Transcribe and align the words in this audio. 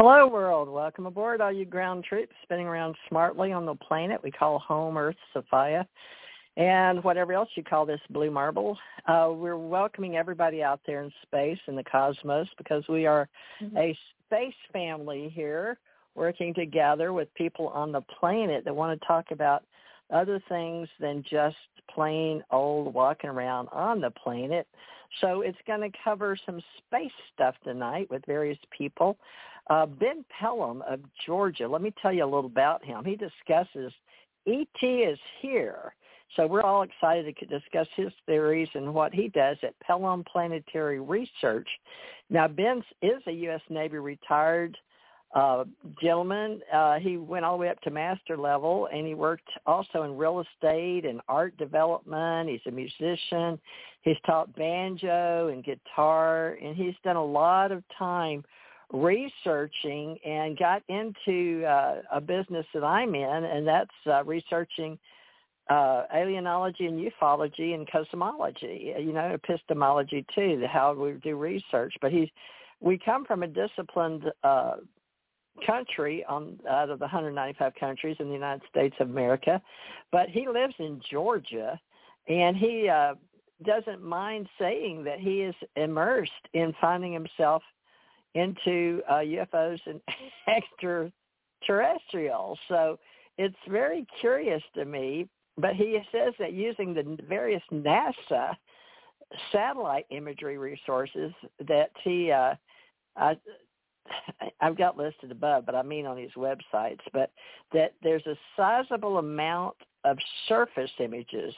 Hello, 0.00 0.28
world. 0.28 0.68
Welcome 0.68 1.06
aboard, 1.06 1.40
all 1.40 1.50
you 1.50 1.64
ground 1.64 2.04
troops 2.04 2.32
spinning 2.44 2.68
around 2.68 2.94
smartly 3.08 3.50
on 3.50 3.66
the 3.66 3.74
planet 3.74 4.22
we 4.22 4.30
call 4.30 4.60
home, 4.60 4.96
Earth, 4.96 5.16
Sophia, 5.32 5.88
and 6.56 7.02
whatever 7.02 7.32
else 7.32 7.48
you 7.56 7.64
call 7.64 7.84
this 7.84 7.98
blue 8.10 8.30
marble. 8.30 8.78
Uh, 9.08 9.30
we're 9.32 9.56
welcoming 9.56 10.14
everybody 10.16 10.62
out 10.62 10.78
there 10.86 11.02
in 11.02 11.10
space, 11.22 11.58
in 11.66 11.74
the 11.74 11.82
cosmos, 11.82 12.46
because 12.58 12.84
we 12.88 13.06
are 13.06 13.28
mm-hmm. 13.60 13.76
a 13.76 13.98
space 14.24 14.54
family 14.72 15.32
here 15.34 15.78
working 16.14 16.54
together 16.54 17.12
with 17.12 17.34
people 17.34 17.66
on 17.70 17.90
the 17.90 18.02
planet 18.20 18.64
that 18.64 18.76
want 18.76 19.00
to 19.00 19.04
talk 19.04 19.32
about 19.32 19.64
other 20.12 20.40
things 20.48 20.88
than 21.00 21.24
just 21.28 21.56
plain 21.92 22.40
old 22.52 22.94
walking 22.94 23.30
around 23.30 23.66
on 23.72 24.00
the 24.00 24.12
planet. 24.12 24.68
So 25.20 25.40
it's 25.40 25.58
going 25.66 25.80
to 25.80 25.98
cover 26.04 26.36
some 26.46 26.60
space 26.78 27.10
stuff 27.34 27.54
tonight 27.64 28.08
with 28.10 28.22
various 28.26 28.58
people. 28.76 29.18
Uh, 29.68 29.86
ben 29.86 30.24
Pellom 30.40 30.82
of 30.90 31.00
Georgia, 31.26 31.68
let 31.68 31.82
me 31.82 31.92
tell 32.00 32.12
you 32.12 32.24
a 32.24 32.26
little 32.26 32.46
about 32.46 32.84
him. 32.84 33.04
He 33.04 33.16
discusses 33.16 33.92
ET 34.46 34.82
is 34.82 35.18
here. 35.40 35.94
So 36.36 36.46
we're 36.46 36.62
all 36.62 36.82
excited 36.82 37.36
to 37.36 37.46
discuss 37.46 37.86
his 37.96 38.12
theories 38.26 38.68
and 38.74 38.92
what 38.92 39.14
he 39.14 39.28
does 39.28 39.56
at 39.62 39.74
Pellom 39.80 40.24
Planetary 40.26 41.00
Research. 41.00 41.68
Now, 42.30 42.48
Ben 42.48 42.82
is 43.02 43.22
a 43.26 43.32
U.S. 43.32 43.62
Navy 43.70 43.96
retired 43.96 44.76
uh, 45.34 45.64
gentleman. 46.00 46.60
Uh, 46.72 46.98
he 46.98 47.16
went 47.16 47.44
all 47.44 47.56
the 47.56 47.62
way 47.62 47.68
up 47.68 47.80
to 47.82 47.90
master 47.90 48.36
level, 48.36 48.88
and 48.92 49.06
he 49.06 49.14
worked 49.14 49.48
also 49.66 50.02
in 50.02 50.16
real 50.16 50.40
estate 50.40 51.04
and 51.04 51.20
art 51.28 51.56
development. 51.56 52.48
He's 52.48 52.60
a 52.66 52.70
musician. 52.70 53.58
He's 54.02 54.16
taught 54.26 54.54
banjo 54.54 55.48
and 55.48 55.64
guitar, 55.64 56.58
and 56.62 56.76
he's 56.76 56.94
done 57.04 57.16
a 57.16 57.24
lot 57.24 57.72
of 57.72 57.82
time 57.98 58.44
researching 58.92 60.18
and 60.24 60.58
got 60.58 60.82
into 60.88 61.64
uh, 61.64 62.02
a 62.12 62.20
business 62.20 62.66
that 62.72 62.84
I'm 62.84 63.14
in, 63.14 63.44
and 63.44 63.66
that's 63.66 63.90
uh, 64.06 64.24
researching 64.24 64.98
uh, 65.68 66.04
alienology 66.14 66.88
and 66.88 66.98
ufology 66.98 67.74
and 67.74 67.90
cosmology. 67.90 68.94
You 68.98 69.12
know, 69.12 69.34
epistemology 69.34 70.24
too, 70.34 70.64
how 70.70 70.94
we 70.94 71.12
do 71.12 71.36
research. 71.36 71.94
But 72.00 72.12
he's 72.12 72.28
we 72.80 72.98
come 72.98 73.24
from 73.24 73.42
a 73.42 73.46
disciplined 73.46 74.24
uh, 74.42 74.76
country 75.66 76.24
on 76.26 76.58
out 76.68 76.90
of 76.90 76.98
the 76.98 77.04
195 77.04 77.74
countries 77.74 78.16
in 78.20 78.28
the 78.28 78.34
United 78.34 78.62
States 78.70 78.94
of 79.00 79.10
America, 79.10 79.60
but 80.12 80.28
he 80.28 80.48
lives 80.48 80.74
in 80.78 81.00
Georgia, 81.10 81.78
and 82.28 82.56
he 82.56 82.88
uh, 82.88 83.14
doesn't 83.64 84.02
mind 84.02 84.48
saying 84.58 85.04
that 85.04 85.18
he 85.18 85.42
is 85.42 85.54
immersed 85.76 86.32
in 86.54 86.72
finding 86.80 87.12
himself 87.12 87.62
into 88.34 89.02
uh, 89.08 89.20
UFOs 89.20 89.80
and 89.86 90.00
extraterrestrials. 91.62 92.58
So 92.68 92.98
it's 93.36 93.56
very 93.68 94.06
curious 94.20 94.62
to 94.74 94.84
me. 94.84 95.28
But 95.56 95.74
he 95.74 95.98
says 96.12 96.34
that 96.38 96.52
using 96.52 96.94
the 96.94 97.18
various 97.28 97.62
NASA 97.72 98.54
satellite 99.52 100.06
imagery 100.10 100.56
resources 100.56 101.32
that 101.66 101.90
he, 102.04 102.30
uh, 102.30 102.54
I, 103.16 103.36
I've 104.60 104.78
got 104.78 104.96
listed 104.96 105.32
above, 105.32 105.66
but 105.66 105.74
I 105.74 105.82
mean 105.82 106.06
on 106.06 106.16
his 106.16 106.30
websites, 106.36 107.00
but 107.12 107.32
that 107.72 107.94
there's 108.02 108.26
a 108.26 108.36
sizable 108.56 109.18
amount 109.18 109.76
of 110.04 110.16
surface 110.48 110.90
images 111.00 111.54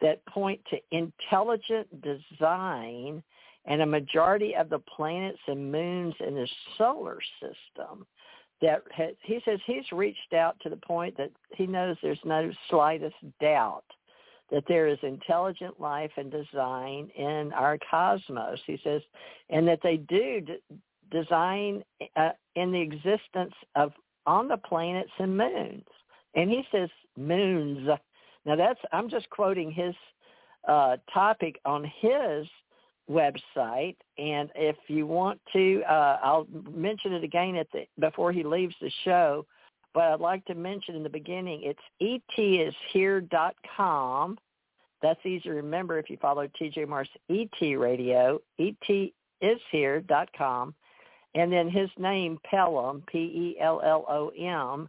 that 0.00 0.24
point 0.26 0.60
to 0.70 0.78
intelligent 0.90 1.88
design 2.02 3.22
and 3.66 3.82
a 3.82 3.86
majority 3.86 4.54
of 4.54 4.68
the 4.68 4.78
planets 4.78 5.38
and 5.46 5.70
moons 5.70 6.14
in 6.26 6.34
the 6.34 6.48
solar 6.78 7.18
system 7.40 8.06
that 8.60 8.82
he 9.22 9.40
says 9.44 9.58
he's 9.66 9.90
reached 9.92 10.34
out 10.34 10.56
to 10.60 10.68
the 10.68 10.76
point 10.76 11.16
that 11.16 11.30
he 11.54 11.66
knows 11.66 11.96
there's 12.02 12.18
no 12.24 12.50
slightest 12.68 13.16
doubt 13.40 13.84
that 14.50 14.64
there 14.68 14.88
is 14.88 14.98
intelligent 15.02 15.80
life 15.80 16.10
and 16.16 16.30
design 16.30 17.08
in 17.16 17.52
our 17.54 17.78
cosmos. 17.90 18.58
He 18.66 18.80
says, 18.82 19.00
and 19.48 19.66
that 19.68 19.80
they 19.82 19.96
do 19.96 20.40
d- 20.40 20.58
design 21.10 21.84
uh, 22.16 22.30
in 22.56 22.72
the 22.72 22.80
existence 22.80 23.54
of 23.76 23.92
on 24.26 24.48
the 24.48 24.56
planets 24.56 25.10
and 25.18 25.36
moons. 25.36 25.84
And 26.34 26.50
he 26.50 26.64
says 26.70 26.88
moons. 27.16 27.88
Now 28.44 28.56
that's 28.56 28.80
I'm 28.92 29.08
just 29.08 29.30
quoting 29.30 29.70
his 29.70 29.94
uh, 30.68 30.96
topic 31.12 31.58
on 31.64 31.84
his 32.00 32.46
website. 33.10 33.96
And 34.18 34.50
if 34.54 34.76
you 34.86 35.06
want 35.06 35.40
to, 35.52 35.82
uh, 35.88 36.18
I'll 36.22 36.46
mention 36.70 37.12
it 37.12 37.24
again 37.24 37.56
at 37.56 37.66
the 37.72 37.86
before 37.98 38.30
he 38.32 38.44
leaves 38.44 38.74
the 38.80 38.90
show. 39.04 39.44
But 39.92 40.04
I'd 40.04 40.20
like 40.20 40.44
to 40.44 40.54
mention 40.54 40.94
in 40.94 41.02
the 41.02 41.08
beginning, 41.08 41.62
it's 41.64 41.80
etishere.com. 42.88 44.38
That's 45.02 45.26
easy 45.26 45.40
to 45.40 45.50
remember 45.50 45.98
if 45.98 46.08
you 46.10 46.16
follow 46.18 46.46
TJ 46.60 46.86
Morris 46.86 47.08
ET 47.28 47.60
Radio, 47.60 48.40
etishere.com. 48.60 50.74
And 51.34 51.52
then 51.52 51.68
his 51.68 51.90
name, 51.98 52.38
Pellom, 52.52 53.04
P-E-L-L-O-M, 53.06 54.88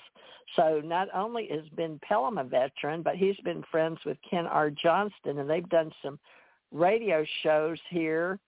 So 0.55 0.81
not 0.85 1.09
only 1.15 1.49
has 1.51 1.65
Ben 1.75 1.99
Pellom 2.09 2.41
a 2.41 2.45
veteran, 2.45 3.03
but 3.03 3.17
he's 3.17 3.37
been 3.39 3.65
friends 3.71 3.99
with 4.05 4.19
Ken 4.29 4.47
R. 4.47 4.71
Johnston, 4.71 5.39
and 5.39 5.49
they've 5.49 5.69
done 5.69 5.91
some 6.03 6.19
radio 6.73 7.25
shows 7.43 7.79
here 7.89 8.39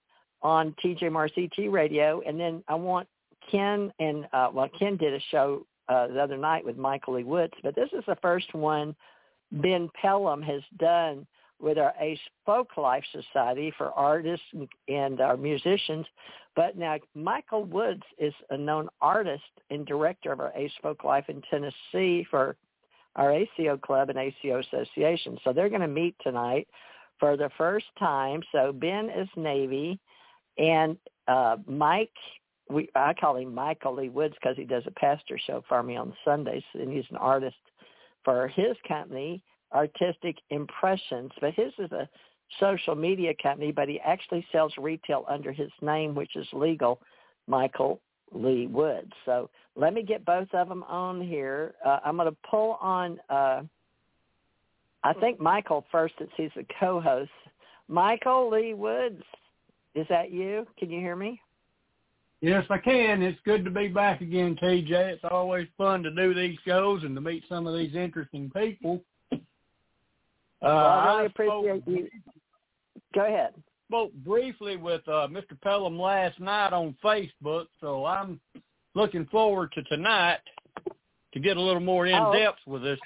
on 0.43 0.75
TJ 0.85 1.11
Morris 1.11 1.33
ET 1.37 1.71
Radio. 1.71 2.23
And 2.27 2.39
then 2.39 2.63
I 2.69 2.75
want 2.75 3.09
Ken 3.51 3.93
and 3.99 4.27
uh, 4.33 4.49
well, 4.53 4.69
Ken 4.79 4.97
did 4.97 5.15
a 5.15 5.21
show 5.31 5.67
uh, 5.89 6.09
the 6.09 6.21
other 6.21 6.37
night 6.37 6.65
with 6.65 6.77
Michael 6.77 7.15
Lee 7.15 7.25
Woods, 7.25 7.55
but 7.63 7.75
this 7.75 7.89
is 7.93 8.05
the 8.07 8.17
first 8.21 8.55
one 8.55 8.95
Ben 9.51 9.89
Pellom 10.03 10.43
has 10.45 10.63
done 10.79 11.27
with 11.61 11.79
our 11.79 11.95
Ace 12.01 12.21
Folk 12.47 12.77
Life 12.77 13.05
Society 13.13 13.73
for 13.77 13.91
artists 13.93 14.47
and 14.89 15.21
our 15.21 15.37
musicians. 15.37 16.07
But 16.55 16.77
now 16.77 16.99
Michael 17.15 17.65
Woods 17.65 18.03
is 18.19 18.35
a 18.51 18.57
known 18.57 18.89
artist 19.01 19.43
and 19.71 19.87
director 19.87 20.33
of 20.33 20.41
our 20.41 20.53
Ace 20.55 20.73
Folk 20.83 21.05
Life 21.05 21.25
in 21.29 21.43
Tennessee 21.51 22.27
for 22.31 22.57
our 23.17 23.33
ACO 23.33 23.77
Club 23.77 24.11
and 24.11 24.19
ACO 24.19 24.61
Association. 24.61 25.39
So 25.43 25.53
they're 25.53 25.69
going 25.69 25.81
to 25.81 25.89
meet 25.89 26.15
tonight 26.23 26.69
for 27.19 27.37
the 27.37 27.51
first 27.59 27.87
time. 27.99 28.43
So 28.53 28.73
Ben 28.73 29.11
is 29.11 29.29
Navy 29.37 29.99
and 30.56 30.97
uh, 31.27 31.56
Mike 31.67 32.11
we 32.70 32.88
I 32.94 33.15
call 33.15 33.37
him 33.37 33.55
Michael 33.55 33.94
Lee 33.94 34.09
Woods 34.09 34.35
because 34.41 34.56
he 34.56 34.65
does 34.65 34.85
a 34.87 34.91
pastor 34.93 35.38
show 35.47 35.65
for 35.69 35.82
me 35.82 35.97
on 35.97 36.15
Sundays, 36.25 36.62
and 36.75 36.93
he's 36.93 37.05
an 37.11 37.17
artist 37.17 37.56
for 38.25 38.49
his 38.49 38.76
company, 38.87 39.43
Artistic 39.73 40.37
Impressions. 40.50 41.31
But 41.41 41.55
his 41.55 41.73
is 41.79 41.93
a 41.93 42.09
social 42.61 42.94
media 42.94 43.32
company, 43.43 43.73
but 43.73 43.88
he 43.88 44.00
actually 44.00 44.47
sells 44.53 44.73
retail 44.79 45.25
under 45.29 45.53
his 45.53 45.70
name, 45.81 46.15
which 46.15 46.37
is 46.37 46.47
legal, 46.53 47.00
Michael 47.47 48.00
Lee 48.32 48.67
Woods. 48.67 49.12
So 49.25 49.50
let 49.76 49.94
me 49.94 50.03
get 50.03 50.25
both 50.25 50.49
of 50.53 50.69
them 50.69 50.82
on 50.85 51.20
here. 51.20 51.75
Uh, 51.85 52.00
I'm 52.05 52.17
going 52.17 52.31
to 52.31 52.37
pull 52.50 52.79
on. 52.81 53.19
Uh, 53.29 53.62
I 55.05 55.12
think 55.15 55.41
Michael 55.41 55.85
first, 55.93 56.15
since 56.19 56.31
he's 56.37 56.50
the 56.56 56.67
co-host. 56.81 57.31
Michael 57.88 58.50
Lee 58.50 58.75
Woods, 58.75 59.23
is 59.94 60.06
that 60.11 60.31
you? 60.31 60.67
Can 60.79 60.91
you 60.91 61.00
hear 61.00 61.17
me? 61.17 61.41
Yes, 62.40 62.64
I 62.70 62.79
can. 62.79 63.23
It's 63.23 63.38
good 63.44 63.64
to 63.64 63.70
be 63.70 63.88
back 63.88 64.20
again, 64.20 64.56
TJ. 64.62 64.90
It's 64.90 65.25
always 65.29 65.67
fun 65.76 66.02
to 66.05 66.14
do 66.14 66.35
these 66.35 66.56
shows 66.64 67.02
and 67.02 67.14
to 67.17 67.20
meet 67.20 67.43
some 67.49 67.67
of 67.67 67.76
these 67.76 67.94
interesting 67.96 68.50
people. 68.56 69.02
Uh, 69.32 69.37
well, 70.62 70.76
I 70.76 71.14
really 71.14 71.26
appreciate 71.26 71.82
spoke, 71.82 71.82
you 71.87 72.08
Go 73.14 73.25
ahead. 73.26 73.55
Spoke 73.88 74.12
briefly 74.25 74.76
with 74.76 75.06
uh, 75.08 75.26
Mr. 75.29 75.58
Pellom 75.64 75.99
last 75.99 76.38
night 76.38 76.73
on 76.73 76.94
Facebook, 77.02 77.67
so 77.81 78.05
I'm 78.05 78.38
looking 78.94 79.26
forward 79.26 79.73
to 79.73 79.82
tonight 79.84 80.41
to 81.32 81.41
get 81.41 81.56
a 81.56 81.61
little 81.61 81.81
more 81.81 82.06
in 82.06 82.14
Oh. 82.14 82.32
depth 82.32 82.58
with 82.67 82.82
this. 82.82 82.99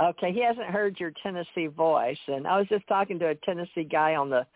Okay, 0.00 0.32
he 0.32 0.42
hasn't 0.44 0.66
heard 0.66 1.00
your 1.00 1.12
Tennessee 1.22 1.66
voice, 1.66 2.18
and 2.28 2.46
I 2.46 2.56
was 2.58 2.68
just 2.68 2.86
talking 2.86 3.18
to 3.18 3.28
a 3.30 3.34
Tennessee 3.34 3.82
guy 3.82 4.14
on 4.14 4.30
the 4.30 4.46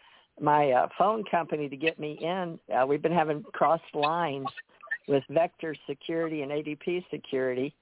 my 0.43 0.73
uh, 0.73 0.89
phone 0.99 1.25
company 1.31 1.69
to 1.69 1.77
get 1.77 1.99
me 1.99 2.19
in. 2.21 2.59
Uh, 2.75 2.85
we've 2.87 3.03
been 3.03 3.13
having 3.13 3.43
crossed 3.53 3.95
lines 3.95 4.49
with 5.09 5.23
Vector 5.31 5.75
Security 5.89 6.43
and 6.43 6.51
ADP 6.51 7.05
Security, 7.11 7.75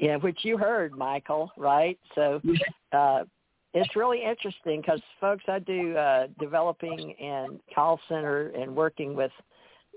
yeah, 0.00 0.16
which 0.16 0.38
you 0.42 0.56
heard, 0.56 0.92
Michael, 0.92 1.50
right? 1.56 1.98
So 2.14 2.40
uh, 2.92 3.24
it's 3.74 3.96
really 3.96 4.22
interesting 4.22 4.80
because, 4.80 5.00
folks, 5.20 5.44
I 5.48 5.58
do 5.58 5.96
uh, 5.96 6.28
developing 6.38 7.14
and 7.20 7.60
call 7.74 8.00
center 8.08 8.48
and 8.48 8.74
working 8.74 9.14
with 9.14 9.32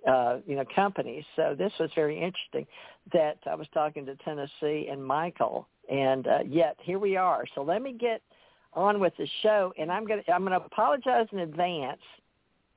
uh, 0.07 0.37
you 0.45 0.55
know 0.55 0.63
companies. 0.75 1.23
So 1.35 1.55
this 1.57 1.71
was 1.79 1.89
very 1.95 2.15
interesting 2.15 2.65
that 3.13 3.37
I 3.49 3.55
was 3.55 3.67
talking 3.73 4.05
to 4.05 4.15
Tennessee 4.17 4.87
and 4.91 5.03
Michael, 5.03 5.67
and 5.89 6.27
uh, 6.27 6.39
yet 6.45 6.77
here 6.81 6.99
we 6.99 7.17
are. 7.17 7.45
So 7.55 7.63
let 7.63 7.81
me 7.81 7.93
get 7.93 8.21
on 8.73 8.99
with 8.99 9.13
the 9.17 9.27
show, 9.41 9.73
and 9.77 9.91
I'm 9.91 10.05
gonna 10.05 10.23
I'm 10.31 10.43
gonna 10.43 10.57
apologize 10.57 11.27
in 11.31 11.39
advance 11.39 12.01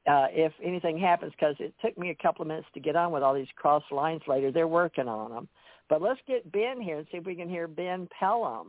uh, 0.06 0.26
if 0.30 0.52
anything 0.62 0.98
happens 0.98 1.32
because 1.38 1.56
it 1.58 1.74
took 1.84 1.96
me 1.98 2.10
a 2.10 2.14
couple 2.14 2.42
of 2.42 2.48
minutes 2.48 2.68
to 2.74 2.80
get 2.80 2.96
on 2.96 3.12
with 3.12 3.22
all 3.22 3.34
these 3.34 3.48
cross 3.56 3.82
lines 3.90 4.22
later. 4.26 4.50
They're 4.50 4.68
working 4.68 5.08
on 5.08 5.30
them, 5.30 5.48
but 5.88 6.02
let's 6.02 6.20
get 6.26 6.50
Ben 6.52 6.80
here 6.80 6.98
and 6.98 7.06
see 7.10 7.18
if 7.18 7.24
we 7.24 7.34
can 7.34 7.48
hear 7.48 7.68
Ben 7.68 8.08
Pellom 8.20 8.68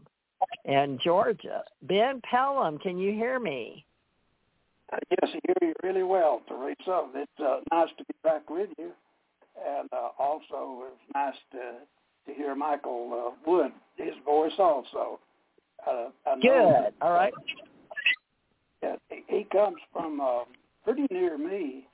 in 0.65 0.99
Georgia. 1.03 1.63
Ben 1.83 2.21
Pellom, 2.31 2.81
can 2.81 2.97
you 2.97 3.13
hear 3.13 3.39
me? 3.39 3.85
Uh, 4.91 4.97
yes, 5.09 5.31
I 5.33 5.39
hear 5.45 5.69
you 5.69 5.73
really 5.83 6.03
well, 6.03 6.41
Theresa. 6.47 7.07
It's 7.15 7.31
uh, 7.39 7.59
nice 7.71 7.89
to 7.97 8.03
be 8.03 8.13
back 8.23 8.49
with 8.49 8.69
you, 8.77 8.91
and 9.65 9.89
uh, 9.93 10.09
also 10.19 10.83
it's 10.87 11.13
nice 11.15 11.35
to 11.53 11.79
to 12.27 12.33
hear 12.33 12.55
Michael 12.55 13.33
uh, 13.33 13.49
Wood, 13.49 13.71
his 13.95 14.13
voice 14.25 14.51
also. 14.59 15.19
Uh, 15.89 16.09
Good. 16.41 16.93
All 17.01 17.11
right. 17.13 17.33
that 18.81 18.99
he- 19.27 19.45
comes 19.51 19.77
from 19.93 20.19
uh, 20.21 20.43
pretty 20.83 21.07
near 21.11 21.37
me. 21.37 21.87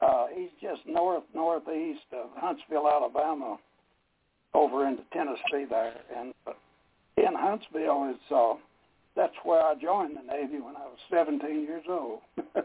Uh, 0.00 0.26
he's 0.34 0.50
just 0.60 0.80
north 0.86 1.24
northeast 1.34 2.00
of 2.12 2.26
Huntsville, 2.36 2.88
Alabama, 2.88 3.56
over 4.54 4.86
into 4.86 5.02
Tennessee 5.12 5.64
there, 5.68 5.94
and 6.14 6.34
uh, 6.46 6.52
in 7.16 7.34
Huntsville 7.34 8.10
is 8.10 8.32
uh, 8.34 8.54
that's 9.14 9.32
where 9.44 9.62
I 9.62 9.74
joined 9.80 10.16
the 10.16 10.22
Navy 10.22 10.60
when 10.60 10.76
I 10.76 10.80
was 10.80 10.98
17 11.10 11.62
years 11.62 11.84
old. 11.88 12.20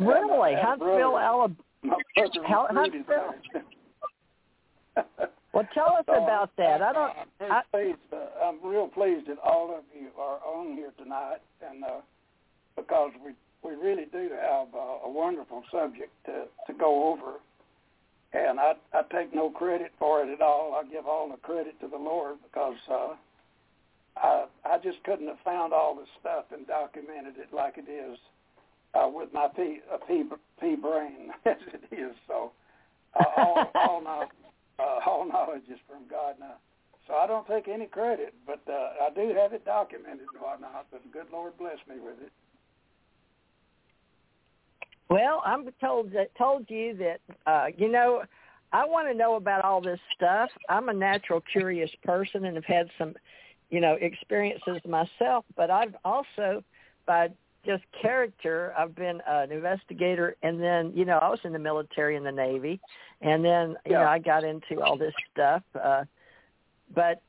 Uh, 0.00 0.04
Really, 0.04 0.54
a 0.54 0.62
Huntsville, 0.64 1.18
Alabama. 1.18 1.56
my 1.82 1.96
brother 2.14 2.44
Hel- 2.46 2.68
recruited 2.70 3.04
Huntsville. 3.08 3.62
Well, 5.52 5.66
tell 5.74 5.96
us 5.98 6.04
So, 6.06 6.22
about 6.22 6.50
that. 6.56 6.82
I 6.82 6.92
don't. 6.92 7.12
I'm 7.40 7.52
I, 7.52 7.62
pleased. 7.70 7.98
Uh, 8.12 8.44
I'm 8.44 8.58
real 8.62 8.88
pleased 8.88 9.28
that 9.28 9.38
all 9.38 9.74
of 9.76 9.84
you 9.98 10.08
are 10.20 10.38
on 10.44 10.74
here 10.74 10.92
tonight, 10.98 11.40
and 11.66 11.82
uh, 11.84 12.00
because 12.76 13.12
we 13.24 13.32
we 13.62 13.74
really 13.76 14.06
do 14.12 14.30
have 14.40 14.68
uh, 14.74 15.06
a 15.06 15.10
wonderful 15.10 15.64
subject 15.72 16.12
to 16.26 16.44
to 16.66 16.78
go 16.78 17.12
over, 17.12 17.38
and 18.32 18.60
I 18.60 18.74
I 18.92 19.02
take 19.10 19.34
no 19.34 19.50
credit 19.50 19.92
for 19.98 20.22
it 20.22 20.28
at 20.32 20.42
all. 20.42 20.74
I 20.74 20.88
give 20.90 21.06
all 21.06 21.28
the 21.30 21.38
credit 21.38 21.80
to 21.80 21.88
the 21.88 21.96
Lord 21.96 22.36
because 22.44 22.76
uh, 22.90 23.14
I 24.16 24.44
I 24.64 24.78
just 24.78 25.02
couldn't 25.04 25.28
have 25.28 25.40
found 25.44 25.72
all 25.72 25.94
this 25.96 26.08
stuff 26.20 26.44
and 26.52 26.66
documented 26.66 27.38
it 27.38 27.52
like 27.54 27.78
it 27.78 27.90
is 27.90 28.18
uh, 28.94 29.08
with 29.08 29.32
my 29.32 29.48
P, 29.54 29.80
uh, 29.92 29.96
P, 30.06 30.24
P 30.60 30.76
brain 30.76 31.30
as 31.46 31.56
it 31.72 31.94
is. 31.94 32.14
So 32.26 32.52
uh, 33.18 33.24
all, 33.36 33.70
all 33.74 34.02
knowledge, 34.02 34.28
uh, 34.78 35.00
all 35.06 35.26
knowledge 35.26 35.64
is 35.70 35.78
from 35.88 36.08
God 36.10 36.34
now. 36.38 36.56
So 37.06 37.14
I 37.14 37.26
don't 37.26 37.46
take 37.46 37.68
any 37.68 37.86
credit, 37.86 38.34
but 38.46 38.60
uh, 38.68 39.06
I 39.06 39.10
do 39.14 39.34
have 39.34 39.54
it 39.54 39.64
documented 39.64 40.26
and 40.32 40.42
whatnot. 40.42 40.86
But 40.90 41.02
the 41.02 41.08
good 41.08 41.32
Lord 41.32 41.56
bless 41.58 41.78
me 41.88 41.96
with 42.00 42.20
it. 42.22 42.32
Well, 45.08 45.42
I'm 45.46 45.66
told 45.80 46.12
that 46.12 46.34
told 46.36 46.68
you 46.68 46.94
that 46.98 47.20
uh, 47.46 47.66
you 47.78 47.90
know 47.90 48.24
I 48.72 48.84
want 48.84 49.08
to 49.08 49.14
know 49.14 49.36
about 49.36 49.64
all 49.64 49.80
this 49.80 50.00
stuff. 50.14 50.50
I'm 50.68 50.88
a 50.88 50.92
natural 50.92 51.42
curious 51.52 51.90
person 52.04 52.44
and 52.44 52.56
have 52.56 52.64
had 52.64 52.88
some, 52.98 53.14
you 53.70 53.80
know, 53.80 53.96
experiences 54.00 54.78
myself. 54.86 55.44
But 55.56 55.70
I've 55.70 55.94
also, 56.04 56.62
by 57.06 57.28
just 57.64 57.82
character, 58.00 58.72
I've 58.78 58.94
been 58.94 59.20
an 59.26 59.52
investigator, 59.52 60.36
and 60.42 60.62
then 60.62 60.92
you 60.94 61.04
know 61.04 61.18
I 61.18 61.28
was 61.28 61.40
in 61.44 61.52
the 61.52 61.58
military 61.58 62.16
and 62.16 62.24
the 62.24 62.32
Navy, 62.32 62.80
and 63.20 63.44
then 63.44 63.76
you 63.84 63.92
Yeah. 63.92 64.00
know 64.00 64.08
I 64.08 64.18
got 64.18 64.44
into 64.44 64.80
all 64.80 64.96
this 64.96 65.14
stuff. 65.32 65.62
Uh, 65.74 66.04
but 66.94 67.20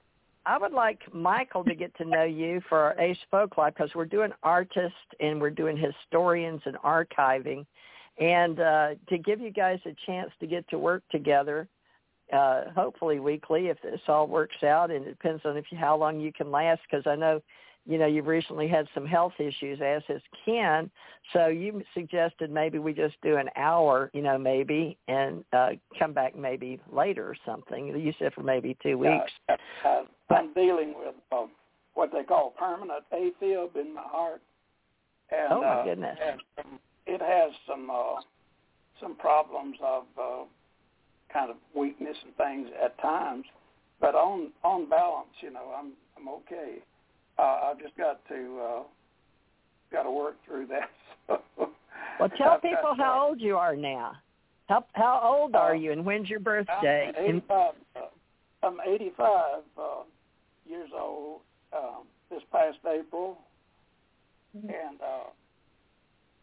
I 0.45 0.57
would 0.57 0.71
like 0.71 1.01
Michael 1.13 1.63
to 1.65 1.75
get 1.75 1.95
to 1.97 2.05
know 2.05 2.23
you 2.23 2.61
for 2.69 2.79
our 2.79 2.99
Ace 2.99 3.17
Folk 3.29 3.57
Life 3.57 3.73
because 3.75 3.93
we're 3.93 4.05
doing 4.05 4.31
artists 4.41 4.97
and 5.19 5.39
we're 5.41 5.49
doing 5.49 5.77
historians 5.77 6.61
and 6.65 6.75
archiving, 6.77 7.65
and 8.17 8.59
uh, 8.59 8.89
to 9.09 9.17
give 9.17 9.41
you 9.41 9.51
guys 9.51 9.79
a 9.85 9.95
chance 10.05 10.31
to 10.39 10.47
get 10.47 10.67
to 10.69 10.77
work 10.77 11.03
together, 11.11 11.67
uh, 12.31 12.69
hopefully 12.75 13.19
weekly 13.19 13.67
if 13.67 13.81
this 13.81 13.99
all 14.07 14.27
works 14.27 14.63
out, 14.63 14.91
and 14.91 15.05
it 15.05 15.09
depends 15.09 15.43
on 15.45 15.57
if 15.57 15.65
you, 15.71 15.77
how 15.77 15.97
long 15.97 16.19
you 16.19 16.31
can 16.31 16.49
last. 16.51 16.81
Because 16.89 17.05
I 17.05 17.15
know, 17.15 17.41
you 17.89 17.97
know, 17.97 18.05
you've 18.05 18.27
recently 18.27 18.67
had 18.67 18.87
some 18.93 19.03
health 19.07 19.33
issues, 19.39 19.79
as 19.83 20.03
has 20.07 20.21
Ken. 20.45 20.91
So 21.33 21.47
you 21.47 21.81
suggested 21.95 22.51
maybe 22.51 22.77
we 22.77 22.93
just 22.93 23.15
do 23.23 23.37
an 23.37 23.49
hour, 23.55 24.11
you 24.13 24.21
know, 24.21 24.37
maybe, 24.37 24.95
and 25.07 25.43
uh, 25.53 25.69
come 25.97 26.13
back 26.13 26.37
maybe 26.37 26.79
later 26.93 27.27
or 27.27 27.35
something. 27.47 27.87
You 27.87 28.13
said 28.19 28.31
for 28.35 28.43
maybe 28.43 28.77
two 28.83 28.99
weeks. 28.99 29.31
Uh, 29.49 30.03
I'm 30.29 30.53
dealing 30.53 30.93
with 30.95 31.15
uh, 31.31 31.47
what 31.95 32.11
they 32.13 32.21
call 32.21 32.51
permanent 32.59 33.03
AFib 33.11 33.75
in 33.75 33.95
my 33.95 34.03
heart, 34.03 34.41
and 35.31 35.51
Oh, 35.51 35.61
my 35.61 35.67
uh, 35.67 35.83
goodness. 35.83 36.17
and 36.23 36.39
um, 36.59 36.79
it 37.07 37.21
has 37.21 37.51
some 37.67 37.89
uh, 37.89 38.21
some 39.01 39.15
problems 39.15 39.77
of 39.83 40.03
uh, 40.21 40.43
kind 41.33 41.49
of 41.49 41.55
weakness 41.75 42.17
and 42.23 42.35
things 42.35 42.69
at 42.83 43.01
times. 43.01 43.45
But 43.99 44.13
on 44.13 44.51
on 44.63 44.87
balance, 44.87 45.33
you 45.41 45.49
know, 45.51 45.73
I'm 45.75 45.93
I'm 46.15 46.29
okay. 46.29 46.83
Uh, 47.39 47.71
I've 47.71 47.79
just 47.79 47.95
got 47.95 48.19
to 48.27 48.59
uh, 48.61 48.83
got 49.91 50.03
to 50.03 50.11
work 50.11 50.35
through 50.45 50.67
that. 50.67 50.89
So 51.27 51.69
Well, 52.19 52.29
tell 52.37 52.53
I've 52.53 52.61
people 52.61 52.95
how 52.97 53.27
old 53.27 53.39
you 53.39 53.55
are 53.55 53.75
now. 53.75 54.13
How 54.67 54.83
how 54.93 55.21
old 55.23 55.55
are 55.55 55.71
Uh, 55.71 55.77
you, 55.77 55.91
and 55.93 56.03
when's 56.03 56.29
your 56.29 56.39
birthday? 56.39 57.13
I'm 57.17 57.25
85. 57.25 57.73
Uh, 57.95 57.99
I'm 58.63 58.77
85 58.85 59.63
uh, 59.77 59.81
years 60.67 60.89
old 60.93 61.41
um, 61.71 62.07
this 62.29 62.41
past 62.51 62.77
April, 62.85 63.37
and 64.53 64.99
uh, 65.01 65.29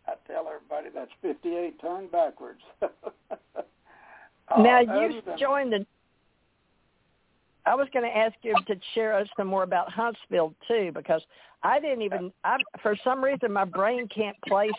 I 0.07 0.15
tell 0.27 0.49
everybody 0.49 0.89
that's 0.95 1.11
58 1.21 1.81
turned 1.81 2.11
backwards. 2.13 2.63
Uh, 4.49 4.63
now 4.63 4.79
you 4.79 5.21
joined 5.37 5.73
the. 5.73 5.85
I 7.67 7.75
was 7.75 7.89
going 7.93 8.05
to 8.09 8.17
ask 8.17 8.35
you 8.43 8.55
to 8.55 8.77
share 8.95 9.13
us 9.15 9.29
some 9.37 9.49
more 9.49 9.65
about 9.65 9.93
Huntsville 9.93 10.55
too, 10.69 10.93
because 10.95 11.23
I 11.63 11.81
didn't 11.81 12.03
even. 12.03 12.33
I 12.45 12.59
for 12.83 12.97
some 13.03 13.23
reason 13.23 13.53
my 13.53 13.65
brain 13.65 14.09
can't 14.09 14.41
place 14.43 14.71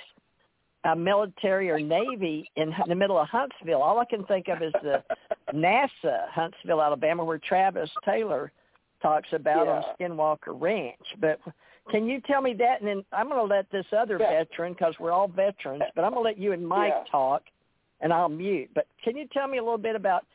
a 0.86 0.96
military 0.96 1.70
or 1.70 1.80
navy 1.80 2.50
in 2.56 2.74
the 2.88 2.96
middle 2.96 3.18
of 3.18 3.28
Huntsville. 3.28 3.82
All 3.82 4.00
I 4.00 4.06
can 4.06 4.24
think 4.26 4.48
of 4.48 4.62
is 4.62 4.74
the 4.82 5.04
NASA 5.54 6.30
Huntsville, 6.30 6.82
Alabama, 6.82 7.26
where 7.26 7.40
Travis 7.40 7.90
Taylor 8.06 8.52
talks 9.02 9.28
about 9.34 9.68
on 9.68 9.84
Skinwalker 10.00 10.60
Ranch. 10.60 10.96
But 11.20 11.40
can 11.92 12.08
you 12.08 12.22
tell 12.22 12.42
me 12.42 12.54
that? 12.56 12.80
And 12.80 12.88
then 12.88 13.06
I'm 13.12 13.28
going 13.28 13.40
to 13.40 13.56
let 13.56 13.70
this 13.70 13.86
other 13.92 14.18
Yeah. 14.20 14.44
veteran, 14.44 14.74
because 14.74 14.98
we're 15.00 15.12
all 15.12 15.28
veterans, 15.28 15.84
but 15.96 16.04
I'm 16.04 16.12
going 16.14 16.24
to 16.24 16.30
let 16.30 16.38
you 16.38 16.54
and 16.54 16.66
Mike 16.66 16.94
Yeah. 16.96 17.04
talk, 17.12 17.44
and 18.00 18.14
I'll 18.14 18.30
mute. 18.30 18.70
But 18.74 18.88
can 19.04 19.18
you 19.18 19.28
tell 19.28 19.48
me 19.48 19.58
a 19.58 19.64
little 19.64 19.78
bit 19.78 19.96
about, 19.96 20.26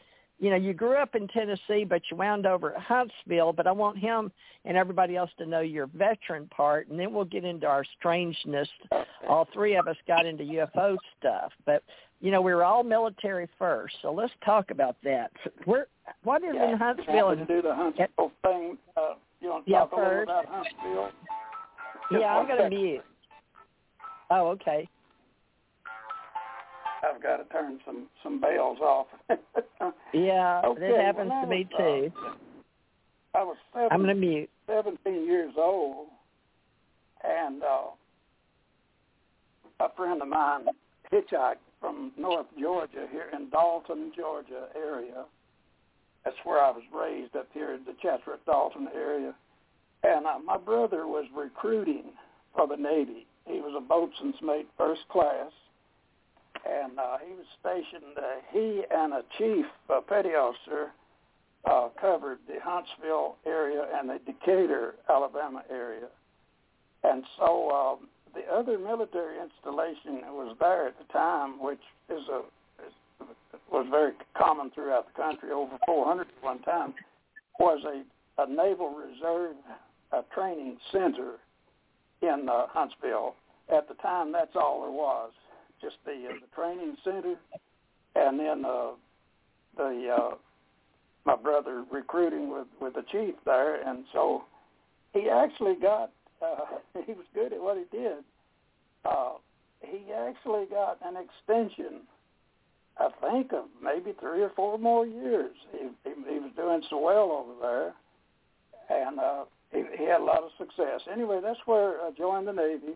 you 0.43 0.51
know, 0.51 0.57
you 0.57 0.75
grew 0.75 0.97
up 0.97 1.15
in 1.15 1.29
Tennessee, 1.29 1.85
but 1.89 2.03
you 2.11 2.17
wound 2.17 2.47
over 2.47 2.75
at 2.75 2.83
Huntsville. 2.83 3.53
But 3.53 3.69
I 3.69 3.71
want 3.71 3.97
him 3.97 4.33
and 4.65 4.77
everybody 4.77 5.15
else 5.17 5.31
to 5.39 5.47
know 5.47 5.61
your 5.61 5.87
veteran 5.87 6.49
part, 6.49 6.89
and 6.89 6.99
then 6.99 7.13
we'll 7.13 7.25
get 7.25 7.45
into 7.45 7.69
our 7.69 7.85
strangeness. 7.97 8.69
All 9.29 9.47
three 9.55 9.77
of 9.77 9.87
us 9.87 9.97
got 10.09 10.27
into 10.27 10.43
UFO 10.43 10.97
stuff, 11.21 11.53
but 11.65 11.85
you 12.21 12.33
know, 12.33 12.41
we 12.41 12.53
were 12.53 12.65
all 12.65 12.83
military 12.83 13.49
first. 13.57 13.95
So 14.03 14.13
let's 14.13 14.33
talk 14.45 14.73
about 14.73 14.97
that. 15.05 15.31
Where, 15.65 15.87
what 16.25 16.43
is 16.43 16.51
yeah, 16.55 16.73
in 16.73 16.77
Huntsville? 16.77 17.29
happy 17.31 17.41
to 17.41 17.47
do 17.47 17.63
the 17.63 17.75
Huntsville 17.75 18.33
thing. 18.43 18.79
Uh, 18.97 19.15
you 19.41 19.49
want 19.49 19.65
to 19.65 19.71
Yeah, 19.71 19.79
talk 19.79 19.93
a 19.93 19.97
little 19.97 20.23
about 20.25 20.47
Huntsville? 20.47 21.11
Just 22.11 22.21
Yeah, 22.21 22.37
I'm 22.37 22.47
going 22.47 22.59
to 22.59 22.65
second. 22.65 22.83
mute. 22.83 23.05
Oh, 24.33 24.49
okay. 24.49 24.89
I've 27.15 27.23
got 27.23 27.37
to 27.37 27.45
turn 27.45 27.81
some 27.85 28.09
some 28.23 28.41
bells 28.41 28.79
off. 28.81 29.07
Yeah, 30.15 30.61
okay, 30.65 30.81
this 30.81 30.97
happens 31.01 31.33
to 31.43 31.49
me 31.49 31.67
was, 31.73 32.11
too. 32.13 32.13
Uh, 32.23 33.39
I 33.39 33.43
was 33.43 33.57
seven, 33.73 33.89
I'm 33.91 34.03
going 34.03 34.15
to 34.15 34.21
mute. 34.21 34.51
17 34.67 35.25
years 35.25 35.55
old, 35.57 36.09
and 37.25 37.63
uh, 37.63 37.91
a 39.81 39.89
friend 39.97 40.21
of 40.21 40.29
mine 40.29 40.67
hitchhiked 41.11 41.57
from 41.81 42.13
North 42.19 42.47
Georgia 42.61 43.07
here 43.11 43.27
in 43.33 43.49
Dalton, 43.51 44.13
Georgia 44.15 44.69
area. 44.77 45.25
That's 46.25 46.37
where 46.45 46.63
I 46.63 46.71
was 46.71 46.83
raised 46.95 47.35
up 47.35 47.49
here 47.53 47.73
in 47.75 47.85
the 47.85 47.95
Chatsworth 48.01 48.45
Dalton 48.47 48.89
area. 48.95 49.35
And 50.05 50.27
uh, 50.27 50.39
my 50.45 50.59
brother 50.59 51.07
was 51.07 51.25
recruiting 51.35 52.05
for 52.55 52.69
the 52.69 52.77
Navy. 52.77 53.27
He 53.47 53.61
was 53.61 53.75
a 53.77 53.81
boatswain's 53.81 54.37
mate, 54.43 54.69
first 54.79 55.09
class, 55.11 55.51
and 56.69 56.99
uh, 56.99 57.19
he 57.27 57.35
was 57.35 57.47
stationed. 57.61 58.17
Uh, 58.17 58.41
he 58.53 58.83
and 58.91 59.13
a 59.13 59.23
chief, 59.39 59.67
a 59.89 60.01
petty 60.01 60.31
officer, 60.31 60.93
uh, 61.65 61.89
covered 62.01 62.39
the 62.47 62.59
Huntsville 62.63 63.37
area 63.47 63.87
and 63.95 64.09
the 64.09 64.19
Decatur, 64.27 64.97
Alabama 65.09 65.63
area. 65.71 66.09
And 67.05 67.25
so 67.39 67.71
um, 67.71 68.09
the 68.35 68.43
other 68.53 68.79
military 68.79 69.37
installation 69.41 70.23
that 70.23 70.33
was 70.33 70.57
there 70.61 70.89
at 70.89 70.99
the 70.99 71.13
time, 71.13 71.63
which 71.63 71.83
is 72.09 72.23
a 72.29 72.43
is, 72.87 72.93
was 73.71 73.87
very 73.91 74.13
common 74.37 74.71
throughout 74.71 75.07
the 75.07 75.23
country, 75.23 75.51
over 75.51 75.79
400 75.87 76.23
at 76.23 76.43
one 76.43 76.61
time, 76.63 76.95
was 77.59 77.83
a, 77.85 78.43
a 78.43 78.49
naval 78.49 78.91
reserve 78.91 79.57
a 80.13 80.23
training 80.35 80.77
center 80.91 81.35
in 82.21 82.49
uh, 82.49 82.67
Huntsville. 82.69 83.35
At 83.75 83.89
the 83.89 83.95
time, 83.95 84.33
that's 84.33 84.55
all 84.55 84.83
there 84.83 84.91
was, 84.91 85.33
just 85.83 85.97
the 86.05 86.13
uh, 86.13 86.35
the 86.41 86.55
training 86.55 86.97
center, 87.05 87.35
and 88.15 88.39
then 88.39 88.65
uh, 88.65 88.93
the 89.77 90.17
uh, 90.17 90.35
my 91.25 91.37
brother 91.37 91.85
recruiting 91.91 92.51
with 92.51 92.67
with 92.81 92.95
the 92.95 93.05
chief 93.11 93.35
there, 93.45 93.87
and 93.87 94.05
so 94.13 94.45
he 95.13 95.29
actually 95.29 95.75
got 95.75 96.11
uh, 96.41 96.79
he 97.07 97.13
was 97.13 97.27
good 97.35 97.53
at 97.53 97.61
what 97.61 97.77
he 97.77 97.97
did. 97.97 98.19
Uh, 99.05 99.33
he 99.81 100.13
actually 100.13 100.67
got 100.67 100.99
an 101.05 101.17
extension, 101.17 102.03
I 102.99 103.09
think, 103.21 103.53
of 103.53 103.65
maybe 103.83 104.15
three 104.21 104.43
or 104.43 104.51
four 104.55 104.79
more 104.79 105.05
years. 105.05 105.51
He, 105.73 105.89
he, 106.05 106.11
he 106.33 106.39
was 106.39 106.53
doing 106.57 106.83
so 106.89 106.99
well 107.01 107.33
over 107.33 107.53
there, 107.61 108.99
and 109.07 109.19
uh, 109.19 109.45
he, 109.73 109.83
he 109.99 110.05
had 110.05 110.21
a 110.21 110.25
lot 110.25 110.45
of 110.45 110.51
success. 110.59 111.01
Anyway, 111.13 111.41
that's 111.43 111.59
where 111.67 112.01
I 112.01 112.11
joined 112.17 112.47
the 112.47 112.53
Navy, 112.53 112.95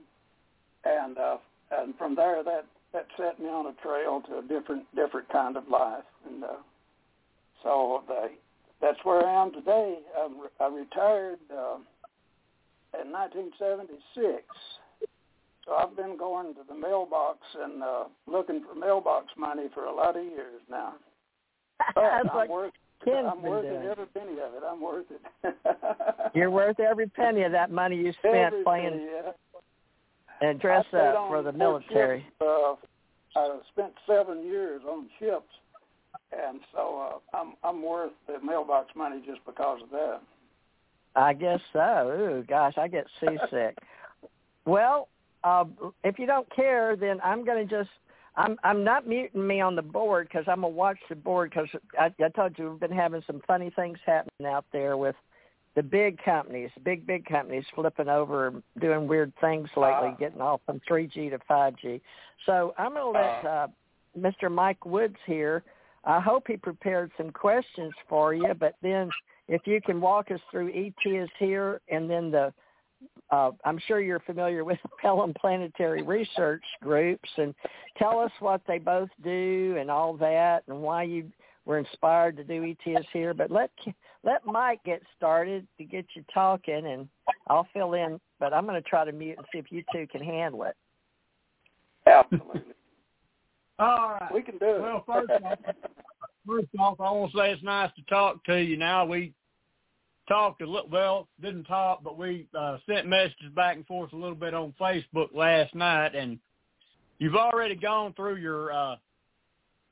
and 0.84 1.18
uh, 1.18 1.36
and 1.72 1.96
from 1.96 2.14
there 2.14 2.44
that 2.44 2.66
that 2.92 3.06
set 3.16 3.38
me 3.38 3.46
on 3.46 3.66
a 3.66 3.72
trail 3.82 4.22
to 4.28 4.38
a 4.38 4.42
different 4.42 4.84
different 4.94 5.28
kind 5.30 5.56
of 5.56 5.68
life, 5.68 6.04
and 6.28 6.44
uh, 6.44 6.48
so 7.62 8.02
the, 8.06 8.30
that's 8.80 8.98
where 9.04 9.26
I 9.26 9.42
am 9.42 9.52
today. 9.52 9.98
I, 10.16 10.28
I 10.64 10.68
retired 10.68 11.38
uh, 11.50 11.78
in 13.00 13.10
1976. 13.12 14.42
So 15.64 15.74
I've 15.74 15.96
been 15.96 16.16
going 16.16 16.54
to 16.54 16.60
the 16.68 16.74
mailbox 16.74 17.38
and 17.60 17.82
uh, 17.82 18.04
looking 18.26 18.62
for 18.62 18.78
mailbox 18.78 19.26
money 19.36 19.66
for 19.74 19.86
a 19.86 19.94
lot 19.94 20.16
of 20.16 20.24
years 20.24 20.60
now. 20.70 20.94
But 21.94 22.04
I'm 22.04 22.26
like 22.34 22.48
worth 22.48 22.72
Ken's 23.04 23.28
I'm 23.30 23.42
worth 23.42 23.64
doing. 23.64 23.82
it 23.82 23.90
every 23.90 24.06
penny 24.06 24.32
of 24.32 24.54
it. 24.54 24.62
I'm 24.66 24.80
worth 24.80 25.06
it. 25.10 25.56
You're 26.34 26.50
worth 26.50 26.80
every 26.80 27.06
penny 27.06 27.42
of 27.42 27.52
that 27.52 27.70
money 27.70 27.96
you 27.96 28.12
spent 28.18 28.34
every 28.34 28.64
playing 28.64 28.90
penny, 28.90 29.06
yeah. 29.12 29.32
And 30.40 30.60
dress 30.60 30.84
up 30.92 31.28
for 31.28 31.42
the 31.42 31.52
military. 31.52 32.20
Ships, 32.20 32.42
uh, 32.42 32.74
I 33.38 33.58
spent 33.72 33.92
seven 34.06 34.44
years 34.44 34.82
on 34.88 35.08
ships, 35.18 35.52
and 36.32 36.60
so 36.74 37.20
uh, 37.34 37.36
I'm 37.36 37.54
I'm 37.62 37.82
worth 37.82 38.12
the 38.26 38.44
mailbox 38.44 38.94
money 38.94 39.22
just 39.26 39.44
because 39.44 39.80
of 39.82 39.90
that. 39.90 40.20
I 41.14 41.32
guess 41.32 41.60
so. 41.72 41.78
Ooh, 42.10 42.44
gosh, 42.46 42.74
I 42.76 42.88
get 42.88 43.06
seasick. 43.20 43.78
well, 44.66 45.08
uh, 45.44 45.64
if 46.04 46.18
you 46.18 46.26
don't 46.26 46.48
care, 46.54 46.96
then 46.96 47.20
I'm 47.22 47.44
going 47.44 47.66
to 47.66 47.78
just. 47.78 47.90
I'm 48.38 48.58
I'm 48.62 48.84
not 48.84 49.06
muting 49.08 49.46
me 49.46 49.62
on 49.62 49.76
the 49.76 49.82
board 49.82 50.28
because 50.28 50.44
I'm 50.46 50.60
gonna 50.60 50.68
watch 50.68 50.98
the 51.08 51.14
board 51.14 51.48
because 51.48 51.68
I, 51.98 52.12
I 52.22 52.28
told 52.28 52.58
you 52.58 52.68
we've 52.68 52.80
been 52.80 52.92
having 52.92 53.22
some 53.26 53.40
funny 53.46 53.70
things 53.74 53.96
happening 54.04 54.46
out 54.46 54.66
there 54.72 54.98
with 54.98 55.16
the 55.76 55.82
big 55.82 56.18
companies, 56.24 56.70
big 56.82 57.06
big 57.06 57.24
companies 57.26 57.64
flipping 57.74 58.08
over, 58.08 58.48
and 58.48 58.62
doing 58.80 59.06
weird 59.06 59.32
things 59.40 59.68
lately, 59.76 60.08
Ah. 60.08 60.16
getting 60.18 60.40
off 60.40 60.60
from 60.66 60.80
3G 60.80 61.30
to 61.30 61.38
5G. 61.40 62.00
So 62.46 62.74
I'm 62.78 62.94
gonna 62.94 63.10
let 63.10 63.44
Ah. 63.44 63.48
uh, 63.48 63.66
Mr. 64.18 64.50
Mike 64.50 64.84
Woods 64.84 65.18
here. 65.26 65.62
I 66.04 66.18
hope 66.20 66.48
he 66.48 66.56
prepared 66.56 67.12
some 67.16 67.30
questions 67.30 67.92
for 68.08 68.32
you, 68.32 68.54
but 68.54 68.74
then 68.80 69.10
if 69.48 69.66
you 69.66 69.80
can 69.82 70.00
walk 70.00 70.30
us 70.30 70.40
through 70.50 70.70
ET 70.72 70.94
is 71.04 71.28
here 71.38 71.80
and 71.88 72.10
then 72.10 72.30
the 72.30 72.52
uh, 73.30 73.50
I'm 73.64 73.78
sure 73.78 74.00
you're 74.00 74.20
familiar 74.20 74.64
with 74.64 74.78
Pellom 75.04 75.34
Planetary 75.34 76.02
Research 76.02 76.64
Groups 76.80 77.28
and 77.36 77.54
tell 77.98 78.18
us 78.20 78.32
what 78.40 78.62
they 78.66 78.78
both 78.78 79.10
do 79.22 79.76
and 79.78 79.90
all 79.90 80.14
that 80.14 80.62
and 80.68 80.80
why 80.80 81.02
you 81.02 81.30
were 81.66 81.78
inspired 81.78 82.36
to 82.38 82.44
do 82.44 82.64
ETS 82.86 83.06
here. 83.12 83.34
But 83.34 83.50
let 83.50 83.70
let 84.24 84.46
Mike 84.46 84.80
get 84.84 85.02
started 85.16 85.66
to 85.76 85.84
get 85.84 86.06
you 86.14 86.24
talking 86.32 86.86
and 86.86 87.08
I'll 87.48 87.68
fill 87.74 87.92
in. 87.92 88.18
But 88.40 88.54
I'm 88.54 88.64
going 88.64 88.80
to 88.82 88.88
try 88.88 89.04
to 89.04 89.12
mute 89.12 89.36
and 89.36 89.46
see 89.52 89.58
if 89.58 89.70
you 89.70 89.84
two 89.92 90.06
can 90.06 90.22
handle 90.22 90.62
it. 90.64 90.76
Absolutely, 92.06 92.62
All 93.78 94.16
right. 94.20 94.32
we 94.32 94.40
can 94.40 94.58
do 94.58 94.76
it. 94.76 94.80
Well, 94.80 95.04
first 95.06 95.30
off, 95.30 95.58
first 96.46 96.68
off, 96.78 97.00
I 97.00 97.10
want 97.10 97.32
to 97.32 97.38
say 97.38 97.50
it's 97.50 97.62
nice 97.62 97.90
to 97.96 98.02
talk 98.02 98.44
to 98.44 98.62
you. 98.62 98.76
Now 98.76 99.04
we 99.04 99.34
talked 100.28 100.62
a 100.62 100.66
little. 100.66 100.88
Well, 100.88 101.28
didn't 101.42 101.64
talk, 101.64 102.04
but 102.04 102.16
we 102.16 102.46
uh, 102.56 102.78
sent 102.88 103.08
messages 103.08 103.50
back 103.56 103.76
and 103.76 103.86
forth 103.86 104.12
a 104.12 104.16
little 104.16 104.36
bit 104.36 104.54
on 104.54 104.72
Facebook 104.80 105.34
last 105.34 105.74
night, 105.74 106.14
and 106.14 106.38
you've 107.18 107.34
already 107.34 107.74
gone 107.74 108.12
through 108.14 108.36
your 108.36 108.72
uh, 108.72 108.96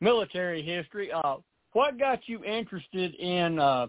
military 0.00 0.62
history. 0.62 1.11
Uh, 1.11 1.37
what 1.75 1.99
got 1.99 2.26
you 2.26 2.43
interested 2.45 3.14
in 3.16 3.59
uh, 3.59 3.87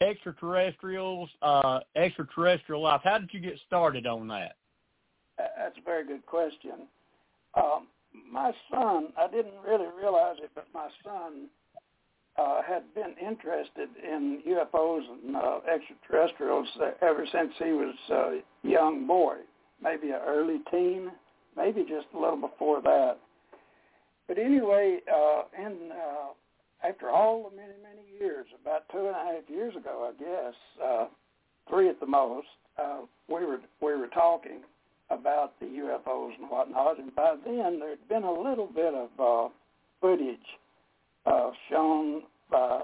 extraterrestrials, 0.00 1.28
uh, 1.42 1.80
extraterrestrial 1.96 2.82
life? 2.82 3.00
How 3.04 3.18
did 3.18 3.30
you 3.32 3.40
get 3.40 3.58
started 3.66 4.06
on 4.06 4.28
that? 4.28 4.56
That- 5.38 5.54
That's 5.58 5.78
a 5.78 5.82
very 5.82 6.06
good 6.06 6.24
question. 6.26 6.86
Um, 7.54 7.88
my 8.30 8.52
son, 8.70 9.08
I 9.18 9.26
didn't 9.28 9.60
really 9.66 9.88
realize 10.00 10.36
it, 10.42 10.50
but 10.54 10.66
my 10.72 10.88
son 11.04 11.48
uh, 12.38 12.62
had 12.62 12.82
been 12.94 13.14
interested 13.20 13.88
in 14.02 14.42
UFOs 14.46 15.02
and 15.10 15.36
uh, 15.36 15.60
extraterrestrials 15.72 16.68
uh, 16.80 16.90
ever 17.02 17.26
since 17.32 17.52
he 17.58 17.72
was 17.72 17.94
a 18.10 18.40
young 18.62 19.06
boy, 19.06 19.36
maybe 19.82 20.10
an 20.10 20.20
early 20.26 20.58
teen, 20.70 21.10
maybe 21.56 21.82
just 21.82 22.06
a 22.14 22.18
little 22.18 22.40
before 22.40 22.80
that. 22.82 23.18
But 24.28 24.38
anyway, 24.38 24.98
uh, 25.12 25.42
in 25.58 25.90
uh, 25.90 26.26
after 26.82 27.10
all 27.10 27.50
the 27.50 27.56
many 27.56 27.74
many 27.82 28.06
years, 28.18 28.46
about 28.60 28.88
two 28.90 28.98
and 28.98 29.16
a 29.16 29.34
half 29.34 29.48
years 29.48 29.74
ago, 29.76 30.10
I 30.12 30.22
guess, 30.22 30.54
uh, 30.82 31.06
three 31.68 31.88
at 31.88 32.00
the 32.00 32.06
most, 32.06 32.46
uh, 32.78 33.00
we 33.28 33.44
were 33.44 33.60
we 33.80 33.94
were 33.94 34.08
talking 34.08 34.60
about 35.10 35.58
the 35.60 35.66
UFOs 35.66 36.32
and 36.38 36.50
whatnot, 36.50 36.98
and 36.98 37.14
by 37.14 37.34
then 37.44 37.80
there 37.80 37.90
had 37.90 38.08
been 38.08 38.24
a 38.24 38.32
little 38.32 38.66
bit 38.66 38.94
of 38.94 39.08
uh, 39.18 39.48
footage 40.00 40.38
uh, 41.26 41.50
shown 41.70 42.22
by 42.50 42.82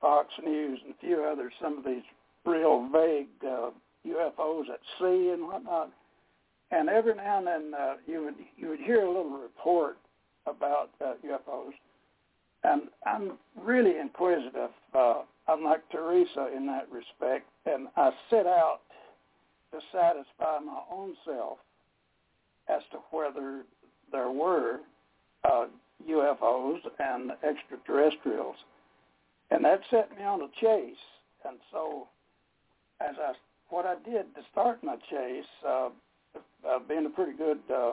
Fox 0.00 0.28
News 0.44 0.80
and 0.84 0.94
a 0.94 0.98
few 1.00 1.24
others, 1.24 1.52
some 1.62 1.78
of 1.78 1.84
these 1.84 2.02
real 2.44 2.88
vague 2.92 3.28
uh, 3.42 3.70
UFOs 4.06 4.68
at 4.68 4.80
sea 4.98 5.30
and 5.32 5.46
whatnot. 5.46 5.90
And 6.70 6.88
every 6.88 7.14
now 7.14 7.38
and 7.38 7.46
then 7.46 7.72
uh, 7.78 7.94
you 8.06 8.24
would 8.24 8.34
you 8.56 8.68
would 8.68 8.80
hear 8.80 9.02
a 9.02 9.08
little 9.08 9.38
report 9.38 9.96
about 10.46 10.90
uh, 11.00 11.14
UFOs. 11.24 11.72
And 12.64 12.82
I'm 13.06 13.32
really 13.62 13.98
inquisitive. 13.98 14.70
Uh, 14.94 15.22
I'm 15.46 15.62
Theresa 15.92 16.48
in 16.56 16.66
that 16.66 16.88
respect, 16.90 17.46
and 17.66 17.88
I 17.96 18.10
set 18.30 18.46
out 18.46 18.80
to 19.72 19.78
satisfy 19.92 20.58
my 20.64 20.80
own 20.90 21.14
self 21.26 21.58
as 22.68 22.80
to 22.92 22.98
whether 23.10 23.62
there 24.10 24.30
were 24.30 24.80
uh, 25.44 25.66
UFOs 26.08 26.78
and 26.98 27.32
extraterrestrials. 27.42 28.56
And 29.50 29.64
that 29.64 29.80
set 29.90 30.16
me 30.16 30.24
on 30.24 30.40
a 30.40 30.48
chase. 30.60 30.96
And 31.46 31.58
so, 31.70 32.08
as 33.00 33.14
I, 33.20 33.32
what 33.68 33.84
I 33.84 33.96
did 34.08 34.34
to 34.34 34.40
start 34.50 34.82
my 34.82 34.96
chase, 35.10 35.44
uh, 35.66 35.90
uh, 36.66 36.78
being 36.88 37.04
a 37.04 37.10
pretty 37.10 37.36
good 37.36 37.58
uh, 37.72 37.92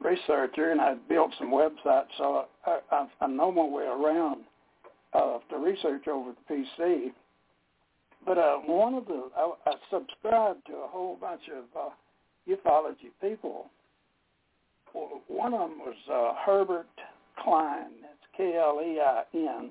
researcher, 0.00 0.70
and 0.70 0.80
I 0.80 0.94
built 1.08 1.32
some 1.38 1.50
websites, 1.50 2.08
so 2.18 2.46
I, 2.66 2.78
I, 2.90 3.06
I 3.20 3.26
know 3.26 3.52
my 3.52 3.64
way 3.64 3.84
around 3.84 4.44
uh, 5.12 5.38
to 5.50 5.58
research 5.58 6.08
over 6.08 6.32
the 6.32 6.54
PC. 6.54 7.12
But 8.26 8.38
uh, 8.38 8.56
one 8.66 8.94
of 8.94 9.06
the, 9.06 9.28
I, 9.36 9.52
I 9.66 9.72
subscribed 9.90 10.66
to 10.66 10.72
a 10.74 10.88
whole 10.88 11.16
bunch 11.20 11.42
of 11.48 11.64
uh, 11.78 11.90
ufology 12.48 13.10
people. 13.20 13.70
Well, 14.94 15.22
One 15.28 15.54
of 15.54 15.70
them 15.70 15.78
was 15.78 15.96
uh, 16.10 16.34
Herbert 16.44 16.86
Klein. 17.42 17.90
That's 18.02 18.14
K-L-E-I-N. 18.36 19.70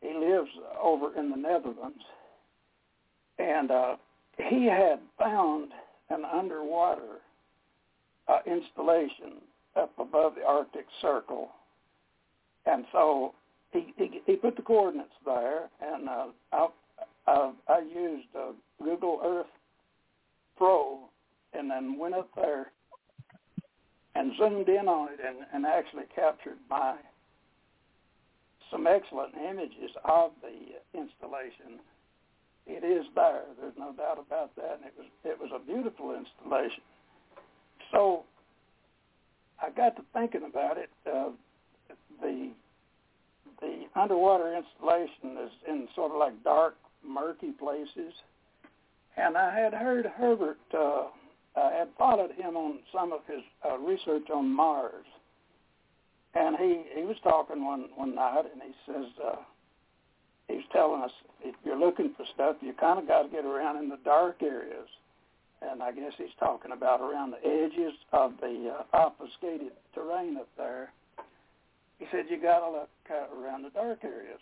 He 0.00 0.08
lives 0.08 0.50
over 0.80 1.18
in 1.18 1.30
the 1.30 1.36
Netherlands. 1.36 1.98
And 3.38 3.70
uh, 3.70 3.96
he 4.48 4.66
had 4.66 5.00
found 5.18 5.70
an 6.10 6.24
underwater 6.24 7.20
uh, 8.28 8.38
installation 8.46 9.40
up 9.76 9.92
above 9.98 10.34
the 10.34 10.44
Arctic 10.44 10.86
Circle, 11.00 11.48
and 12.66 12.84
so 12.92 13.34
he 13.72 13.92
he, 13.96 14.20
he 14.26 14.36
put 14.36 14.56
the 14.56 14.62
coordinates 14.62 15.10
there, 15.24 15.68
and 15.80 16.08
uh, 16.08 16.26
I, 16.52 16.68
I 17.26 17.52
I 17.68 17.78
used 17.80 18.28
uh, 18.36 18.52
Google 18.82 19.20
Earth 19.24 19.46
Pro, 20.56 21.00
and 21.52 21.70
then 21.70 21.98
went 21.98 22.14
up 22.14 22.28
there 22.34 22.72
and 24.14 24.32
zoomed 24.36 24.68
in 24.68 24.88
on 24.88 25.08
it, 25.12 25.20
and, 25.24 25.38
and 25.52 25.64
actually 25.64 26.04
captured 26.14 26.58
my 26.68 26.96
some 28.70 28.86
excellent 28.86 29.34
images 29.34 29.90
of 30.04 30.32
the 30.42 30.98
installation. 30.98 31.80
It 32.66 32.84
is 32.84 33.06
there. 33.14 33.44
There's 33.58 33.78
no 33.78 33.92
doubt 33.92 34.18
about 34.18 34.54
that. 34.56 34.80
And 34.80 34.84
it 34.84 34.94
was 34.98 35.06
it 35.24 35.38
was 35.40 35.50
a 35.54 35.64
beautiful 35.64 36.14
installation. 36.14 36.82
So 37.92 38.24
I 39.62 39.70
got 39.70 39.96
to 39.96 40.02
thinking 40.12 40.48
about 40.48 40.78
it. 40.78 40.90
Uh, 41.06 41.30
the 42.20 42.50
the 43.60 43.84
underwater 43.96 44.54
installation 44.56 45.36
is 45.44 45.50
in 45.66 45.88
sort 45.94 46.12
of 46.12 46.18
like 46.18 46.44
dark, 46.44 46.76
murky 47.06 47.50
places, 47.50 48.12
and 49.16 49.36
I 49.36 49.58
had 49.58 49.74
heard 49.74 50.06
Herbert. 50.06 50.58
Uh, 50.72 51.06
I 51.56 51.72
had 51.72 51.88
followed 51.98 52.30
him 52.32 52.56
on 52.56 52.78
some 52.92 53.12
of 53.12 53.20
his 53.26 53.42
uh, 53.68 53.78
research 53.78 54.30
on 54.32 54.54
Mars, 54.54 55.06
and 56.34 56.56
he 56.56 56.82
he 56.94 57.02
was 57.02 57.16
talking 57.24 57.64
one 57.64 57.86
one 57.96 58.14
night, 58.14 58.44
and 58.52 58.62
he 58.62 58.92
says 58.92 59.06
uh, 59.24 59.36
he's 60.46 60.64
telling 60.72 61.02
us 61.02 61.10
if 61.42 61.54
you're 61.64 61.78
looking 61.78 62.12
for 62.16 62.24
stuff, 62.34 62.56
you 62.60 62.72
kind 62.74 62.98
of 62.98 63.08
got 63.08 63.22
to 63.22 63.28
get 63.28 63.44
around 63.44 63.78
in 63.78 63.88
the 63.88 63.98
dark 64.04 64.42
areas, 64.42 64.88
and 65.62 65.82
I 65.82 65.92
guess 65.92 66.12
he's 66.16 66.34
talking 66.38 66.72
about 66.72 67.00
around 67.00 67.32
the 67.32 67.46
edges 67.46 67.94
of 68.12 68.32
the 68.40 68.72
uh, 68.74 68.96
obfuscated 68.96 69.72
terrain 69.94 70.36
up 70.36 70.48
there. 70.56 70.92
He 71.98 72.06
said 72.12 72.26
you 72.30 72.40
got 72.40 72.60
to 72.60 72.70
look 72.70 72.90
uh, 73.10 73.36
around 73.36 73.62
the 73.62 73.70
dark 73.70 74.04
areas. 74.04 74.38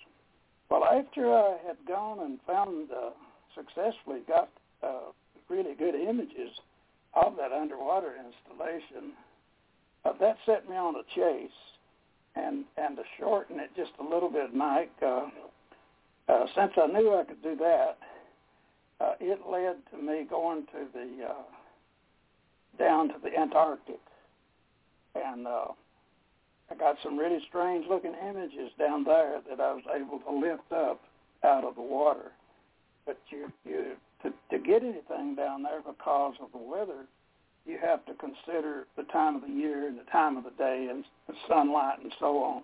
Well, 0.70 0.84
after 0.84 1.32
I 1.32 1.56
had 1.66 1.76
gone 1.88 2.20
and 2.20 2.38
found 2.46 2.90
uh, 2.90 3.10
successfully 3.54 4.20
got 4.28 4.50
uh, 4.82 5.12
really 5.48 5.74
good 5.74 5.94
images 5.94 6.50
of 7.14 7.36
that 7.36 7.52
underwater 7.52 8.14
installation, 8.16 9.12
uh, 10.04 10.12
that 10.20 10.36
set 10.44 10.68
me 10.68 10.76
on 10.76 10.96
a 10.96 11.02
chase 11.14 11.50
and 12.36 12.64
and 12.76 12.96
to 12.96 13.02
shorten 13.18 13.58
it 13.58 13.70
just 13.76 13.92
a 13.98 14.04
little 14.04 14.28
bit, 14.28 14.54
Mike, 14.54 14.92
uh, 15.02 15.26
uh, 16.28 16.46
since 16.54 16.72
I 16.76 16.86
knew 16.86 17.14
I 17.14 17.24
could 17.24 17.42
do 17.42 17.56
that, 17.56 17.98
uh, 19.00 19.12
it 19.20 19.40
led 19.50 19.76
to 19.90 20.02
me 20.02 20.24
going 20.28 20.66
to 20.66 20.86
the 20.92 21.26
uh, 21.26 22.78
down 22.78 23.08
to 23.08 23.14
the 23.22 23.36
Antarctic, 23.38 24.00
and 25.14 25.46
uh, 25.46 25.66
I 26.70 26.74
got 26.74 26.96
some 27.02 27.18
really 27.18 27.40
strange 27.48 27.86
looking 27.88 28.14
images 28.14 28.70
down 28.78 29.04
there 29.04 29.40
that 29.48 29.60
I 29.60 29.72
was 29.72 29.84
able 29.94 30.18
to 30.20 30.38
lift 30.38 30.72
up 30.72 31.00
out 31.44 31.64
of 31.64 31.74
the 31.74 31.82
water. 31.82 32.32
But 33.04 33.18
you 33.30 33.52
you 33.64 33.96
to 34.22 34.32
to 34.50 34.58
get 34.58 34.82
anything 34.82 35.34
down 35.34 35.62
there 35.62 35.80
because 35.80 36.34
of 36.40 36.52
the 36.52 36.58
weather, 36.58 37.04
you 37.66 37.78
have 37.82 38.04
to 38.06 38.14
consider 38.14 38.86
the 38.96 39.04
time 39.04 39.36
of 39.36 39.42
the 39.42 39.48
year 39.48 39.88
and 39.88 39.98
the 39.98 40.10
time 40.10 40.36
of 40.36 40.44
the 40.44 40.50
day 40.50 40.88
and 40.90 41.04
the 41.28 41.34
sunlight 41.48 41.98
and 42.02 42.12
so 42.18 42.42
on, 42.42 42.62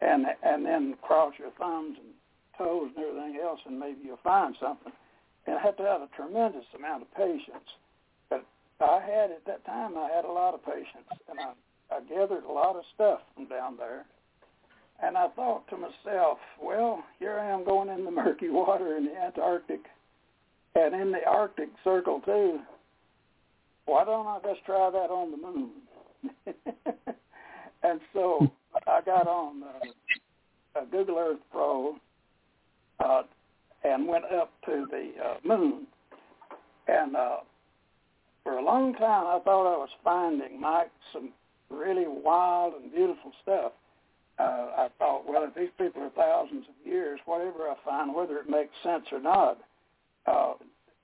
and 0.00 0.26
and 0.42 0.64
then 0.64 0.96
cross 1.02 1.34
your 1.38 1.50
thumbs 1.58 1.96
and 1.98 2.14
toes 2.56 2.90
and 2.96 3.04
everything 3.04 3.40
else, 3.42 3.60
and 3.66 3.78
maybe 3.78 3.98
you'll 4.04 4.18
find 4.24 4.56
something. 4.60 4.92
And 5.46 5.56
I 5.56 5.62
have 5.62 5.76
to 5.76 5.82
have 5.84 6.02
a 6.02 6.08
tremendous 6.16 6.64
amount 6.76 7.02
of 7.02 7.14
patience. 7.14 7.68
But 8.28 8.44
I 8.80 9.00
had 9.00 9.30
at 9.30 9.44
that 9.46 9.64
time, 9.64 9.96
I 9.96 10.08
had 10.14 10.24
a 10.24 10.32
lot 10.32 10.54
of 10.54 10.64
patience, 10.64 11.08
and 11.30 11.40
I 11.40 11.52
I 11.90 12.00
gathered 12.00 12.44
a 12.44 12.52
lot 12.52 12.76
of 12.76 12.82
stuff 12.94 13.20
from 13.34 13.46
down 13.46 13.78
there. 13.78 14.04
And 15.02 15.16
I 15.16 15.28
thought 15.28 15.66
to 15.68 15.76
myself, 15.76 16.38
well, 16.60 17.02
here 17.18 17.38
I 17.38 17.50
am 17.50 17.64
going 17.64 17.88
in 17.88 18.04
the 18.04 18.10
murky 18.22 18.50
water 18.50 18.96
in 18.96 19.06
the 19.06 19.16
Antarctic 19.16 19.80
and 20.74 20.94
in 20.94 21.12
the 21.12 21.24
Arctic 21.26 21.70
Circle 21.82 22.20
too 22.26 22.60
why 23.88 24.04
don't 24.04 24.26
I 24.26 24.38
just 24.44 24.64
try 24.66 24.90
that 24.90 25.10
on 25.10 25.30
the 25.30 25.36
moon? 25.38 25.70
and 27.82 28.00
so 28.12 28.52
I 28.86 29.00
got 29.00 29.26
on 29.26 29.62
uh, 30.76 30.84
Google 30.90 31.18
Earth 31.18 31.40
Pro 31.50 31.96
uh, 33.00 33.22
and 33.84 34.06
went 34.06 34.24
up 34.24 34.52
to 34.66 34.86
the 34.90 35.10
uh, 35.24 35.36
moon. 35.44 35.86
And 36.88 37.16
uh, 37.16 37.36
for 38.42 38.54
a 38.54 38.64
long 38.64 38.94
time, 38.94 39.26
I 39.26 39.40
thought 39.44 39.72
I 39.72 39.76
was 39.76 39.90
finding, 40.02 40.60
Mike, 40.60 40.90
some 41.12 41.30
really 41.70 42.06
wild 42.06 42.74
and 42.82 42.92
beautiful 42.92 43.32
stuff. 43.42 43.72
Uh, 44.38 44.68
I 44.76 44.88
thought, 44.98 45.28
well, 45.28 45.44
if 45.44 45.54
these 45.54 45.70
people 45.78 46.02
are 46.02 46.10
thousands 46.10 46.64
of 46.68 46.86
years, 46.86 47.18
whatever 47.26 47.68
I 47.68 47.74
find, 47.84 48.14
whether 48.14 48.38
it 48.38 48.48
makes 48.48 48.72
sense 48.82 49.04
or 49.10 49.20
not, 49.20 49.58
uh, 50.26 50.52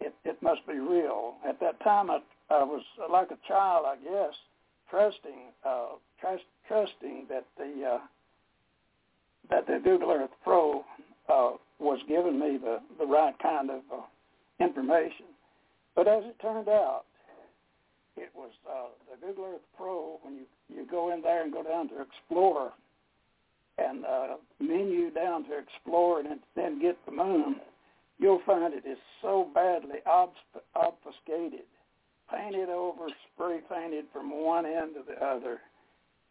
it, 0.00 0.14
it 0.24 0.40
must 0.42 0.66
be 0.66 0.74
real. 0.74 1.34
At 1.46 1.58
that 1.60 1.82
time, 1.82 2.10
I 2.10 2.18
I 2.50 2.62
was 2.62 2.82
like 3.10 3.30
a 3.30 3.38
child, 3.48 3.86
I 3.86 3.96
guess, 3.96 4.34
trusting, 4.90 5.52
uh, 5.64 5.96
trust, 6.20 6.44
trusting 6.68 7.26
that 7.28 7.46
the 7.56 7.94
uh, 7.94 7.98
that 9.50 9.66
the 9.66 9.80
Google 9.82 10.10
Earth 10.10 10.30
Pro 10.42 10.84
uh, 11.28 11.52
was 11.84 12.00
giving 12.08 12.38
me 12.38 12.58
the 12.58 12.80
the 12.98 13.06
right 13.06 13.34
kind 13.40 13.70
of 13.70 13.82
uh, 13.92 14.02
information. 14.64 15.26
But 15.94 16.08
as 16.08 16.24
it 16.24 16.36
turned 16.40 16.68
out, 16.68 17.04
it 18.16 18.30
was 18.34 18.50
uh, 18.68 18.88
the 19.10 19.26
Google 19.26 19.52
Earth 19.54 19.66
Pro 19.76 20.18
when 20.22 20.34
you 20.34 20.44
you 20.68 20.86
go 20.90 21.12
in 21.12 21.22
there 21.22 21.42
and 21.42 21.52
go 21.52 21.62
down 21.62 21.88
to 21.90 22.00
Explore 22.00 22.72
and 23.78 24.04
uh, 24.04 24.36
menu 24.60 25.10
down 25.10 25.44
to 25.44 25.58
Explore 25.58 26.20
and 26.20 26.40
then 26.54 26.80
get 26.80 26.96
the 27.06 27.12
moon, 27.12 27.56
you'll 28.18 28.42
find 28.46 28.72
it 28.72 28.86
is 28.86 28.98
so 29.20 29.48
badly 29.52 29.98
obfuscated 30.06 31.66
painted 32.30 32.68
over, 32.68 33.06
spray 33.34 33.60
painted 33.70 34.06
from 34.12 34.30
one 34.30 34.64
end 34.66 34.94
to 34.94 35.02
the 35.06 35.24
other. 35.24 35.60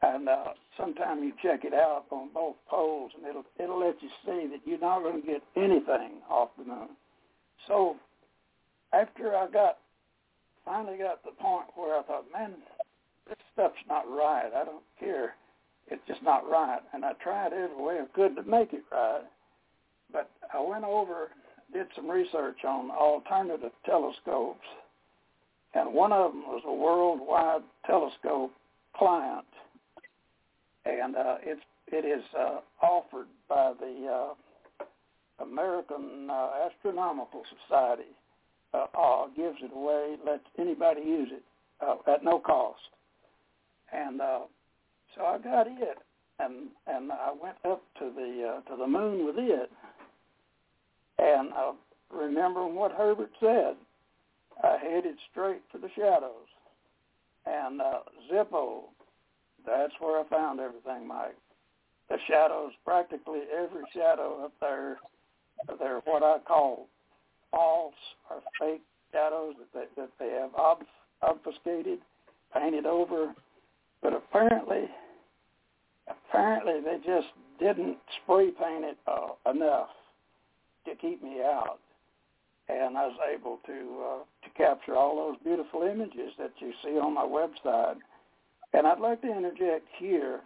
And 0.04 0.28
uh, 0.28 0.54
sometime 0.78 1.24
you 1.24 1.32
check 1.42 1.64
it 1.64 1.74
out 1.74 2.06
on 2.12 2.30
both 2.34 2.56
poles, 2.70 3.12
and 3.18 3.26
it'll 3.26 3.46
it'll 3.60 3.80
let 3.80 4.02
you 4.02 4.10
see 4.26 4.48
that 4.52 4.60
you're 4.66 4.80
not 4.80 5.02
going 5.02 5.22
to 5.22 5.28
get 5.28 5.42
anything 5.56 6.22
off 6.30 6.50
the 6.58 6.66
moon. 6.66 6.90
So 7.68 7.96
after 8.92 9.36
I 9.36 9.48
got 9.50 9.78
finally 10.66 10.98
got 10.98 11.24
to 11.24 11.30
the 11.32 11.44
point 11.44 11.68
where 11.76 12.00
I 12.00 12.04
thought, 12.04 12.26
man, 12.34 12.54
this 13.28 13.38
stuff's 13.54 13.76
not 13.88 14.10
right. 14.10 14.52
I 14.54 14.66
don't 14.66 14.84
care. 15.00 15.36
It's 15.88 16.02
just 16.08 16.24
not 16.24 16.50
right. 16.50 16.80
And 16.94 17.04
I 17.04 17.14
tried 17.14 17.54
every 17.54 17.82
way 17.82 18.00
I 18.00 18.06
could 18.16 18.36
to 18.36 18.44
make 18.44 18.74
it 18.74 18.84
right. 18.92 19.24
But 20.12 20.30
I 20.54 20.62
went 20.62 20.86
over, 20.86 21.30
did 21.74 21.88
some 21.96 22.10
research 22.10 22.64
on 22.66 22.92
alternative 22.92 23.72
telescopes 23.86 24.66
and 25.74 25.94
one 25.94 26.14
of 26.14 26.32
them 26.32 26.44
was 26.44 26.62
a 26.66 26.74
worldwide 26.74 27.62
telescope 27.86 28.52
client, 28.96 29.46
and 30.86 31.16
uh, 31.16 31.38
it's 31.42 31.62
it 31.88 32.06
is 32.06 32.24
uh, 32.38 32.60
offered 32.82 33.28
by 33.48 33.74
the 33.80 34.34
uh, 34.82 35.44
American 35.44 36.30
uh, 36.30 36.50
Astronomical 36.68 37.44
Society. 37.68 38.10
Uh, 38.74 38.88
uh, 38.98 39.28
gives 39.38 39.58
it 39.62 39.70
away, 39.76 40.16
lets 40.26 40.42
anybody 40.58 41.02
use 41.02 41.30
it 41.32 41.44
uh, 41.86 42.12
at 42.12 42.24
no 42.24 42.40
cost, 42.40 42.80
and 43.92 44.20
uh, 44.20 44.40
so 45.16 45.24
I 45.24 45.38
got 45.38 45.68
it, 45.68 45.98
and 46.40 46.70
and 46.88 47.12
I 47.12 47.32
went 47.40 47.58
up 47.66 47.84
to 48.00 48.12
the 48.16 48.58
uh, 48.58 48.70
to 48.72 48.76
the 48.76 48.88
moon 48.88 49.28
with 49.28 49.36
it, 49.38 49.70
and 51.20 51.54
uh, 51.54 51.74
remembering 52.12 52.74
what 52.74 52.92
Herbert 52.94 53.30
said, 53.40 53.76
I 54.64 54.78
headed 54.78 55.16
straight 55.32 55.62
for 55.72 55.78
the 55.78 55.90
shadows. 55.96 56.48
And 57.46 57.82
uh, 57.82 58.00
Zippo, 58.32 58.84
that's 59.66 59.94
where 60.00 60.20
I 60.20 60.28
found 60.30 60.60
everything, 60.60 61.08
Mike. 61.08 61.36
The 62.10 62.18
shadows, 62.28 62.72
practically 62.86 63.42
every 63.52 63.84
shadow 63.94 64.46
up 64.46 64.54
there, 64.60 64.98
they're 65.80 66.02
what 66.06 66.24
I 66.24 66.38
call 66.46 66.88
false 67.52 67.94
or 68.30 68.42
fake 68.60 68.82
shadows 69.12 69.56
that 69.60 69.88
they, 69.96 70.02
that 70.02 70.10
they 70.20 70.30
have 70.30 70.52
obfuscated, 71.22 72.00
painted 72.54 72.86
over. 72.86 73.34
But 74.02 74.14
apparently, 74.14 74.90
apparently 76.08 76.82
they 76.84 76.98
just 77.06 77.28
didn't 77.60 77.98
spray 78.24 78.52
paint 78.52 78.84
it 78.84 78.98
uh, 79.08 79.50
enough 79.50 79.90
to 80.86 80.96
keep 80.96 81.24
me 81.24 81.42
out 81.42 81.80
and 82.70 82.98
I 82.98 83.08
was 83.08 83.18
able 83.34 83.60
to 83.66 83.74
uh, 83.74 84.24
to 84.44 84.50
capture 84.56 84.96
all 84.96 85.16
those 85.16 85.38
beautiful 85.44 85.84
images 85.84 86.32
that 86.38 86.52
you 86.60 86.72
see 86.84 86.98
on 86.98 87.14
my 87.14 87.24
website. 87.26 87.98
And 88.74 88.88
I'd 88.88 89.00
like 89.00 89.22
to 89.22 89.28
interject 89.32 89.88
here. 89.98 90.42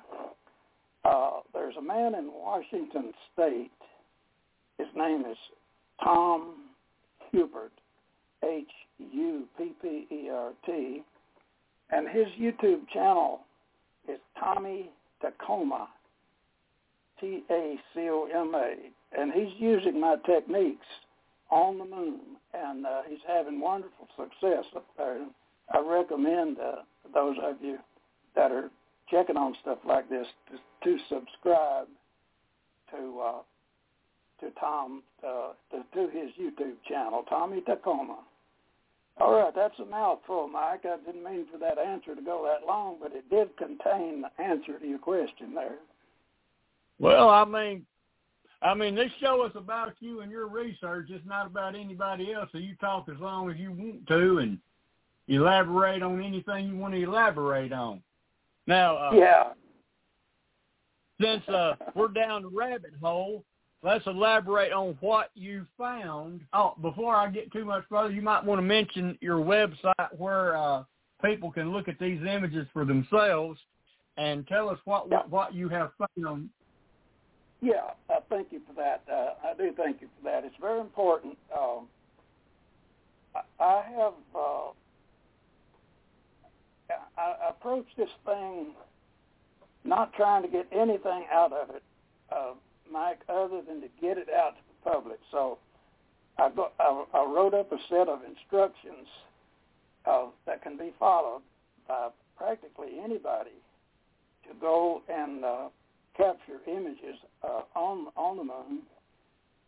Uh, 1.05 1.39
there's 1.53 1.75
a 1.77 1.81
man 1.81 2.13
in 2.15 2.29
Washington 2.33 3.13
State. 3.33 3.71
His 4.77 4.87
name 4.95 5.23
is 5.29 5.37
Tom 6.03 6.55
Huppert, 7.33 7.71
H-U-P-P-E-R-T, 8.43 8.73
and 11.89 12.07
his 12.09 12.27
YouTube 12.39 12.87
channel 12.93 13.39
is 14.09 14.19
Tommy 14.37 14.89
Tacoma, 15.21 15.87
T-A-C-O-M-A, 17.19 18.75
and 19.17 19.31
he's 19.31 19.53
using 19.57 19.99
my 19.99 20.17
techniques 20.25 20.85
on 21.49 21.77
the 21.79 21.85
moon, 21.85 22.19
and 22.53 22.85
uh, 22.85 23.01
he's 23.09 23.19
having 23.25 23.61
wonderful 23.61 24.07
success 24.15 24.65
up 24.75 24.85
there. 24.97 25.25
I 25.73 25.79
recommend 25.79 26.59
uh, 26.59 26.83
those 27.13 27.37
of 27.41 27.55
you 27.61 27.79
that 28.37 28.51
are 28.51 28.69
checking 29.09 29.35
on 29.35 29.53
stuff 29.61 29.79
like 29.85 30.09
this 30.09 30.27
to, 30.49 30.57
to 30.89 30.97
subscribe 31.09 31.87
to 32.91 33.19
uh, 33.19 33.41
to 34.39 34.51
Tom 34.59 35.03
uh, 35.27 35.51
to, 35.71 35.83
to 35.93 36.11
his 36.17 36.31
YouTube 36.39 36.75
channel, 36.87 37.23
Tommy 37.27 37.61
Tacoma. 37.61 38.19
All 39.19 39.33
right, 39.33 39.53
that's 39.55 39.77
a 39.79 39.85
mouthful, 39.85 40.47
Mike. 40.47 40.85
I 40.85 40.97
didn't 41.03 41.23
mean 41.23 41.47
for 41.51 41.57
that 41.57 41.79
answer 41.79 42.13
to 42.13 42.21
go 42.21 42.47
that 42.47 42.67
long, 42.67 42.97
but 43.01 43.13
it 43.13 43.27
did 43.31 43.57
contain 43.57 44.21
the 44.21 44.43
answer 44.43 44.77
to 44.79 44.87
your 44.87 44.99
question 44.99 45.55
there. 45.55 45.77
Well, 46.99 47.27
I 47.29 47.43
mean, 47.43 47.83
I 48.61 48.75
mean, 48.75 48.93
this 48.93 49.11
show 49.19 49.43
is 49.45 49.51
about 49.55 49.93
you 49.99 50.21
and 50.21 50.31
your 50.31 50.47
research. 50.47 51.07
It's 51.09 51.25
not 51.25 51.47
about 51.47 51.75
anybody 51.75 52.33
else. 52.33 52.49
So 52.51 52.59
you 52.59 52.75
talk 52.75 53.07
as 53.09 53.19
long 53.19 53.49
as 53.49 53.57
you 53.57 53.71
want 53.71 54.07
to 54.07 54.37
and 54.37 54.59
elaborate 55.27 56.03
on 56.03 56.23
anything 56.23 56.67
you 56.67 56.77
want 56.77 56.93
to 56.93 57.01
elaborate 57.01 57.73
on. 57.73 58.01
Now, 58.67 58.97
uh, 58.97 59.11
yeah. 59.13 59.43
Since 61.19 61.47
uh, 61.47 61.75
we're 61.95 62.09
down 62.09 62.43
the 62.43 62.49
rabbit 62.49 62.93
hole, 63.01 63.43
let's 63.81 64.05
elaborate 64.05 64.71
on 64.71 64.97
what 64.99 65.31
you 65.33 65.65
found. 65.77 66.41
Oh, 66.53 66.75
before 66.81 67.15
I 67.15 67.29
get 67.29 67.51
too 67.51 67.65
much 67.65 67.85
further, 67.89 68.13
you 68.13 68.21
might 68.21 68.43
want 68.43 68.59
to 68.59 68.63
mention 68.63 69.17
your 69.19 69.37
website 69.37 70.15
where 70.17 70.55
uh, 70.55 70.83
people 71.23 71.51
can 71.51 71.71
look 71.71 71.87
at 71.87 71.97
these 71.97 72.19
images 72.21 72.67
for 72.71 72.85
themselves 72.85 73.59
and 74.17 74.45
tell 74.47 74.69
us 74.69 74.77
what 74.85 75.07
yeah. 75.09 75.21
what 75.29 75.55
you 75.55 75.69
have 75.69 75.91
found. 76.17 76.49
Yeah, 77.61 77.91
uh, 78.09 78.19
thank 78.29 78.51
you 78.51 78.61
for 78.67 78.73
that. 78.73 79.01
Uh, 79.11 79.47
I 79.47 79.53
do 79.57 79.71
thank 79.75 80.01
you 80.01 80.09
for 80.17 80.29
that. 80.29 80.43
It's 80.43 80.55
very 80.61 80.79
important. 80.79 81.35
Um, 81.57 81.87
I, 83.35 83.63
I 83.63 83.83
have 83.97 84.13
uh, 84.35 84.69
I, 86.89 87.49
approach 87.49 87.85
this 87.97 88.09
thing 88.25 88.67
not 89.83 90.13
trying 90.13 90.43
to 90.43 90.47
get 90.47 90.67
anything 90.71 91.25
out 91.31 91.53
of 91.53 91.69
it. 91.75 91.83
Uh, 92.31 92.53
Mike, 92.91 93.19
other 93.29 93.61
than 93.67 93.81
to 93.81 93.87
get 94.01 94.17
it 94.17 94.27
out 94.29 94.55
to 94.55 94.61
the 94.67 94.91
public. 94.91 95.19
So 95.31 95.57
I, 96.37 96.49
go, 96.49 96.71
I, 96.79 97.03
I 97.13 97.25
wrote 97.25 97.53
up 97.53 97.71
a 97.71 97.77
set 97.89 98.07
of 98.07 98.19
instructions 98.23 99.07
uh, 100.05 100.27
that 100.45 100.61
can 100.61 100.77
be 100.77 100.93
followed 100.99 101.41
by 101.87 102.09
practically 102.37 102.99
anybody 103.03 103.57
to 104.47 104.53
go 104.59 105.01
and 105.09 105.43
uh, 105.43 105.67
capture 106.15 106.59
images 106.67 107.17
uh, 107.43 107.61
on 107.75 108.07
on 108.15 108.37
the 108.37 108.43
moon. 108.43 108.81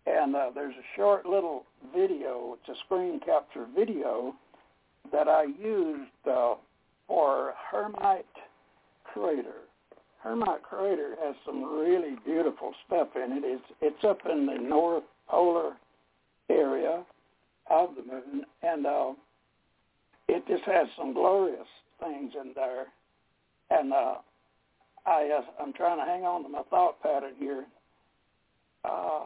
And 0.05 0.35
uh, 0.35 0.49
there's 0.53 0.75
a 0.75 0.95
short 0.95 1.25
little 1.25 1.65
video. 1.95 2.57
It's 2.59 2.69
a 2.69 2.79
screen 2.85 3.19
capture 3.19 3.67
video 3.75 4.33
that 5.11 5.27
I 5.27 5.43
used 5.43 6.09
uh, 6.29 6.55
for 7.09 7.53
Hermite 7.69 8.25
Crater 9.03 9.67
Hermite 10.19 10.63
Crater 10.63 11.15
has 11.23 11.35
some 11.45 11.63
really 11.63 12.15
beautiful 12.25 12.73
stuff 12.85 13.09
in 13.15 13.31
it. 13.37 13.43
It's 13.45 13.63
it's 13.81 14.03
up 14.03 14.19
in 14.29 14.45
the 14.45 14.55
north 14.55 15.03
polar 15.29 15.73
area 16.49 17.03
of 17.69 17.89
the 17.95 18.03
moon, 18.03 18.43
and 18.61 18.85
uh, 18.85 19.11
it 20.27 20.45
just 20.47 20.63
has 20.63 20.87
some 20.97 21.13
glorious 21.13 21.67
things 22.01 22.33
in 22.41 22.51
there. 22.53 22.87
And 23.69 23.93
uh, 23.93 24.15
I 25.05 25.29
uh, 25.37 25.61
I'm 25.61 25.71
trying 25.73 25.99
to 25.99 26.05
hang 26.05 26.25
on 26.25 26.43
to 26.43 26.49
my 26.49 26.63
thought 26.69 27.01
pattern 27.01 27.33
here. 27.39 27.65
Uh, 28.83 29.25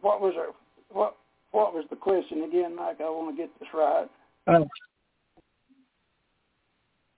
what 0.00 0.22
was 0.22 0.34
our 0.38 0.54
what 0.90 1.16
what 1.52 1.74
was 1.74 1.84
the 1.90 1.96
question 1.96 2.44
again, 2.44 2.74
Mike? 2.76 3.00
I 3.00 3.10
want 3.10 3.36
to 3.36 3.42
get 3.42 3.50
this 3.58 3.68
right. 3.74 4.08
Uh, 4.46 4.64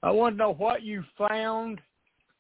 I 0.03 0.11
want 0.11 0.35
to 0.35 0.39
know 0.39 0.55
what 0.55 0.83
you 0.83 1.05
found 1.17 1.81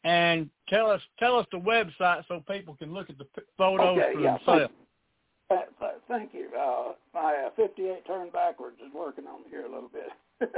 and 0.04 0.50
tell 0.68 0.90
us 0.90 1.00
tell 1.18 1.38
us 1.38 1.46
the 1.52 1.58
website 1.58 2.24
so 2.26 2.42
people 2.50 2.74
can 2.74 2.92
look 2.92 3.08
at 3.08 3.18
the 3.18 3.26
photos 3.56 3.98
okay, 3.98 4.14
for 4.14 4.20
yeah, 4.20 4.36
themselves. 4.38 4.72
Thank, 5.48 5.68
uh, 5.80 5.90
thank 6.08 6.34
you. 6.34 6.48
Uh, 6.58 6.94
my 7.14 7.44
uh, 7.46 7.50
58 7.56 8.04
turn 8.06 8.30
backwards 8.30 8.78
is 8.84 8.92
working 8.94 9.26
on 9.26 9.42
me 9.42 9.48
here 9.50 9.66
a 9.66 9.72
little 9.72 9.90
bit. 9.90 10.10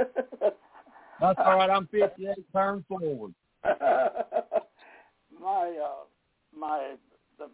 That's 1.21 1.39
all 1.39 1.57
right. 1.57 1.69
I'm 1.69 1.87
58 1.87 2.35
turn 2.53 2.83
forward. 2.87 3.33
my 3.63 3.73
uh, 5.41 6.05
my 6.57 6.95
the 7.37 7.49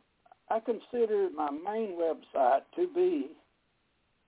I 0.50 0.60
consider 0.60 1.30
my 1.36 1.50
main 1.50 1.98
website 1.98 2.62
to 2.76 2.88
be 2.94 3.32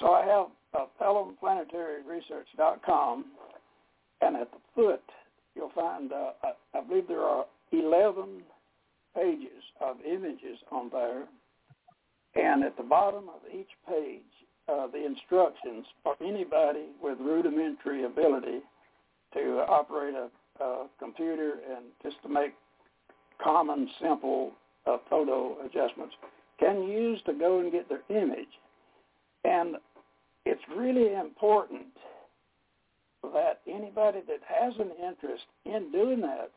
So 0.00 0.12
I 0.12 0.24
have 0.26 0.46
uh, 0.74 0.86
PellomPlanetaryResearch.com, 1.00 3.24
and 4.22 4.36
at 4.36 4.50
the 4.50 4.58
foot 4.74 5.02
you'll 5.54 5.70
find 5.74 6.12
uh, 6.12 6.32
I, 6.42 6.52
I 6.78 6.80
believe 6.82 7.06
there 7.08 7.20
are 7.20 7.44
11 7.72 8.42
pages 9.14 9.62
of 9.80 9.96
images 10.06 10.58
on 10.70 10.90
there, 10.90 11.24
and 12.34 12.64
at 12.64 12.76
the 12.76 12.82
bottom 12.82 13.28
of 13.28 13.40
each 13.52 13.70
page, 13.88 14.22
uh, 14.68 14.86
the 14.86 15.04
instructions 15.04 15.86
for 16.02 16.14
anybody 16.20 16.86
with 17.02 17.18
rudimentary 17.20 18.04
ability 18.04 18.60
to 19.34 19.64
operate 19.68 20.14
a, 20.14 20.28
a 20.62 20.86
computer 20.98 21.54
and 21.74 21.86
just 22.02 22.16
to 22.22 22.28
make 22.28 22.52
common, 23.42 23.88
simple 24.00 24.52
uh, 24.86 24.98
photo 25.08 25.56
adjustments 25.64 26.14
can 26.60 26.84
use 26.84 27.20
to 27.26 27.32
go 27.32 27.60
and 27.60 27.72
get 27.72 27.88
their 27.88 28.02
image. 28.08 28.48
And 29.44 29.76
it's 30.44 30.62
really 30.76 31.14
important 31.14 31.86
that 33.22 33.60
anybody 33.68 34.20
that 34.26 34.40
has 34.46 34.74
an 34.78 34.90
interest 35.04 35.44
in 35.64 35.90
doing 35.92 36.20
that, 36.20 36.50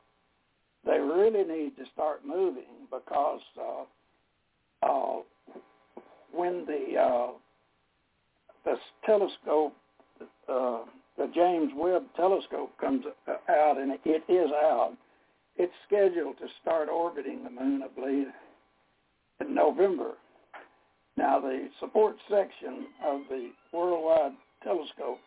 they 0.86 1.00
really 1.00 1.44
need 1.44 1.76
to 1.78 1.84
start 1.94 2.26
moving 2.26 2.88
because 2.91 3.41
uh, 3.60 4.86
uh, 4.86 5.22
when 6.32 6.65
the 6.65 7.00
the 8.65 8.75
telescope 9.06 9.73
uh, 10.47 10.80
the 11.17 11.30
James 11.34 11.71
Webb 11.75 12.04
Telescope 12.15 12.71
comes 12.80 13.06
out, 13.28 13.78
and 13.78 13.97
it 14.04 14.23
is 14.30 14.51
out. 14.51 14.93
It's 15.58 15.73
scheduled 15.88 16.38
to 16.39 16.47
start 16.62 16.89
orbiting 16.89 17.43
the 17.43 17.49
moon, 17.49 17.82
I 17.84 17.88
believe, 17.99 18.28
in 19.39 19.56
November. 19.56 20.13
Now, 21.17 21.39
the 21.39 21.69
support 21.80 22.17
section 22.30 22.88
of 23.06 23.21
the 23.30 23.51
Worldwide 23.71 24.34
Telescope, 24.63 25.19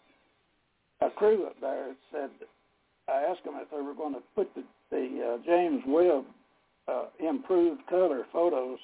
a 1.01 1.09
crew 1.09 1.47
up 1.47 1.57
there 1.61 1.95
said, 2.13 2.29
I 3.09 3.23
asked 3.23 3.45
them 3.45 3.55
if 3.57 3.71
they 3.71 3.81
were 3.81 3.95
going 3.95 4.15
to 4.15 4.21
put 4.35 4.55
the, 4.55 4.65
the 4.91 5.37
uh, 5.41 5.47
James 5.47 5.83
Webb 5.87 6.25
uh, 6.87 7.05
improved 7.27 7.81
color 7.89 8.25
photos 8.31 8.79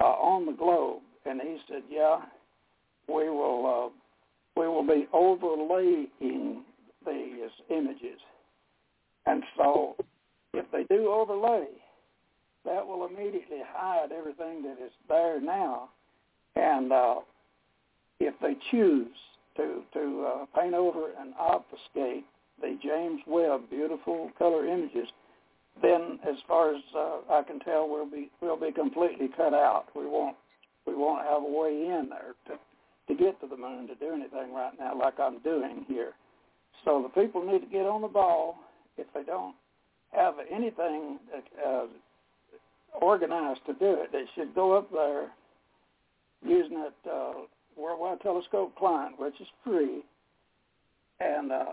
uh, 0.00 0.04
on 0.04 0.46
the 0.46 0.52
globe, 0.52 1.02
and 1.24 1.40
he 1.40 1.58
said, 1.68 1.82
yeah, 1.88 2.18
we 3.08 3.28
will 3.30 3.92
uh, 3.92 4.60
we 4.60 4.66
will 4.66 4.86
be 4.86 5.06
overlaying 5.12 6.64
these 7.06 7.50
images. 7.70 8.20
And 9.26 9.42
so 9.56 9.96
if 10.52 10.66
they 10.72 10.84
do 10.94 11.08
overlay, 11.08 11.66
that 12.64 12.86
will 12.86 13.06
immediately 13.06 13.62
hide 13.72 14.10
everything 14.12 14.62
that 14.62 14.84
is 14.84 14.92
there 15.08 15.40
now. 15.40 15.90
And 16.56 16.92
uh, 16.92 17.16
if 18.20 18.34
they 18.42 18.56
choose 18.70 19.14
to, 19.56 19.82
to 19.94 20.26
uh, 20.26 20.60
paint 20.60 20.74
over 20.74 21.10
and 21.20 21.34
obfuscate 21.38 22.24
the 22.60 22.78
James 22.82 23.20
Webb 23.26 23.70
beautiful 23.70 24.30
color 24.38 24.66
images, 24.66 25.08
then 25.80 26.18
as 26.28 26.36
far 26.48 26.74
as 26.74 26.82
uh, 26.96 27.18
I 27.30 27.42
can 27.42 27.60
tell, 27.60 27.88
we'll 27.88 28.10
be 28.10 28.30
we'll 28.40 28.58
be 28.58 28.72
completely 28.72 29.28
cut 29.36 29.54
out. 29.54 29.84
We 29.94 30.06
won't 30.06 30.36
we 30.86 30.94
won't 30.94 31.24
have 31.24 31.42
a 31.42 31.46
way 31.46 31.70
in 31.70 32.08
there 32.10 32.34
to 32.48 32.60
to 33.08 33.14
get 33.14 33.40
to 33.40 33.46
the 33.46 33.56
moon 33.56 33.88
to 33.88 33.94
do 33.94 34.12
anything 34.12 34.52
right 34.54 34.72
now 34.78 34.98
like 34.98 35.18
I'm 35.18 35.38
doing 35.40 35.84
here. 35.88 36.12
So 36.84 37.02
the 37.02 37.20
people 37.20 37.44
need 37.44 37.60
to 37.60 37.66
get 37.66 37.86
on 37.86 38.02
the 38.02 38.08
ball. 38.08 38.56
If 38.96 39.06
they 39.14 39.22
don't 39.22 39.54
have 40.12 40.34
anything 40.50 41.18
uh, 41.66 41.86
organized 43.00 43.60
to 43.66 43.72
do 43.74 43.94
it, 43.94 44.12
they 44.12 44.24
should 44.34 44.54
go 44.54 44.76
up 44.76 44.90
there 44.92 45.28
using 46.44 46.82
that 46.82 47.10
uh, 47.10 47.32
Worldwide 47.76 48.20
Telescope 48.20 48.74
client, 48.76 49.18
which 49.18 49.40
is 49.40 49.46
free, 49.64 50.02
and 51.20 51.52
uh, 51.52 51.64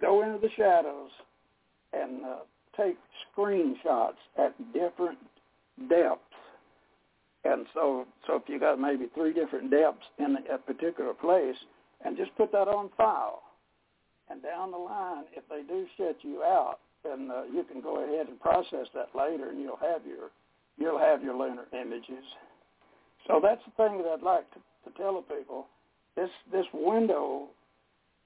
go 0.00 0.22
into 0.22 0.38
the 0.38 0.50
shadows 0.56 1.10
and 1.92 2.24
uh, 2.24 2.36
take 2.76 2.96
screenshots 3.36 4.14
at 4.38 4.54
different 4.72 5.18
depths. 5.88 6.23
And 7.44 7.66
so, 7.74 8.06
so 8.26 8.36
if 8.36 8.42
you 8.48 8.58
got 8.58 8.80
maybe 8.80 9.06
three 9.14 9.32
different 9.32 9.70
depths 9.70 10.06
in 10.18 10.38
a 10.52 10.58
particular 10.58 11.12
place, 11.12 11.56
and 12.04 12.16
just 12.16 12.34
put 12.36 12.52
that 12.52 12.68
on 12.68 12.90
file. 12.96 13.42
And 14.30 14.42
down 14.42 14.70
the 14.70 14.78
line, 14.78 15.24
if 15.32 15.44
they 15.48 15.62
do 15.62 15.86
shut 15.96 16.16
you 16.22 16.42
out, 16.42 16.78
then 17.02 17.30
uh, 17.30 17.44
you 17.52 17.64
can 17.64 17.80
go 17.80 18.02
ahead 18.02 18.28
and 18.28 18.40
process 18.40 18.86
that 18.94 19.08
later, 19.14 19.50
and 19.50 19.60
you'll 19.60 19.76
have 19.76 20.06
your 20.06 20.30
you'll 20.78 20.98
have 20.98 21.22
your 21.22 21.36
lunar 21.36 21.66
images. 21.72 22.24
So 23.26 23.40
that's 23.42 23.60
the 23.64 23.72
thing 23.82 23.98
that 23.98 24.08
I'd 24.08 24.22
like 24.22 24.50
to, 24.54 24.58
to 24.90 24.96
tell 24.96 25.14
the 25.14 25.34
people. 25.34 25.66
This 26.16 26.30
this 26.50 26.66
window, 26.72 27.48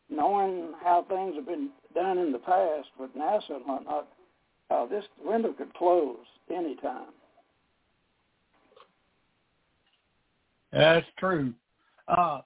knowing 0.09 0.73
how 0.83 1.05
things 1.09 1.35
have 1.35 1.47
been 1.47 1.71
done 1.95 2.19
in 2.19 2.31
the 2.31 2.39
past 2.39 2.89
with 2.99 3.11
NASA 3.17 3.57
and 3.57 3.67
whatnot, 3.67 4.09
uh, 4.71 4.87
this 4.87 5.05
window 5.25 5.53
could 5.53 5.75
close 5.75 6.17
anytime. 6.49 7.13
That's 10.79 11.07
true. 11.19 11.53
Uh, 12.07 12.41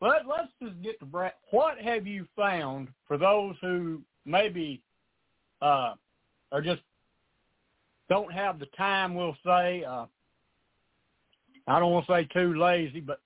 but 0.00 0.22
let's 0.26 0.50
just 0.62 0.82
get 0.82 0.98
to 1.00 1.06
Brad. 1.06 1.32
What 1.50 1.78
have 1.78 2.06
you 2.06 2.26
found 2.34 2.88
for 3.06 3.18
those 3.18 3.54
who 3.60 4.00
maybe 4.24 4.80
uh, 5.60 5.94
are 6.50 6.62
just 6.62 6.80
don't 8.08 8.32
have 8.32 8.58
the 8.58 8.66
time? 8.76 9.14
We'll 9.14 9.36
say. 9.44 9.84
Uh, 9.84 10.06
I 11.66 11.78
don't 11.78 11.92
want 11.92 12.06
to 12.06 12.12
say 12.12 12.28
too 12.32 12.54
lazy, 12.58 13.00
but 13.00 13.20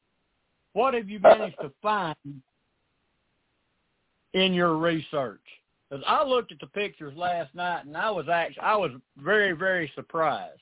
what 0.72 0.94
have 0.94 1.08
you 1.08 1.20
managed 1.20 1.56
to 1.60 1.72
find 1.82 2.16
in 4.34 4.52
your 4.52 4.76
research? 4.76 5.40
Because 5.88 6.04
I 6.06 6.24
looked 6.24 6.52
at 6.52 6.60
the 6.60 6.66
pictures 6.66 7.16
last 7.16 7.54
night, 7.54 7.86
and 7.86 7.96
I 7.96 8.10
was 8.10 8.28
actually 8.28 8.62
I 8.62 8.76
was 8.76 8.90
very 9.16 9.52
very 9.52 9.90
surprised. 9.94 10.60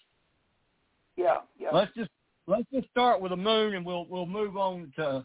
Yeah, 1.17 1.39
yeah. 1.59 1.71
Let's 1.73 1.95
just 1.95 2.11
let's 2.47 2.67
just 2.73 2.89
start 2.91 3.21
with 3.21 3.31
the 3.31 3.37
moon, 3.37 3.75
and 3.75 3.85
we'll 3.85 4.07
we'll 4.07 4.27
move 4.27 4.57
on 4.57 4.93
to 4.97 5.25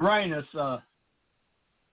Uranus, 0.00 0.46
uh, 0.58 0.78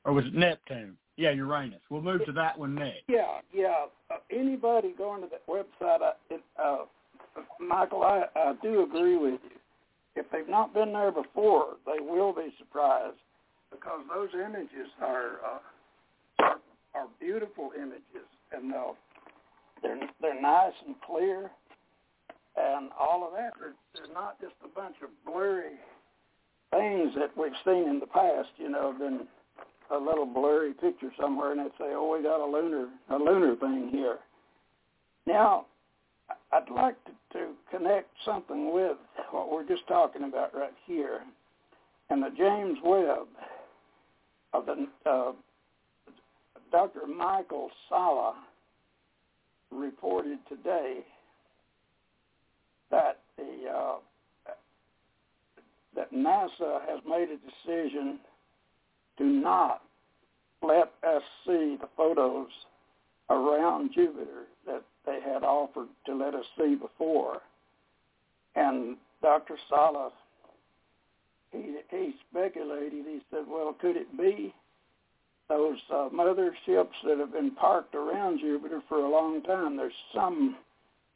or 0.05 0.13
was 0.13 0.25
it 0.25 0.33
Neptune? 0.33 0.97
Yeah, 1.17 1.31
Uranus. 1.31 1.81
We'll 1.89 2.01
move 2.01 2.25
to 2.25 2.31
that 2.33 2.57
one 2.57 2.75
next. 2.75 3.03
Yeah, 3.07 3.39
yeah. 3.53 3.85
Uh, 4.09 4.15
anybody 4.31 4.93
going 4.97 5.21
to 5.21 5.27
that 5.27 5.45
website, 5.47 6.01
I, 6.01 6.11
it, 6.29 6.41
uh, 6.61 6.85
Michael, 7.59 8.03
I, 8.03 8.23
I 8.35 8.53
do 8.61 8.83
agree 8.83 9.17
with 9.17 9.39
you. 9.43 9.57
If 10.15 10.25
they've 10.31 10.47
not 10.47 10.73
been 10.73 10.93
there 10.93 11.11
before, 11.11 11.75
they 11.85 11.99
will 11.99 12.33
be 12.33 12.53
surprised 12.57 13.17
because 13.69 13.99
those 14.13 14.29
images 14.33 14.87
are 15.01 15.31
uh, 15.45 15.59
are, 16.43 16.55
are 16.95 17.07
beautiful 17.19 17.71
images, 17.77 18.27
and 18.51 18.73
uh, 18.73 18.93
they're 19.81 19.99
they're 20.21 20.41
nice 20.41 20.73
and 20.85 20.95
clear, 21.05 21.51
and 22.57 22.89
all 22.99 23.25
of 23.25 23.33
that. 23.33 23.53
They're 23.59 24.13
not 24.13 24.39
just 24.41 24.55
a 24.63 24.67
bunch 24.67 24.95
of 25.03 25.09
blurry 25.25 25.77
things 26.71 27.13
that 27.15 27.35
we've 27.35 27.51
seen 27.65 27.89
in 27.89 27.99
the 27.99 28.07
past, 28.07 28.49
you 28.57 28.69
know, 28.69 28.93
been 28.97 29.27
a 29.91 29.97
little 29.97 30.25
blurry 30.25 30.73
picture 30.73 31.11
somewhere, 31.19 31.51
and 31.51 31.61
they'd 31.61 31.77
say, 31.77 31.93
"Oh, 31.93 32.15
we 32.15 32.23
got 32.23 32.43
a 32.43 32.45
lunar 32.45 32.89
a 33.09 33.15
lunar 33.17 33.55
thing 33.55 33.89
here." 33.91 34.19
Now, 35.25 35.65
I'd 36.51 36.69
like 36.69 36.95
to, 37.05 37.11
to 37.33 37.53
connect 37.71 38.09
something 38.25 38.73
with 38.73 38.97
what 39.31 39.51
we're 39.51 39.67
just 39.67 39.87
talking 39.87 40.23
about 40.23 40.55
right 40.55 40.73
here, 40.85 41.21
and 42.09 42.21
the 42.21 42.29
James 42.37 42.77
Webb 42.83 43.27
of 44.53 44.65
the 44.65 44.87
uh, 45.09 45.31
Dr. 46.71 47.07
Michael 47.07 47.69
Salla 47.87 48.35
reported 49.71 50.39
today 50.47 50.99
that 52.91 53.19
the 53.37 53.69
uh, 53.69 53.95
that 55.95 56.13
NASA 56.13 56.81
has 56.87 56.99
made 57.07 57.29
a 57.29 57.37
decision 57.37 58.19
to 59.17 59.23
not 59.23 59.81
let 60.61 60.93
us 61.03 61.23
see 61.45 61.77
the 61.79 61.89
photos 61.95 62.47
around 63.29 63.91
Jupiter 63.93 64.45
that 64.65 64.83
they 65.05 65.19
had 65.21 65.43
offered 65.43 65.87
to 66.05 66.15
let 66.15 66.33
us 66.35 66.45
see 66.57 66.75
before. 66.75 67.41
And 68.55 68.97
Dr. 69.21 69.55
Salla, 69.69 70.11
he, 71.51 71.75
he 71.89 72.13
speculated, 72.29 73.05
he 73.05 73.19
said, 73.31 73.43
well, 73.47 73.75
could 73.79 73.95
it 73.95 74.17
be 74.17 74.53
those 75.47 75.77
uh, 75.93 76.09
mother 76.11 76.55
ships 76.65 76.95
that 77.05 77.17
have 77.17 77.33
been 77.33 77.51
parked 77.51 77.95
around 77.95 78.39
Jupiter 78.39 78.81
for 78.87 78.99
a 78.99 79.09
long 79.09 79.41
time? 79.43 79.77
There's 79.77 79.93
some, 80.13 80.57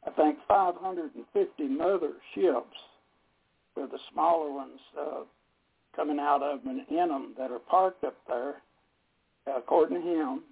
I 0.06 0.10
think, 0.10 0.38
550 0.46 1.68
mother 1.68 2.12
ships 2.34 2.76
with 3.76 3.90
the 3.90 3.98
smaller 4.12 4.52
ones 4.52 4.80
uh, 4.98 5.22
coming 5.96 6.18
out 6.18 6.42
of 6.42 6.62
them 6.62 6.80
and 6.88 6.98
in 6.98 7.08
them 7.08 7.34
that 7.38 7.50
are 7.50 7.58
parked 7.58 8.04
up 8.04 8.16
there, 8.28 8.56
according 9.56 10.02
to 10.02 10.06
him. 10.06 10.42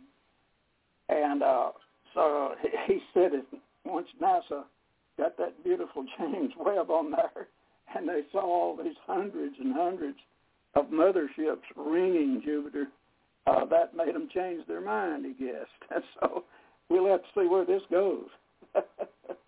And 1.09 1.43
uh, 1.43 1.71
so 2.15 2.55
he 2.87 3.01
said 3.13 3.33
if 3.33 3.45
once 3.85 4.09
NASA 4.21 4.65
got 5.19 5.37
that 5.39 5.63
beautiful 5.65 6.05
James 6.19 6.53
Webb 6.59 6.91
on 6.91 7.11
there, 7.11 7.49
and 7.95 8.09
they 8.09 8.23
saw 8.33 8.41
all 8.41 8.77
these 8.77 8.97
hundreds 9.07 9.55
and 9.59 9.75
hundreds 9.75 10.19
of 10.75 10.87
motherships 10.87 11.61
ringing 11.77 12.41
Jupiter, 12.45 12.87
uh, 13.47 13.65
that 13.67 13.95
made 13.95 14.15
them 14.15 14.29
change 14.33 14.67
their 14.67 14.81
mind, 14.81 15.27
he 15.27 15.45
guessed. 15.45 15.69
And 15.95 16.03
so 16.21 16.45
we'll 16.89 17.07
have 17.07 17.21
to 17.21 17.29
see 17.41 17.47
where 17.47 17.67
this 17.67 17.83
goes. 17.91 18.29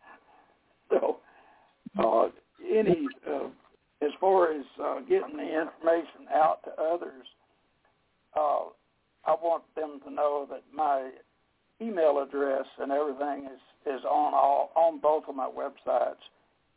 so 0.94 1.18
uh, 1.98 2.28
any 2.70 3.08
uh, 3.26 3.48
as 4.02 4.10
far 4.20 4.52
as 4.52 4.64
uh, 4.82 5.00
getting 5.00 5.36
the 5.36 5.42
information 5.42 6.28
out 6.32 6.62
to 6.64 6.70
others, 6.82 7.26
uh, 8.36 8.70
I 9.26 9.34
want 9.42 9.64
them 9.74 10.00
to 10.04 10.10
know 10.12 10.46
that 10.50 10.62
my 10.74 11.10
email 11.80 12.22
address 12.22 12.66
and 12.78 12.92
everything 12.92 13.46
is 13.46 13.60
is 13.86 14.04
on 14.04 14.34
all 14.34 14.70
on 14.74 14.98
both 15.00 15.24
of 15.28 15.34
my 15.34 15.48
websites. 15.48 16.20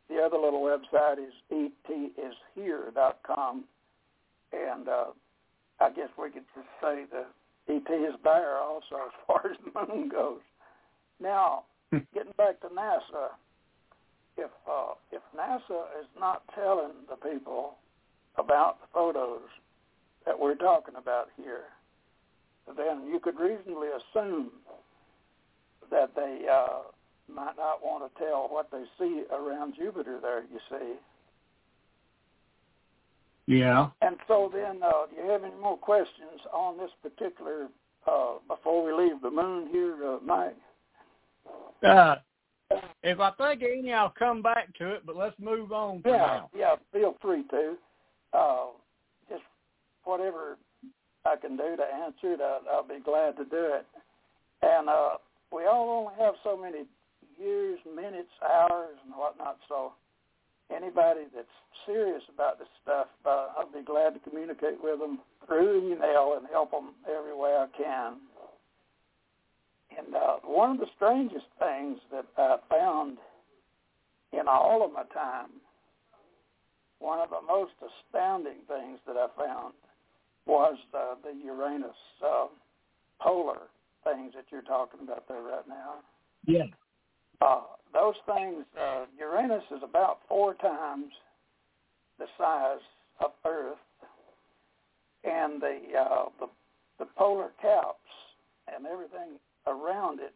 The 0.10 0.22
other 0.22 0.38
little 0.38 0.62
website 0.62 1.18
is 1.20 1.34
etishere.com, 1.52 3.66
and 4.54 4.88
uh, 4.88 5.08
I 5.82 5.90
guess 5.90 6.08
we 6.18 6.30
could 6.30 6.46
just 6.56 6.70
say 6.82 7.04
the 7.12 7.26
ET 7.70 7.92
is 7.92 8.16
there 8.24 8.58
also 8.58 8.96
as 9.06 9.12
far 9.28 9.52
as 9.52 9.58
the 9.66 9.72
moon 9.94 10.08
goes. 10.10 10.40
Now, 11.20 11.64
hmm. 11.92 11.98
getting 12.14 12.32
back 12.38 12.62
to 12.62 12.68
NASA, 12.68 13.32
if 14.38 14.52
uh, 14.70 14.94
if 15.12 15.22
NASA 15.38 15.82
is 16.00 16.08
not 16.20 16.44
telling 16.56 16.94
the 17.10 17.16
people 17.16 17.76
about 18.38 18.80
the 18.82 18.88
photos 18.94 19.42
that 20.26 20.38
we're 20.40 20.56
talking 20.56 20.96
about 20.98 21.28
here, 21.36 21.66
then 22.76 23.08
you 23.08 23.20
could 23.20 23.40
reasonably 23.40 23.88
assume 23.88 24.50
that 25.90 26.12
they 26.16 26.46
uh, 26.52 26.80
might 27.34 27.56
not 27.58 27.84
want 27.84 28.04
to 28.04 28.20
tell 28.24 28.48
what 28.50 28.70
they 28.72 28.84
see 29.00 29.24
around 29.32 29.74
Jupiter 29.78 30.20
there, 30.22 30.44
you 30.52 30.60
see. 30.70 30.96
Yeah. 33.48 33.88
And 34.02 34.18
so 34.28 34.52
then, 34.54 34.82
uh, 34.84 35.06
do 35.10 35.22
you 35.24 35.30
have 35.30 35.44
any 35.44 35.56
more 35.62 35.78
questions 35.78 36.42
on 36.54 36.78
this 36.78 36.92
particular, 37.02 37.68
uh, 38.06 38.34
before 38.48 38.84
we 38.84 38.92
leave 38.92 39.22
the 39.22 39.32
moon 39.32 39.70
here, 39.72 39.96
uh, 40.06 40.18
Mike? 40.26 40.58
Uh, 41.82 42.16
if 43.04 43.20
I 43.20 43.32
think 43.32 43.62
of 43.62 43.70
any, 43.78 43.94
I'll 43.94 44.14
come 44.18 44.42
back 44.42 44.76
to 44.78 44.94
it, 44.94 45.06
but 45.06 45.16
let's 45.16 45.38
move 45.40 45.72
on 45.72 46.02
yeah, 46.06 46.12
now. 46.12 46.50
Yeah, 46.56 46.76
feel 46.92 47.16
free 47.22 47.44
to. 47.52 47.76
Uh, 48.34 48.66
just 49.30 49.44
whatever 50.04 50.58
I 51.26 51.36
can 51.36 51.58
do 51.58 51.76
to 51.76 51.84
answer 51.84 52.34
it, 52.34 52.42
I'll, 52.42 52.62
I'll 52.72 52.88
be 52.88 53.00
glad 53.04 53.38
to 53.38 53.46
do 53.46 53.74
it. 53.76 53.86
And 54.62 54.90
uh, 54.90 55.10
we 55.52 55.66
all 55.66 55.90
only 55.90 56.14
have 56.24 56.36
so 56.44 56.58
many 56.58 56.86
years, 57.40 57.80
minutes, 57.96 58.30
hours, 58.44 58.98
and 59.06 59.14
whatnot, 59.16 59.58
so 59.70 59.94
anybody 60.76 61.22
that's 61.34 61.48
serious 61.86 62.24
about 62.34 62.60
this 62.60 62.68
stuff, 62.84 63.08
uh, 63.26 63.48
I'll 63.58 63.72
be 63.72 63.86
glad 63.86 64.14
to 64.16 64.20
communicate 64.20 64.84
with 64.84 65.00
them 65.00 65.20
through 65.46 65.92
email 65.92 66.36
and 66.38 66.48
help 66.52 66.72
them 66.72 66.96
every 67.08 67.36
way 67.36 67.52
I 67.52 67.68
can. 67.78 68.18
And 69.98 70.14
uh, 70.16 70.38
one 70.44 70.72
of 70.72 70.78
the 70.80 70.88
strangest 70.96 71.46
things 71.60 71.98
that 72.12 72.26
I 72.38 72.58
found 72.70 73.18
in 74.32 74.48
all 74.48 74.86
of 74.86 74.94
my 74.94 75.04
time, 75.14 75.50
one 77.00 77.20
of 77.20 77.30
the 77.30 77.42
most 77.48 77.74
astounding 77.82 78.62
things 78.68 79.00
that 79.08 79.16
I 79.18 79.28
found 79.38 79.74
was 80.46 80.78
uh, 80.94 81.16
the 81.24 81.34
Uranus 81.44 81.96
uh, 82.26 82.48
polar 83.20 83.60
things 84.04 84.34
that 84.36 84.46
you're 84.52 84.62
talking 84.62 85.02
about 85.04 85.28
there 85.28 85.42
right 85.42 85.68
now. 85.68 85.96
Yeah. 86.46 86.64
Uh, 87.42 87.62
those 87.94 88.16
things, 88.26 88.66
uh, 88.80 89.06
Uranus 89.18 89.64
is 89.72 89.82
about 89.84 90.20
four 90.28 90.56
times 90.56 91.12
the 92.20 92.26
size 92.38 92.80
of 93.20 93.32
Earth, 93.46 93.78
and 95.24 95.62
the 95.62 95.78
uh, 96.00 96.26
the 96.40 96.48
the 97.00 97.06
polar 97.18 97.50
caps 97.62 97.98
and 98.74 98.86
everything 98.86 99.38
around 99.68 100.20
it 100.20 100.34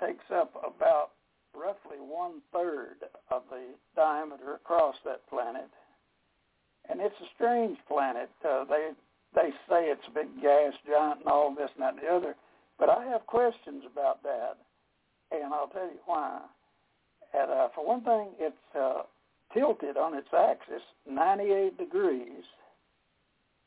takes 0.00 0.24
up 0.32 0.52
about 0.56 1.10
roughly 1.54 1.98
one 1.98 2.42
third 2.52 2.96
of 3.30 3.42
the 3.50 3.62
diameter 3.94 4.54
across 4.54 4.94
that 5.04 5.26
planet, 5.28 5.68
and 6.90 7.00
it's 7.00 7.14
a 7.20 7.34
strange 7.34 7.78
planet. 7.88 8.30
Uh, 8.46 8.64
they 8.64 8.90
they 9.34 9.50
say 9.68 9.88
it's 9.88 10.06
a 10.08 10.14
big 10.14 10.28
gas 10.40 10.72
giant 10.88 11.20
and 11.20 11.28
all 11.28 11.54
this 11.54 11.70
and 11.74 11.82
that 11.82 11.94
and 11.94 12.02
the 12.02 12.08
other, 12.08 12.34
but 12.78 12.88
I 12.88 13.04
have 13.06 13.26
questions 13.26 13.82
about 13.90 14.22
that, 14.22 14.58
and 15.30 15.52
I'll 15.52 15.68
tell 15.68 15.84
you 15.86 16.00
why. 16.06 16.40
And 17.34 17.50
uh, 17.50 17.68
for 17.74 17.86
one 17.86 18.02
thing, 18.02 18.28
it's 18.38 18.76
uh, 18.78 19.02
tilted 19.52 19.96
on 19.96 20.14
its 20.14 20.28
axis 20.32 20.82
98 21.08 21.76
degrees, 21.78 22.44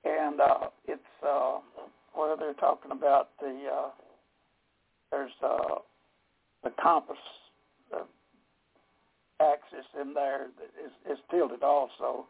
and 0.06 0.39
uh, 0.39 0.67
it's 0.88 1.02
uh, 1.28 1.58
where 2.13 2.36
they're 2.38 2.54
talking 2.54 2.91
about 2.91 3.30
the 3.39 3.67
uh, 3.71 3.89
there's 5.12 5.32
uh, 5.43 5.80
the 6.63 6.72
compass 6.82 7.17
uh, 7.93 8.04
axis 9.41 9.86
in 10.00 10.13
there 10.13 10.48
that 10.58 10.86
is, 10.86 10.91
is 11.12 11.24
tilted 11.32 11.63
also. 11.63 12.26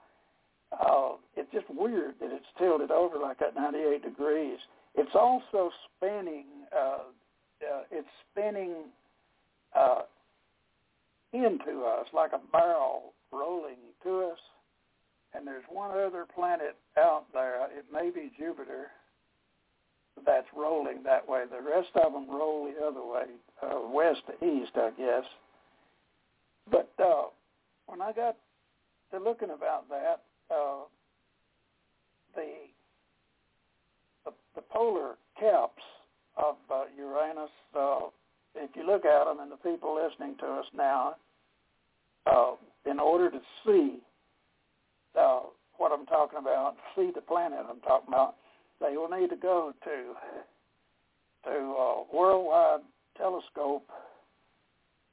Uh, 0.72 1.14
it's 1.36 1.52
just 1.52 1.66
weird 1.70 2.14
that 2.20 2.32
it's 2.32 2.46
tilted 2.58 2.92
over 2.92 3.18
like 3.18 3.40
that 3.40 3.56
98 3.56 4.04
degrees. 4.04 4.60
It's 4.96 5.16
also 5.16 5.72
spinning. 5.98 6.46
Uh, 6.76 7.00
uh, 7.62 7.82
it's 7.92 8.08
spinning 8.32 8.86
uh, 9.76 10.02
into 11.34 11.84
us 11.86 12.08
like 12.14 12.32
a 12.34 12.40
barrel 12.52 13.14
rolling 13.32 13.78
to 14.04 14.32
us. 14.32 14.40
And 15.34 15.46
there's 15.46 15.64
one 15.70 15.92
other 15.92 16.26
planet 16.34 16.76
out 16.98 17.26
there. 17.34 17.66
It 17.66 17.86
may 17.92 18.10
be 18.10 18.32
Jupiter 18.38 18.88
that's 20.26 20.48
rolling 20.56 21.04
that 21.04 21.28
way. 21.28 21.44
The 21.50 21.62
rest 21.62 21.90
of 21.96 22.14
them 22.14 22.30
roll 22.30 22.72
the 22.72 22.86
other 22.86 23.06
way, 23.06 23.26
uh, 23.62 23.88
west 23.90 24.22
to 24.28 24.46
east, 24.46 24.72
I 24.76 24.92
guess. 24.98 25.24
But 26.72 26.92
uh, 27.04 27.24
when 27.88 28.02
I 28.02 28.12
got 28.12 28.38
to 29.12 29.20
looking 29.20 29.50
about 29.50 29.90
that, 29.90 30.22
uh, 30.54 30.84
the, 32.36 32.48
the 34.26 34.32
the 34.56 34.62
polar 34.72 35.16
caps 35.40 35.84
of 36.38 36.56
uh, 36.72 36.84
Uranus, 36.98 37.50
uh, 37.78 38.00
if 38.56 38.70
you 38.76 38.86
look 38.86 39.06
at 39.06 39.26
them, 39.26 39.40
and 39.40 39.52
the 39.52 39.58
people 39.58 39.96
listening 39.96 40.36
to 40.40 40.46
us 40.46 40.66
now, 40.76 41.16
uh, 42.26 42.52
in 42.90 43.00
order 43.00 43.30
to 43.30 43.40
see 43.66 44.00
uh, 45.20 45.42
what 45.78 45.92
I'm 45.92 46.06
talking 46.06 46.40
about, 46.40 46.76
see 46.96 47.12
the 47.14 47.22
planet 47.22 47.60
I'm 47.70 47.80
talking 47.82 48.10
about, 48.10 48.36
they 48.82 48.98
will 48.98 49.10
need 49.10 49.30
to 49.30 49.36
go 49.36 49.74
to 49.84 50.14
to 51.46 51.52
uh, 51.52 52.04
Worldwide 52.14 52.82
Telescope. 53.18 53.88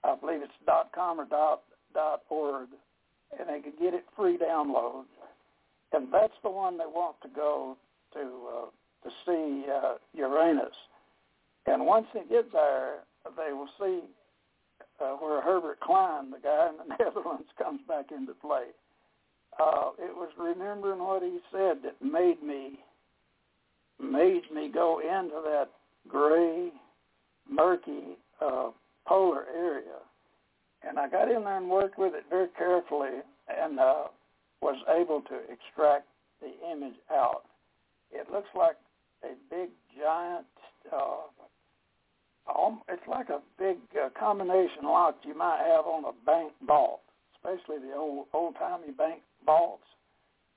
I 0.04 0.14
believe 0.16 0.42
it's 0.42 0.52
dot 0.64 0.90
com 0.94 1.20
or 1.20 1.26
dot 1.26 1.62
dot 1.94 2.22
org, 2.28 2.68
and 3.38 3.48
they 3.48 3.60
can 3.60 3.72
get 3.80 3.94
it 3.94 4.04
free 4.16 4.38
download. 4.38 5.04
And 5.92 6.12
that's 6.12 6.34
the 6.42 6.50
one 6.50 6.78
they 6.78 6.84
want 6.84 7.16
to 7.22 7.28
go 7.28 7.76
to 8.14 8.20
uh, 8.20 9.08
to 9.08 9.10
see 9.24 9.64
uh, 9.70 9.94
Uranus. 10.14 10.74
And 11.66 11.84
once 11.86 12.06
they 12.14 12.22
get 12.28 12.52
there, 12.52 12.98
they 13.36 13.52
will 13.52 13.68
see 13.80 14.00
uh, 15.00 15.16
where 15.16 15.42
Herbert 15.42 15.80
Klein, 15.80 16.30
the 16.30 16.38
guy 16.38 16.68
in 16.70 16.76
the 16.76 16.96
Netherlands, 17.04 17.48
comes 17.58 17.80
back 17.88 18.06
into 18.16 18.34
play. 18.34 18.66
Uh, 19.58 19.90
it 19.98 20.14
was 20.14 20.28
remembering 20.38 21.00
what 21.00 21.22
he 21.22 21.38
said 21.50 21.78
that 21.82 22.00
made 22.02 22.42
me 22.42 22.78
made 24.00 24.42
me 24.54 24.70
go 24.72 25.00
into 25.00 25.40
that 25.44 25.68
gray, 26.08 26.70
murky 27.50 28.16
uh, 28.40 28.70
polar 29.06 29.44
area, 29.54 30.00
and 30.86 30.98
I 30.98 31.08
got 31.08 31.30
in 31.30 31.44
there 31.44 31.56
and 31.56 31.70
worked 31.70 31.98
with 31.98 32.14
it 32.14 32.24
very 32.28 32.48
carefully, 32.56 33.20
and 33.48 33.78
uh, 33.78 34.04
was 34.60 34.76
able 34.88 35.22
to 35.22 35.36
extract 35.50 36.06
the 36.40 36.52
image 36.70 36.96
out. 37.10 37.44
It 38.12 38.30
looks 38.30 38.48
like 38.54 38.76
a 39.24 39.34
big 39.50 39.70
giant 39.96 40.46
uh, 40.92 41.26
it's 42.88 43.06
like 43.08 43.28
a 43.28 43.40
big 43.58 43.78
uh, 44.00 44.08
combination 44.18 44.84
lock 44.84 45.16
you 45.22 45.36
might 45.36 45.62
have 45.66 45.86
on 45.86 46.04
a 46.04 46.12
bank 46.24 46.52
vault, 46.66 47.00
especially 47.34 47.78
the 47.78 47.94
old 47.94 48.26
old-timey 48.32 48.92
bank 48.96 49.22
vaults. 49.44 49.84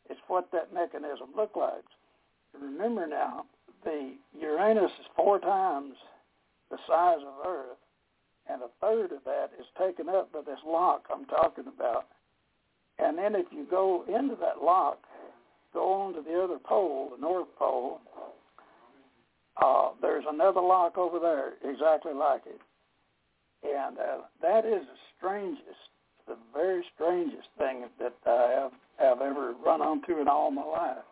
It's 0.10 0.19
what 0.28 0.49
that 0.52 0.73
mechanism 0.73 1.30
looked 1.36 1.58
like. 1.58 1.84
Remember 2.54 3.08
now, 3.08 3.46
the 3.84 4.14
Uranus 4.40 4.92
is 5.00 5.06
four 5.16 5.40
times 5.40 5.96
the 6.70 6.78
size 6.88 7.20
of 7.22 7.48
Earth, 7.48 7.78
and 8.50 8.62
a 8.62 8.68
third 8.82 9.12
of 9.12 9.24
that 9.26 9.52
is 9.60 9.66
taken 9.78 10.10
up 10.10 10.32
by 10.32 10.42
this 10.42 10.60
lock 10.66 11.06
I'm 11.14 11.26
talking 11.26 11.66
about. 11.68 12.08
And 12.98 13.18
then 13.18 13.36
if 13.36 13.46
you 13.52 13.66
go 13.70 14.04
into 14.08 14.36
that 14.42 14.64
lock, 14.64 15.00
go 15.74 15.94
on 15.94 16.14
to 16.14 16.22
the 16.22 16.42
other 16.42 16.60
pole, 16.60 17.12
the 17.16 17.22
North 17.22 17.48
Pole, 17.58 18.02
uh, 19.62 19.90
there's 20.02 20.26
another 20.28 20.62
lock 20.62 20.98
over 20.98 21.20
there 21.20 21.54
exactly 21.70 22.14
like 22.14 22.42
it. 22.46 22.62
And 23.64 23.98
uh, 23.98 24.22
that 24.42 24.66
is 24.66 24.82
the 24.82 24.98
strangest, 25.18 25.90
the 26.28 26.38
very 26.54 26.84
strangest 26.96 27.48
thing 27.58 27.86
that 28.00 28.14
I 28.26 28.62
have, 28.62 28.72
have 28.98 29.22
ever 29.22 29.54
run 29.66 29.82
onto 29.82 30.20
in 30.20 30.28
all 30.28 30.50
my 30.52 30.64
life. 30.64 31.04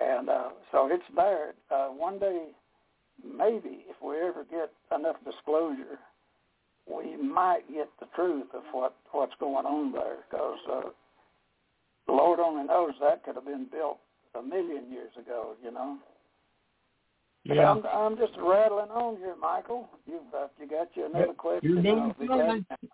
And 0.00 0.28
uh, 0.28 0.48
so 0.72 0.88
it's 0.90 1.04
there. 1.14 1.54
Uh, 1.70 1.88
one 1.88 2.18
day, 2.18 2.48
maybe, 3.24 3.84
if 3.88 3.96
we 4.02 4.16
ever 4.16 4.44
get 4.50 4.70
enough 4.96 5.16
disclosure, 5.24 5.98
we 6.86 7.16
might 7.16 7.62
get 7.72 7.88
the 8.00 8.06
truth 8.14 8.46
of 8.54 8.62
what, 8.72 8.94
what's 9.12 9.34
going 9.40 9.66
on 9.66 9.92
there 9.92 10.18
because 10.30 10.58
uh, 10.70 10.80
Lord 12.08 12.40
only 12.40 12.64
knows 12.66 12.92
that 13.00 13.24
could 13.24 13.34
have 13.36 13.44
been 13.44 13.66
built 13.70 13.98
a 14.38 14.42
million 14.42 14.90
years 14.90 15.10
ago, 15.18 15.54
you 15.64 15.72
know. 15.72 15.98
Yeah. 17.44 17.70
I'm, 17.70 17.86
I'm 17.86 18.16
just 18.16 18.32
rattling 18.38 18.90
on 18.90 19.16
here, 19.18 19.34
Michael. 19.40 19.88
You've 20.06 20.20
uh, 20.36 20.48
you 20.60 20.68
got 20.68 20.88
you 20.94 21.06
another 21.06 21.32
question? 21.32 21.70
You're 21.70 21.82
doing 21.82 21.98
I'll 22.00 22.14
be 22.18 22.26
glad- 22.26 22.64
fine. 22.68 22.90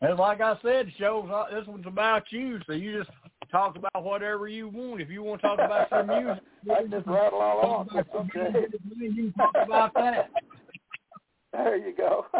And 0.00 0.18
like 0.18 0.40
I 0.42 0.56
said, 0.60 0.92
shows 0.98 1.30
uh, 1.32 1.44
this 1.54 1.66
one's 1.66 1.86
about 1.86 2.24
you, 2.30 2.58
so 2.66 2.72
you 2.74 2.98
just 2.98 3.10
talk 3.54 3.76
about 3.76 4.02
whatever 4.02 4.48
you 4.48 4.68
want. 4.68 5.00
If 5.00 5.10
you 5.10 5.22
want 5.22 5.40
to 5.42 5.46
talk 5.46 5.58
about 5.60 5.88
some 5.88 6.06
music, 6.08 6.42
I 6.70 6.82
can 6.82 6.90
just 6.90 7.06
rattle 7.06 7.40
all 7.40 7.60
on. 7.60 7.86
talk 7.86 8.06
about 8.08 8.28
some 8.34 8.42
Okay. 8.46 8.66
you 8.98 9.14
can 9.14 9.32
talk 9.32 9.54
about 9.64 9.94
that. 9.94 10.30
There 11.52 11.76
you 11.76 11.94
go. 11.96 12.26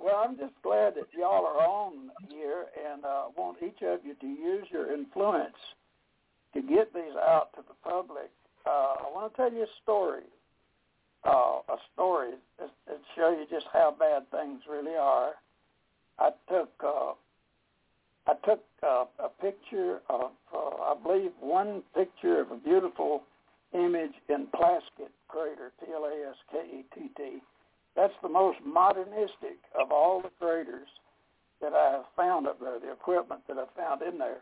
well, 0.00 0.24
I'm 0.26 0.38
just 0.38 0.54
glad 0.62 0.94
that 0.94 1.08
y'all 1.12 1.44
are 1.44 1.60
on 1.62 2.08
here, 2.30 2.64
and 2.90 3.04
uh, 3.04 3.24
want 3.36 3.58
each 3.62 3.82
of 3.82 4.00
you 4.02 4.14
to 4.14 4.26
use 4.26 4.66
your 4.72 4.94
influence 4.94 5.52
to 6.54 6.62
get 6.62 6.94
these 6.94 7.14
out 7.20 7.50
to 7.56 7.60
the 7.68 7.74
public. 7.84 8.30
Uh, 8.66 8.94
I 9.04 9.10
want 9.12 9.30
to 9.30 9.36
tell 9.36 9.52
you 9.52 9.64
a 9.64 9.66
story. 9.82 10.22
Uh, 11.26 11.60
a 11.68 11.76
story 11.92 12.30
that, 12.58 12.70
that 12.88 12.98
show 13.14 13.28
you 13.28 13.44
just 13.50 13.66
how 13.74 13.94
bad 13.98 14.22
things 14.30 14.62
really 14.70 14.96
are. 14.96 15.32
I 16.18 16.30
took 16.48 16.70
uh, 16.82 17.12
I 18.26 18.34
took 18.44 18.60
uh, 18.82 19.04
a 19.18 19.28
picture 19.40 20.00
of 20.08 20.30
uh, 20.54 20.58
I 20.58 20.94
believe 21.02 21.30
one 21.40 21.82
picture 21.94 22.40
of 22.40 22.50
a 22.50 22.56
beautiful 22.56 23.22
image 23.72 24.12
in 24.28 24.46
Plaskett 24.54 25.12
crater, 25.28 25.72
P 25.80 25.86
L 25.92 26.04
A 26.04 26.30
S 26.30 26.36
K 26.50 26.58
E 26.78 26.84
T 26.94 27.10
T. 27.16 27.38
That's 27.94 28.14
the 28.22 28.28
most 28.28 28.58
modernistic 28.64 29.58
of 29.78 29.90
all 29.92 30.22
the 30.22 30.30
craters 30.40 30.88
that 31.60 31.72
I 31.72 31.92
have 31.92 32.04
found 32.16 32.46
up 32.46 32.60
there, 32.60 32.78
the 32.78 32.92
equipment 32.92 33.42
that 33.48 33.56
I 33.56 33.64
found 33.80 34.02
in 34.02 34.18
there. 34.18 34.40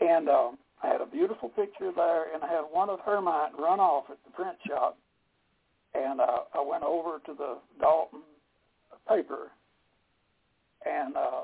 And 0.00 0.28
um, 0.28 0.58
I 0.82 0.88
had 0.88 1.00
a 1.00 1.06
beautiful 1.06 1.48
picture 1.50 1.92
there, 1.94 2.34
and 2.34 2.42
I 2.42 2.48
had 2.48 2.64
one 2.70 2.90
of 2.90 3.00
Hermite 3.00 3.52
run 3.58 3.78
off 3.78 4.04
at 4.10 4.18
the 4.24 4.32
print 4.32 4.56
shop. 4.66 4.98
And 5.94 6.20
uh, 6.20 6.40
I 6.54 6.60
went 6.60 6.82
over 6.82 7.20
to 7.24 7.34
the 7.34 7.56
Dalton 7.80 8.20
paper, 9.08 9.50
and 10.84 11.16
uh, 11.16 11.42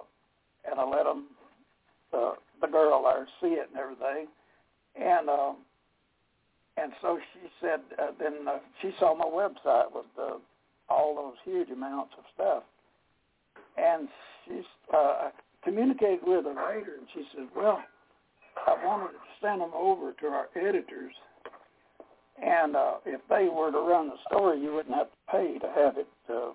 and 0.70 0.78
I 0.78 0.84
let 0.84 1.04
them, 1.04 1.26
the 2.12 2.32
the 2.60 2.68
girl 2.68 3.02
there, 3.02 3.26
see 3.40 3.54
it 3.56 3.68
and 3.70 3.80
everything. 3.80 4.28
And 4.94 5.28
um, 5.28 5.56
and 6.76 6.92
so 7.02 7.18
she 7.32 7.48
said, 7.60 7.80
uh, 7.98 8.12
then 8.18 8.48
uh, 8.48 8.58
she 8.80 8.92
saw 8.98 9.14
my 9.14 9.26
website 9.26 9.92
with 9.94 10.06
the 10.16 10.38
all 10.88 11.14
those 11.14 11.36
huge 11.44 11.70
amounts 11.70 12.12
of 12.18 12.24
stuff. 12.34 12.62
And 13.76 14.08
she 14.44 14.62
uh, 14.94 15.30
communicated 15.64 16.20
with 16.22 16.44
her 16.44 16.50
later, 16.50 16.94
and 16.98 17.06
she 17.14 17.24
said, 17.34 17.46
well, 17.56 17.82
I 18.66 18.84
wanted 18.84 19.12
to 19.12 19.18
send 19.40 19.60
them 19.60 19.70
over 19.74 20.12
to 20.12 20.26
our 20.26 20.48
editors, 20.56 21.14
and 22.42 22.76
uh, 22.76 22.94
if 23.06 23.20
they 23.28 23.48
were 23.48 23.70
to 23.70 23.78
run 23.78 24.08
the 24.08 24.16
story, 24.28 24.60
you 24.60 24.74
wouldn't 24.74 24.94
have 24.94 25.06
to 25.06 25.30
pay 25.30 25.58
to 25.58 25.66
have 25.74 25.96
it 25.96 26.08
uh, 26.28 26.52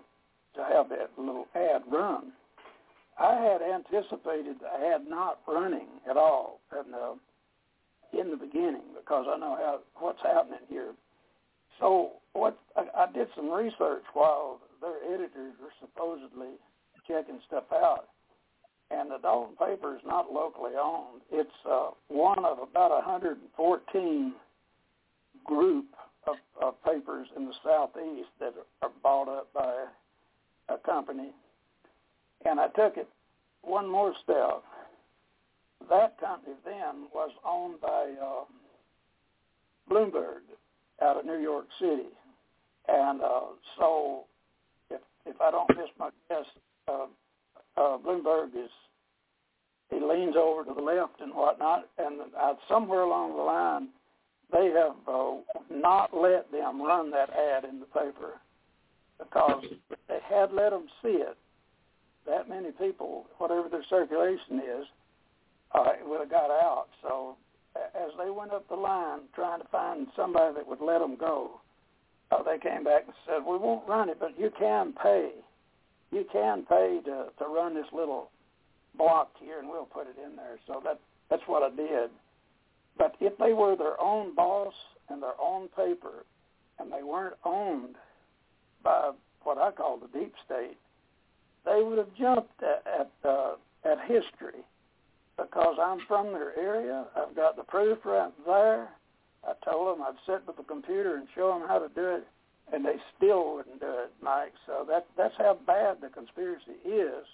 to 0.55 0.63
have 0.73 0.89
that 0.89 1.11
little 1.17 1.47
ad 1.55 1.81
run. 1.91 2.31
I 3.19 3.35
had 3.35 3.61
anticipated 3.61 4.57
the 4.61 4.93
ad 4.93 5.07
not 5.07 5.39
running 5.47 5.87
at 6.09 6.17
all, 6.17 6.59
and 6.71 6.93
uh, 6.93 7.13
in 8.19 8.31
the 8.31 8.37
beginning 8.37 8.93
because 8.95 9.25
I 9.27 9.37
know 9.37 9.55
how 9.55 9.79
what's 9.99 10.21
happening 10.21 10.59
here. 10.69 10.93
So 11.79 12.13
what 12.33 12.57
I, 12.75 12.85
I 12.95 13.11
did 13.11 13.27
some 13.35 13.49
research 13.49 14.03
while 14.13 14.59
their 14.81 15.13
editors 15.13 15.53
were 15.61 15.73
supposedly 15.81 16.55
checking 17.07 17.39
stuff 17.47 17.65
out, 17.73 18.09
and 18.91 19.09
the 19.09 19.17
Dalton 19.17 19.55
paper 19.55 19.95
is 19.95 20.01
not 20.05 20.31
locally 20.31 20.73
owned. 20.79 21.21
It's 21.31 21.49
uh, 21.69 21.89
one 22.07 22.39
of 22.45 22.59
about 22.59 22.91
114 22.91 24.33
group 25.45 25.85
of, 26.27 26.35
of 26.61 26.83
papers 26.83 27.27
in 27.35 27.45
the 27.45 27.53
southeast 27.63 28.29
that 28.39 28.53
are 28.81 28.91
bought 29.01 29.29
up 29.29 29.53
by 29.53 29.85
a 30.69 30.77
company. 30.85 31.31
And 32.45 32.59
I 32.59 32.67
took 32.67 32.97
it 32.97 33.07
one 33.61 33.89
more 33.89 34.13
step. 34.23 34.63
That 35.89 36.19
company 36.19 36.55
then 36.65 37.07
was 37.13 37.31
owned 37.45 37.81
by 37.81 38.13
uh, 38.21 38.45
Bloomberg 39.89 40.41
out 41.01 41.17
of 41.17 41.25
New 41.25 41.39
York 41.39 41.65
City. 41.79 42.09
And 42.87 43.21
uh, 43.21 43.41
so 43.77 44.23
if 44.89 45.01
if 45.25 45.39
I 45.41 45.51
don't 45.51 45.69
miss 45.69 45.89
my 45.99 46.09
guess, 46.29 46.45
uh, 46.87 47.07
uh, 47.77 47.97
Bloomberg 47.97 48.49
is 48.55 48.69
he 49.89 49.99
leans 49.99 50.35
over 50.35 50.65
to 50.65 50.73
the 50.73 50.81
left 50.81 51.21
and 51.21 51.33
whatnot, 51.33 51.87
and 51.97 52.19
uh, 52.39 52.53
somewhere 52.67 53.01
along 53.01 53.37
the 53.37 53.43
line, 53.43 53.87
they 54.51 54.67
have 54.67 54.95
uh, 55.07 55.35
not 55.69 56.13
let 56.13 56.51
them 56.51 56.81
run 56.81 57.09
that 57.11 57.29
ad 57.29 57.63
in 57.63 57.79
the 57.79 57.85
paper 57.85 58.33
because 59.17 59.63
they 60.07 60.19
had 60.29 60.51
let 60.51 60.71
them 60.71 60.87
see 61.01 61.19
it, 61.19 61.37
that 62.27 62.49
many 62.49 62.71
people, 62.71 63.25
whatever 63.37 63.69
their 63.69 63.83
circulation 63.89 64.59
is, 64.59 64.85
uh, 65.73 65.85
would 66.05 66.19
have 66.19 66.29
got 66.29 66.51
out. 66.51 66.87
So 67.01 67.37
as 67.75 68.11
they 68.17 68.29
went 68.29 68.51
up 68.51 68.67
the 68.69 68.75
line 68.75 69.21
trying 69.35 69.61
to 69.61 69.67
find 69.67 70.07
somebody 70.15 70.55
that 70.55 70.67
would 70.67 70.81
let 70.81 70.99
them 70.99 71.15
go, 71.15 71.59
uh, 72.31 72.43
they 72.43 72.57
came 72.57 72.83
back 72.83 73.03
and 73.05 73.13
said, 73.25 73.45
"We 73.45 73.57
won't 73.57 73.87
run 73.87 74.09
it, 74.09 74.19
but 74.19 74.37
you 74.37 74.51
can 74.51 74.93
pay. 74.93 75.31
You 76.11 76.25
can 76.31 76.65
pay 76.65 77.01
to 77.05 77.31
to 77.37 77.45
run 77.45 77.73
this 77.73 77.91
little 77.93 78.31
block 78.95 79.31
here, 79.37 79.59
and 79.59 79.69
we'll 79.69 79.85
put 79.85 80.07
it 80.07 80.17
in 80.17 80.35
there." 80.35 80.59
So 80.67 80.81
that 80.83 80.99
that's 81.29 81.47
what 81.47 81.63
I 81.63 81.69
did. 81.75 82.11
But 82.97 83.15
if 83.19 83.37
they 83.37 83.53
were 83.53 83.75
their 83.75 83.99
own 84.01 84.33
boss 84.33 84.73
and 85.09 85.21
their 85.21 85.39
own 85.39 85.69
paper, 85.69 86.25
and 86.79 86.91
they 86.91 87.03
weren't 87.03 87.37
owned 87.45 87.95
by 88.83 89.11
what 89.43 89.57
I 89.57 89.71
call 89.71 89.97
the 89.97 90.07
deep 90.07 90.33
state, 90.45 90.77
they 91.67 91.83
would 91.83 91.97
have 91.97 92.13
jumped 92.17 92.63
at 92.63 92.83
at, 92.99 93.29
uh, 93.29 93.55
at 93.85 93.99
history 94.07 94.63
because 95.37 95.77
I'm 95.81 95.99
from 96.07 96.31
their 96.33 96.57
area. 96.57 97.05
I've 97.15 97.35
got 97.35 97.55
the 97.55 97.63
proof 97.63 97.99
right 98.05 98.31
there. 98.45 98.89
I 99.47 99.53
told 99.69 99.95
them 99.95 100.05
I'd 100.05 100.15
sit 100.25 100.45
with 100.47 100.57
the 100.57 100.63
computer 100.63 101.15
and 101.15 101.27
show 101.35 101.57
them 101.57 101.67
how 101.67 101.79
to 101.79 101.89
do 101.93 102.15
it, 102.15 102.27
and 102.73 102.83
they 102.83 102.95
still 103.15 103.55
wouldn't 103.55 103.79
do 103.79 103.87
it, 103.87 104.11
Mike. 104.21 104.53
So 104.65 104.85
that 104.89 105.05
that's 105.17 105.35
how 105.37 105.57
bad 105.65 105.97
the 106.01 106.09
conspiracy 106.09 106.79
is 106.85 107.25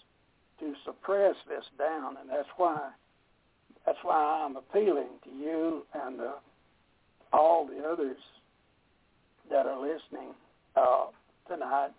to 0.60 0.74
suppress 0.86 1.36
this 1.48 1.66
down, 1.78 2.18
and 2.20 2.30
that's 2.30 2.50
why 2.58 2.90
that's 3.86 4.00
why 4.02 4.46
I'm 4.46 4.58
appealing 4.58 5.10
to 5.24 5.30
you 5.30 5.84
and 5.94 6.22
uh, 6.22 6.34
all 7.32 7.68
the 7.68 7.84
others 7.84 8.18
that 9.50 9.66
are 9.66 9.80
listening 9.80 10.34
uh, 10.76 11.06
tonight 11.48 11.92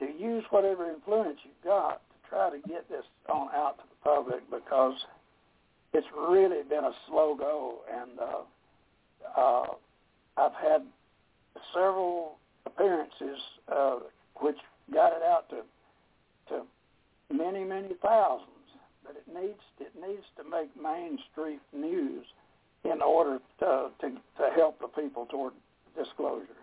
to 0.00 0.06
use 0.06 0.44
whatever 0.50 0.90
influence 0.90 1.38
you've 1.44 1.64
got 1.64 2.00
to 2.00 2.28
try 2.28 2.50
to 2.50 2.58
get 2.68 2.88
this 2.88 3.04
on 3.28 3.48
out 3.54 3.78
to 3.78 3.84
the 3.88 4.10
public 4.10 4.40
because 4.50 4.94
it's 5.92 6.06
really 6.28 6.62
been 6.68 6.84
a 6.84 6.92
slow 7.08 7.34
go 7.36 7.78
and 7.92 8.18
uh, 8.18 9.40
uh, 9.40 9.66
I've 10.36 10.54
had 10.54 10.82
several 11.74 12.38
appearances 12.66 13.38
uh, 13.70 13.98
which 14.36 14.56
got 14.92 15.12
it 15.12 15.22
out 15.22 15.48
to 15.50 15.62
to 16.48 16.62
many 17.32 17.64
many 17.64 17.90
thousands 18.02 18.48
but 19.04 19.16
it 19.16 19.26
needs 19.32 19.60
it 19.78 19.92
needs 19.94 20.24
to 20.36 20.44
make 20.44 20.70
mainstream 20.80 21.60
news 21.72 22.24
in 22.84 23.02
order 23.02 23.38
to 23.60 23.90
to, 24.00 24.08
to 24.10 24.50
help 24.56 24.80
the 24.80 24.88
people 24.88 25.26
toward 25.26 25.52
disclosure. 25.96 26.59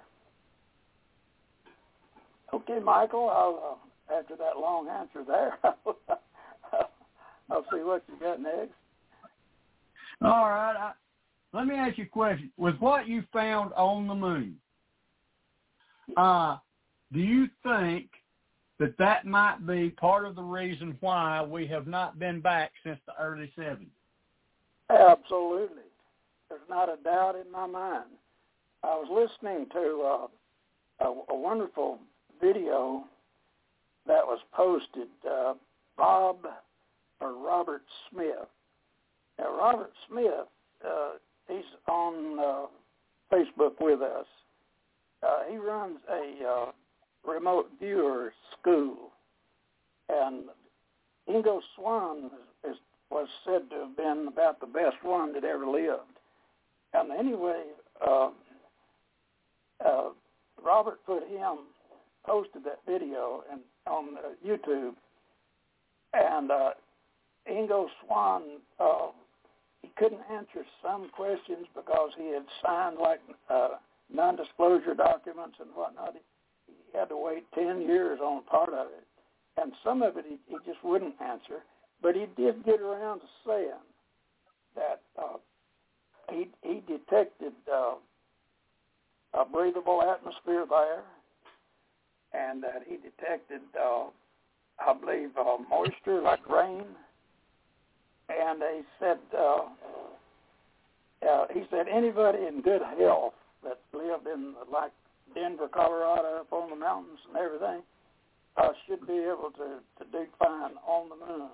Okay, 2.53 2.79
Michael. 2.79 3.29
I'll, 3.29 3.79
uh, 4.11 4.15
after 4.19 4.35
that 4.37 4.57
long 4.59 4.87
answer 4.87 5.23
there, 5.25 5.57
I'll 7.49 7.65
see 7.71 7.83
what 7.83 8.03
you 8.07 8.19
got 8.19 8.41
next. 8.41 8.73
All 10.21 10.49
right. 10.49 10.75
I, 10.75 10.91
let 11.53 11.67
me 11.67 11.75
ask 11.75 11.97
you 11.97 12.05
a 12.05 12.07
question. 12.07 12.51
With 12.57 12.75
what 12.79 13.07
you 13.07 13.23
found 13.33 13.73
on 13.73 14.07
the 14.07 14.15
moon, 14.15 14.55
uh, 16.15 16.57
do 17.13 17.19
you 17.19 17.47
think 17.63 18.09
that 18.79 18.97
that 18.97 19.25
might 19.25 19.65
be 19.65 19.89
part 19.89 20.25
of 20.25 20.35
the 20.35 20.41
reason 20.41 20.97
why 20.99 21.41
we 21.41 21.67
have 21.67 21.87
not 21.87 22.19
been 22.19 22.39
back 22.39 22.71
since 22.83 22.99
the 23.05 23.13
early 23.19 23.51
70s. 23.57 23.87
Absolutely. 24.89 25.83
There's 26.49 26.61
not 26.69 26.87
a 26.87 27.01
doubt 27.03 27.35
in 27.35 27.51
my 27.51 27.65
mind. 27.65 28.05
I 28.83 28.95
was 28.95 29.07
listening 29.09 29.65
to 29.73 30.27
uh, 31.03 31.07
a, 31.07 31.33
a 31.33 31.35
wonderful 31.35 31.99
video 32.41 33.03
that 34.05 34.25
was 34.25 34.39
posted. 34.53 35.07
Uh, 35.29 35.53
Bob 35.97 36.37
or 37.19 37.33
Robert 37.33 37.83
Smith. 38.09 38.47
Now, 39.39 39.57
Robert 39.57 39.91
Smith, 40.09 40.47
uh, 40.85 41.11
he's 41.47 41.65
on 41.87 42.39
uh, 42.39 42.65
Facebook 43.33 43.73
with 43.79 44.01
us. 44.01 44.25
Uh, 45.23 45.39
he 45.49 45.57
runs 45.57 45.97
a 46.09 46.47
uh, 46.47 46.71
remote 47.29 47.69
viewer 47.79 48.33
school. 48.59 49.11
And 50.09 50.45
Ingo 51.29 51.59
Swann 51.75 52.29
is, 52.63 52.71
is, 52.71 52.77
was 53.09 53.27
said 53.45 53.69
to 53.71 53.87
have 53.87 53.97
been 53.97 54.27
about 54.27 54.59
the 54.59 54.67
best 54.67 54.97
one 55.03 55.33
that 55.33 55.43
ever 55.43 55.67
lived. 55.67 56.01
And 56.93 57.11
anyway, 57.11 57.63
uh, 58.05 58.29
uh, 59.85 60.09
Robert 60.63 60.99
put 61.05 61.27
him, 61.27 61.57
posted 62.27 62.63
that 62.65 62.79
video 62.85 63.43
and 63.51 63.61
on 63.87 64.17
uh, 64.17 64.35
YouTube, 64.45 64.93
and 66.13 66.51
uh, 66.51 66.71
Ingo 67.49 67.87
Swann, 68.03 68.43
uh, 68.79 69.07
he 69.81 69.89
couldn't 69.95 70.21
answer 70.31 70.65
some 70.83 71.09
questions 71.09 71.65
because 71.73 72.11
he 72.17 72.33
had 72.33 72.43
signed 72.63 72.97
like 73.01 73.21
uh, 73.49 73.69
non-disclosure 74.13 74.93
documents 74.93 75.55
and 75.59 75.69
whatnot. 75.73 76.13
He, 76.13 76.73
he 76.91 76.97
had 76.97 77.09
to 77.09 77.17
wait 77.17 77.45
10 77.55 77.81
years 77.81 78.19
on 78.19 78.43
part 78.43 78.73
of 78.73 78.87
it. 78.87 79.05
And 79.61 79.71
some 79.83 80.01
of 80.01 80.17
it 80.17 80.25
he, 80.27 80.37
he 80.47 80.57
just 80.65 80.83
wouldn't 80.83 81.15
answer. 81.21 81.63
But 82.01 82.15
he 82.15 82.25
did 82.35 82.63
get 82.65 82.81
around 82.81 83.21
to 83.21 83.25
saying 83.45 83.83
that 84.75 85.01
uh, 85.17 85.37
he, 86.29 86.47
he 86.61 86.83
detected 86.87 87.53
uh, 87.73 87.95
a 89.33 89.45
breathable 89.45 90.03
atmosphere 90.03 90.65
there 90.69 91.03
and 92.33 92.63
that 92.63 92.83
he 92.87 92.97
detected, 92.97 93.61
uh, 93.79 94.05
I 94.79 94.93
believe, 94.93 95.29
uh, 95.37 95.57
moisture 95.69 96.21
like 96.21 96.47
rain. 96.49 96.85
And 98.29 98.61
he 98.75 98.81
said, 98.99 99.17
uh, 99.37 99.69
uh, 101.27 101.45
he 101.53 101.63
said 101.71 101.87
anybody 101.87 102.39
in 102.45 102.61
good 102.61 102.81
health 102.99 103.33
that 103.63 103.79
lived 103.93 104.27
in 104.27 104.53
like 104.71 104.91
Denver, 105.33 105.67
Colorado, 105.67 106.41
up 106.41 106.51
on 106.51 106.69
the 106.69 106.75
mountains 106.75 107.19
and 107.27 107.37
everything, 107.37 107.81
uh, 108.57 108.69
should 108.87 109.05
be 109.07 109.13
able 109.13 109.51
to, 109.57 109.79
to 109.99 110.11
do 110.11 110.25
fine 110.39 110.71
on 110.87 111.09
the 111.09 111.15
moon. 111.15 111.49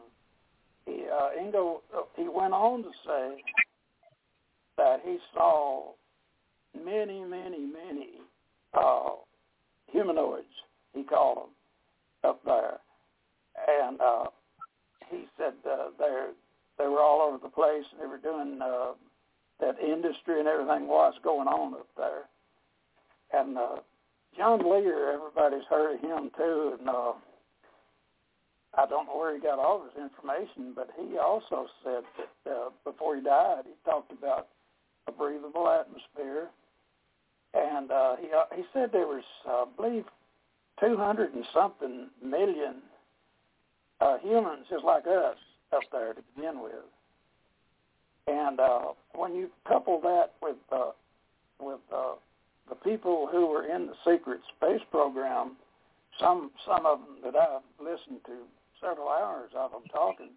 He, 0.86 1.06
uh, 1.12 1.30
Ingo, 1.42 1.78
uh, 1.96 2.02
he 2.16 2.24
went 2.24 2.54
on 2.54 2.84
to 2.84 2.90
say 3.06 3.42
that 4.78 5.02
he 5.06 5.18
saw 5.34 5.92
many, 6.76 7.24
many, 7.24 7.60
many 7.60 8.10
uh, 8.74 9.10
humanoids, 9.94 10.46
he 10.94 11.04
called 11.04 11.38
them, 12.24 12.32
up 12.32 12.44
there. 12.44 12.80
And 13.82 14.02
uh, 14.02 14.26
he 15.10 15.26
said 15.38 15.54
uh, 15.70 15.90
they 16.00 16.28
they 16.78 16.88
were 16.88 17.02
all 17.02 17.22
over 17.22 17.38
the 17.38 17.50
place 17.50 17.86
and 17.92 18.02
they 18.02 18.08
were 18.08 18.18
doing 18.18 18.60
uh, 18.62 18.94
that 19.60 19.80
industry 19.80 20.40
and 20.40 20.48
everything 20.48 20.88
was 20.88 21.14
going 21.24 21.48
on 21.48 21.76
up 21.76 21.88
there. 21.96 22.24
And 23.32 23.58
uh, 23.58 23.78
John 24.36 24.60
Lear, 24.60 25.14
everybody's 25.14 25.68
heard 25.70 25.96
of 25.96 26.02
him 26.02 26.32
too, 26.36 26.76
and 26.80 26.90
uh, 26.90 27.14
I 28.76 28.88
don't 28.88 29.06
know 29.06 29.18
where 29.18 29.36
he 29.36 29.42
got 29.42 29.60
all 29.60 29.84
his 29.84 30.02
information, 30.02 30.74
but 30.76 30.90
he 30.98 31.18
also 31.18 31.68
said 31.84 32.04
that 32.18 32.52
uh, 32.52 32.70
before 32.84 33.16
he 33.16 33.22
died, 33.22 33.64
he 33.66 33.74
talked 33.86 34.12
about 34.12 34.48
a 35.08 35.12
breathable 35.12 35.70
atmosphere, 35.70 36.50
and 37.54 37.92
uh, 37.92 38.16
he 38.18 38.28
uh, 38.28 38.56
he 38.56 38.64
said 38.74 38.90
there 38.92 39.08
was, 39.08 39.24
uh, 39.48 39.64
I 39.64 39.66
believe, 39.76 40.06
200 40.80 41.34
and 41.34 41.46
something 41.54 42.10
million 42.24 42.76
uh, 44.02 44.18
humans 44.22 44.66
just 44.70 44.84
like 44.84 45.06
us 45.08 45.38
up 45.72 45.84
there 45.92 46.14
to 46.14 46.22
begin 46.36 46.62
with, 46.62 46.74
And 48.28 48.60
uh, 48.60 48.94
when 49.16 49.36
you 49.36 49.50
couple 49.68 50.00
that 50.02 50.34
with 50.42 50.58
uh, 50.72 50.92
with 51.60 51.80
uh, 51.94 52.14
the 52.70 52.76
people 52.76 53.28
who 53.32 53.48
were 53.48 53.66
in 53.66 53.88
the 53.88 53.96
secret 54.06 54.42
space 54.58 54.82
program, 54.92 55.56
some 56.20 56.52
some 56.66 56.86
of 56.86 57.00
them 57.00 57.18
that 57.24 57.36
I've 57.36 57.62
listened 57.80 58.22
to 58.26 58.44
several 58.82 59.10
hours 59.10 59.52
of 59.56 59.72
them 59.72 59.84
talking. 59.92 60.30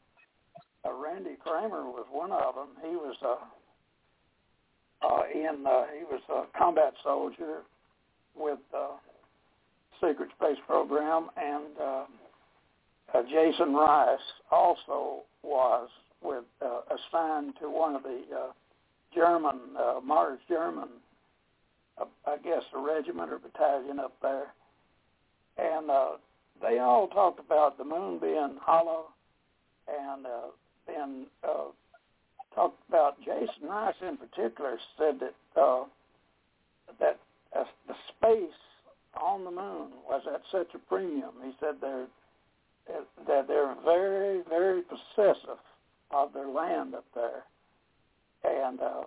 Uh, 0.85 0.93
Randy 0.93 1.37
Cramer 1.45 1.85
was 1.85 2.07
one 2.11 2.31
of 2.31 2.55
them. 2.55 2.69
He 2.83 2.95
was 2.95 3.17
uh, 3.25 3.45
uh, 5.03 5.22
in 5.32 5.64
uh, 5.66 5.84
he 5.97 6.05
was 6.05 6.20
a 6.30 6.59
combat 6.59 6.94
soldier 7.03 7.59
with 8.34 8.59
uh, 8.76 8.97
secret 10.01 10.28
space 10.38 10.59
program, 10.66 11.28
and 11.36 11.64
uh, 11.80 12.05
uh, 13.14 13.22
Jason 13.30 13.74
Rice 13.74 14.18
also 14.51 15.22
was 15.42 15.88
with 16.22 16.44
uh, 16.62 16.80
assigned 16.90 17.55
to 17.61 17.70
one 17.70 17.94
of 17.94 18.03
the 18.03 18.22
uh, 18.34 18.53
German 19.14 19.61
uh, 19.78 20.01
Mars 20.05 20.38
German, 20.49 20.88
uh, 22.01 22.05
I 22.26 22.36
guess 22.38 22.62
a 22.74 22.80
regiment 22.80 23.32
or 23.32 23.38
battalion 23.38 24.01
up 24.01 24.14
there, 24.20 24.53
and 25.59 25.90
uh, 25.90 26.09
they 26.61 26.78
all 26.78 27.09
talked 27.09 27.40
about 27.40 27.78
the 27.78 27.84
moon 27.84 28.18
being 28.18 28.57
hollow, 28.61 29.07
and 29.88 30.26
uh, 30.26 30.40
then 30.86 31.26
uh, 31.44 31.66
talked 32.57 32.81
about 32.89 33.21
Jason 33.21 33.69
Rice 33.69 33.95
in 34.01 34.17
particular 34.17 34.79
said 34.99 35.21
that 35.21 35.61
uh, 35.61 35.85
that 36.99 37.19
uh, 37.57 37.65
the 37.87 37.95
space 38.17 38.59
on 39.15 39.45
the 39.45 39.51
moon 39.51 39.91
was 40.09 40.23
at 40.33 40.41
such 40.51 40.75
a 40.75 40.79
premium. 40.79 41.31
He 41.45 41.53
said 41.61 41.77
they're 41.81 42.07
that 43.27 43.47
they're 43.47 43.75
very 43.85 44.43
very 44.49 44.83
possessive 44.83 45.61
of 46.11 46.33
their 46.33 46.49
land 46.49 46.95
up 46.95 47.05
there, 47.15 47.45
and 48.45 48.81
uh, 48.81 49.03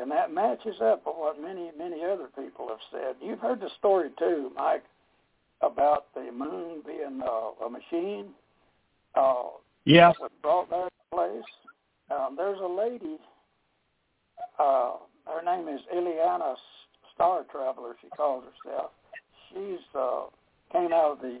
and 0.00 0.10
that 0.10 0.32
matches 0.32 0.76
up 0.82 1.02
with 1.06 1.16
what 1.16 1.40
many 1.40 1.70
many 1.78 2.02
other 2.02 2.28
people 2.36 2.68
have 2.68 2.78
said. 2.90 3.16
You've 3.20 3.40
heard 3.40 3.60
the 3.60 3.70
story 3.78 4.10
too, 4.18 4.50
Mike, 4.56 4.84
about 5.60 6.06
the 6.14 6.32
moon 6.32 6.82
being 6.86 7.20
uh, 7.22 7.66
a 7.66 7.70
machine. 7.70 8.28
Uh, 9.14 9.44
yeah. 9.84 10.12
Was 10.18 10.30
brought 10.42 10.70
there 10.70 10.88
place. 11.12 11.44
Um, 12.10 12.34
there's 12.36 12.60
a 12.60 12.66
lady. 12.66 13.18
Uh, 14.58 14.92
her 15.26 15.42
name 15.44 15.68
is 15.68 15.80
Ileana 15.94 16.54
Star 17.14 17.44
Traveler. 17.50 17.96
She 18.02 18.08
calls 18.08 18.44
herself. 18.44 18.90
She's 19.50 19.80
uh, 19.94 20.24
came 20.72 20.92
out 20.92 21.12
of 21.12 21.18
the, 21.20 21.38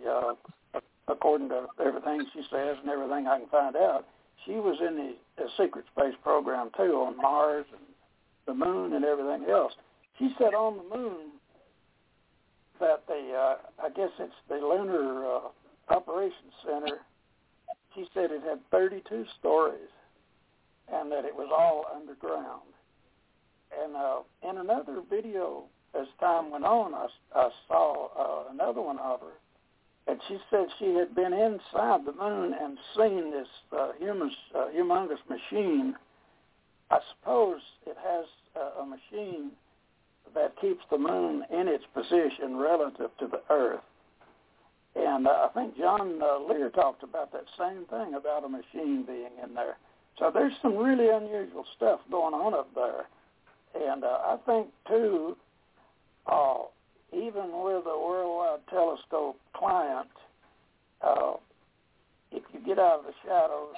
uh, 0.74 0.80
according 1.08 1.48
to 1.50 1.66
everything 1.84 2.24
she 2.32 2.42
says 2.50 2.76
and 2.80 2.88
everything 2.88 3.26
I 3.26 3.40
can 3.40 3.48
find 3.48 3.76
out. 3.76 4.06
She 4.46 4.52
was 4.52 4.78
in 4.80 4.96
the, 4.96 5.14
the 5.36 5.48
secret 5.58 5.84
space 5.96 6.14
program 6.22 6.70
too 6.76 7.04
on 7.06 7.16
Mars 7.16 7.66
and 7.72 7.84
the 8.46 8.54
moon 8.54 8.92
and 8.94 9.04
everything 9.04 9.48
else. 9.50 9.72
She 10.18 10.30
said 10.38 10.54
on 10.54 10.76
the 10.76 10.96
moon 10.96 11.32
that 12.80 13.06
the 13.06 13.32
uh, 13.34 13.56
I 13.82 13.88
guess 13.90 14.10
it's 14.18 14.32
the 14.48 14.56
Lunar 14.56 15.24
uh, 15.24 15.94
Operations 15.94 16.54
Center. 16.64 16.98
She 17.94 18.06
said 18.12 18.30
it 18.30 18.42
had 18.42 18.58
32 18.70 19.24
stories 19.38 19.90
and 20.92 21.10
that 21.10 21.24
it 21.24 21.34
was 21.34 21.48
all 21.50 21.86
underground. 21.94 22.62
And 23.82 23.96
uh, 23.96 24.18
in 24.48 24.58
another 24.58 25.02
video, 25.08 25.64
as 25.98 26.06
time 26.20 26.50
went 26.50 26.64
on, 26.64 26.94
I, 26.94 27.06
I 27.34 27.48
saw 27.68 28.08
uh, 28.18 28.52
another 28.52 28.80
one 28.82 28.98
of 28.98 29.20
her, 29.20 29.32
and 30.06 30.20
she 30.28 30.38
said 30.50 30.66
she 30.78 30.94
had 30.94 31.14
been 31.14 31.32
inside 31.32 32.04
the 32.04 32.12
moon 32.12 32.54
and 32.60 32.78
seen 32.96 33.30
this 33.30 33.48
uh, 33.76 33.92
humus, 33.98 34.32
uh, 34.54 34.66
humongous 34.76 35.18
machine. 35.28 35.94
I 36.90 36.98
suppose 37.10 37.60
it 37.86 37.96
has 38.04 38.26
uh, 38.56 38.82
a 38.82 38.86
machine 38.86 39.50
that 40.34 40.54
keeps 40.60 40.82
the 40.90 40.98
moon 40.98 41.44
in 41.50 41.68
its 41.68 41.84
position 41.94 42.56
relative 42.56 43.10
to 43.18 43.26
the 43.26 43.40
Earth. 43.50 43.80
And 44.96 45.26
uh, 45.26 45.48
I 45.48 45.48
think 45.54 45.76
John 45.76 46.20
uh, 46.22 46.38
Lear 46.48 46.70
talked 46.70 47.02
about 47.02 47.32
that 47.32 47.44
same 47.58 47.84
thing 47.86 48.14
about 48.14 48.44
a 48.44 48.48
machine 48.48 49.04
being 49.06 49.32
in 49.42 49.54
there. 49.54 49.76
So 50.18 50.30
there's 50.32 50.52
some 50.62 50.76
really 50.76 51.08
unusual 51.08 51.64
stuff 51.76 52.00
going 52.10 52.34
on 52.34 52.54
up 52.54 52.68
there. 52.74 53.06
And 53.74 54.04
uh, 54.04 54.06
I 54.06 54.36
think, 54.46 54.68
too, 54.88 55.36
uh, 56.26 56.58
even 57.12 57.50
with 57.52 57.84
a 57.86 57.98
worldwide 57.98 58.60
telescope 58.70 59.36
client, 59.54 60.08
uh, 61.02 61.34
if 62.30 62.42
you 62.52 62.60
get 62.64 62.78
out 62.78 63.00
of 63.00 63.04
the 63.06 63.12
shadows 63.24 63.74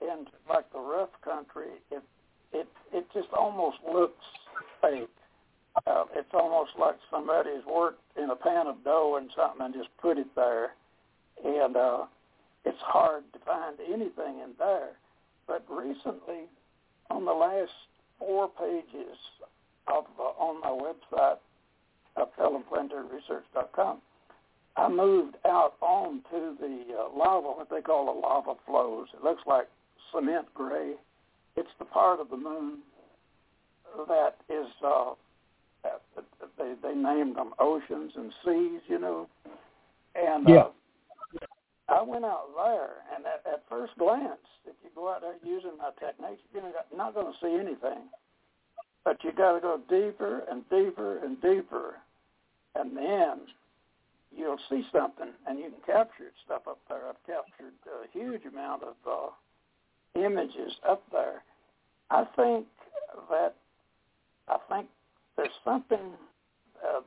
into 0.00 0.30
like 0.48 0.70
the 0.72 0.78
rough 0.78 1.10
country, 1.24 1.68
it 1.90 2.02
it 2.52 2.68
it 2.92 3.06
just 3.14 3.28
almost 3.36 3.78
looks 3.90 4.24
fake. 4.82 5.08
Uh, 5.86 6.04
it's 6.14 6.28
almost 6.32 6.70
like 6.78 6.96
somebody's 7.10 7.64
worked 7.70 8.00
in 8.16 8.30
a 8.30 8.36
pan 8.36 8.66
of 8.66 8.82
dough 8.84 9.16
and 9.18 9.30
something 9.36 9.64
and 9.64 9.74
just 9.74 9.88
put 10.00 10.18
it 10.18 10.26
there, 10.34 10.72
and 11.44 11.76
uh, 11.76 12.04
it's 12.64 12.80
hard 12.80 13.22
to 13.32 13.38
find 13.40 13.76
anything 13.86 14.40
in 14.42 14.52
there. 14.58 14.90
But 15.46 15.64
recently, 15.70 16.46
on 17.10 17.24
the 17.24 17.32
last 17.32 17.70
four 18.18 18.48
pages 18.48 19.16
of 19.88 20.04
uh, 20.18 20.22
on 20.22 20.60
my 20.60 20.70
website, 20.70 21.38
of 22.16 22.28
PellomPlanetaryResearch.com, 22.38 23.98
I 24.76 24.88
moved 24.88 25.36
out 25.44 25.74
onto 25.80 26.56
the 26.58 26.84
uh, 26.98 27.16
lava, 27.16 27.48
what 27.48 27.70
they 27.70 27.80
call 27.80 28.06
the 28.06 28.20
lava 28.20 28.54
flows. 28.66 29.08
It 29.14 29.22
looks 29.24 29.42
like 29.46 29.68
cement 30.12 30.46
gray. 30.54 30.94
It's 31.56 31.68
the 31.78 31.84
part 31.84 32.20
of 32.20 32.28
the 32.30 32.36
moon 32.36 32.78
that 34.08 34.36
is, 34.50 34.66
uh, 34.84 35.14
they, 36.58 36.74
they 36.82 36.94
named 36.94 37.36
them 37.36 37.52
oceans 37.58 38.12
and 38.16 38.32
seas, 38.44 38.80
you 38.88 38.98
know. 38.98 39.28
And 40.14 40.48
yeah. 40.48 40.56
uh, 40.56 40.68
I 41.88 42.02
went 42.02 42.24
out 42.24 42.48
there, 42.56 43.04
and 43.14 43.24
at, 43.26 43.42
at 43.46 43.62
first 43.68 43.92
glance, 43.98 44.42
if 44.66 44.74
you 44.82 44.90
go 44.94 45.08
out 45.08 45.20
there 45.20 45.34
using 45.44 45.78
my 45.78 45.90
techniques, 46.00 46.42
you're 46.52 46.62
not 46.96 47.14
going 47.14 47.32
to 47.32 47.38
see 47.40 47.54
anything. 47.54 48.08
But 49.04 49.22
you 49.22 49.30
got 49.32 49.52
to 49.52 49.60
go 49.60 49.80
deeper 49.88 50.42
and 50.50 50.68
deeper 50.68 51.18
and 51.24 51.40
deeper, 51.40 51.94
and 52.74 52.96
then 52.96 53.46
you'll 54.36 54.58
see 54.68 54.82
something, 54.92 55.28
and 55.46 55.58
you 55.60 55.66
can 55.70 55.94
capture 55.94 56.32
stuff 56.44 56.62
up 56.68 56.78
there. 56.88 57.08
I've 57.08 57.24
captured 57.24 57.72
a 57.86 58.18
huge 58.18 58.44
amount 58.44 58.82
of 58.82 58.94
uh, 59.08 60.20
images 60.20 60.72
up 60.88 61.04
there. 61.12 61.42
I 62.10 62.24
think 62.34 62.66
that 63.30 63.54
I 64.48 64.56
think 64.68 64.88
there's 65.36 65.48
something. 65.64 66.14
Uh, 66.84 67.00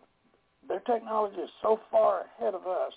their 0.67 0.79
technology 0.81 1.37
is 1.37 1.49
so 1.61 1.79
far 1.91 2.25
ahead 2.37 2.53
of 2.53 2.65
us. 2.65 2.93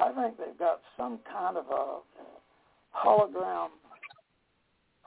I 0.00 0.12
think 0.12 0.38
they've 0.38 0.58
got 0.58 0.80
some 0.96 1.18
kind 1.30 1.56
of 1.56 1.66
a 1.66 1.98
hologram 2.96 3.68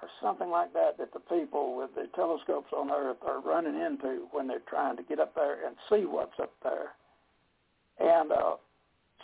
or 0.02 0.10
something 0.22 0.50
like 0.50 0.74
that 0.74 0.98
that 0.98 1.14
the 1.14 1.20
people 1.20 1.76
with 1.76 1.90
the 1.96 2.08
telescopes 2.16 2.72
on 2.76 2.92
Earth 2.92 3.18
are 3.26 3.42
running 3.42 3.80
into 3.80 4.28
when 4.32 4.48
they're 4.48 4.68
trying 4.70 4.98
to 4.98 5.04
get 5.04 5.20
up 5.20 5.34
there 5.36 5.66
and 5.66 5.76
see 5.90 6.06
what's 6.06 6.38
up 6.40 6.52
there. 6.62 6.92
And 8.00 8.32
uh, 8.32 8.56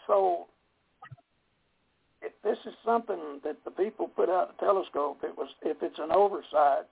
so 0.08 0.48
if 2.22 2.32
this 2.44 2.58
is 2.66 2.74
something 2.86 3.40
that 3.44 3.58
the 3.64 3.72
people 3.72 4.08
put 4.08 4.30
out 4.30 4.58
the 4.58 4.66
telescope, 4.66 5.20
it 5.24 5.38
was 5.38 5.50
if 5.62 5.78
it's 5.82 6.00
an 6.00 6.12
oversight, 6.12 6.90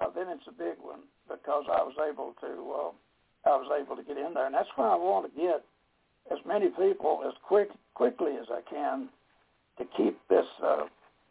uh, 0.00 0.10
then 0.14 0.28
it's 0.28 0.46
a 0.46 0.52
big 0.52 0.76
one 0.80 1.00
because 1.28 1.64
I 1.70 1.82
was 1.82 1.94
able 2.08 2.34
to 2.40 2.46
uh, 2.46 3.50
I 3.50 3.56
was 3.56 3.70
able 3.80 3.96
to 3.96 4.02
get 4.02 4.16
in 4.18 4.34
there, 4.34 4.46
and 4.46 4.54
that's 4.54 4.68
why 4.76 4.88
I 4.88 4.96
want 4.96 5.32
to 5.32 5.40
get 5.40 5.64
as 6.30 6.38
many 6.46 6.68
people 6.68 7.22
as 7.26 7.34
quick 7.46 7.68
quickly 7.94 8.32
as 8.40 8.46
I 8.50 8.60
can 8.68 9.08
to 9.78 9.84
keep 9.96 10.18
this 10.28 10.46
uh, 10.64 10.84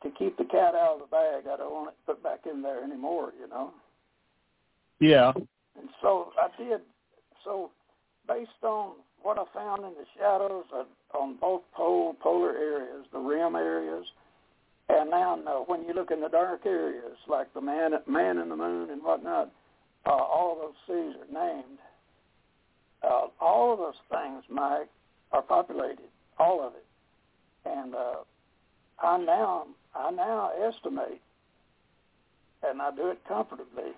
to 0.03 0.09
keep 0.17 0.37
the 0.37 0.45
cat 0.45 0.75
out 0.75 0.95
of 0.95 0.99
the 1.01 1.07
bag. 1.07 1.45
I 1.51 1.57
don't 1.57 1.71
want 1.71 1.89
it 1.89 1.95
put 2.05 2.21
back 2.23 2.41
in 2.49 2.61
there 2.61 2.83
anymore, 2.83 3.33
you 3.39 3.47
know. 3.47 3.71
Yeah. 4.99 5.31
And 5.35 5.89
so 6.01 6.31
I 6.37 6.49
did. 6.61 6.81
So 7.43 7.71
based 8.27 8.49
on 8.63 8.93
what 9.21 9.37
I 9.37 9.45
found 9.53 9.83
in 9.83 9.91
the 9.91 10.05
shadows 10.17 10.65
uh, 10.73 11.17
on 11.17 11.37
both 11.39 11.61
pole 11.73 12.15
polar 12.21 12.55
areas, 12.55 13.05
the 13.11 13.19
rim 13.19 13.55
areas, 13.55 14.05
and 14.89 15.09
now 15.09 15.39
uh, 15.47 15.59
when 15.65 15.83
you 15.83 15.93
look 15.93 16.11
in 16.11 16.21
the 16.21 16.29
dark 16.29 16.65
areas 16.65 17.17
like 17.27 17.53
the 17.53 17.61
man 17.61 17.91
man 18.07 18.37
in 18.37 18.49
the 18.49 18.55
moon 18.55 18.89
and 18.89 19.01
whatnot, 19.01 19.51
uh, 20.05 20.11
all 20.11 20.57
those 20.61 20.75
seas 20.87 21.15
are 21.15 21.53
named. 21.53 21.79
Uh, 23.07 23.27
all 23.39 23.73
of 23.73 23.79
those 23.79 23.93
things, 24.11 24.43
Mike, 24.49 24.89
are 25.31 25.41
populated, 25.41 26.09
all 26.39 26.65
of 26.65 26.73
it, 26.73 26.85
and 27.65 27.95
uh, 27.95 28.15
I 29.01 29.17
now 29.17 29.67
I 29.95 30.11
now 30.11 30.51
estimate, 30.67 31.21
and 32.63 32.81
I 32.81 32.91
do 32.91 33.07
it 33.07 33.19
comfortably, 33.27 33.91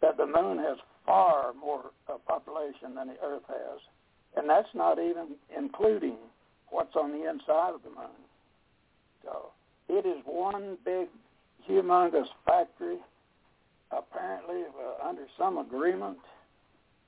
that 0.00 0.16
the 0.16 0.26
moon 0.26 0.58
has 0.58 0.78
far 1.06 1.52
more 1.54 1.92
uh, 2.08 2.14
population 2.26 2.94
than 2.96 3.08
the 3.08 3.16
Earth 3.24 3.42
has, 3.48 3.80
and 4.36 4.48
that's 4.48 4.68
not 4.74 4.98
even 4.98 5.36
including 5.56 6.16
what's 6.70 6.96
on 6.96 7.12
the 7.12 7.28
inside 7.28 7.74
of 7.74 7.82
the 7.82 7.90
moon. 7.90 8.20
So 9.24 9.50
it 9.88 10.06
is 10.06 10.22
one 10.24 10.76
big, 10.84 11.08
humongous 11.68 12.28
factory, 12.46 12.98
apparently 13.92 14.62
uh, 14.62 15.06
under 15.08 15.26
some 15.38 15.58
agreement 15.58 16.18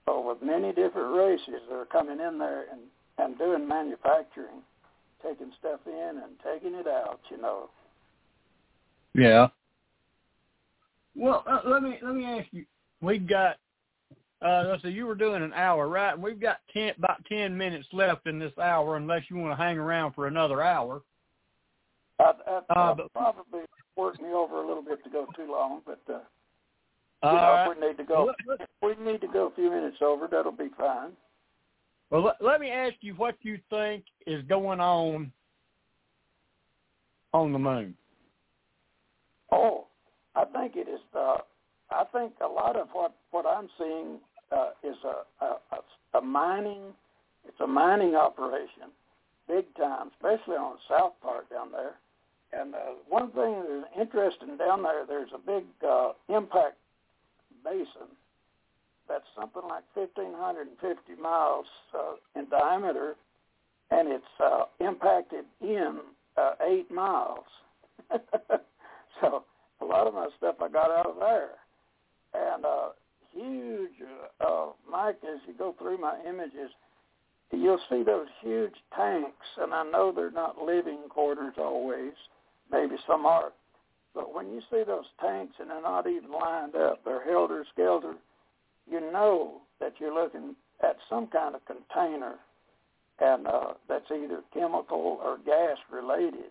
uh, 0.08 0.20
with 0.20 0.42
many 0.42 0.72
different 0.72 1.16
races 1.16 1.60
that 1.68 1.74
are 1.76 1.84
coming 1.86 2.20
in 2.20 2.38
there 2.38 2.64
and, 2.72 2.80
and 3.18 3.38
doing 3.38 3.66
manufacturing, 3.66 4.62
taking 5.22 5.52
stuff 5.58 5.80
in 5.86 6.20
and 6.22 6.32
taking 6.44 6.74
it 6.74 6.86
out, 6.86 7.20
you 7.30 7.40
know. 7.40 7.68
Yeah. 9.14 9.48
Well, 11.14 11.44
uh, 11.48 11.60
let 11.66 11.82
me 11.82 11.98
let 12.02 12.14
me 12.14 12.24
ask 12.24 12.48
you. 12.52 12.64
We've 13.02 13.28
got 13.28 13.56
uh, 14.40 14.64
let's 14.68 14.82
you 14.84 15.06
were 15.06 15.14
doing 15.14 15.42
an 15.42 15.52
hour, 15.52 15.88
right? 15.88 16.14
And 16.14 16.22
we've 16.22 16.40
got 16.40 16.58
ten, 16.72 16.92
about 16.96 17.24
ten 17.26 17.56
minutes 17.56 17.86
left 17.92 18.26
in 18.26 18.38
this 18.38 18.56
hour, 18.58 18.96
unless 18.96 19.22
you 19.28 19.36
want 19.36 19.56
to 19.56 19.62
hang 19.62 19.76
around 19.78 20.14
for 20.14 20.26
another 20.26 20.62
hour. 20.62 21.02
I'd, 22.18 22.32
I'd, 22.46 22.62
Uh, 22.70 22.80
I'd 22.80 22.96
but- 22.96 23.12
probably 23.12 23.60
work 23.96 24.20
me 24.22 24.32
over 24.32 24.62
a 24.62 24.66
little 24.66 24.82
bit 24.82 25.04
to 25.04 25.10
go 25.10 25.26
too 25.36 25.50
long, 25.52 25.82
but 25.84 26.00
uh, 26.12 26.20
you 27.22 27.28
know, 27.32 27.66
if 27.70 27.78
we 27.78 27.86
need 27.88 27.96
to 27.98 28.04
go, 28.04 28.32
if 28.58 28.68
we 28.82 29.04
need 29.12 29.20
to 29.20 29.28
go 29.28 29.46
a 29.48 29.54
few 29.54 29.70
minutes 29.70 29.98
over, 30.00 30.26
that'll 30.30 30.52
be 30.52 30.70
fine. 30.76 31.10
Well, 32.10 32.24
let, 32.24 32.36
let 32.42 32.60
me 32.60 32.70
ask 32.70 32.94
you 33.00 33.14
what 33.14 33.36
you 33.42 33.58
think 33.70 34.04
is 34.26 34.42
going 34.48 34.80
on 34.80 35.32
on 37.32 37.52
the 37.52 37.58
moon. 37.58 37.94
Oh, 39.50 39.86
I 40.34 40.44
think 40.46 40.76
it 40.76 40.88
is. 40.88 41.00
Uh, 41.16 41.38
I 41.90 42.04
think 42.12 42.32
a 42.42 42.46
lot 42.48 42.76
of 42.76 42.88
what 42.92 43.14
what 43.30 43.46
I'm 43.46 43.68
seeing 43.78 44.18
uh, 44.50 44.70
is 44.82 44.96
a, 45.04 45.44
a 45.44 45.48
a- 45.72 46.18
a 46.18 46.20
mining. 46.20 46.92
It's 47.48 47.58
a 47.60 47.66
mining 47.66 48.14
operation, 48.14 48.92
big 49.48 49.64
time, 49.76 50.10
especially 50.14 50.56
on 50.56 50.76
the 50.76 50.94
south 50.94 51.14
part 51.22 51.48
down 51.50 51.72
there. 51.72 51.94
And 52.52 52.74
uh, 52.74 52.78
one 53.08 53.30
thing 53.32 53.62
that's 53.66 54.00
interesting 54.00 54.58
down 54.58 54.82
there, 54.82 55.06
there's 55.06 55.30
a 55.34 55.38
big 55.38 55.64
uh, 55.88 56.12
impact 56.28 56.76
basin 57.64 58.08
that's 59.08 59.24
something 59.38 59.62
like 59.68 59.84
1,550 59.94 61.20
miles 61.20 61.66
uh, 61.94 62.14
in 62.38 62.48
diameter, 62.48 63.14
and 63.90 64.08
it's 64.08 64.24
uh, 64.42 64.64
impacted 64.80 65.44
in 65.60 65.98
uh, 66.36 66.52
eight 66.66 66.90
miles. 66.90 67.44
so 69.20 69.44
a 69.80 69.84
lot 69.84 70.06
of 70.06 70.14
my 70.14 70.28
stuff 70.38 70.56
I 70.62 70.68
got 70.68 70.90
out 70.90 71.06
of 71.06 71.16
there. 71.20 71.50
And 72.34 72.64
uh, 72.64 72.88
huge, 73.34 73.90
uh, 74.40 74.44
uh, 74.46 74.66
Mike, 74.90 75.18
as 75.24 75.40
you 75.46 75.54
go 75.58 75.74
through 75.78 75.98
my 75.98 76.16
images, 76.26 76.70
you'll 77.50 77.80
see 77.90 78.02
those 78.02 78.28
huge 78.40 78.72
tanks, 78.96 79.46
and 79.58 79.74
I 79.74 79.82
know 79.84 80.12
they're 80.14 80.30
not 80.30 80.58
living 80.58 81.00
quarters 81.10 81.54
always. 81.58 82.12
Maybe 82.70 82.96
some 83.06 83.26
are. 83.26 83.52
But 84.14 84.34
when 84.34 84.48
you 84.52 84.60
see 84.70 84.82
those 84.86 85.06
tanks 85.20 85.54
and 85.58 85.70
they're 85.70 85.82
not 85.82 86.06
even 86.06 86.30
lined 86.30 86.74
up, 86.74 87.04
they're 87.04 87.24
helter-skelter, 87.24 88.14
you 88.90 89.00
know 89.00 89.62
that 89.80 89.94
you're 89.98 90.14
looking 90.14 90.54
at 90.82 90.96
some 91.08 91.28
kind 91.28 91.54
of 91.54 91.62
container, 91.64 92.34
and 93.20 93.46
uh, 93.46 93.74
that's 93.88 94.10
either 94.10 94.40
chemical 94.52 95.20
or 95.22 95.38
gas 95.44 95.76
related. 95.90 96.50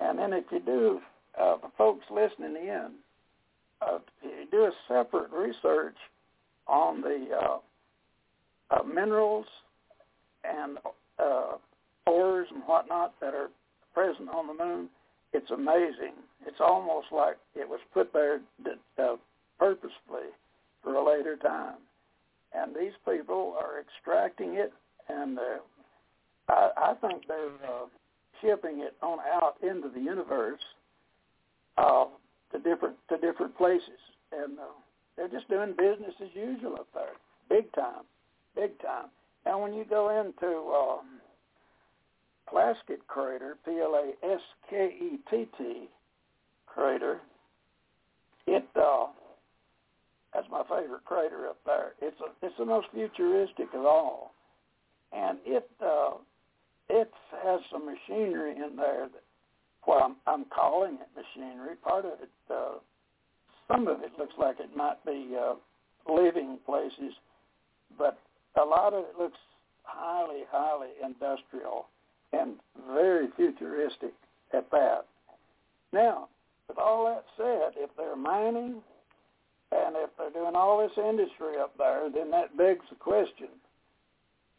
And 0.00 0.18
then 0.18 0.32
if 0.32 0.44
you 0.50 0.60
do, 0.60 1.00
uh, 1.40 1.56
the 1.62 1.68
folks 1.78 2.04
listening 2.10 2.56
in, 2.56 2.88
uh, 3.80 3.98
you 4.22 4.46
do 4.50 4.64
a 4.64 4.72
separate 4.88 5.30
research 5.30 5.96
on 6.66 7.00
the 7.00 7.26
uh, 7.34 7.58
uh, 8.70 8.82
minerals 8.82 9.46
and 10.44 10.78
uh, 11.18 11.56
ores 12.06 12.48
and 12.52 12.62
whatnot 12.64 13.14
that 13.20 13.34
are 13.34 13.50
present 13.94 14.28
on 14.28 14.46
the 14.46 14.64
moon, 14.64 14.88
it's 15.32 15.50
amazing. 15.50 16.14
It's 16.46 16.60
almost 16.60 17.08
like 17.12 17.36
it 17.54 17.68
was 17.68 17.80
put 17.92 18.12
there 18.12 18.40
uh, 18.98 19.16
purposefully 19.58 20.30
for 20.82 20.94
a 20.94 21.06
later 21.06 21.36
time. 21.36 21.76
And 22.52 22.74
these 22.74 22.92
people 23.08 23.56
are 23.58 23.80
extracting 23.80 24.54
it, 24.54 24.72
and 25.08 25.38
I, 26.48 26.70
I 26.76 26.94
think 27.00 27.26
they're 27.28 27.46
uh, 27.46 27.86
shipping 28.40 28.80
it 28.80 28.96
on 29.02 29.18
out 29.20 29.54
into 29.62 29.88
the 29.88 30.00
universe 30.00 30.60
uh, 31.78 32.06
to 32.52 32.58
different 32.58 32.96
to 33.08 33.18
different 33.18 33.56
places, 33.56 34.00
and 34.32 34.58
uh, 34.58 34.64
they're 35.16 35.28
just 35.28 35.48
doing 35.48 35.74
business 35.78 36.14
as 36.20 36.28
usual 36.34 36.74
up 36.74 36.88
there, 36.92 37.14
big 37.48 37.72
time, 37.72 38.02
big 38.56 38.76
time. 38.80 39.06
And 39.46 39.60
when 39.60 39.72
you 39.72 39.84
go 39.88 40.10
into 40.10 40.56
um, 40.74 41.19
Plaskett 42.52 43.06
crater, 43.06 43.56
P-L-A-S-K-E-T-T 43.64 44.18
crater, 46.66 47.20
it 48.46 48.66
uh, 48.76 49.06
that's 50.34 50.46
my 50.50 50.62
favorite 50.62 51.04
crater 51.04 51.48
up 51.48 51.58
there. 51.66 51.92
It's 52.00 52.20
a, 52.20 52.30
it's 52.44 52.56
the 52.58 52.64
most 52.64 52.88
futuristic 52.92 53.68
of 53.74 53.84
all, 53.84 54.32
and 55.12 55.38
it 55.44 55.68
uh, 55.84 56.14
it 56.88 57.10
has 57.44 57.60
some 57.70 57.86
machinery 57.86 58.52
in 58.52 58.76
there 58.76 59.08
that 59.12 59.22
well, 59.86 60.00
I'm, 60.04 60.16
I'm 60.26 60.44
calling 60.46 60.94
it 60.94 61.08
machinery. 61.16 61.76
Part 61.82 62.04
of 62.04 62.12
it, 62.20 62.30
uh, 62.50 62.78
some 63.68 63.88
of 63.88 64.02
it 64.02 64.12
looks 64.18 64.34
like 64.38 64.60
it 64.60 64.76
might 64.76 65.02
be 65.04 65.34
uh, 65.38 65.54
living 66.12 66.58
places, 66.66 67.14
but 67.98 68.18
a 68.60 68.64
lot 68.64 68.92
of 68.92 69.04
it 69.04 69.14
looks 69.18 69.38
highly, 69.82 70.42
highly 70.50 70.90
industrial 71.04 71.86
and 72.32 72.56
very 72.92 73.28
futuristic 73.36 74.12
at 74.52 74.70
that. 74.70 75.06
Now, 75.92 76.28
with 76.68 76.78
all 76.78 77.04
that 77.06 77.24
said, 77.36 77.72
if 77.82 77.90
they're 77.96 78.14
mining 78.16 78.80
and 79.72 79.96
if 79.96 80.10
they're 80.16 80.30
doing 80.30 80.54
all 80.54 80.78
this 80.78 80.96
industry 80.96 81.58
up 81.60 81.76
there, 81.78 82.08
then 82.12 82.30
that 82.30 82.56
begs 82.56 82.84
the 82.90 82.96
question, 82.96 83.48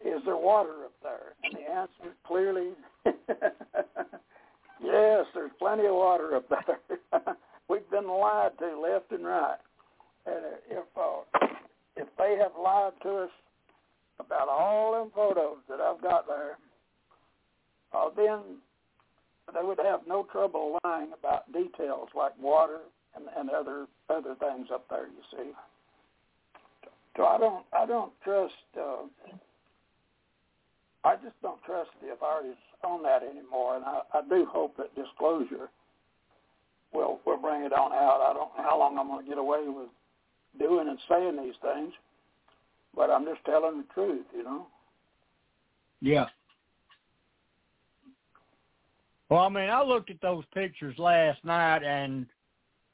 is 0.04 0.22
there 0.26 0.38
water 0.38 0.86
up 0.86 0.94
there? 1.04 1.36
And 1.44 1.54
the 1.54 1.72
answer 1.72 2.16
clearly, 2.26 2.72
yes, 3.06 3.16
there's 5.34 5.52
plenty 5.60 5.86
of 5.86 5.94
water 5.96 6.36
up 6.36 6.50
there. 6.50 6.80
We've 7.70 7.88
been 7.90 8.08
lied 8.08 8.58
to 8.60 8.80
left 8.80 9.12
and 9.12 9.26
right. 9.26 9.58
And 10.26 10.44
if 10.70 10.86
uh, 10.98 11.22
if 11.96 12.08
they 12.18 12.36
have 12.42 12.52
lied 12.62 12.94
to 13.04 13.24
us 13.24 13.30
about 14.20 14.50
all 14.50 14.92
them 14.94 15.12
photos 15.16 15.58
that 15.70 15.80
I've 15.80 16.02
got 16.02 16.28
there, 16.28 16.58
uh, 17.94 18.10
then 18.16 18.40
they 19.54 19.66
would 19.66 19.80
have 19.84 20.02
no 20.08 20.26
trouble 20.32 20.80
lying 20.84 21.10
about 21.18 21.52
details 21.52 22.10
like 22.16 22.32
water 22.40 22.80
and, 23.16 23.26
and 23.38 23.50
other 23.50 23.86
other 24.10 24.36
things 24.36 24.68
up 24.74 24.86
there. 24.90 25.08
You 25.08 25.24
see, 25.32 25.52
so 27.18 27.26
I 27.26 27.38
don't 27.38 27.66
I 27.74 27.86
don't 27.86 28.12
trust. 28.24 28.54
Uh, 28.78 29.04
I 31.04 31.16
just 31.16 31.36
don't 31.42 31.62
trust 31.64 31.90
the 32.02 32.14
authorities 32.14 32.56
on 32.84 33.02
that 33.04 33.24
anymore, 33.24 33.76
and 33.76 33.86
I, 33.86 34.02
I 34.14 34.22
do 34.30 34.46
hope 34.46 34.78
that 34.78 34.96
disclosure 34.96 35.70
will 36.94 37.20
will 37.26 37.38
bring 37.38 37.64
it 37.64 37.74
on 37.74 37.92
out. 37.92 38.22
I 38.22 38.34
don't 38.34 38.56
know 38.58 38.64
how 38.64 38.80
long 38.80 38.98
I'm 38.98 39.08
going 39.08 39.24
to 39.26 39.30
get 39.30 39.38
away 39.38 39.68
with 39.68 39.90
doing 40.60 40.88
and 40.88 41.00
saying 41.10 41.38
these 41.38 41.56
things, 41.62 41.94
but 42.96 43.10
I'm 43.10 43.26
just 43.26 43.44
telling 43.46 43.78
the 43.78 43.94
truth, 43.94 44.26
you 44.36 44.44
know. 44.44 44.68
Yeah. 46.02 46.26
Well, 49.32 49.40
I 49.40 49.48
mean, 49.48 49.70
I 49.70 49.82
looked 49.82 50.10
at 50.10 50.20
those 50.22 50.44
pictures 50.54 51.00
last 51.00 51.44
night, 51.46 51.84
and 51.86 52.26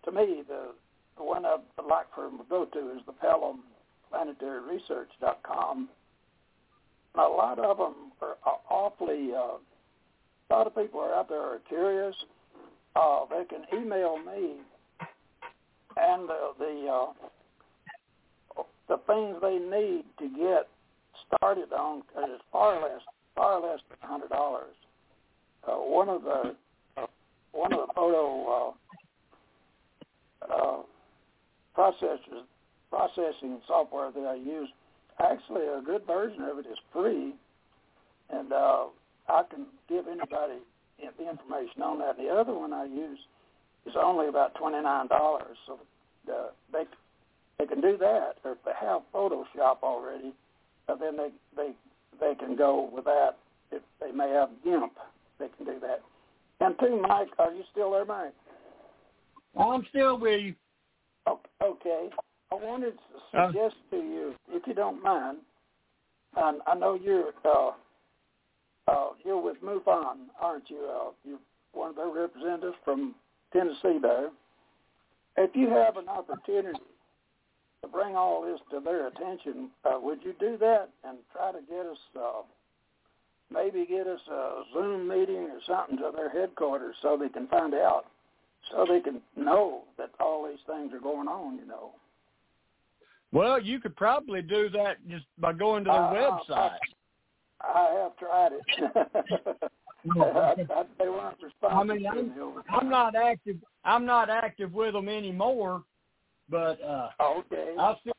to 0.04 0.12
me, 0.12 0.44
the 0.46 0.74
the 1.16 1.24
one 1.24 1.44
I'd 1.44 1.58
like 1.88 2.06
for 2.14 2.24
them 2.24 2.38
to 2.38 2.44
go 2.48 2.64
to 2.64 2.78
is 2.92 3.02
the 3.06 3.12
PellomPlanetaryResearch.com. 4.14 5.88
And 7.14 7.24
a 7.24 7.28
lot 7.28 7.58
of 7.58 7.78
them 7.78 8.12
are, 8.22 8.36
are 8.44 8.60
awfully. 8.70 9.32
Uh, 9.34 9.58
a 10.50 10.54
lot 10.54 10.66
of 10.68 10.76
people 10.76 11.00
are 11.00 11.14
out 11.14 11.28
there 11.28 11.40
are 11.42 11.58
curious, 11.68 12.14
uh, 12.96 13.24
they 13.28 13.44
can 13.44 13.64
email 13.78 14.16
me 14.18 14.56
and 15.96 16.30
uh, 16.30 16.52
the 16.58 16.86
uh, 16.90 18.62
the 18.88 18.98
things 19.06 19.36
they 19.42 19.58
need 19.58 20.04
to 20.18 20.28
get 20.36 20.68
started 21.26 21.72
on 21.72 21.98
is 21.98 22.40
far 22.52 22.80
less 22.80 23.02
far 23.34 23.60
less 23.60 23.80
than 23.88 24.08
hundred 24.08 24.30
dollars. 24.30 24.74
Uh, 25.66 25.76
one 25.76 26.08
of 26.08 26.22
the 26.22 26.54
one 27.52 27.72
of 27.72 27.80
the 27.86 27.92
photo 27.94 28.74
uh, 30.48 30.54
uh, 30.54 30.82
processors 31.76 32.44
processing 32.90 33.60
software 33.66 34.10
that 34.10 34.26
I 34.26 34.34
use, 34.34 34.68
actually 35.20 35.62
a 35.62 35.82
good 35.84 36.06
version 36.06 36.42
of 36.42 36.58
it 36.58 36.66
is 36.66 36.78
free, 36.92 37.34
and 38.30 38.52
uh, 38.52 38.84
I 39.28 39.42
can 39.50 39.66
give 39.88 40.06
anybody 40.06 40.60
the 40.98 41.30
information 41.30 41.82
on 41.82 41.98
that. 41.98 42.16
The 42.16 42.28
other 42.28 42.54
one 42.54 42.72
I 42.72 42.84
use 42.84 43.18
is 43.86 43.94
only 44.00 44.28
about 44.28 44.54
twenty 44.54 44.80
nine 44.82 45.08
dollars, 45.08 45.56
so 45.66 45.78
uh, 46.32 46.48
they 46.72 46.84
they 47.58 47.66
can 47.66 47.80
do 47.80 47.96
that. 47.98 48.36
Or 48.44 48.52
if 48.52 48.58
they 48.64 48.72
have 48.80 49.02
Photoshop 49.14 49.82
already, 49.82 50.32
uh, 50.88 50.94
then 50.96 51.16
they 51.16 51.30
they 51.56 51.72
they 52.20 52.34
can 52.34 52.56
go 52.56 52.88
with 52.92 53.04
that. 53.04 53.36
If 53.70 53.82
they 54.00 54.12
may 54.12 54.30
have 54.30 54.48
GIMP, 54.64 54.92
they 55.38 55.48
can 55.56 55.66
do 55.66 55.80
that. 55.80 56.02
And 56.60 56.74
two, 56.80 57.00
Mike, 57.00 57.28
are 57.38 57.52
you 57.52 57.62
still 57.70 57.92
there, 57.92 58.04
Mike? 58.04 58.34
Well, 59.54 59.70
I'm 59.70 59.86
still 59.90 60.18
with 60.18 60.40
you. 60.40 60.54
Okay. 61.62 62.08
I 62.50 62.54
wanted 62.54 62.92
to 62.92 63.20
suggest 63.30 63.76
uh, 63.92 63.96
to 63.96 64.02
you, 64.02 64.34
if 64.50 64.66
you 64.66 64.74
don't 64.74 65.02
mind, 65.02 65.38
and 66.36 66.60
I 66.66 66.74
know 66.74 66.94
you're 66.94 67.32
uh, 67.44 67.72
uh, 68.88 69.08
you're 69.22 69.40
with 69.40 69.62
MUFON, 69.62 70.28
aren't 70.40 70.70
you? 70.70 70.88
Uh, 70.90 71.10
you're 71.24 71.38
one 71.72 71.90
of 71.90 71.96
their 71.96 72.08
representatives 72.08 72.76
from 72.84 73.14
Tennessee 73.52 73.98
there. 74.00 74.30
If 75.36 75.54
you 75.54 75.68
have 75.70 75.96
an 75.96 76.08
opportunity 76.08 76.80
to 77.82 77.88
bring 77.88 78.16
all 78.16 78.42
this 78.42 78.60
to 78.70 78.80
their 78.80 79.08
attention, 79.08 79.70
uh, 79.84 79.98
would 80.00 80.20
you 80.24 80.34
do 80.40 80.56
that 80.58 80.88
and 81.04 81.18
try 81.32 81.52
to 81.52 81.58
get 81.68 81.86
us, 81.86 81.98
uh, 82.18 82.42
maybe 83.52 83.86
get 83.86 84.06
us 84.06 84.20
a 84.30 84.62
Zoom 84.72 85.08
meeting 85.08 85.48
or 85.50 85.60
something 85.66 85.96
to 85.98 86.10
their 86.14 86.30
headquarters 86.30 86.94
so 87.02 87.16
they 87.16 87.28
can 87.28 87.46
find 87.48 87.74
out, 87.74 88.06
so 88.70 88.86
they 88.88 89.00
can 89.00 89.20
know 89.36 89.82
that 89.96 90.10
all 90.20 90.46
these 90.48 90.58
things 90.66 90.92
are 90.92 91.00
going 91.00 91.28
on, 91.28 91.56
you 91.58 91.66
know? 91.66 91.92
Well, 93.32 93.60
you 93.60 93.78
could 93.80 93.96
probably 93.96 94.42
do 94.42 94.70
that 94.70 94.96
just 95.08 95.24
by 95.38 95.52
going 95.52 95.84
to 95.84 95.90
their 95.90 96.30
uh, 96.30 96.38
website. 96.40 96.70
I, 97.60 97.72
I 97.74 98.02
have 98.02 98.16
tried 98.16 98.52
it. 98.52 99.62
I, 100.16 100.20
I, 100.20 100.84
they 100.98 101.08
weren't 101.08 101.36
I 101.68 101.84
mean, 101.84 102.06
I'm, 102.06 102.62
I'm 102.70 102.88
not 102.88 103.14
active. 103.16 103.56
I'm 103.84 104.06
not 104.06 104.30
active 104.30 104.72
with 104.72 104.94
them 104.94 105.08
anymore, 105.08 105.82
but 106.48 106.80
uh, 106.82 107.08
okay. 107.20 107.74
I 107.78 107.96
still 108.00 108.12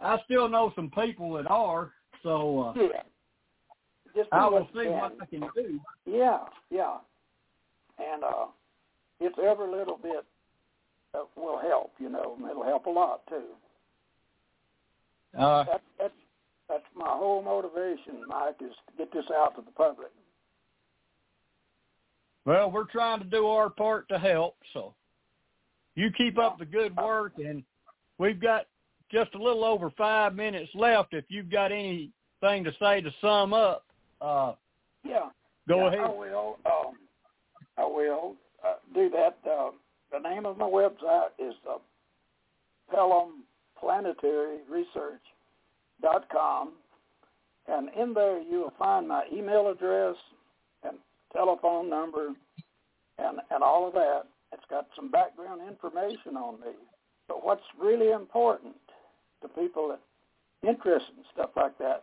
I 0.00 0.18
still 0.24 0.48
know 0.48 0.72
some 0.74 0.90
people 0.90 1.32
that 1.34 1.46
are. 1.48 1.92
So 2.22 2.74
uh, 2.76 2.80
yeah. 2.80 3.02
Just 4.14 4.28
I 4.32 4.48
will 4.48 4.68
see 4.72 4.88
what 4.88 5.16
I 5.20 5.26
can 5.26 5.44
do. 5.54 5.80
Yeah, 6.04 6.40
yeah, 6.70 6.96
and 7.98 8.24
uh, 8.24 8.46
it's 9.20 9.36
every 9.38 9.70
little 9.70 9.98
bit 10.02 10.24
uh, 11.14 11.24
will 11.36 11.58
help. 11.58 11.92
You 11.98 12.08
know, 12.08 12.36
it'll 12.50 12.64
help 12.64 12.86
a 12.86 12.90
lot 12.90 13.20
too. 13.28 13.44
Uh, 15.38 15.64
that, 15.64 15.80
that's 15.98 16.14
that's 16.68 16.84
my 16.96 17.08
whole 17.08 17.42
motivation, 17.42 18.22
Mike, 18.28 18.56
is 18.60 18.72
to 18.88 18.96
get 18.98 19.12
this 19.12 19.24
out 19.34 19.54
to 19.56 19.62
the 19.62 19.72
public. 19.72 20.10
Well, 22.46 22.70
we're 22.70 22.84
trying 22.84 23.20
to 23.20 23.26
do 23.26 23.46
our 23.46 23.70
part 23.70 24.08
to 24.08 24.18
help, 24.18 24.56
so 24.72 24.94
you 25.94 26.10
keep 26.10 26.38
up 26.38 26.58
the 26.58 26.64
good 26.64 26.96
work, 26.96 27.34
and 27.38 27.62
we've 28.18 28.40
got 28.40 28.66
just 29.12 29.34
a 29.34 29.42
little 29.42 29.64
over 29.64 29.90
five 29.90 30.34
minutes 30.34 30.70
left. 30.74 31.12
If 31.12 31.24
you've 31.28 31.50
got 31.50 31.72
anything 31.72 32.12
to 32.42 32.72
say 32.80 33.00
to 33.00 33.10
sum 33.20 33.52
up, 33.52 33.84
uh, 34.20 34.52
yeah, 35.04 35.28
go 35.68 35.76
yeah, 35.76 35.86
ahead. 35.88 36.00
I 36.00 36.08
will. 36.08 36.58
Um, 36.66 36.94
I 37.78 37.84
will 37.84 38.36
uh, 38.66 38.74
do 38.94 39.10
that. 39.10 39.38
Uh, 39.48 39.70
the 40.12 40.18
name 40.18 40.44
of 40.46 40.58
my 40.58 40.66
website 40.66 41.28
is 41.38 41.54
uh, 41.68 41.78
Pellom 42.92 43.42
Planetary 43.78 44.58
Research 44.68 45.22
dot 46.02 46.28
com, 46.30 46.72
and 47.68 47.88
in 47.98 48.12
there 48.12 48.40
you 48.40 48.58
will 48.60 48.72
find 48.78 49.08
my 49.08 49.24
email 49.32 49.68
address 49.68 50.16
and 50.82 50.98
telephone 51.32 51.88
number 51.88 52.28
and 53.18 53.38
and 53.50 53.62
all 53.62 53.86
of 53.86 53.94
that. 53.94 54.24
It's 54.52 54.64
got 54.68 54.88
some 54.96 55.10
background 55.10 55.60
information 55.66 56.36
on 56.36 56.60
me. 56.60 56.72
But 57.28 57.44
what's 57.44 57.62
really 57.80 58.10
important 58.10 58.74
to 59.42 59.48
people 59.48 59.88
that 59.88 60.00
interested 60.68 61.16
in 61.16 61.24
stuff 61.32 61.50
like 61.56 61.78
that, 61.78 62.02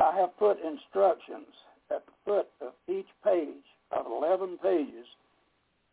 I 0.00 0.16
have 0.16 0.36
put 0.38 0.58
instructions 0.62 1.46
at 1.90 2.04
the 2.06 2.12
foot 2.24 2.48
of 2.60 2.72
each 2.88 3.06
page 3.22 3.64
of 3.92 4.06
11 4.06 4.58
pages 4.62 5.06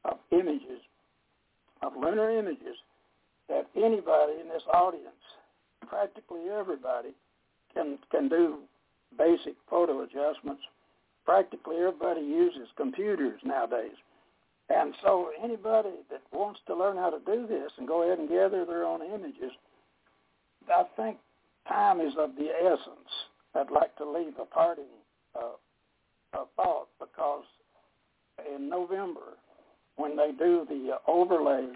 of 0.06 0.18
images, 0.32 0.82
of 1.82 1.93
lunar 1.95 2.32
images, 2.32 2.78
that 3.49 3.68
anybody 3.76 4.34
in 4.41 4.47
this 4.47 4.64
audience, 4.74 5.06
practically 5.88 6.49
everybody, 6.49 7.10
can 7.74 7.97
can 8.10 8.30
do 8.30 8.60
basic 9.18 9.56
photo 9.70 10.02
adjustments. 10.02 10.62
Practically 11.26 11.78
everybody 11.78 12.22
uses 12.22 12.68
computers 12.78 13.39
nowadays. 13.43 13.95
And 14.70 14.93
so 15.04 15.32
anybody 15.43 15.91
that 16.10 16.22
wants 16.32 16.62
to 16.68 16.76
learn 16.76 16.95
how 16.97 17.10
to 17.10 17.20
do 17.26 17.45
this 17.47 17.72
and 17.78 17.88
go 17.88 18.04
ahead 18.04 18.20
and 18.20 18.30
gather 18.30 18.66
their 18.66 18.86
own 18.86 19.02
images, 19.02 19.52
I 20.70 20.84
think 20.95 21.18
time 21.68 21.99
is 21.99 22.14
of 22.18 22.36
the 22.38 22.47
essence. 22.47 23.12
I'd 23.56 23.72
like 23.72 23.95
to 23.97 24.10
leave 24.10 24.34
a 24.41 24.45
parting 24.45 24.86
uh, 25.36 25.56
a 26.34 26.45
thought 26.56 26.88
because 26.99 27.43
in 28.56 28.70
November, 28.70 29.38
when 29.97 30.16
they 30.16 30.32
do 30.38 30.66
the 30.68 30.97
overlay 31.08 31.68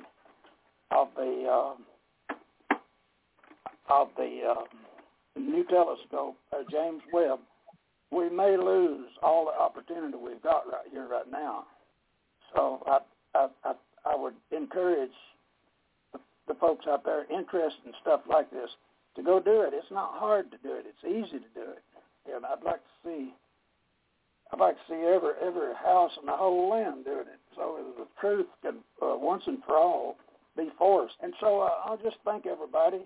of 0.91 1.09
the 1.15 1.45
uh, 1.51 2.75
of 3.89 4.07
the 4.17 4.41
uh, 4.49 5.39
new 5.39 5.63
telescope, 5.65 6.37
uh, 6.51 6.63
James 6.71 7.01
Webb, 7.13 7.39
we 8.11 8.29
may 8.29 8.57
lose 8.57 9.09
all 9.21 9.45
the 9.45 9.51
opportunity 9.51 10.17
we've 10.17 10.41
got 10.41 10.65
right 10.67 10.87
here, 10.91 11.07
right 11.07 11.29
now. 11.31 11.65
So 12.55 12.81
I, 12.87 12.99
I, 13.35 13.47
I, 13.63 13.73
I 14.05 14.15
would 14.15 14.33
encourage 14.51 15.11
the, 16.13 16.19
the 16.47 16.55
folks 16.55 16.85
out 16.89 17.03
there 17.03 17.25
interested 17.31 17.85
in 17.85 17.93
stuff 18.01 18.21
like 18.27 18.49
this 18.49 18.69
to 19.15 19.23
go 19.23 19.39
do 19.39 19.61
it. 19.61 19.73
It's 19.73 19.91
not 19.91 20.11
hard 20.13 20.51
to 20.51 20.57
do 20.57 20.73
it. 20.73 20.85
It's 20.87 21.05
easy 21.05 21.39
to 21.39 21.51
do 21.53 21.71
it. 21.71 21.83
And 22.33 22.45
I'd 22.45 22.63
like 22.63 22.81
to 22.81 22.95
see, 23.03 23.33
I'd 24.51 24.59
like 24.59 24.75
to 24.75 24.81
see 24.89 24.95
every 24.95 25.33
every 25.41 25.73
house 25.75 26.11
in 26.19 26.25
the 26.25 26.35
whole 26.35 26.69
land 26.69 27.05
doing 27.05 27.27
it, 27.27 27.39
so 27.55 27.79
the 27.97 28.05
truth 28.19 28.47
can 28.61 28.75
uh, 29.01 29.15
once 29.17 29.43
and 29.47 29.59
for 29.65 29.77
all 29.77 30.17
be 30.57 30.69
forced. 30.77 31.15
And 31.21 31.33
so 31.39 31.61
uh, 31.61 31.69
I'll 31.85 31.97
just 31.97 32.17
thank 32.25 32.45
everybody 32.45 33.01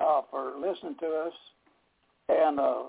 uh, 0.00 0.22
for 0.30 0.54
listening 0.58 0.96
to 1.00 1.06
us. 1.06 1.32
And 2.28 2.58
uh, 2.58 2.84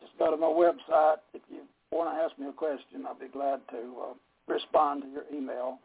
just 0.00 0.12
go 0.18 0.30
to 0.30 0.36
my 0.36 0.46
website. 0.46 1.16
If 1.34 1.42
you 1.50 1.62
want 1.90 2.16
to 2.16 2.22
ask 2.22 2.38
me 2.38 2.48
a 2.48 2.52
question, 2.52 3.04
I'll 3.06 3.18
be 3.18 3.28
glad 3.28 3.60
to 3.70 3.76
uh, 3.76 4.52
respond 4.52 5.02
to 5.02 5.08
your 5.08 5.24
email. 5.32 5.78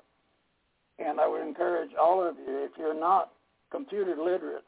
And 1.00 1.20
I 1.20 1.28
would 1.28 1.46
encourage 1.46 1.92
all 2.00 2.26
of 2.26 2.36
you, 2.38 2.64
if 2.66 2.72
you're 2.78 3.00
not 3.00 3.32
computer 3.72 4.16
literate, 4.18 4.64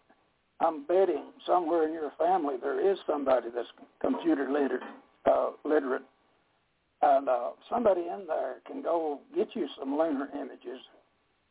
I'm 0.61 0.85
betting 0.85 1.33
somewhere 1.47 1.87
in 1.87 1.93
your 1.93 2.11
family 2.19 2.55
there 2.61 2.79
is 2.79 2.97
somebody 3.07 3.47
that's 3.53 3.67
computer 3.99 4.47
literate, 4.51 4.83
uh, 5.25 5.49
literate, 5.65 6.03
and 7.01 7.27
uh, 7.27 7.49
somebody 7.67 8.01
in 8.01 8.27
there 8.27 8.61
can 8.67 8.83
go 8.83 9.19
get 9.35 9.49
you 9.55 9.67
some 9.79 9.97
lunar 9.97 10.29
images. 10.35 10.79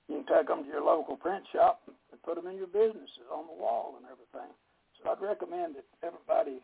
You 0.09 0.23
can 0.23 0.39
take 0.39 0.47
them 0.47 0.63
to 0.63 0.69
your 0.69 0.85
local 0.85 1.17
print 1.17 1.43
shop 1.53 1.83
and 1.87 2.23
put 2.23 2.37
them 2.37 2.47
in 2.47 2.57
your 2.57 2.69
businesses 2.69 3.27
on 3.35 3.47
the 3.47 3.61
wall 3.61 3.95
and 3.99 4.07
everything. 4.07 4.55
So 5.03 5.11
I'd 5.11 5.21
recommend 5.21 5.75
that 5.75 5.85
everybody 6.07 6.61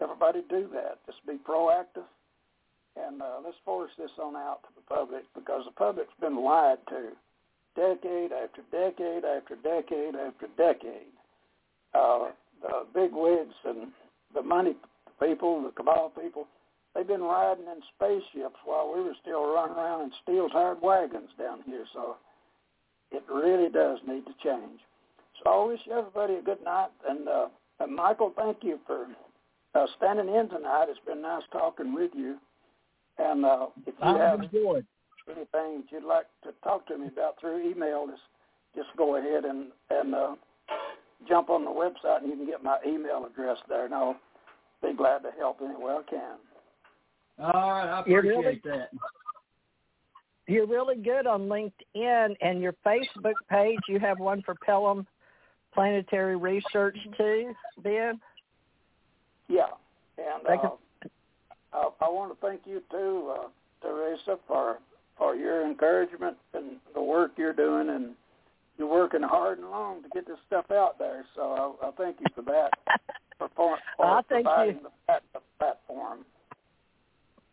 everybody 0.00 0.42
do 0.48 0.68
that. 0.72 0.98
Just 1.06 1.26
be 1.26 1.42
proactive, 1.42 2.06
and 2.94 3.20
uh, 3.20 3.42
let's 3.44 3.58
force 3.64 3.90
this 3.98 4.12
on 4.22 4.36
out 4.36 4.62
to 4.62 4.68
the 4.76 4.94
public 4.94 5.24
because 5.34 5.62
the 5.64 5.72
public's 5.72 6.14
been 6.20 6.44
lied 6.44 6.78
to 6.88 7.10
decade 7.74 8.30
after 8.30 8.62
decade 8.70 9.24
after 9.24 9.56
decade 9.56 10.14
after 10.14 10.46
decade. 10.56 11.17
Uh, 11.94 12.30
the 12.62 12.84
big 12.94 13.10
wigs 13.12 13.54
and 13.64 13.88
the 14.34 14.42
money 14.42 14.74
people, 15.22 15.62
the 15.62 15.70
cabal 15.70 16.10
people, 16.10 16.46
they've 16.94 17.06
been 17.06 17.22
riding 17.22 17.64
in 17.64 17.80
spaceships 17.96 18.56
while 18.64 18.92
we 18.94 19.02
were 19.02 19.14
still 19.22 19.52
running 19.52 19.76
around 19.76 20.02
in 20.02 20.12
steel-tired 20.22 20.78
wagons 20.82 21.30
down 21.38 21.60
here. 21.66 21.84
So 21.92 22.16
it 23.10 23.22
really 23.32 23.70
does 23.70 23.98
need 24.06 24.24
to 24.26 24.34
change. 24.42 24.80
So 25.42 25.50
I 25.50 25.66
wish 25.68 25.80
everybody 25.90 26.34
a 26.34 26.42
good 26.42 26.62
night. 26.64 26.90
And, 27.08 27.28
uh, 27.28 27.46
and 27.80 27.94
Michael, 27.94 28.32
thank 28.36 28.58
you 28.62 28.78
for 28.86 29.06
uh, 29.74 29.86
standing 29.96 30.34
in 30.34 30.48
tonight. 30.48 30.86
It's 30.88 30.98
been 31.06 31.22
nice 31.22 31.42
talking 31.52 31.94
with 31.94 32.10
you. 32.14 32.36
And 33.18 33.44
uh, 33.44 33.66
if 33.86 33.94
you 33.98 34.04
I 34.04 34.18
have 34.18 34.42
enjoyed. 34.42 34.86
anything 35.28 35.84
you'd 35.90 36.04
like 36.04 36.26
to 36.44 36.52
talk 36.62 36.86
to 36.86 36.98
me 36.98 37.08
about 37.08 37.40
through 37.40 37.70
email, 37.70 38.06
just 38.06 38.22
just 38.76 38.88
go 38.96 39.16
ahead 39.16 39.44
and 39.44 39.66
and 39.90 40.14
uh, 40.14 40.34
jump 41.26 41.50
on 41.50 41.64
the 41.64 41.70
website, 41.70 42.18
and 42.22 42.28
you 42.28 42.36
can 42.36 42.46
get 42.46 42.62
my 42.62 42.78
email 42.86 43.26
address 43.26 43.58
there, 43.68 43.86
and 43.86 43.94
I'll 43.94 44.16
be 44.82 44.92
glad 44.94 45.20
to 45.20 45.30
help 45.38 45.58
any 45.64 45.74
way 45.76 45.92
I 45.92 46.02
can. 46.08 46.36
All 47.40 47.70
right, 47.72 47.88
I 47.88 48.02
You're 48.06 48.20
appreciate 48.20 48.64
really- 48.64 48.78
that. 48.78 48.90
You're 50.46 50.66
really 50.66 50.96
good 50.96 51.26
on 51.26 51.42
LinkedIn 51.42 52.36
and 52.40 52.62
your 52.62 52.72
Facebook 52.84 53.34
page. 53.50 53.80
You 53.86 53.98
have 53.98 54.18
one 54.18 54.40
for 54.42 54.54
Pellom 54.66 55.06
Planetary 55.74 56.36
Research 56.36 56.96
too, 57.18 57.54
Ben. 57.82 58.18
Yeah, 59.48 59.66
and 60.16 60.46
uh. 60.46 60.70
I, 61.74 61.88
I 62.00 62.08
want 62.08 62.32
to 62.32 62.46
thank 62.46 62.62
you 62.66 62.82
too, 62.90 63.34
uh, 63.38 63.48
Theresa, 63.82 64.38
for 64.46 64.78
for 65.18 65.34
your 65.34 65.66
encouragement 65.66 66.38
and 66.54 66.76
the 66.94 67.02
work 67.02 67.32
you're 67.36 67.52
doing, 67.52 67.90
and 67.90 68.14
you're 68.78 68.88
working 68.88 69.22
hard 69.22 69.58
and 69.58 69.70
long 69.70 70.02
to 70.02 70.08
get 70.10 70.26
this 70.26 70.38
stuff 70.46 70.70
out 70.70 70.98
there. 70.98 71.24
So 71.34 71.76
I, 71.82 71.88
I 71.88 71.90
thank 71.92 72.18
you 72.20 72.26
for 72.34 72.42
that. 72.42 72.70
For, 73.38 73.48
for, 73.54 73.78
for 73.96 74.04
I 74.04 74.20
thank 74.28 74.44
you. 74.46 74.50
providing 74.50 74.80
the 74.82 75.20
the 75.32 75.40
platform. 75.60 76.24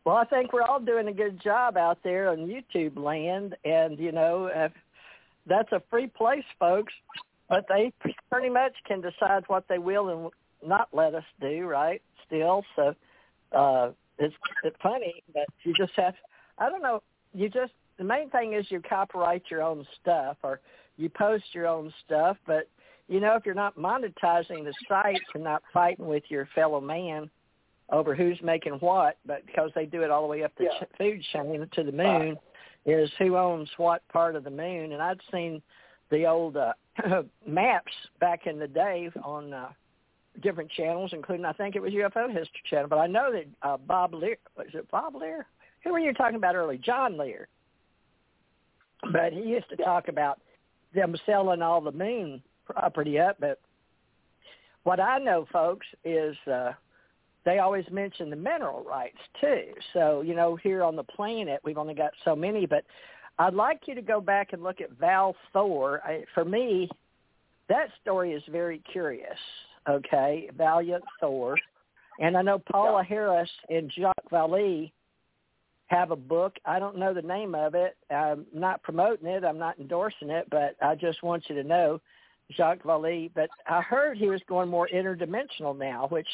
Well, 0.03 0.15
I 0.15 0.25
think 0.25 0.51
we're 0.51 0.63
all 0.63 0.79
doing 0.79 1.07
a 1.09 1.13
good 1.13 1.39
job 1.39 1.77
out 1.77 1.99
there 2.03 2.29
on 2.29 2.37
YouTube 2.37 2.97
land, 2.97 3.55
and 3.65 3.99
you 3.99 4.11
know, 4.11 4.49
if 4.51 4.71
that's 5.45 5.71
a 5.73 5.83
free 5.91 6.07
place, 6.07 6.43
folks. 6.59 6.91
But 7.49 7.65
they 7.69 7.93
pretty 8.31 8.49
much 8.49 8.73
can 8.87 8.99
decide 8.99 9.43
what 9.45 9.65
they 9.69 9.77
will 9.77 10.09
and 10.09 10.31
not 10.67 10.89
let 10.91 11.13
us 11.13 11.23
do, 11.39 11.67
right? 11.67 12.01
Still, 12.25 12.63
so 12.75 12.95
uh, 13.51 13.91
it's 14.17 14.33
it's 14.63 14.77
funny, 14.81 15.21
but 15.33 15.45
you 15.63 15.73
just 15.75 15.93
have. 15.97 16.15
I 16.57 16.69
don't 16.69 16.81
know. 16.81 17.03
You 17.33 17.47
just 17.47 17.73
the 17.97 18.03
main 18.03 18.29
thing 18.29 18.53
is 18.53 18.65
you 18.69 18.81
copyright 18.81 19.43
your 19.49 19.61
own 19.61 19.85
stuff 20.01 20.37
or 20.43 20.59
you 20.97 21.09
post 21.09 21.45
your 21.53 21.67
own 21.67 21.93
stuff, 22.05 22.37
but 22.45 22.67
you 23.07 23.19
know 23.19 23.35
if 23.35 23.45
you're 23.45 23.55
not 23.55 23.77
monetizing 23.77 24.63
the 24.63 24.73
sites 24.87 25.25
and 25.33 25.43
not 25.43 25.63
fighting 25.73 26.07
with 26.07 26.23
your 26.29 26.47
fellow 26.55 26.81
man 26.81 27.29
over 27.91 28.15
who's 28.15 28.39
making 28.41 28.73
what, 28.73 29.17
but 29.25 29.45
because 29.45 29.71
they 29.75 29.85
do 29.85 30.01
it 30.01 30.09
all 30.09 30.21
the 30.23 30.27
way 30.27 30.43
up 30.43 30.51
the 30.57 30.65
Yeah. 30.65 30.83
ch- 30.83 30.97
food 30.97 31.21
chain 31.31 31.67
to 31.71 31.83
the 31.83 31.91
moon, 31.91 32.37
is 32.85 33.11
who 33.17 33.37
owns 33.37 33.69
what 33.77 34.07
part 34.09 34.35
of 34.35 34.43
the 34.43 34.49
moon. 34.49 34.91
And 34.91 35.01
I'd 35.01 35.21
seen 35.31 35.61
the 36.09 36.25
old 36.25 36.57
uh, 36.57 36.73
maps 37.47 37.93
back 38.19 38.47
in 38.47 38.59
the 38.59 38.67
day 38.67 39.09
on 39.23 39.53
uh, 39.53 39.69
different 40.41 40.71
channels, 40.71 41.11
including 41.13 41.45
I 41.45 41.53
think 41.53 41.75
it 41.75 41.81
was 41.81 41.93
UFO 41.93 42.27
History 42.27 42.61
Channel. 42.69 42.89
But 42.89 42.99
I 42.99 43.07
know 43.07 43.31
that 43.31 43.45
uh, 43.61 43.77
Bob 43.77 44.13
Lear 44.13 44.37
was 44.57 44.67
it 44.73 44.89
Bob 44.91 45.15
Lear? 45.15 45.45
Who 45.83 45.91
were 45.91 45.99
you 45.99 46.13
talking 46.13 46.35
about 46.35 46.55
earlier? 46.55 46.79
John 46.79 47.17
Lear. 47.17 47.47
But 49.11 49.33
he 49.33 49.41
used 49.41 49.69
to 49.69 49.75
talk 49.75 50.07
about 50.07 50.39
them 50.95 51.15
selling 51.25 51.61
all 51.61 51.81
the 51.81 51.91
moon 51.91 52.41
property 52.65 53.19
up. 53.19 53.37
But 53.39 53.59
what 54.83 54.99
I 54.99 55.19
know, 55.19 55.45
folks, 55.51 55.85
is 56.03 56.35
uh, 56.51 56.71
they 57.43 57.59
always 57.59 57.85
mention 57.91 58.29
the 58.29 58.35
mineral 58.35 58.83
rights 58.83 59.17
too. 59.39 59.65
So 59.93 60.21
you 60.21 60.35
know, 60.35 60.55
here 60.55 60.83
on 60.83 60.95
the 60.95 61.03
planet, 61.03 61.61
we've 61.63 61.77
only 61.77 61.93
got 61.93 62.11
so 62.23 62.35
many. 62.35 62.65
But 62.65 62.85
I'd 63.37 63.53
like 63.53 63.81
you 63.85 63.95
to 63.95 64.01
go 64.01 64.21
back 64.21 64.53
and 64.53 64.63
look 64.63 64.81
at 64.81 64.91
Val 64.93 65.35
Thor. 65.53 66.01
I, 66.03 66.23
for 66.33 66.45
me, 66.45 66.89
that 67.69 67.89
story 68.01 68.33
is 68.33 68.43
very 68.49 68.81
curious. 68.91 69.37
Okay, 69.87 70.49
Valiant 70.57 71.03
Thor, 71.19 71.57
and 72.19 72.35
I 72.35 72.41
know 72.41 72.57
Paola 72.57 73.03
Harris 73.03 73.49
and 73.69 73.91
Jacques 73.95 74.31
Vallée 74.31 74.91
have 75.87 76.11
a 76.11 76.15
book. 76.15 76.55
I 76.65 76.79
don't 76.79 76.97
know 76.97 77.13
the 77.13 77.21
name 77.21 77.53
of 77.53 77.75
it. 77.75 77.95
I'm 78.11 78.45
not 78.53 78.81
promoting 78.83 79.27
it. 79.27 79.43
I'm 79.43 79.59
not 79.59 79.79
endorsing 79.79 80.29
it, 80.29 80.47
but 80.49 80.75
I 80.81 80.95
just 80.95 81.21
want 81.21 81.43
you 81.47 81.55
to 81.55 81.63
know 81.63 82.01
Jacques 82.55 82.83
Vallée. 82.83 83.29
But 83.33 83.49
I 83.67 83.81
heard 83.81 84.17
he 84.17 84.27
was 84.27 84.41
going 84.47 84.69
more 84.69 84.89
interdimensional 84.93 85.77
now, 85.77 86.07
which 86.09 86.27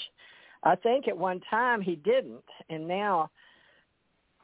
I 0.64 0.76
think 0.76 1.08
at 1.08 1.18
one 1.18 1.42
time 1.50 1.82
he 1.82 1.96
didn't, 1.96 2.44
and 2.70 2.88
now 2.88 3.30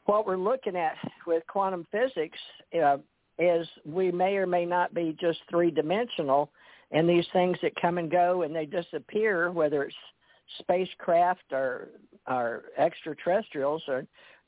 what 0.05 0.25
we're 0.25 0.37
looking 0.37 0.75
at 0.75 0.95
with 1.25 1.43
quantum 1.47 1.85
physics 1.91 2.39
uh, 2.81 2.97
is 3.37 3.67
we 3.85 4.11
may 4.11 4.37
or 4.37 4.47
may 4.47 4.65
not 4.65 4.93
be 4.93 5.15
just 5.19 5.39
three 5.49 5.69
dimensional, 5.69 6.49
and 6.91 7.07
these 7.07 7.25
things 7.33 7.57
that 7.61 7.79
come 7.79 7.97
and 7.97 8.09
go 8.09 8.43
and 8.43 8.55
they 8.55 8.65
disappear, 8.65 9.51
whether 9.51 9.83
it's 9.83 9.95
spacecraft 10.59 11.43
or 11.51 11.89
or 12.27 12.63
extraterrestrials, 12.77 13.83
or 13.87 14.05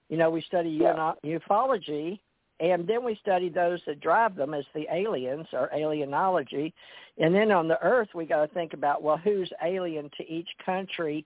you 0.10 0.18
know, 0.18 0.30
we 0.30 0.42
study 0.42 0.70
Yeah. 0.70 1.14
ufology, 1.24 2.20
and 2.60 2.86
then 2.86 3.04
we 3.04 3.16
study 3.16 3.50
those 3.50 3.84
that 3.86 4.00
drive 4.02 4.36
them 4.36 4.54
as 4.54 4.66
the 4.74 4.88
aliens 4.92 5.48
or 5.54 5.70
alienology, 5.70 6.74
and 7.18 7.34
then 7.34 7.52
on 7.52 7.68
the 7.68 7.82
Earth 7.82 8.14
we 8.14 8.26
got 8.26 8.46
to 8.46 8.54
think 8.54 8.74
about 8.74 9.02
well, 9.02 9.18
who's 9.18 9.52
alien 9.62 10.10
to 10.18 10.30
each 10.30 10.50
country 10.66 11.26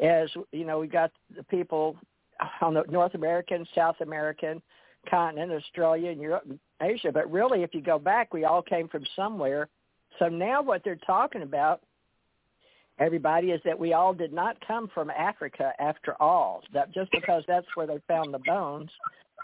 as 0.00 0.30
you 0.52 0.64
know, 0.64 0.78
we 0.78 0.86
got 0.86 1.12
the 1.36 1.42
people 1.44 1.96
on 2.60 2.74
the 2.74 2.82
North 2.88 3.14
American, 3.14 3.66
South 3.74 4.00
American 4.00 4.62
continent, 5.08 5.52
Australia 5.52 6.10
and 6.10 6.20
Europe 6.20 6.44
and 6.48 6.58
Asia. 6.80 7.12
But 7.12 7.30
really 7.30 7.62
if 7.62 7.74
you 7.74 7.80
go 7.82 7.98
back 7.98 8.32
we 8.32 8.44
all 8.44 8.62
came 8.62 8.88
from 8.88 9.04
somewhere. 9.14 9.68
So 10.18 10.28
now 10.28 10.62
what 10.62 10.82
they're 10.84 10.96
talking 10.96 11.42
about 11.42 11.82
everybody 12.98 13.50
is 13.50 13.60
that 13.64 13.78
we 13.78 13.92
all 13.92 14.14
did 14.14 14.32
not 14.32 14.56
come 14.66 14.88
from 14.94 15.10
Africa 15.10 15.72
after 15.78 16.20
all. 16.20 16.62
That 16.72 16.92
just 16.92 17.10
because 17.12 17.42
that's 17.46 17.66
where 17.74 17.86
they 17.86 18.00
found 18.08 18.32
the 18.32 18.38
bones 18.40 18.90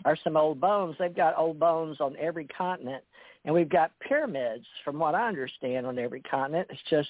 are 0.05 0.17
some 0.23 0.37
old 0.37 0.61
bones. 0.61 0.97
They've 0.99 1.15
got 1.15 1.37
old 1.37 1.59
bones 1.59 2.01
on 2.01 2.17
every 2.19 2.47
continent 2.47 3.03
and 3.45 3.55
we've 3.55 3.69
got 3.69 3.93
pyramids 4.01 4.67
from 4.85 4.99
what 4.99 5.15
I 5.15 5.27
understand 5.29 5.87
on 5.87 5.99
every 5.99 6.21
continent. 6.21 6.69
It's 6.71 6.83
just 6.91 7.09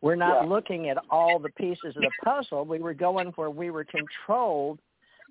we're 0.00 0.16
not 0.16 0.42
Yeah. 0.42 0.48
looking 0.48 0.88
at 0.90 0.98
all 1.10 1.38
the 1.38 1.50
pieces 1.50 1.96
of 1.96 2.02
the 2.02 2.10
puzzle. 2.22 2.64
We 2.64 2.78
were 2.78 2.94
going 2.94 3.28
where 3.28 3.50
we 3.50 3.70
were 3.70 3.84
controlled 3.84 4.80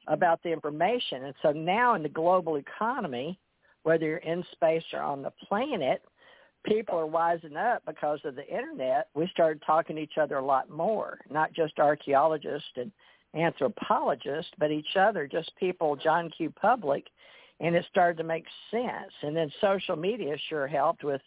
about 0.07 0.41
the 0.43 0.51
information. 0.51 1.25
And 1.25 1.35
so 1.41 1.51
now 1.51 1.93
in 1.93 2.03
the 2.03 2.09
global 2.09 2.57
economy, 2.57 3.39
whether 3.83 4.05
you're 4.05 4.17
in 4.17 4.43
space 4.51 4.83
or 4.93 5.01
on 5.01 5.21
the 5.21 5.31
planet, 5.47 6.03
people 6.63 6.97
are 6.97 7.07
wising 7.07 7.57
up 7.57 7.83
because 7.85 8.19
of 8.25 8.35
the 8.35 8.47
internet. 8.47 9.07
We 9.13 9.27
started 9.27 9.61
talking 9.65 9.95
to 9.97 10.01
each 10.01 10.17
other 10.19 10.37
a 10.37 10.45
lot 10.45 10.69
more, 10.69 11.19
not 11.29 11.53
just 11.53 11.79
archaeologists 11.79 12.69
and 12.75 12.91
anthropologists, 13.35 14.51
but 14.57 14.71
each 14.71 14.95
other, 14.97 15.27
just 15.27 15.51
people, 15.57 15.95
John 15.95 16.29
Q. 16.35 16.51
Public, 16.51 17.05
and 17.59 17.75
it 17.75 17.85
started 17.89 18.17
to 18.17 18.23
make 18.23 18.45
sense. 18.71 19.11
And 19.21 19.35
then 19.35 19.51
social 19.61 19.95
media 19.95 20.35
sure 20.49 20.67
helped 20.67 21.03
with, 21.03 21.21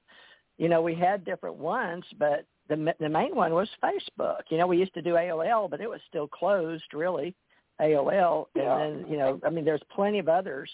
you 0.59 0.69
know, 0.69 0.83
we 0.83 0.95
had 0.95 1.25
different 1.25 1.57
ones, 1.57 2.05
but 2.19 2.47
the 2.69 2.95
the 2.99 3.09
main 3.09 3.35
one 3.35 3.53
was 3.53 3.69
Facebook. 3.83 4.41
You 4.51 4.59
know, 4.59 4.67
we 4.67 4.79
used 4.79 4.95
to 4.95 5.03
do 5.03 5.15
AOL, 5.15 5.71
but 5.71 5.81
it 5.81 5.89
was 5.89 6.01
still 6.09 6.27
closed, 6.27 6.93
really. 6.93 7.35
AOL, 7.81 8.47
Yeah. 8.55 8.79
and 8.79 9.05
then 9.05 9.11
you 9.11 9.19
know, 9.19 9.39
I 9.45 9.51
mean, 9.51 9.65
there's 9.65 9.83
plenty 9.95 10.19
of 10.19 10.29
others, 10.29 10.71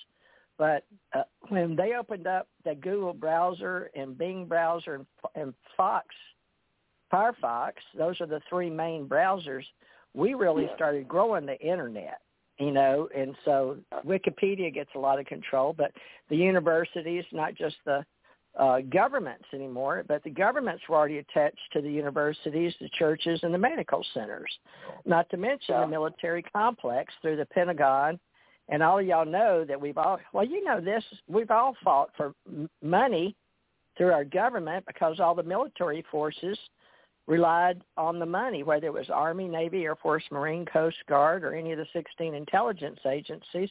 but 0.59 0.85
uh, 1.13 1.23
when 1.49 1.75
they 1.77 1.95
opened 1.95 2.27
up 2.27 2.49
the 2.65 2.75
Google 2.75 3.13
browser 3.13 3.91
and 3.95 4.17
Bing 4.17 4.47
browser 4.47 4.95
and, 4.95 5.07
and 5.35 5.55
Fox, 5.77 6.15
Firefox, 7.13 7.73
those 7.97 8.21
are 8.21 8.27
the 8.27 8.41
three 8.49 8.71
main 8.71 9.07
browsers. 9.07 9.65
We 10.15 10.35
really 10.35 10.65
Yeah. 10.65 10.75
started 10.75 11.09
growing 11.09 11.47
the 11.47 11.59
internet, 11.61 12.21
you 12.59 12.71
know, 12.71 13.09
and 13.15 13.37
so 13.45 13.79
Wikipedia 14.05 14.73
gets 14.73 14.91
a 14.95 14.99
lot 14.99 15.19
of 15.19 15.27
control, 15.27 15.73
but 15.73 15.93
the 16.29 16.37
universities, 16.37 17.25
not 17.33 17.55
just 17.55 17.77
the 17.85 18.05
uh, 18.55 18.81
governments 18.91 19.47
anymore, 19.55 20.05
but 20.07 20.23
the 20.25 20.31
governments 20.31 20.83
were 20.87 20.97
already 20.97 21.19
attached 21.19 21.73
to 21.73 21.81
the 21.81 21.91
universities, 21.91 22.75
the 22.81 22.89
churches, 22.91 23.41
and 23.43 23.55
the 23.55 23.59
medical 23.59 24.05
centers. 24.13 24.59
Not 25.07 25.31
to 25.31 25.39
mention 25.39 25.75
Yeah. 25.75 25.81
the 25.81 25.87
military 25.87 26.43
complex 26.43 27.15
through 27.23 27.37
the 27.37 27.47
Pentagon. 27.47 28.21
And 28.69 28.83
all 28.83 29.03
y'all 29.03 29.27
know 29.27 29.65
that 29.65 29.81
we've 29.81 29.99
all, 29.99 30.19
well, 30.33 30.45
you 30.45 30.65
know 30.65 30.81
this, 30.81 31.05
we've 31.29 31.51
all 31.51 31.77
fought 31.83 32.11
for 32.17 32.33
money 32.83 33.35
through 33.97 34.13
our 34.13 34.25
government 34.25 34.85
because 34.87 35.21
all 35.21 35.35
the 35.35 35.43
military 35.43 36.05
forces 36.11 36.59
relied 37.27 37.83
on 37.97 38.19
the 38.19 38.27
money, 38.27 38.63
whether 38.63 38.87
it 38.87 38.93
was 38.93 39.11
Army, 39.11 39.47
Navy, 39.47 39.85
Air 39.85 39.97
Force, 39.97 40.25
Marine, 40.31 40.65
Coast 40.65 40.97
Guard, 41.09 41.45
or 41.45 41.55
any 41.55 41.73
of 41.73 41.79
the 41.79 41.87
16 41.93 42.35
intelligence 42.35 42.99
agencies, 43.09 43.71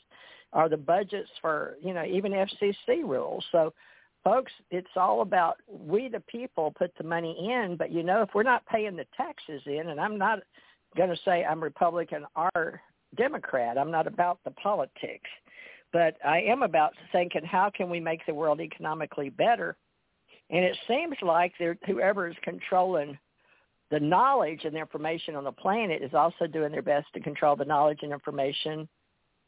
or 0.54 0.70
the 0.70 0.78
budgets 0.78 1.30
for, 1.42 1.76
you 1.82 1.94
know, 1.94 2.06
even 2.06 2.32
FCC 2.32 3.04
rules. 3.04 3.44
So 3.52 3.74
folks, 4.24 4.52
it's 4.70 4.88
all 4.96 5.22
about 5.22 5.58
we 5.68 6.10
the 6.10 6.22
people 6.22 6.74
put 6.78 6.92
the 6.98 7.04
money 7.04 7.52
in, 7.52 7.76
but 7.78 7.92
you 7.92 8.04
know 8.04 8.22
if 8.22 8.30
we're 8.34 8.44
not 8.44 8.66
paying 8.66 8.96
the 8.96 9.06
taxes 9.16 9.62
in, 9.66 9.90
and 9.90 10.00
I'm 10.00 10.18
not 10.18 10.40
going 10.96 11.10
to 11.10 11.18
say 11.26 11.44
I'm 11.44 11.64
Republican 11.64 12.26
or 12.36 12.82
Democrat, 13.16 13.78
I'm 13.78 13.92
not 13.92 14.08
about 14.08 14.40
the 14.44 14.52
politics, 14.52 15.30
but 15.92 16.16
I 16.26 16.42
am 16.42 16.64
about 16.64 16.94
thinking 17.12 17.44
how 17.44 17.70
can 17.70 17.90
we 17.90 18.00
make 18.00 18.26
the 18.26 18.34
world 18.34 18.62
economically 18.62 19.30
better, 19.30 19.76
and 20.50 20.64
it 20.64 20.78
seems 20.88 21.16
like 21.22 21.54
whoever 21.86 22.28
is 22.28 22.36
controlling 22.44 23.18
the 23.92 24.00
knowledge 24.00 24.62
and 24.64 24.74
the 24.74 24.80
information 24.80 25.36
on 25.36 25.44
the 25.44 25.52
planet 25.52 26.02
is 26.02 26.14
also 26.14 26.48
doing 26.48 26.72
their 26.72 26.82
best 26.82 27.08
to 27.14 27.20
control 27.20 27.56
the 27.56 27.66
knowledge 27.66 28.00
and 28.02 28.14
information 28.14 28.88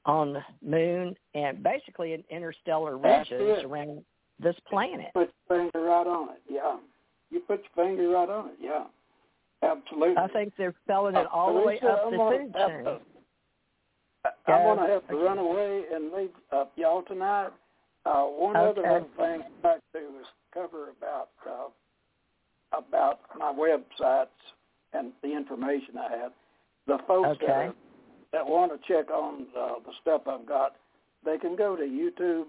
on 0.05 0.33
the 0.33 0.41
moon 0.61 1.15
and 1.33 1.63
basically 1.63 2.13
in 2.13 2.23
interstellar 2.29 2.95
it. 2.95 3.65
around 3.65 4.03
this 4.39 4.55
planet. 4.69 5.07
Put 5.13 5.31
your 5.49 5.57
finger 5.57 5.81
right 5.81 6.07
on 6.07 6.29
it. 6.29 6.41
Yeah. 6.49 6.77
You 7.31 7.39
put 7.39 7.61
your 7.63 7.85
finger 7.85 8.09
right 8.09 8.29
on 8.29 8.49
it. 8.49 8.55
Yeah. 8.61 8.83
Absolutely. 9.63 10.17
I 10.17 10.27
think 10.27 10.53
they're 10.57 10.75
spelling 10.83 11.15
it 11.15 11.25
all 11.31 11.53
the 11.53 11.61
way 11.61 11.79
up 11.79 12.11
the 12.11 12.17
food 12.17 12.53
chain. 12.53 12.99
I'm 14.25 14.63
going 14.63 14.77
to 14.87 14.93
have 14.93 15.07
to 15.09 15.15
run 15.17 15.37
away 15.37 15.83
and 15.93 16.11
leave 16.13 16.29
uh, 16.51 16.65
y'all 16.75 17.03
tonight. 17.03 17.49
Uh, 18.05 18.23
one 18.23 18.55
other 18.55 18.81
Okay. 18.81 18.89
little 18.93 19.07
thing 19.17 19.41
I'd 19.41 19.63
like 19.63 19.81
to 19.93 19.99
do 19.99 20.19
is 20.19 20.27
cover 20.53 20.89
about 20.97 21.29
uh, 21.47 21.69
about 22.77 23.19
my 23.37 23.53
websites 23.53 24.27
and 24.93 25.11
the 25.21 25.31
information 25.31 25.97
I 25.97 26.17
have. 26.17 26.31
The 26.87 26.97
folks 27.07 27.37
that, 27.41 27.49
are, 27.49 27.73
that 28.33 28.45
want 28.45 28.71
to 28.71 28.87
check 28.87 29.09
on 29.11 29.47
uh, 29.57 29.75
the 29.85 29.93
stuff 30.01 30.23
I've 30.27 30.45
got, 30.45 30.75
they 31.23 31.37
can 31.37 31.55
go 31.55 31.75
to 31.75 31.83
YouTube, 31.83 32.45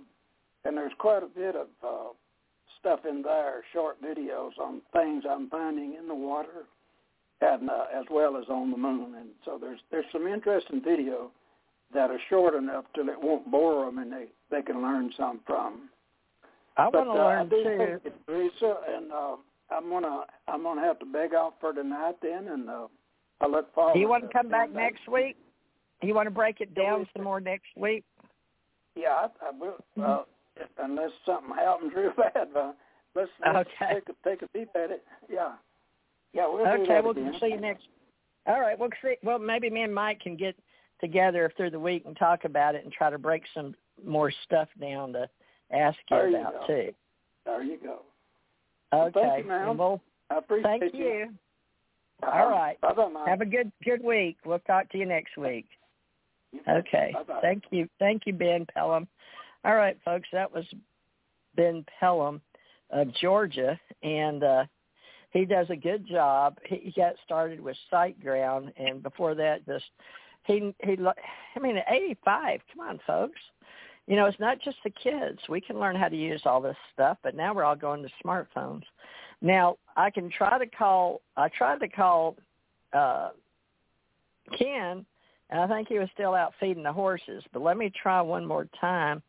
and 0.65 0.77
there's 0.77 0.93
quite 0.99 1.23
a 1.23 1.27
bit 1.27 1.55
of 1.55 1.69
uh, 1.87 2.13
stuff 2.81 3.01
in 3.09 3.23
there, 3.23 3.63
short 3.73 4.03
videos 4.03 4.59
on 4.61 4.81
things 4.93 5.25
I'm 5.29 5.49
finding 5.51 5.95
in 5.95 6.09
the 6.09 6.15
water, 6.15 6.65
and 7.41 7.71
uh, 7.71 7.85
as 7.95 8.05
well 8.11 8.37
as 8.37 8.45
on 8.49 8.71
the 8.71 8.77
moon. 8.79 9.15
And 9.15 9.29
so 9.45 9.59
there's 9.61 9.81
there's 9.91 10.07
some 10.11 10.27
interesting 10.27 10.83
video 10.83 11.31
that 11.95 12.11
are 12.11 12.21
short 12.29 12.55
enough 12.55 12.85
till 12.95 13.09
it 13.09 13.21
won't 13.21 13.51
bore 13.51 13.87
them, 13.87 13.99
and 13.99 14.13
they 14.13 14.27
they 14.51 14.63
can 14.63 14.83
learn 14.83 15.13
some 15.17 15.41
from. 15.47 15.89
I 16.77 16.89
want 16.89 17.09
to 17.09 17.13
uh, 17.13 17.25
learn 17.25 18.01
too. 18.03 18.11
Theresa, 18.27 18.77
and 18.95 19.13
uh, 19.13 19.37
I'm 19.71 19.89
gonna 19.89 20.25
I'm 20.49 20.63
gonna 20.63 20.83
have 20.83 20.99
to 20.99 21.07
beg 21.07 21.35
off 21.35 21.55
for 21.61 21.73
tonight 21.73 22.17
then, 22.21 22.49
and 22.49 22.69
uh, 22.69 22.87
I 23.41 23.47
look 23.47 23.73
forward. 23.75 23.95
Do 23.95 24.01
you 24.01 24.09
want 24.09 24.25
to 24.25 24.29
come 24.33 24.49
back 24.49 24.73
next 24.73 25.09
week? 25.09 25.37
You 26.03 26.15
want 26.15 26.27
to 26.27 26.31
break 26.31 26.61
it 26.61 26.75
down 26.75 27.07
some 27.15 27.25
more 27.25 27.41
next 27.41 27.69
week? 27.77 28.05
Yeah, 28.95 29.09
I, 29.09 29.27
I 29.47 29.51
will. 29.59 29.77
Uh, 30.03 30.23
unless 30.79 31.11
something 31.25 31.55
happens 31.55 31.93
real 31.97 32.13
bad, 32.17 32.49
but 32.53 32.77
let's, 33.15 33.31
let's 33.41 33.69
Okay. 33.81 33.95
take 33.95 34.09
a 34.09 34.29
take 34.29 34.43
a 34.43 34.49
peep 34.49 34.69
at 34.75 34.91
it. 34.91 35.05
Yeah, 35.31 35.53
yeah, 36.33 36.47
we'll 36.47 36.65
do 36.65 36.83
okay, 36.83 37.01
we'll 37.01 37.13
again. 37.13 37.35
see 37.41 37.49
you 37.49 37.61
next. 37.61 37.85
All 38.47 38.61
right, 38.61 38.79
we'll 38.79 38.91
see. 39.03 39.15
Well, 39.23 39.39
maybe 39.39 39.71
me 39.71 39.83
and 39.83 39.95
Mike 39.95 40.21
can 40.21 40.37
get 40.37 40.55
together 41.05 41.45
if 41.47 41.57
through 41.57 41.71
the 41.71 41.79
week 41.81 42.05
and 42.07 42.17
talk 42.17 42.45
about 42.45 42.75
it 42.75 42.85
and 42.85 42.93
try 42.93 43.11
to 43.11 43.19
break 43.19 43.43
some 43.55 43.75
more 44.05 44.33
stuff 44.45 44.69
down 44.81 45.13
to 45.13 45.29
ask 45.73 45.97
you 46.11 46.17
There 46.17 46.41
about 46.41 46.53
go. 46.61 46.67
too. 46.67 46.95
There 47.45 47.63
you 47.63 47.79
go. 47.83 48.03
Well, 48.93 49.07
Okay. 49.09 49.21
thank 49.21 49.45
you, 49.45 49.49
ma'am. 49.51 49.77
we'll 49.77 50.01
I 50.31 50.39
appreciate 50.39 50.81
thank 50.81 50.95
you. 50.95 51.05
you. 51.05 51.35
All 52.23 52.49
right. 52.51 52.81
Bye 52.81 52.95
bye, 52.95 53.09
Mike. 53.09 53.29
Have 53.29 53.41
a 53.43 53.47
good 53.47 53.71
good 53.85 54.03
week. 54.03 54.39
We'll 54.47 54.61
talk 54.61 54.89
to 54.91 54.99
you 54.99 55.05
next 55.05 55.37
week. 55.37 55.67
You. 56.53 56.61
Okay. 56.69 57.11
Bye-bye. 57.13 57.41
Thank 57.43 57.65
you. 57.71 57.89
Thank 57.99 58.23
you, 58.27 58.33
Ben 58.33 58.67
Pellom. 58.77 59.07
All 59.65 59.75
right, 59.75 59.99
folks, 60.05 60.29
that 60.33 60.53
was 60.53 60.65
Ben 61.57 61.85
Pellom 62.01 62.41
of 62.91 63.13
Georgia, 63.21 63.79
and 64.03 64.43
uh, 64.45 64.65
he 65.31 65.45
does 65.45 65.67
a 65.71 65.77
good 65.77 66.07
job. 66.07 66.57
He 66.67 66.77
he 66.77 66.93
got 66.93 67.15
started 67.25 67.61
with 67.61 67.77
SiteGround, 67.93 68.73
and 68.77 69.03
before 69.03 69.35
that, 69.35 69.67
just 69.67 69.85
he 70.47 70.75
he. 70.83 70.97
I 71.57 71.59
mean, 71.61 71.77
at 71.77 71.87
85. 71.91 72.61
Come 72.73 72.87
on, 72.87 73.01
folks. 73.07 73.41
You 74.07 74.17
know, 74.17 74.27
it's 74.27 74.41
not 74.41 74.61
just 74.61 74.77
the 74.85 74.91
kids. 74.91 75.39
We 75.49 75.61
can 75.61 75.81
learn 75.81 75.97
how 75.97 76.09
to 76.09 76.17
use 76.17 76.43
all 76.45 76.61
this 76.61 76.77
stuff, 76.93 77.17
but 77.23 77.35
now 77.35 77.55
we're 77.55 77.65
all 77.65 77.77
going 77.77 78.03
to 78.03 78.09
smartphones. 78.25 78.83
Now, 79.41 79.77
I 79.97 80.11
can 80.11 80.31
try 80.31 80.59
to 80.59 80.67
call. 80.67 81.23
I 81.37 81.49
tried 81.49 81.81
to 81.81 81.89
call 81.89 82.37
uh, 82.93 83.31
Ken, 84.59 85.07
and 85.51 85.61
I 85.61 85.67
think 85.67 85.89
he 85.89 85.99
was 85.99 86.09
still 86.13 86.35
out 86.35 86.53
feeding 86.61 86.83
the 86.83 86.93
horses. 86.93 87.43
But 87.53 87.63
let 87.63 87.77
me 87.77 87.91
try 87.91 88.21
one 88.21 88.45
more 88.47 88.69
time. 88.81 89.23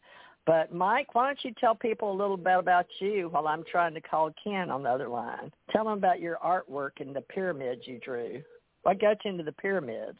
But 0.45 0.73
Mike, 0.73 1.15
why 1.15 1.27
don't 1.27 1.43
you 1.43 1.53
tell 1.59 1.73
people 1.73 2.11
a 2.11 2.13
little 2.13 2.37
bit 2.37 2.59
about 2.59 2.85
you 2.99 3.29
while 3.29 3.47
I'm 3.47 3.63
trying 3.69 3.95
to 3.95 4.01
call 4.01 4.31
Ken 4.43 4.69
on 4.69 4.83
the 4.83 4.89
other 4.89 5.07
line? 5.07 5.51
Tell 5.71 5.85
them 5.85 5.93
about 5.93 6.19
your 6.19 6.37
artwork 6.37 6.99
and 6.99 7.15
the 7.15 7.21
pyramids 7.21 7.81
you 7.85 7.99
drew. 7.99 8.43
What 8.83 9.01
got 9.01 9.17
you 9.25 9.31
into 9.31 9.43
the 9.43 9.51
pyramids? 9.51 10.19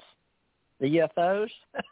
The 0.80 1.08
UFOs? 1.18 1.50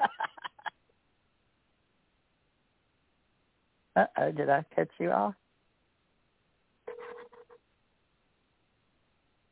Uh-oh, 3.96 4.32
did 4.32 4.50
I 4.50 4.66
cut 4.76 4.88
you 5.00 5.12
off? 5.12 5.36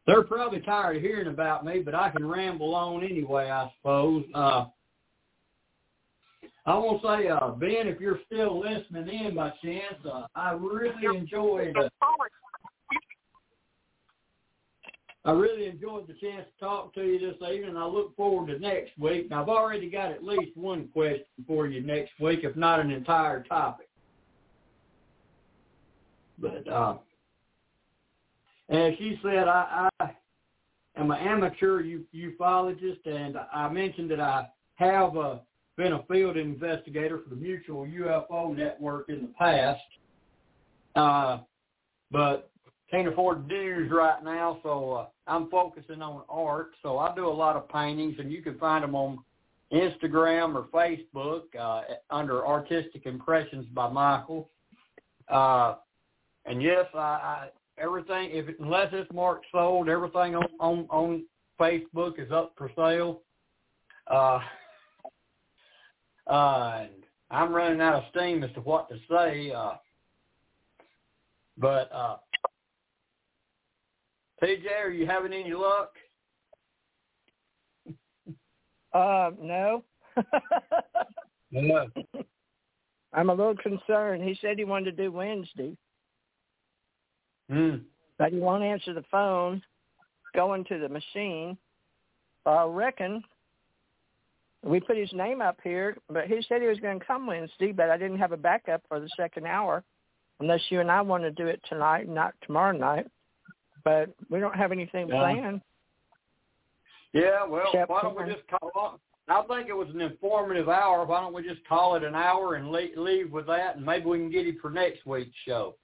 They're 0.07 0.23
probably 0.23 0.61
tired 0.61 0.97
of 0.97 1.03
hearing 1.03 1.27
about 1.27 1.63
me, 1.63 1.79
but 1.79 1.93
I 1.93 2.09
can 2.09 2.27
ramble 2.27 2.73
on 2.73 3.03
anyway, 3.03 3.49
I 3.49 3.71
suppose. 3.77 4.25
Uh, 4.33 4.65
I 6.65 6.75
want 6.77 7.01
to 7.01 7.07
say, 7.07 7.27
uh, 7.29 7.49
Ben, 7.51 7.87
if 7.87 7.99
you're 7.99 8.19
still 8.25 8.59
listening 8.59 9.07
in 9.07 9.35
by 9.35 9.51
chance, 9.63 9.95
uh, 10.11 10.25
I 10.35 10.51
really 10.51 11.17
enjoyed. 11.17 11.75
Uh, 11.77 11.89
I 15.23 15.31
really 15.31 15.67
enjoyed 15.67 16.07
the 16.07 16.13
chance 16.13 16.47
to 16.47 16.65
talk 16.65 16.95
to 16.95 17.03
you 17.03 17.19
this 17.19 17.35
evening. 17.47 17.77
I 17.77 17.85
look 17.85 18.15
forward 18.15 18.47
to 18.47 18.57
next 18.57 18.97
week. 18.97 19.25
And 19.25 19.33
I've 19.35 19.49
already 19.49 19.89
got 19.89 20.11
at 20.11 20.23
least 20.23 20.57
one 20.57 20.87
question 20.87 21.25
for 21.45 21.67
you 21.67 21.81
next 21.81 22.13
week, 22.19 22.39
if 22.43 22.55
not 22.55 22.79
an 22.79 22.89
entire 22.89 23.43
topic. 23.43 23.87
But 26.39 26.67
uh, 26.67 26.97
she 28.69 29.19
said, 29.21 29.47
I, 29.47 29.89
I 29.99 30.09
am 30.97 31.11
an 31.11 31.19
amateur 31.19 31.83
ufologist, 31.83 33.05
and 33.05 33.37
I 33.53 33.69
mentioned 33.69 34.09
that 34.09 34.19
I 34.19 34.47
have 34.75 35.15
uh, 35.15 35.35
been 35.77 35.93
a 35.93 36.03
field 36.03 36.37
investigator 36.37 37.19
for 37.19 37.29
the 37.29 37.35
Mutual 37.35 37.85
UFO 37.85 38.55
Network 38.55 39.09
in 39.09 39.21
the 39.21 39.33
past, 39.37 39.81
uh, 40.95 41.39
but 42.09 42.50
can't 42.91 43.07
afford 43.07 43.47
dues 43.47 43.89
right 43.89 44.21
now, 44.23 44.59
so 44.63 44.91
uh, 44.91 45.05
I'm 45.25 45.49
focusing 45.49 46.01
on 46.01 46.23
art. 46.29 46.71
So 46.83 46.97
I 46.97 47.15
do 47.15 47.27
a 47.27 47.29
lot 47.29 47.55
of 47.55 47.69
paintings, 47.69 48.15
and 48.19 48.31
you 48.31 48.41
can 48.41 48.57
find 48.57 48.83
them 48.83 48.95
on 48.95 49.19
Instagram 49.71 50.55
or 50.55 50.67
Facebook 50.73 51.43
uh, 51.57 51.83
under 52.09 52.45
Artistic 52.45 53.05
Impressions 53.05 53.65
by 53.73 53.89
Michael. 53.89 54.49
Uh, 55.29 55.75
and 56.45 56.61
yes, 56.61 56.85
I, 56.93 56.97
I 56.97 57.49
everything 57.77 58.29
if 58.31 58.47
unless 58.59 58.89
it's 58.91 59.11
marked 59.13 59.45
sold, 59.51 59.87
everything 59.87 60.35
on 60.35 60.47
on, 60.59 60.85
on 60.89 61.25
Facebook 61.59 62.19
is 62.19 62.31
up 62.31 62.53
for 62.57 62.69
sale. 62.75 63.21
Uh, 64.07 64.39
uh, 66.29 66.87
I'm 67.29 67.53
running 67.53 67.79
out 67.79 67.95
of 67.95 68.03
steam 68.11 68.43
as 68.43 68.51
to 68.55 68.59
what 68.59 68.89
to 68.89 68.97
say. 69.09 69.51
Uh, 69.51 69.73
but 71.57 71.89
uh, 71.93 72.17
TJ, 74.41 74.83
are 74.83 74.89
you 74.89 75.05
having 75.05 75.33
any 75.33 75.53
luck? 75.53 75.91
Uh, 78.93 79.31
no. 79.39 79.83
No. 81.51 81.87
I'm 83.13 83.29
a 83.29 83.33
little 83.33 83.55
concerned. 83.55 84.23
He 84.23 84.37
said 84.41 84.57
he 84.57 84.63
wanted 84.63 84.95
to 84.97 85.03
do 85.03 85.11
Wednesday, 85.11 85.75
Hmm. 87.49 87.77
but 88.17 88.31
he 88.31 88.39
won't 88.39 88.63
answer 88.63 88.93
the 88.93 89.03
phone, 89.11 89.61
going 90.33 90.63
to 90.65 90.79
the 90.79 90.87
machine. 90.87 91.57
I 92.45 92.63
reckon 92.63 93.21
we 94.63 94.79
put 94.79 94.97
his 94.97 95.11
name 95.13 95.41
up 95.41 95.59
here, 95.63 95.97
but 96.09 96.27
he 96.27 96.41
said 96.47 96.61
he 96.61 96.67
was 96.67 96.79
going 96.79 96.99
to 96.99 97.05
come 97.05 97.27
Wednesday, 97.27 97.71
but 97.73 97.89
I 97.89 97.97
didn't 97.97 98.19
have 98.19 98.31
a 98.31 98.37
backup 98.37 98.81
for 98.87 98.99
the 98.99 99.09
second 99.17 99.45
hour, 99.45 99.83
unless 100.39 100.61
you 100.69 100.79
and 100.79 100.89
I 100.89 101.01
want 101.01 101.23
to 101.23 101.31
do 101.31 101.47
it 101.47 101.61
tonight, 101.67 102.07
not 102.07 102.33
tomorrow 102.45 102.75
night. 102.75 103.07
But 103.83 104.09
we 104.29 104.39
don't 104.39 104.55
have 104.55 104.71
anything 104.71 105.07
Yeah. 105.07 105.19
planned. 105.19 105.61
Yeah, 107.13 107.45
well, 107.45 107.67
Except 107.67 107.89
why 107.89 108.01
don't 108.01 108.15
we 108.15 108.33
just 108.33 108.47
call 108.47 108.95
it? 108.95 109.01
I 109.27 109.41
think 109.43 109.69
it 109.69 109.73
was 109.73 109.89
an 109.89 110.01
informative 110.01 110.69
hour. 110.69 111.05
Why 111.05 111.21
don't 111.21 111.33
we 111.33 111.43
just 111.43 111.65
call 111.65 111.95
it 111.95 112.03
an 112.03 112.15
hour 112.15 112.55
and 112.55 112.71
leave, 112.71 112.97
leave 112.97 113.31
with 113.31 113.47
that, 113.47 113.75
and 113.75 113.85
maybe 113.85 114.05
we 114.05 114.17
can 114.17 114.29
get 114.29 114.47
him 114.47 114.57
for 114.61 114.69
next 114.69 115.05
week's 115.05 115.35
show. 115.45 115.75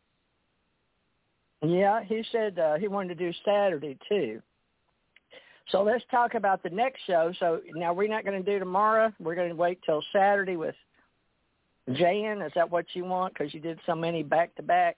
Yeah, 1.61 2.03
he 2.03 2.23
said 2.31 2.59
uh, 2.59 2.75
he 2.75 2.87
wanted 2.87 3.17
to 3.17 3.25
do 3.25 3.33
Saturday 3.43 3.97
too. 4.07 4.41
So 5.69 5.83
let's 5.83 6.03
talk 6.09 6.35
about 6.35 6.63
the 6.63 6.69
next 6.69 7.01
show. 7.05 7.33
So 7.39 7.61
now 7.73 7.93
we're 7.93 8.07
not 8.07 8.23
going 8.23 8.41
to 8.41 8.51
do 8.51 8.59
tomorrow. 8.59 9.11
We're 9.19 9.35
going 9.35 9.49
to 9.49 9.55
wait 9.55 9.79
till 9.85 10.01
Saturday 10.13 10.55
with 10.55 10.75
Jan. 11.93 12.41
Is 12.41 12.51
that 12.55 12.69
what 12.69 12.85
you 12.93 13.05
want? 13.05 13.33
Because 13.33 13.53
you 13.53 13.59
did 13.59 13.79
so 13.85 13.95
many 13.95 14.23
back 14.23 14.55
to 14.55 14.63
back. 14.63 14.97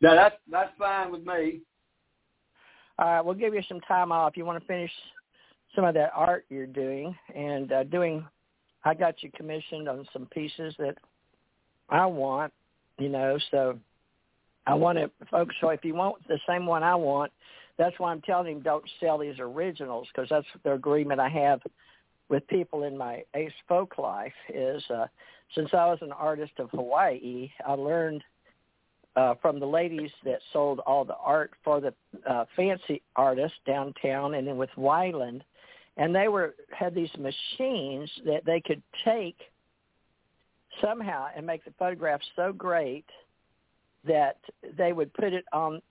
No, 0.00 0.14
that's 0.14 0.36
that's 0.50 0.72
fine 0.78 1.12
with 1.12 1.24
me. 1.24 1.60
All 2.98 3.06
right, 3.06 3.20
we'll 3.20 3.34
give 3.34 3.54
you 3.54 3.62
some 3.68 3.80
time 3.82 4.10
off. 4.10 4.36
You 4.36 4.44
want 4.44 4.60
to 4.60 4.66
finish 4.66 4.90
some 5.74 5.84
of 5.84 5.94
that 5.94 6.10
art 6.14 6.44
you're 6.48 6.66
doing 6.66 7.14
and 7.34 7.72
uh, 7.72 7.84
doing. 7.84 8.24
I 8.84 8.94
got 8.94 9.22
you 9.22 9.30
commissioned 9.36 9.88
on 9.88 10.06
some 10.12 10.26
pieces 10.26 10.74
that 10.78 10.96
I 11.88 12.06
want. 12.06 12.52
You 12.98 13.08
know, 13.08 13.38
so 13.52 13.78
I 14.66 14.74
want 14.74 14.98
to, 14.98 15.10
folks. 15.30 15.54
So 15.60 15.68
if 15.68 15.84
you 15.84 15.94
want 15.94 16.16
the 16.26 16.38
same 16.48 16.66
one 16.66 16.82
I 16.82 16.96
want, 16.96 17.30
that's 17.78 17.98
why 17.98 18.10
I'm 18.10 18.20
telling 18.22 18.56
him 18.56 18.62
don't 18.62 18.84
sell 18.98 19.18
these 19.18 19.38
originals 19.38 20.08
because 20.12 20.28
that's 20.28 20.46
the 20.64 20.72
agreement 20.72 21.20
I 21.20 21.28
have 21.28 21.60
with 22.28 22.46
people 22.48 22.82
in 22.82 22.96
my 22.98 23.22
ace 23.34 23.52
folk 23.68 23.98
life 23.98 24.32
is 24.52 24.82
uh, 24.90 25.06
since 25.54 25.70
I 25.72 25.86
was 25.86 25.98
an 26.02 26.12
artist 26.12 26.52
of 26.58 26.70
Hawaii, 26.70 27.50
I 27.66 27.72
learned 27.72 28.22
uh, 29.18 29.34
from 29.42 29.58
the 29.58 29.66
ladies 29.66 30.10
that 30.24 30.38
sold 30.52 30.78
all 30.86 31.04
the 31.04 31.16
art 31.16 31.50
for 31.64 31.80
the 31.80 31.92
uh, 32.30 32.44
fancy 32.54 33.02
artists 33.16 33.58
downtown 33.66 34.34
and 34.34 34.46
then 34.46 34.56
with 34.56 34.70
Wyland, 34.78 35.40
and 35.96 36.14
they 36.14 36.28
were 36.28 36.54
had 36.70 36.94
these 36.94 37.10
machines 37.18 38.08
that 38.24 38.44
they 38.46 38.60
could 38.60 38.80
take 39.04 39.36
somehow 40.80 41.26
and 41.34 41.44
make 41.44 41.64
the 41.64 41.72
photographs 41.76 42.24
so 42.36 42.52
great 42.52 43.06
that 44.06 44.36
they 44.76 44.92
would 44.92 45.12
put 45.14 45.32
it 45.32 45.44
on 45.52 45.82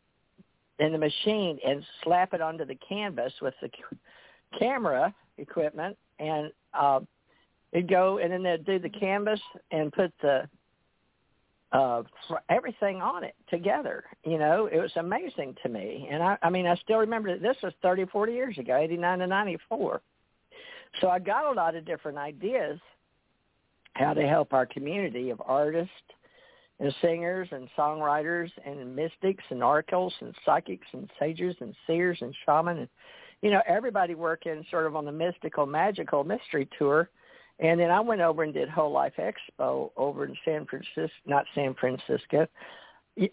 in 0.80 0.93
the 0.93 0.97
machine 0.97 1.59
and 1.67 1.84
slap 2.03 2.34
it 2.34 2.39
onto 2.39 2.63
the 2.63 2.78
canvas 2.88 3.34
with 3.41 3.53
the 3.61 3.69
camera 4.57 5.13
equipment 5.38 5.97
and 6.19 6.51
uh, 6.73 7.01
it'd 7.73 7.89
go 7.89 8.19
and 8.19 8.32
then 8.32 8.43
they'd 8.43 8.65
do 8.65 8.80
the 8.80 8.88
canvas 8.88 9.41
and 9.71 9.91
put 9.91 10.13
the 10.21 10.47
uh 11.74 12.01
everything 12.49 13.01
on 13.01 13.24
it 13.24 13.36
together 13.49 14.05
you 14.24 14.38
know? 14.38 14.68
It 14.72 14.80
was 14.80 14.91
amazing 14.95 15.55
to 15.63 15.70
me. 15.70 16.07
And 16.11 16.24
i 16.24 16.38
i 16.41 16.49
mean 16.49 16.65
i 16.65 16.76
still 16.76 16.97
remember 16.97 17.32
that 17.34 17.41
this 17.41 17.57
was 17.61 17.74
thirty 17.82 18.05
forty 18.05 18.34
years 18.34 18.57
ago 18.57 18.78
eighty 18.78 18.97
nine 18.97 19.20
to 19.20 19.28
ninety 19.28 19.57
four 19.68 20.01
so 21.01 21.09
i 21.09 21.20
got 21.20 21.51
a 21.51 21.51
lot 21.51 21.76
of 21.76 21.86
different 21.86 22.18
ideas 22.18 22.80
how 23.93 24.13
to 24.13 24.28
help 24.28 24.53
our 24.53 24.65
community 24.65 25.30
of 25.30 25.41
artists 25.45 25.91
and 26.80 26.93
singers 27.01 27.47
and 27.51 27.68
songwriters 27.78 28.49
and 28.65 28.95
mystics 28.95 29.43
and 29.49 29.63
oracles 29.63 30.13
and 30.22 30.34
psychics 30.45 30.88
and 30.93 31.09
sages 31.20 31.55
and 31.59 31.76
seers 31.86 32.18
and 32.22 32.34
shamans 32.45 32.80
and 32.80 32.89
you 33.41 33.51
know 33.51 33.61
everybody 33.68 34.15
working 34.15 34.65
sort 34.72 34.86
of 34.86 34.95
on 34.95 35.05
the 35.05 35.11
mystical 35.11 35.65
magical 35.65 36.24
mystery 36.24 36.68
tour 36.78 37.09
and 37.59 37.79
then 37.79 37.89
I 37.89 37.99
went 37.99 38.21
over 38.21 38.43
and 38.43 38.53
did 38.53 38.69
Whole 38.69 38.91
Life 38.91 39.13
Expo 39.17 39.91
over 39.97 40.25
in 40.25 40.35
San 40.45 40.65
Francisco, 40.65 41.09
not 41.25 41.45
San 41.55 41.73
Francisco. 41.73 42.47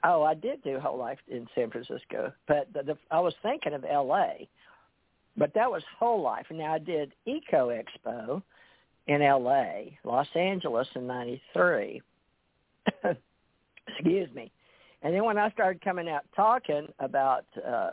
Oh, 0.03 0.23
I 0.23 0.33
did 0.33 0.63
do 0.63 0.81
Whole 0.81 0.99
Life 0.99 1.19
in 1.29 1.47
San 1.55 1.71
Francisco, 1.71 2.33
but 2.49 2.69
the, 2.73 2.83
the, 2.83 2.99
I 3.11 3.21
was 3.21 3.35
thinking 3.43 3.75
of 3.75 3.85
L.A., 3.85 4.49
but 5.37 5.53
that 5.55 5.71
was 5.71 5.83
Whole 5.99 6.23
Life. 6.23 6.47
Now 6.51 6.75
I 6.75 6.79
did 6.79 7.13
Eco 7.27 7.71
Expo 7.71 8.43
in 9.09 9.21
L.A., 9.21 9.99
Los 10.05 10.29
Angeles 10.35 10.89
in 10.95 11.07
'93. 11.07 12.01
Excuse 13.89 14.35
me. 14.35 14.51
And 15.03 15.15
then 15.15 15.25
when 15.25 15.37
I 15.37 15.51
started 15.51 15.85
coming 15.85 16.09
out 16.09 16.23
talking 16.35 16.89
about, 16.99 17.45
uh, 17.67 17.91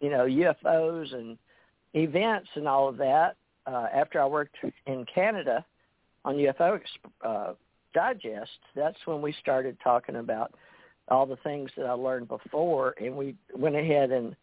you 0.00 0.08
know, 0.08 0.24
UFOs 0.24 1.12
and 1.14 1.36
events 1.92 2.48
and 2.54 2.66
all 2.66 2.88
of 2.88 2.96
that, 2.96 3.36
uh, 3.66 3.86
after 3.94 4.20
I 4.20 4.26
worked 4.26 4.56
in 4.86 5.04
Canada, 5.14 5.64
on 6.24 6.36
UFO 6.36 6.80
uh, 7.24 7.52
Digest, 7.92 8.50
that's 8.74 8.98
when 9.04 9.22
we 9.22 9.34
started 9.40 9.76
talking 9.82 10.16
about 10.16 10.54
all 11.08 11.26
the 11.26 11.36
things 11.36 11.70
that 11.76 11.86
I 11.86 11.92
learned 11.92 12.28
before, 12.28 12.94
and 13.00 13.14
we 13.14 13.36
went 13.54 13.76
ahead 13.76 14.10
and 14.10 14.34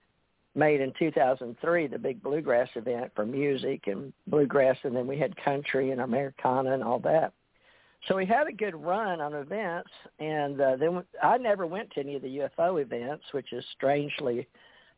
made 0.54 0.82
in 0.82 0.94
2003 1.00 1.88
the 1.88 1.98
big 1.98 2.22
bluegrass 2.22 2.70
event 2.76 3.12
for 3.16 3.26
music 3.26 3.88
and 3.88 4.14
bluegrass, 4.28 4.78
and 4.84 4.96
then 4.96 5.08
we 5.08 5.18
had 5.18 5.36
country 5.44 5.92
and 5.92 6.02
Americana 6.02 6.74
and 6.74 6.84
all 6.84 7.00
that. 7.00 7.34
So 8.08 8.16
we 8.16 8.26
had 8.26 8.48
a 8.48 8.52
good 8.52 8.76
run 8.76 9.22
on 9.22 9.34
events, 9.34 9.90
and 10.20 10.60
uh, 10.60 10.76
then 10.76 11.04
I 11.22 11.38
never 11.38 11.68
went 11.68 11.92
to 11.92 12.00
any 12.00 12.16
of 12.16 12.24
the 12.24 12.40
UFO 12.58 12.82
events, 12.82 13.26
which 13.32 13.54
is 13.54 13.64
strangely 13.76 14.48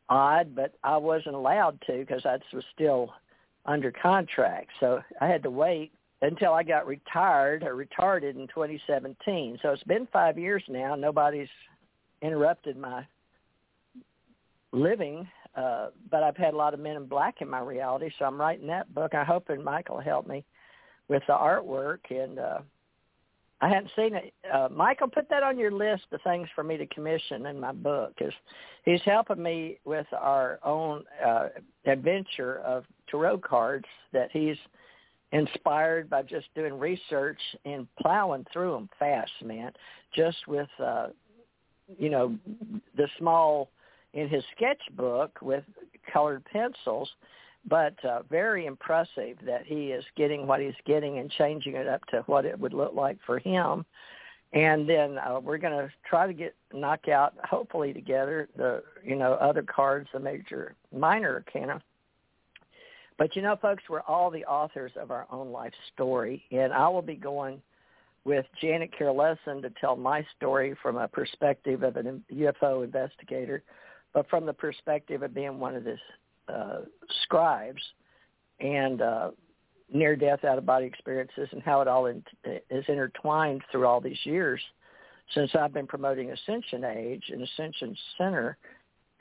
odd, 0.09 0.55
but 0.55 0.73
I 0.84 0.97
wasn't 0.97 1.36
allowed 1.36 1.81
to 1.88 1.99
because 1.99 2.25
I 2.25 2.38
was 2.53 2.63
still 2.73 3.13
under 3.65 3.91
contract. 3.91 4.69
So 4.79 5.01
I 5.19 5.27
had 5.27 5.43
to 5.43 5.49
wait 5.49 5.91
until 6.24 6.53
I 6.53 6.63
got 6.63 6.88
retired 6.88 7.63
or 7.63 7.76
retarded 7.76 8.36
in 8.36 8.47
2017. 8.47 9.59
So 9.61 9.69
it's 9.69 9.84
been 9.84 10.07
five 10.11 10.39
years 10.39 10.63
now. 10.69 10.95
Nobody's 10.95 11.49
interrupted 12.21 12.78
my 12.78 13.05
living, 14.71 15.28
uh, 15.55 15.88
but 16.09 16.24
I've 16.24 16.38
had 16.38 16.53
a 16.53 16.57
lot 16.57 16.74
of 16.74 16.80
men 16.80 16.95
in 16.95 17.07
black 17.07 17.41
in 17.41 17.49
my 17.49 17.59
reality. 17.59 18.09
So 18.17 18.24
I'm 18.24 18.39
writing 18.39 18.67
that 18.67 18.95
book. 18.95 19.13
I 19.13 19.26
hope 19.26 19.49
and 19.49 19.63
Michael 19.63 19.99
help 19.99 20.26
me 20.26 20.45
with 21.09 21.24
the 21.28 21.34
artwork. 21.34 21.99
And 22.09 22.39
uh, 22.39 22.59
I 23.59 23.67
hadn't 23.67 23.91
seen 23.93 24.15
it. 24.15 24.34
Uh, 24.51 24.69
Michael, 24.71 25.09
put 25.09 25.30
that 25.30 25.43
on 25.43 25.59
your 25.59 25.71
list 25.71 26.05
of 26.13 26.21
things 26.21 26.47
for 26.55 26.63
me 26.63 26.78
to 26.78 26.86
commission 26.86 27.47
in 27.47 27.59
my 27.59 27.74
book. 27.74 28.13
Cause 28.17 28.32
he's 28.86 29.01
helping 29.03 29.43
me 29.43 29.78
with 29.84 30.07
our 30.17 30.59
own 30.63 31.03
uh, 31.24 31.49
adventure 31.86 32.59
of 32.59 32.86
tarot 33.11 33.39
cards 33.39 33.86
that 34.13 34.30
he's– 34.32 34.55
inspired 35.34 36.09
by 36.09 36.21
just 36.21 36.47
doing 36.55 36.77
research 36.77 37.39
and 37.65 37.88
plowing 37.99 38.45
through 38.53 38.71
them 38.71 38.89
fast, 38.97 39.31
man. 39.43 39.71
Just 40.15 40.47
with, 40.47 40.69
uh, 40.81 41.07
you 41.97 42.09
know, 42.09 42.38
the 42.95 43.07
small 43.17 43.69
in 44.13 44.29
his 44.29 44.43
sketchbook 44.55 45.39
with 45.41 45.63
colored 46.11 46.45
pencils, 46.45 47.09
but 47.67 47.95
uh, 48.05 48.21
very 48.29 48.67
impressive 48.67 49.38
that 49.43 49.65
he 49.65 49.88
is 49.88 50.05
getting 50.15 50.45
what 50.45 50.61
he's 50.61 50.73
getting 50.86 51.17
and 51.17 51.31
changing 51.31 51.75
it 51.75 51.88
up 51.88 52.05
to 52.07 52.23
what 52.27 52.45
it 52.45 52.57
would 52.59 52.73
look 52.73 52.93
like 52.93 53.17
for 53.25 53.39
him. 53.39 53.84
And 54.53 54.88
then 54.88 55.17
uh, 55.17 55.39
we're 55.39 55.57
going 55.57 55.73
to 55.73 55.91
try 56.07 56.27
to 56.27 56.34
get 56.34 56.53
knock 56.71 57.07
out, 57.07 57.34
hopefully 57.43 57.91
together, 57.91 58.47
the 58.55 58.84
you 59.03 59.15
know 59.15 59.34
other 59.34 59.63
cards, 59.63 60.09
the 60.13 60.19
major 60.19 60.75
minor 60.95 61.34
arcana 61.34 61.81
but 63.18 63.36
you 63.36 63.41
know, 63.41 63.55
folks, 63.61 63.84
we're 63.89 64.01
all 64.01 64.30
the 64.30 64.45
authors 64.45 64.91
of 64.99 65.11
our 65.11 65.28
own 65.32 65.51
life 65.51 65.74
story, 65.93 66.43
and 66.51 66.74
I 66.74 66.88
will 66.89 67.01
be 67.01 67.16
going 67.16 67.61
with 68.26 68.45
Janet 68.61 68.91
Carlesson 68.97 69.61
to 69.61 69.70
tell 69.82 69.95
my 69.95 70.26
story 70.38 70.76
from 70.82 70.97
a 70.97 71.07
perspective 71.07 71.84
of 71.84 71.97
a 71.97 72.03
UFO 72.34 72.84
investigator, 72.84 73.64
but 74.14 74.30
from 74.30 74.45
the 74.45 74.53
perspective 74.53 75.24
of 75.24 75.34
being 75.34 75.59
one 75.59 75.76
of 75.76 75.84
the 75.84 75.97
uh, 76.47 76.82
scribes 77.24 77.82
and 78.59 79.01
uh, 79.01 79.32
near-death 79.91 80.43
out-of-body 80.45 80.86
experiences 80.86 81.49
and 81.51 81.61
how 81.61 81.82
it 81.82 81.88
all 81.88 82.05
in, 82.05 82.24
is 82.70 82.86
intertwined 82.88 83.61
through 83.72 83.86
all 83.86 83.99
these 83.99 84.18
years 84.24 84.61
since 85.34 85.51
I've 85.55 85.74
been 85.74 85.88
promoting 85.88 86.32
Ascension 86.32 86.84
Age 86.84 87.24
and 87.30 87.41
Ascension 87.41 87.95
Center 88.18 88.57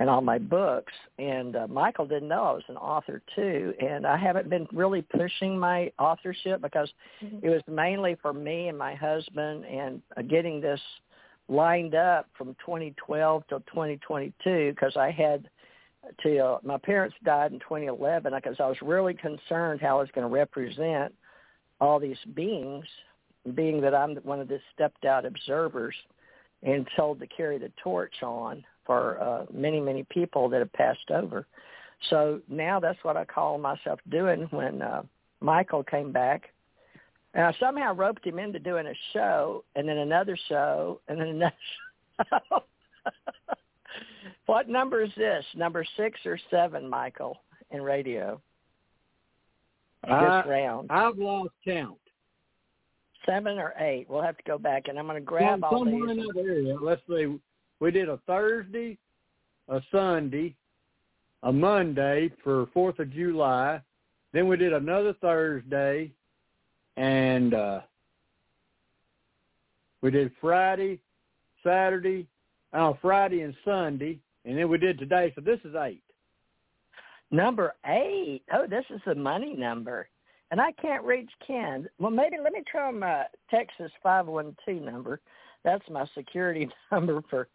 and 0.02 0.10
all 0.10 0.20
my 0.20 0.38
books. 0.38 0.92
And 1.20 1.54
uh, 1.54 1.68
Michael 1.68 2.06
didn't 2.06 2.28
know 2.28 2.42
I 2.42 2.52
was 2.54 2.64
an 2.66 2.76
author 2.76 3.22
too, 3.36 3.72
and 3.80 4.04
I 4.04 4.16
haven't 4.16 4.50
been 4.50 4.66
really 4.72 5.00
pushing 5.00 5.56
my 5.56 5.92
authorship 5.96 6.60
because 6.60 6.90
mm-hmm. 7.24 7.46
it 7.46 7.48
was 7.48 7.62
mainly 7.68 8.16
for 8.20 8.32
me 8.32 8.66
and 8.66 8.76
my 8.76 8.96
husband 8.96 9.64
and 9.64 10.02
uh, 10.16 10.22
getting 10.22 10.60
this 10.60 10.80
lined 11.48 11.94
up 11.94 12.26
from 12.36 12.48
2012 12.66 13.44
till 13.48 13.60
2022 13.60 14.72
because 14.74 14.96
I 14.96 15.12
had 15.12 15.48
till 16.20 16.58
my 16.64 16.78
parents 16.78 17.14
died 17.24 17.52
in 17.52 17.60
2011 17.60 18.32
because 18.34 18.56
I 18.58 18.66
was 18.66 18.78
really 18.82 19.14
concerned 19.14 19.80
how 19.80 19.98
I 19.98 20.00
was 20.00 20.10
going 20.12 20.26
to 20.26 20.34
represent 20.34 21.14
all 21.80 22.00
these 22.00 22.18
beings, 22.34 22.86
being 23.54 23.80
that 23.82 23.94
I'm 23.94 24.16
one 24.16 24.40
of 24.40 24.48
the 24.48 24.58
stepped 24.74 25.04
out 25.04 25.24
observers 25.24 25.94
and 26.64 26.88
told 26.96 27.20
to 27.20 27.28
carry 27.28 27.58
the 27.58 27.70
torch 27.84 28.14
on 28.24 28.64
for 28.92 29.22
uh, 29.22 29.46
many, 29.52 29.80
many 29.80 30.04
people 30.10 30.48
that 30.50 30.58
have 30.58 30.72
passed 30.74 31.10
over. 31.10 31.46
So 32.10 32.40
now 32.48 32.78
that's 32.78 32.98
what 33.02 33.16
I 33.16 33.24
call 33.24 33.56
myself 33.56 34.00
doing 34.10 34.46
when 34.50 34.82
uh, 34.82 35.02
Michael 35.40 35.82
came 35.82 36.12
back. 36.12 36.50
And 37.34 37.44
I 37.46 37.54
somehow 37.58 37.94
roped 37.94 38.26
him 38.26 38.38
into 38.38 38.58
doing 38.58 38.86
a 38.86 38.94
show 39.14 39.64
and 39.76 39.88
then 39.88 39.96
another 39.96 40.36
show 40.48 41.00
and 41.08 41.18
then 41.18 41.28
another 41.28 41.54
show. 42.30 42.64
what 44.46 44.68
number 44.68 45.02
is 45.02 45.10
this? 45.16 45.44
Number 45.56 45.86
six 45.96 46.20
or 46.26 46.38
seven, 46.50 46.86
Michael, 46.86 47.38
in 47.70 47.80
radio? 47.80 48.40
This 50.02 50.12
uh, 50.12 50.42
round. 50.46 50.90
I've 50.90 51.16
lost 51.16 51.50
count. 51.64 51.96
Seven 53.24 53.58
or 53.58 53.72
eight. 53.78 54.06
We'll 54.10 54.20
have 54.20 54.36
to 54.36 54.42
go 54.44 54.58
back, 54.58 54.88
and 54.88 54.98
I'm 54.98 55.06
going 55.06 55.16
to 55.16 55.24
grab 55.24 55.60
Some, 55.60 55.64
all 55.64 55.78
somewhere 55.78 56.14
these. 56.14 56.24
in 56.24 56.34
that 56.34 56.44
area. 56.44 56.74
Let's 56.78 57.00
see 57.08 57.38
we 57.82 57.90
did 57.90 58.08
a 58.08 58.20
Thursday, 58.28 58.96
a 59.68 59.82
Sunday, 59.90 60.54
a 61.42 61.52
Monday 61.52 62.30
for 62.44 62.68
Fourth 62.72 63.00
of 63.00 63.12
July. 63.12 63.82
Then 64.32 64.46
we 64.46 64.56
did 64.56 64.72
another 64.72 65.14
Thursday, 65.20 66.12
and 66.96 67.52
uh, 67.52 67.80
we 70.00 70.12
did 70.12 70.30
Friday, 70.40 71.00
Saturday, 71.64 72.28
oh 72.72 72.96
Friday 73.02 73.40
and 73.40 73.54
Sunday, 73.64 74.20
and 74.44 74.56
then 74.56 74.68
we 74.68 74.78
did 74.78 74.96
today. 74.96 75.32
So 75.34 75.40
this 75.40 75.58
is 75.64 75.74
eight. 75.74 76.04
Number 77.32 77.74
eight. 77.84 78.42
Oh, 78.54 78.68
this 78.70 78.84
is 78.90 79.00
the 79.04 79.16
money 79.16 79.56
number. 79.56 80.08
And 80.52 80.60
I 80.60 80.70
can't 80.80 81.02
reach 81.02 81.30
Ken. 81.44 81.88
Well, 81.98 82.12
maybe 82.12 82.36
let 82.40 82.52
me 82.52 82.62
try 82.70 82.92
my 82.92 83.24
Texas 83.50 83.90
512 84.04 84.82
number. 84.82 85.18
That's 85.64 85.84
my 85.90 86.06
security 86.14 86.68
number 86.92 87.22
for 87.28 87.48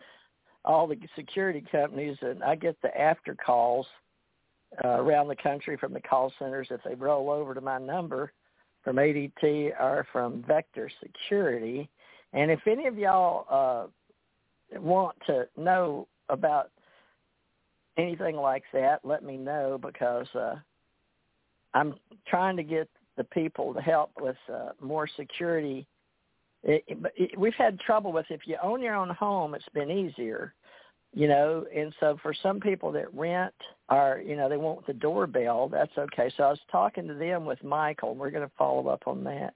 all 0.68 0.86
the 0.86 0.98
security 1.16 1.64
companies, 1.72 2.18
and 2.22 2.44
I 2.44 2.56
get 2.56 2.80
the 2.82 2.96
after 3.00 3.34
calls 3.34 3.88
uh, 4.84 5.02
around 5.02 5.30
the 5.30 5.36
country 5.36 5.78
from 5.78 5.94
the 5.94 6.02
call 6.02 6.32
centers 6.38 6.68
if 6.70 6.82
they 6.84 6.94
roll 6.94 7.32
over 7.32 7.56
to 7.56 7.62
my 7.62 7.80
number 7.80 8.34
from 8.84 8.98
ADT 8.98 9.72
or 9.80 10.06
from 10.12 10.44
Vector 10.48 10.92
Security. 11.02 11.90
And 12.34 12.52
if 12.52 12.60
any 12.68 12.86
of 12.86 12.98
y'all 12.98 13.46
uh, 13.50 14.80
want 14.80 15.16
to 15.28 15.48
know 15.58 16.08
about 16.30 16.70
anything 17.98 18.36
like 18.36 18.64
that, 18.74 19.00
let 19.04 19.24
me 19.24 19.38
know 19.38 19.80
because 19.82 20.28
uh, 20.36 20.56
I'm 21.74 21.96
trying 22.28 22.58
to 22.58 22.64
get 22.64 22.90
the 23.16 23.24
people 23.24 23.74
to 23.74 23.82
help 23.82 24.12
with 24.20 24.38
uh, 24.54 24.70
more 24.82 25.08
security. 25.18 25.88
It, 26.68 26.84
it, 27.16 27.40
we've 27.40 27.56
had 27.56 27.80
trouble 27.80 28.12
with 28.12 28.26
if 28.30 28.42
you 28.46 28.58
own 28.62 28.82
your 28.82 28.94
own 28.96 29.10
home, 29.10 29.56
it's 29.56 29.66
been 29.74 29.90
easier 29.90 30.54
you 31.14 31.28
know 31.28 31.66
and 31.76 31.94
so 32.00 32.18
for 32.22 32.34
some 32.44 32.60
people 32.60 32.92
that 32.92 33.14
rent 33.14 33.54
or 33.90 34.22
you 34.26 34.36
know 34.36 34.50
they 34.50 34.58
want 34.58 34.86
the 34.86 34.94
doorbell 34.94 35.68
that's 35.68 35.98
okay. 35.98 36.32
So 36.38 36.44
i 36.44 36.50
was 36.50 36.60
talking 36.72 37.08
to 37.08 37.14
them 37.14 37.46
with 37.46 37.64
michael 37.64 38.12
and 38.12 38.20
we're 38.20 38.32
going 38.32 38.48
to 38.48 38.56
follow 38.58 38.88
up 38.88 39.04
on 39.08 39.24
that 39.24 39.54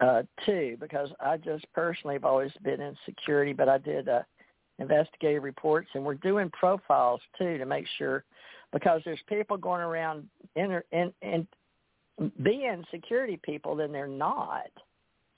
uh 0.00 0.22
too 0.44 0.76
because 0.80 1.08
i 1.20 1.36
just 1.36 1.64
personally 1.72 2.16
have 2.16 2.24
always 2.24 2.52
been 2.62 2.80
in 2.80 2.96
security 3.06 3.52
but 3.52 3.68
i 3.68 3.78
did 3.78 4.08
uh 4.08 4.22
investigative 4.78 5.44
reports 5.44 5.88
and 5.94 6.04
we're 6.04 6.14
doing 6.14 6.50
profiles 6.50 7.20
too 7.38 7.56
to 7.56 7.64
make 7.64 7.86
sure 7.96 8.24
because 8.72 9.00
there's 9.04 9.20
people 9.28 9.56
going 9.56 9.80
around 9.80 10.28
in 10.56 10.82
and 10.92 11.12
and 11.22 11.46
being 12.42 12.84
security 12.90 13.38
people 13.42 13.76
then 13.76 13.92
they're 13.92 14.08
not 14.08 14.70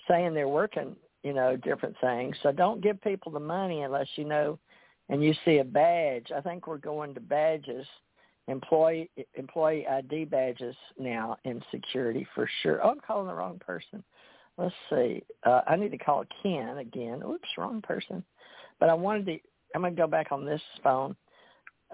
saying 0.09 0.35
they're 0.35 0.49
working 0.49 0.97
you 1.23 1.33
know 1.33 1.57
different 1.57 1.97
things 2.01 2.37
so 2.43 2.53
don't 2.53 2.83
give 2.83 3.01
people 3.03 3.33
the 3.33 3.41
money 3.41 3.83
unless 3.83 4.09
you 4.17 4.25
know 4.25 4.59
and 5.09 5.23
you 5.23 5.35
see 5.45 5.59
a 5.59 5.65
badge. 5.65 6.31
I 6.37 6.41
think 6.41 6.67
we're 6.67 6.79
going 6.79 7.15
to 7.15 7.21
badges, 7.21 7.87
employee 8.49 9.11
employee 9.35 9.87
ID 9.87 10.27
badges 10.27 10.77
now 10.99 11.37
in 11.45 11.63
security 11.71 12.27
for 12.35 12.49
sure. 12.63 12.85
Oh, 12.85 12.91
I'm 12.91 13.01
calling 13.07 13.29
the 13.29 13.35
wrong 13.35 13.59
person. 13.59 14.03
Let's 14.59 14.75
see. 14.91 15.23
Uh, 15.45 15.61
I 15.67 15.77
need 15.77 15.91
to 15.91 15.99
call 15.99 16.25
Ken 16.43 16.79
again. 16.79 17.23
Oops, 17.23 17.49
wrong 17.59 17.83
person. 17.83 18.25
But 18.81 18.89
I 18.89 18.95
wanted 18.95 19.27
to. 19.27 19.39
I'm 19.75 19.83
going 19.83 19.95
to 19.95 20.01
go 20.01 20.07
back 20.07 20.33
on 20.33 20.45
this 20.45 20.63
phone 20.83 21.15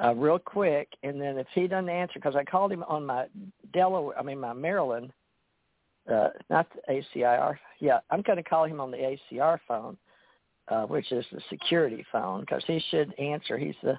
uh, 0.02 0.14
real 0.14 0.38
quick, 0.38 0.88
and 1.02 1.20
then 1.20 1.38
if 1.38 1.46
he 1.54 1.66
doesn't 1.66 1.88
answer, 1.88 2.14
because 2.14 2.36
I 2.36 2.44
called 2.44 2.70
him 2.70 2.84
on 2.84 3.04
my 3.04 3.26
Delaware, 3.72 4.18
I 4.18 4.22
mean 4.22 4.38
my 4.38 4.52
Maryland, 4.52 5.12
uh, 6.10 6.28
not 6.48 6.66
the 6.70 7.02
ACIR. 7.14 7.58
Yeah, 7.80 8.00
I'm 8.10 8.22
going 8.22 8.36
to 8.38 8.42
call 8.42 8.64
him 8.64 8.80
on 8.80 8.90
the 8.90 9.16
ACR 9.32 9.58
phone 9.68 9.96
uh, 10.68 10.84
which 10.86 11.10
is 11.12 11.24
the 11.32 11.40
security 11.50 12.04
phone, 12.12 12.40
because 12.40 12.62
he 12.66 12.82
should 12.90 13.12
answer. 13.18 13.58
He's 13.58 13.74
the 13.82 13.98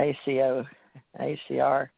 ACO, 0.00 0.66
ACR. 1.20 1.88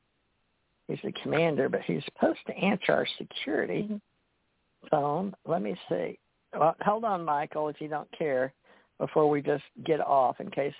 He's 0.89 0.98
the 1.03 1.12
commander, 1.23 1.69
but 1.69 1.82
he's 1.82 2.03
supposed 2.05 2.39
to 2.47 2.57
answer 2.57 2.93
our 2.93 3.07
security 3.19 3.89
phone. 4.90 5.35
Let 5.47 5.62
me 5.62 5.77
see. 5.89 6.19
Well, 6.57 6.77
hold 6.81 7.05
on, 7.05 7.24
Michael, 7.24 7.69
if 7.69 7.81
you 7.81 7.89
don't 7.89 8.11
care, 8.16 8.53
before 8.98 9.28
we 9.28 9.43
just 9.43 9.65
get 9.85 10.01
off, 10.01 10.40
in 10.40 10.51
case 10.51 10.74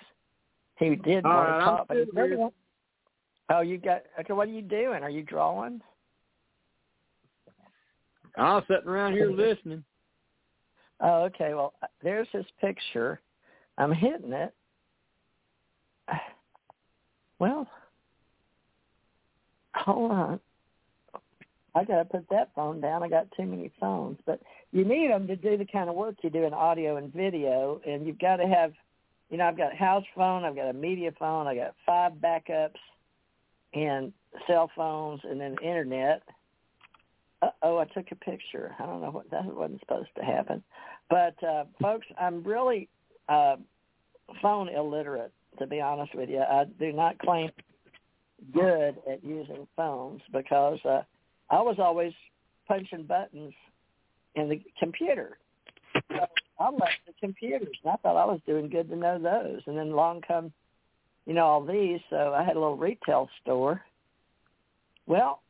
he 0.77 0.95
did 0.95 1.25
All 1.25 1.33
want 1.33 1.49
right, 1.49 1.59
to 1.59 1.65
talk. 1.65 1.87
But 1.87 1.97
he 1.97 2.03
here. 2.13 2.23
doesn't 2.23 2.39
want- 2.39 2.53
oh, 3.49 3.61
you 3.61 3.77
got 3.77 4.03
okay. 4.19 4.33
What 4.33 4.47
are 4.47 4.51
you 4.51 4.61
doing? 4.61 5.03
Are 5.03 5.09
you 5.09 5.23
drawing? 5.23 5.81
I'm 8.37 8.63
sitting 8.67 8.87
around 8.87 9.13
here 9.13 9.31
listening. 9.31 9.83
Oh, 10.99 11.25
okay. 11.25 11.53
Well, 11.53 11.75
there's 12.01 12.27
his 12.31 12.47
picture. 12.59 13.21
I'm 13.77 13.91
hitting 13.91 14.33
it. 14.33 14.51
Well, 17.39 17.67
hold 19.75 20.11
on. 20.11 20.39
I 21.75 21.83
got 21.83 21.97
to 21.97 22.05
put 22.05 22.27
that 22.31 22.49
phone 22.55 22.81
down. 22.81 23.03
I 23.03 23.09
got 23.09 23.27
too 23.37 23.45
many 23.45 23.71
phones. 23.79 24.17
But 24.25 24.41
you 24.71 24.83
need 24.83 25.11
them 25.11 25.27
to 25.27 25.35
do 25.35 25.55
the 25.55 25.65
kind 25.65 25.87
of 25.87 25.95
work 25.95 26.15
you 26.23 26.31
do 26.31 26.45
in 26.45 26.53
audio 26.55 26.97
and 26.97 27.13
video, 27.13 27.79
and 27.85 28.07
you've 28.07 28.17
got 28.17 28.37
to 28.37 28.47
have, 28.47 28.73
you 29.29 29.37
know, 29.37 29.45
I've 29.45 29.57
got 29.57 29.73
a 29.73 29.75
house 29.75 30.03
phone, 30.15 30.43
I've 30.43 30.55
got 30.55 30.69
a 30.69 30.73
media 30.73 31.11
phone, 31.19 31.45
I 31.45 31.53
got 31.53 31.75
five 31.85 32.13
backups, 32.13 32.79
and 33.75 34.11
cell 34.47 34.71
phones, 34.75 35.21
and 35.23 35.39
then 35.39 35.55
internet. 35.61 36.23
Oh, 37.61 37.77
I 37.77 37.85
took 37.85 38.11
a 38.11 38.15
picture. 38.15 38.75
I 38.79 38.85
don't 38.85 39.01
know 39.01 39.11
what 39.11 39.29
that 39.31 39.45
wasn't 39.45 39.79
supposed 39.81 40.09
to 40.17 40.23
happen. 40.23 40.63
But 41.09 41.41
uh 41.43 41.65
folks, 41.81 42.07
I'm 42.19 42.43
really 42.43 42.89
uh 43.29 43.57
phone 44.41 44.69
illiterate 44.69 45.31
to 45.59 45.67
be 45.67 45.79
honest 45.81 46.15
with 46.15 46.29
you. 46.29 46.39
I 46.41 46.65
do 46.79 46.91
not 46.91 47.19
claim 47.19 47.51
good 48.53 48.97
at 49.11 49.23
using 49.23 49.67
phones 49.75 50.21
because 50.31 50.79
uh 50.85 51.01
I 51.49 51.61
was 51.61 51.77
always 51.79 52.13
punching 52.67 53.03
buttons 53.03 53.53
in 54.35 54.49
the 54.49 54.61
computer. 54.79 55.37
So 56.11 56.25
I 56.59 56.69
left 56.69 56.99
the 57.05 57.13
computers 57.19 57.75
and 57.83 57.93
I 57.93 57.95
thought 57.97 58.17
I 58.17 58.25
was 58.25 58.39
doing 58.45 58.69
good 58.69 58.89
to 58.89 58.95
know 58.95 59.19
those. 59.19 59.61
And 59.67 59.77
then 59.77 59.87
along 59.87 60.21
come, 60.27 60.51
you 61.25 61.33
know, 61.33 61.45
all 61.45 61.65
these, 61.65 61.99
so 62.09 62.33
I 62.33 62.43
had 62.43 62.55
a 62.55 62.59
little 62.59 62.77
retail 62.77 63.29
store. 63.41 63.81
Well, 65.05 65.41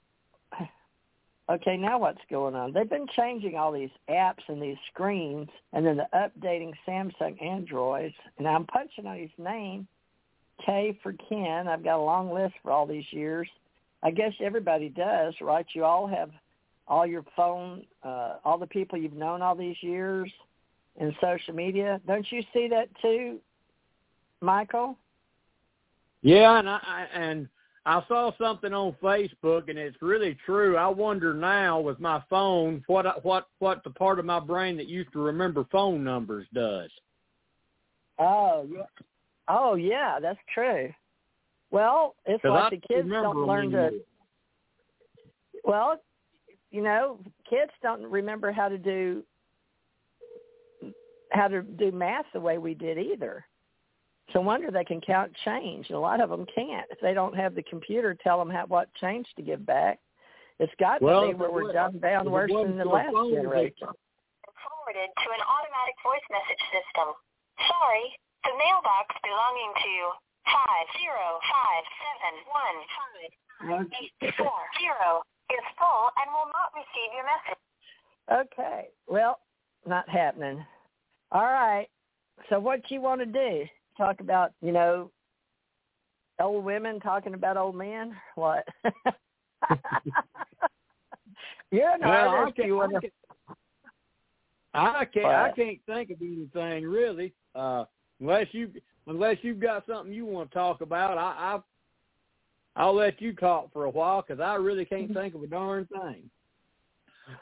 okay, 1.49 1.77
now 1.77 1.99
what's 1.99 2.21
going 2.29 2.55
on? 2.55 2.73
They've 2.73 2.89
been 2.89 3.07
changing 3.15 3.55
all 3.55 3.71
these 3.71 3.89
apps 4.09 4.47
and 4.47 4.61
these 4.61 4.77
screens 4.91 5.49
and 5.73 5.85
then 5.85 5.97
the 5.97 6.07
updating 6.13 6.73
Samsung 6.87 7.41
Androids. 7.41 8.15
And 8.37 8.47
I'm 8.47 8.65
punching 8.65 9.05
on 9.05 9.17
his 9.17 9.29
name, 9.37 9.87
K 10.65 10.97
for 11.01 11.13
Ken. 11.29 11.67
I've 11.67 11.83
got 11.83 11.97
a 11.97 12.03
long 12.03 12.33
list 12.33 12.55
for 12.61 12.71
all 12.71 12.85
these 12.85 13.05
years. 13.11 13.47
I 14.03 14.11
guess 14.11 14.33
everybody 14.41 14.89
does, 14.89 15.33
right? 15.41 15.65
You 15.73 15.83
all 15.83 16.07
have 16.07 16.31
all 16.87 17.05
your 17.05 17.25
phone, 17.35 17.83
uh, 18.03 18.35
all 18.45 18.57
the 18.57 18.67
people 18.67 18.97
you've 18.97 19.13
known 19.13 19.41
all 19.41 19.55
these 19.55 19.81
years 19.81 20.31
in 20.97 21.15
social 21.21 21.53
media. 21.53 21.99
Don't 22.07 22.29
you 22.31 22.41
see 22.53 22.67
that 22.69 22.89
too, 23.01 23.39
Michael? 24.41 24.97
Yeah, 26.21 26.59
and 26.59 26.69
I, 26.69 26.79
I 26.83 27.07
and 27.13 27.47
I 27.87 28.03
saw 28.09 28.31
something 28.37 28.73
on 28.73 28.97
Facebook, 29.01 29.69
and 29.69 29.79
it's 29.79 29.95
really 30.01 30.37
true. 30.45 30.75
I 30.75 30.87
wonder 30.87 31.33
now 31.33 31.79
with 31.79 32.01
my 32.01 32.21
phone 32.29 32.83
what 32.87 33.23
what 33.23 33.47
what 33.59 33.81
the 33.85 33.91
part 33.91 34.19
of 34.19 34.25
my 34.25 34.41
brain 34.41 34.75
that 34.75 34.87
used 34.87 35.13
to 35.13 35.19
remember 35.19 35.65
phone 35.71 36.03
numbers 36.03 36.45
does. 36.53 36.89
Oh 38.19 38.67
yeah. 38.69 38.83
Oh 39.47 39.75
yeah, 39.75 40.19
that's 40.21 40.37
true. 40.53 40.89
Well, 41.71 42.15
it's 42.25 42.43
like 42.43 42.71
the 42.71 42.81
kids 42.93 43.07
don't 43.09 43.47
learn 43.47 43.71
to. 43.71 43.91
Well, 45.63 46.01
you 46.71 46.83
know, 46.83 47.19
kids 47.49 47.71
don't 47.81 48.03
remember 48.03 48.51
how 48.51 48.67
to 48.67 48.77
do 48.77 49.23
how 51.31 51.47
to 51.47 51.61
do 51.61 51.93
math 51.93 52.25
the 52.33 52.41
way 52.41 52.57
we 52.57 52.73
did 52.73 52.97
either. 52.97 53.45
So 54.33 54.41
wonder 54.41 54.69
they 54.71 54.83
can 54.83 54.99
count 55.01 55.31
change. 55.45 55.87
And 55.89 55.95
a 55.95 55.99
lot 55.99 56.19
of 56.19 56.29
them 56.29 56.45
can't 56.53 56.85
if 56.91 56.99
they 56.99 57.13
don't 57.13 57.35
have 57.35 57.55
the 57.55 57.63
computer 57.63 58.13
tell 58.13 58.37
them 58.39 58.49
how, 58.49 58.65
what 58.67 58.93
change 58.99 59.25
to 59.37 59.41
give 59.41 59.65
back. 59.65 59.99
It's 60.59 60.73
got 60.79 61.01
Well, 61.01 61.21
to 61.21 61.27
be 61.29 61.33
where 61.35 61.51
we're 61.51 61.67
wa- 61.69 61.71
dumbed 61.71 62.01
down 62.01 62.27
if 62.27 62.33
worse 62.33 62.51
than 62.51 62.77
the 62.77 62.83
for 62.83 62.89
the 62.89 62.95
last 62.95 63.13
phones, 63.13 63.29
they- 63.29 63.35
generation. 63.37 63.87
forwarded 63.87 65.09
to 65.15 65.27
an 65.31 65.41
automatic 65.47 65.95
voice 66.03 66.25
message 66.31 66.63
system. 66.73 67.13
Sorry, 67.67 68.05
the 68.43 68.51
mailbox 68.57 69.15
belonging 69.23 69.71
to 69.85 69.93
five 70.49 70.87
zero 70.99 71.39
five 71.45 71.83
seven 72.03 72.33
one 72.51 72.77
five 72.97 73.91
eight 74.01 74.33
four 74.35 74.59
zero 74.81 75.21
is 75.51 75.63
full 75.79 76.09
and 76.19 76.27
will 76.33 76.49
not 76.51 76.73
receive 76.75 77.09
your 77.15 77.25
message. 77.25 77.61
Okay. 78.51 78.89
Well, 79.07 79.39
not 79.85 80.07
happening. 80.09 80.65
All 81.31 81.43
right. 81.47 81.87
So 82.49 82.59
what 82.59 82.89
you 82.91 82.99
want 83.01 83.21
to 83.21 83.25
do? 83.25 83.65
Talk 83.97 84.19
about, 84.19 84.51
you 84.61 84.71
know, 84.71 85.11
old 86.39 86.63
women 86.63 86.99
talking 86.99 87.33
about 87.33 87.57
old 87.57 87.75
men? 87.75 88.15
What? 88.35 88.63
You're 91.71 91.89
an 91.89 92.01
Well, 92.01 92.29
I 92.29 92.51
can't, 92.51 92.67
You 92.67 92.75
I 92.75 92.87
want 92.87 92.93
to 92.93 93.01
can't, 93.01 93.13
I 94.73 95.05
can't, 95.05 95.25
I 95.25 95.51
can't 95.51 95.79
think 95.85 96.11
of 96.11 96.17
anything 96.21 96.85
really, 96.87 97.33
uh, 97.55 97.85
unless 98.19 98.47
you 98.51 98.69
unless 99.07 99.37
you've 99.41 99.59
got 99.59 99.85
something 99.87 100.13
you 100.13 100.25
want 100.25 100.51
to 100.51 100.55
talk 100.55 100.81
about. 100.81 101.17
I, 101.17 101.55
I 101.55 101.59
I'll 102.75 102.93
let 102.93 103.19
you 103.21 103.33
talk 103.33 103.73
for 103.73 103.85
a 103.85 103.89
while 103.89 104.21
because 104.21 104.39
I 104.39 104.53
really 104.55 104.85
can't 104.85 105.11
think 105.13 105.33
of 105.33 105.41
a 105.41 105.47
darn 105.47 105.87
thing. 105.87 106.29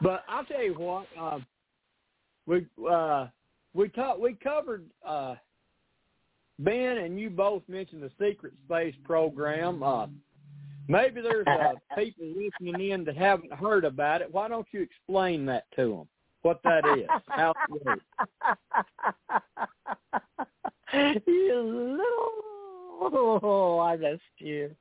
But 0.02 0.24
I'll 0.30 0.46
tell 0.46 0.64
you 0.64 0.74
what, 0.74 1.08
uh, 1.20 1.40
we 2.46 2.66
uh, 2.90 3.28
we 3.74 3.90
talked, 3.90 4.20
we 4.20 4.34
covered 4.34 4.86
uh, 5.06 5.36
Ben 6.60 6.98
and 7.00 7.20
you 7.20 7.30
both 7.30 7.64
mentioned 7.68 8.02
the 8.02 8.12
secret 8.20 8.54
space 8.66 8.96
program. 9.04 9.84
Uh, 9.84 10.08
maybe 10.88 11.22
there's 11.22 11.48
uh, 11.48 11.74
people 11.98 12.26
listening 12.28 12.92
in 12.92 13.04
that 13.06 13.18
haven't 13.18 13.54
heard 13.54 13.86
about 13.86 14.22
it. 14.22 14.34
Why 14.34 14.48
don't 14.48 14.68
you 14.72 14.82
explain 14.82 15.46
that 15.48 15.66
to 15.76 15.90
them? 15.90 16.08
What 16.44 16.62
that 16.64 16.86
is? 16.98 17.08
How 17.28 17.54
it 17.70 17.86
works? 17.86 18.04
you 21.28 22.00
little, 22.00 23.40
oh, 23.42 23.80
I 23.84 23.98
missed 23.98 24.22
you. 24.38 24.76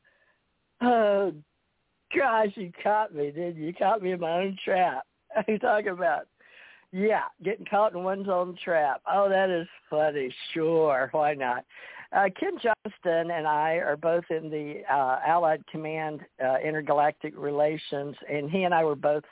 Oh 0.83 1.33
Gosh, 2.17 2.49
you 2.55 2.71
caught 2.83 3.15
me, 3.15 3.31
didn't 3.31 3.57
you? 3.57 3.67
You 3.67 3.75
caught 3.75 4.03
me 4.03 4.13
in 4.13 4.21
my 4.21 4.43
own 4.43 4.57
trap. 4.65 5.05
What 5.35 5.49
are 5.49 5.53
you 5.53 5.59
talking 5.59 5.89
about? 5.89 6.29
Yeah, 6.97 7.25
getting 7.43 7.67
caught 7.67 7.93
in 7.93 8.05
one's 8.05 8.29
own 8.29 8.57
trap. 8.63 9.03
Oh, 9.13 9.29
that 9.29 9.51
is 9.51 9.67
funny. 9.91 10.33
Sure, 10.53 11.09
why 11.11 11.35
not? 11.35 11.65
Uh, 12.13 12.27
Ken 12.39 12.53
Johnston 12.53 13.33
and 13.33 13.49
I 13.49 13.79
are 13.79 13.97
both 13.97 14.23
in 14.31 14.49
the 14.49 14.83
uh, 14.89 15.19
Allied 15.27 15.67
Command 15.67 16.21
uh, 16.41 16.59
Intergalactic 16.65 17.35
Relations, 17.37 18.15
and 18.33 18.49
he 18.49 18.63
and 18.63 18.73
I 18.73 18.85
were 18.85 18.95
both 18.95 19.25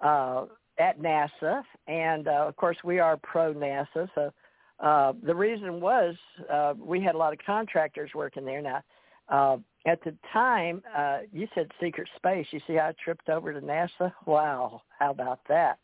uh, 0.00 0.46
at 0.80 0.98
NASA, 0.98 1.62
and 1.86 2.26
uh, 2.26 2.44
of 2.48 2.56
course 2.56 2.78
we 2.82 2.98
are 2.98 3.18
pro 3.18 3.54
NASA. 3.54 4.08
So 4.16 4.32
uh, 4.80 5.12
the 5.22 5.34
reason 5.34 5.80
was 5.80 6.16
uh, 6.52 6.74
we 6.76 7.00
had 7.00 7.14
a 7.14 7.18
lot 7.18 7.32
of 7.32 7.38
contractors 7.46 8.10
working 8.16 8.44
there. 8.44 8.60
Now, 8.60 8.82
uh, 9.28 9.58
at 9.86 10.02
the 10.02 10.12
time, 10.32 10.82
uh, 10.96 11.18
you 11.32 11.46
said 11.54 11.70
secret 11.80 12.08
space. 12.16 12.46
You 12.50 12.58
see 12.66 12.74
how 12.74 12.88
I 12.88 12.94
tripped 13.04 13.28
over 13.28 13.52
to 13.52 13.60
NASA? 13.60 14.12
Wow, 14.26 14.82
how 14.98 15.12
about 15.12 15.38
that? 15.48 15.78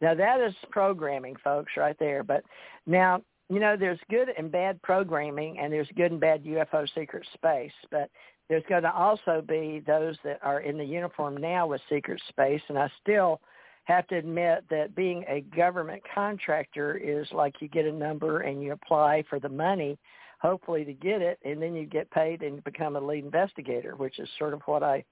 Now 0.00 0.14
that 0.14 0.40
is 0.40 0.54
programming, 0.70 1.36
folks, 1.42 1.72
right 1.76 1.96
there. 1.98 2.22
But 2.22 2.44
now, 2.86 3.22
you 3.48 3.60
know, 3.60 3.76
there's 3.76 3.98
good 4.10 4.28
and 4.36 4.50
bad 4.50 4.80
programming, 4.82 5.58
and 5.58 5.72
there's 5.72 5.88
good 5.96 6.12
and 6.12 6.20
bad 6.20 6.44
UFO 6.44 6.86
secret 6.94 7.26
space. 7.34 7.72
But 7.90 8.10
there's 8.48 8.64
going 8.68 8.82
to 8.82 8.92
also 8.92 9.42
be 9.46 9.82
those 9.86 10.16
that 10.24 10.38
are 10.42 10.60
in 10.60 10.78
the 10.78 10.84
uniform 10.84 11.36
now 11.36 11.66
with 11.66 11.80
secret 11.88 12.20
space, 12.28 12.62
and 12.68 12.78
I 12.78 12.90
still 13.02 13.40
have 13.84 14.06
to 14.08 14.16
admit 14.16 14.64
that 14.68 14.94
being 14.96 15.24
a 15.28 15.42
government 15.56 16.02
contractor 16.12 16.96
is 16.96 17.26
like 17.32 17.60
you 17.60 17.68
get 17.68 17.86
a 17.86 17.92
number 17.92 18.40
and 18.40 18.62
you 18.62 18.72
apply 18.72 19.24
for 19.30 19.38
the 19.38 19.48
money, 19.48 19.96
hopefully 20.40 20.84
to 20.84 20.92
get 20.92 21.22
it, 21.22 21.38
and 21.44 21.62
then 21.62 21.74
you 21.74 21.86
get 21.86 22.10
paid 22.10 22.42
and 22.42 22.62
become 22.64 22.96
a 22.96 23.00
lead 23.00 23.24
investigator, 23.24 23.94
which 23.94 24.18
is 24.18 24.28
sort 24.38 24.54
of 24.54 24.60
what 24.66 24.82
I 24.82 25.04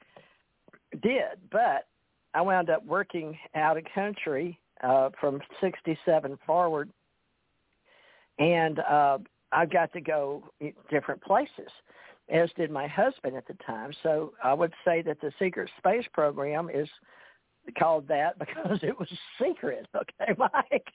did. 1.03 1.39
But 1.51 1.87
I 2.35 2.43
wound 2.43 2.69
up 2.69 2.85
working 2.85 3.39
out 3.55 3.77
of 3.77 3.85
country 3.95 4.59
uh, 4.85 5.11
from 5.21 5.41
67 5.61 6.39
forward, 6.47 6.91
and 8.39 8.79
uh, 8.81 9.19
I 9.53 9.67
got 9.67 9.93
to 9.93 10.01
go 10.01 10.45
different 10.91 11.23
places, 11.23 11.71
as 12.29 12.51
did 12.57 12.71
my 12.71 12.87
husband 12.87 13.37
at 13.37 13.47
the 13.47 13.57
time. 13.67 13.93
So 14.03 14.33
I 14.43 14.53
would 14.55 14.73
say 14.85 15.03
that 15.03 15.21
the 15.21 15.33
secret 15.39 15.71
space 15.79 16.07
program 16.13 16.71
is– 16.73 16.89
called 17.73 18.07
that 18.09 18.39
because 18.39 18.79
it 18.83 18.99
was 18.99 19.09
secret. 19.41 19.87
Okay, 19.95 20.33
Mike. 20.39 20.93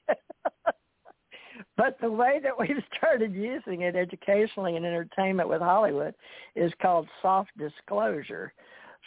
but 1.77 1.97
the 2.01 2.11
way 2.11 2.39
that 2.43 2.57
we've 2.57 2.83
started 2.97 3.33
using 3.33 3.81
it 3.81 3.95
educationally 3.95 4.75
and 4.75 4.85
entertainment 4.85 5.49
with 5.49 5.61
Hollywood 5.61 6.13
is 6.55 6.71
called 6.81 7.07
soft 7.21 7.51
disclosure. 7.57 8.53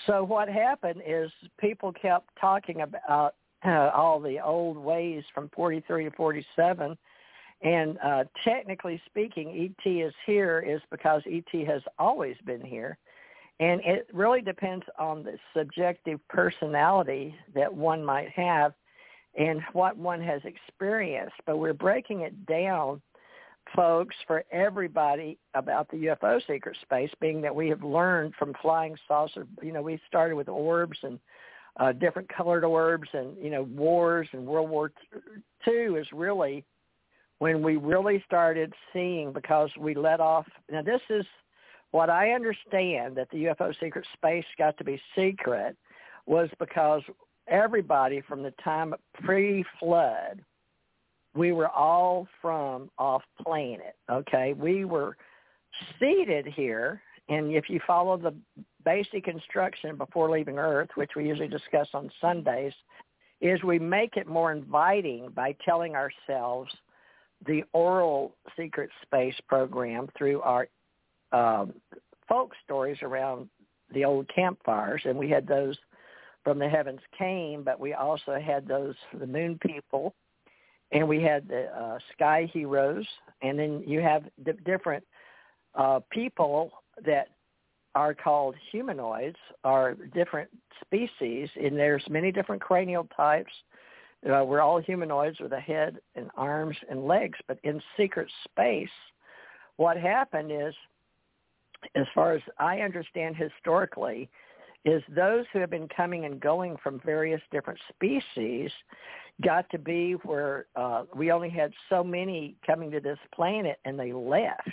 So 0.07 0.25
what 0.25 0.49
happened 0.49 1.03
is 1.07 1.31
people 1.61 1.93
kept 1.93 2.29
talking 2.41 2.81
about 2.81 3.35
uh, 3.65 3.91
all 3.95 4.21
the 4.21 4.41
old 4.41 4.77
ways 4.77 5.25
from 5.35 5.51
43 5.55 6.05
to 6.05 6.11
47. 6.13 6.97
And 7.63 7.99
uh, 8.05 8.25
technically 8.45 9.01
speaking, 9.07 9.73
ET 9.87 9.91
is 9.91 10.13
here 10.27 10.61
is 10.61 10.81
because 10.91 11.23
ET 11.31 11.67
has 11.67 11.83
always 11.99 12.37
been 12.45 12.61
here. 12.61 12.99
And 13.61 13.81
it 13.85 14.09
really 14.13 14.41
depends 14.41 14.85
on 14.99 15.23
the 15.23 15.39
subjective 15.57 16.19
personality 16.29 17.35
that 17.55 17.73
one 17.73 18.05
might 18.05 18.31
have 18.31 18.73
and 19.39 19.63
what 19.73 19.97
one 19.97 20.21
has 20.21 20.43
experienced. 20.45 21.37
But 21.47 21.59
we're 21.59 21.73
breaking 21.73 22.23
it 22.23 22.47
down, 22.47 23.01
folks, 23.77 24.17
for 24.27 24.45
everybody 24.51 25.39
about 25.55 25.89
the 25.91 25.99
UFO 26.07 26.41
secret 26.47 26.77
space, 26.83 27.11
being 27.21 27.41
that 27.43 27.55
we 27.55 27.69
have 27.69 27.85
learned 27.85 28.35
from 28.37 28.55
flying 28.61 28.97
saucer. 29.07 29.47
You 29.63 29.73
know, 29.73 29.83
we 29.83 30.01
started 30.09 30.35
with 30.35 30.49
orbs 30.49 30.99
and 31.03 31.21
uh, 31.79 31.93
different 31.93 32.29
colored 32.29 32.65
orbs 32.65 33.09
and, 33.13 33.37
you 33.43 33.51
know, 33.51 33.63
wars 33.63 34.29
and 34.33 34.47
World 34.47 34.71
War 34.71 34.93
II 35.67 35.95
is 35.99 36.07
really 36.13 36.65
when 37.39 37.63
we 37.63 37.77
really 37.77 38.23
started 38.27 38.73
seeing 38.93 39.33
because 39.33 39.71
we 39.79 39.95
let 39.95 40.21
off. 40.21 40.47
Now, 40.71 40.83
this 40.83 41.01
is– 41.11 41.25
what 41.93 42.09
I 42.11 42.31
understand 42.31 43.17
that 43.17 43.29
the 43.31 43.45
UFO 43.45 43.73
secret 43.79 44.07
space 44.15 44.45
got 44.59 44.77
to 44.79 44.85
be 44.85 45.01
secret 45.17 45.77
was 46.27 46.49
because 46.59 47.03
everybody 47.47 48.23
from 48.23 48.43
the 48.43 48.53
time 48.65 48.95
pre-flood, 49.23 50.43
we 51.35 51.53
were 51.53 51.69
all 51.69 52.27
from 52.41 52.91
off 52.99 53.23
planet. 53.43 53.95
Okay, 54.11 54.55
we 54.55 54.85
were 54.85 55.17
seated 56.01 56.47
here, 56.47 57.01
and 57.29 57.53
if 57.53 57.69
you 57.69 57.79
follow 57.87 58.17
the 58.17 58.35
basic 58.85 59.29
instruction 59.29 59.97
before 59.97 60.31
leaving 60.31 60.59
Earth, 60.59 60.91
which 60.95 61.13
we 61.17 61.27
usually 61.27 61.49
discuss 61.49 61.89
on 61.95 62.11
Sundays, 62.21 62.73
is 63.41 63.63
we 63.63 63.79
make 63.79 64.17
it 64.17 64.27
more 64.27 64.53
inviting 64.53 65.31
by 65.31 65.55
telling 65.65 65.95
ourselves 65.95 66.71
the 67.47 67.65
oral 67.73 68.35
secret 68.57 68.91
space 69.03 69.35
program 69.49 70.09
through 70.17 70.41
our 70.43 70.69
um, 71.33 71.75
folk 72.29 72.53
stories 72.65 72.99
around 73.03 73.49
the 73.93 74.05
old 74.05 74.29
campfires, 74.33 75.03
and 75.05 75.19
we 75.19 75.29
had 75.29 75.47
those 75.47 75.77
from 76.45 76.59
the 76.59 76.69
heavens 76.69 77.01
came, 77.17 77.63
but 77.63 77.79
we 77.79 77.95
also 77.95 78.39
had 78.39 78.67
those 78.67 78.95
the 79.19 79.27
moon 79.27 79.59
people, 79.65 80.15
and 80.93 81.07
we 81.07 81.23
had 81.23 81.49
the 81.49 81.65
uh, 81.77 81.99
sky 82.13 82.49
heroes, 82.53 83.07
and 83.43 83.59
then 83.59 83.83
you 83.87 84.01
have 84.01 84.25
the 84.45 84.53
different 84.65 85.05
uh, 85.75 86.01
people 86.11 86.71
that 87.05 87.29
are 87.95 88.15
called 88.15 88.55
humanoids, 88.71 89.37
are 89.65 89.95
different 90.15 90.49
species, 90.85 91.49
and 91.63 91.77
there's 91.77 92.05
many 92.09 92.33
different 92.33 92.63
cranial 92.63 93.07
types. 93.17 93.53
Uh, 94.25 94.45
we're 94.45 94.61
all 94.61 94.81
humanoids 94.81 95.41
with 95.41 95.53
a 95.53 95.61
head 95.61 95.99
and 96.15 96.31
arms 96.37 96.77
and 96.89 97.07
legs, 97.07 97.39
but 97.49 97.59
in 97.65 97.83
secret 97.97 98.29
space, 98.49 98.89
what 99.77 99.97
happened 99.97 100.51
is 100.53 100.75
as 101.95 102.07
far 102.15 102.33
as 102.33 102.43
I 102.59 102.81
understand 102.81 103.37
historically, 103.37 104.29
is 104.85 105.03
those 105.09 105.45
who 105.53 105.61
have 105.61 105.71
been 105.71 105.89
coming 105.89 106.25
and 106.25 106.41
going 106.41 106.77
from 106.83 107.01
various 107.05 107.41
different 107.53 107.79
species 107.89 108.71
got 109.43 109.69
to 109.71 109.79
be 109.79 110.13
where 110.25 110.67
uh, 110.77 111.05
we 111.15 111.31
only 111.31 111.51
had 111.51 111.73
so 111.89 112.03
many 112.03 112.57
coming 112.67 112.91
to 112.91 113.01
this 113.01 113.19
planet 113.35 113.79
and 113.85 113.99
they 113.99 114.13
left. 114.13 114.69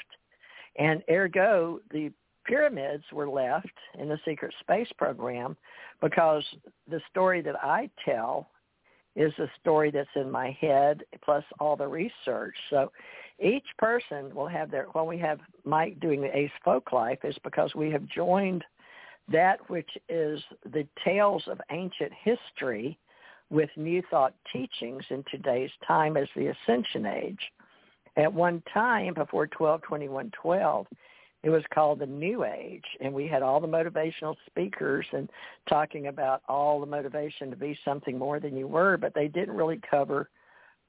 And 0.77 1.03
ergo, 1.09 1.79
the 1.91 2.11
pyramids 2.45 3.03
were 3.11 3.29
left 3.29 3.67
in 3.97 4.09
the 4.09 4.19
secret 4.25 4.53
space 4.59 4.89
program 4.97 5.55
because 6.01 6.43
the 6.89 7.01
story 7.09 7.41
that 7.41 7.55
I 7.63 7.89
tell 8.05 8.49
is 9.15 9.33
a 9.39 9.47
story 9.59 9.91
that's 9.91 10.09
in 10.15 10.29
my 10.31 10.55
head 10.61 11.03
plus 11.23 11.43
all 11.59 11.75
the 11.75 11.87
research. 11.87 12.55
So 12.69 12.91
each 13.39 13.65
person 13.77 14.33
will 14.33 14.47
have 14.47 14.71
their, 14.71 14.85
when 14.93 15.07
we 15.07 15.17
have 15.19 15.39
Mike 15.65 15.99
doing 15.99 16.21
the 16.21 16.35
Ace 16.35 16.51
Folk 16.63 16.91
Life 16.91 17.19
is 17.23 17.35
because 17.43 17.73
we 17.75 17.91
have 17.91 18.05
joined 18.07 18.63
that 19.31 19.69
which 19.69 19.89
is 20.07 20.41
the 20.71 20.87
tales 21.03 21.43
of 21.47 21.59
ancient 21.71 22.11
history 22.23 22.97
with 23.49 23.69
New 23.75 24.01
Thought 24.09 24.33
teachings 24.51 25.03
in 25.09 25.23
today's 25.29 25.71
time 25.87 26.17
as 26.17 26.27
the 26.35 26.47
Ascension 26.47 27.05
Age. 27.05 27.39
At 28.17 28.31
one 28.31 28.61
time, 28.73 29.13
before 29.13 29.47
122112, 29.57 30.87
it 31.43 31.49
was 31.49 31.63
called 31.73 31.99
the 31.99 32.05
New 32.05 32.43
Age, 32.43 32.83
and 32.99 33.13
we 33.13 33.27
had 33.27 33.41
all 33.41 33.59
the 33.59 33.67
motivational 33.67 34.35
speakers 34.45 35.05
and 35.13 35.29
talking 35.67 36.07
about 36.07 36.41
all 36.49 36.79
the 36.79 36.85
motivation 36.85 37.49
to 37.49 37.55
be 37.55 37.77
something 37.85 38.17
more 38.17 38.39
than 38.39 38.57
you 38.57 38.67
were, 38.67 38.97
but 38.97 39.13
they 39.13 39.27
didn't 39.27 39.55
really 39.55 39.79
cover 39.89 40.29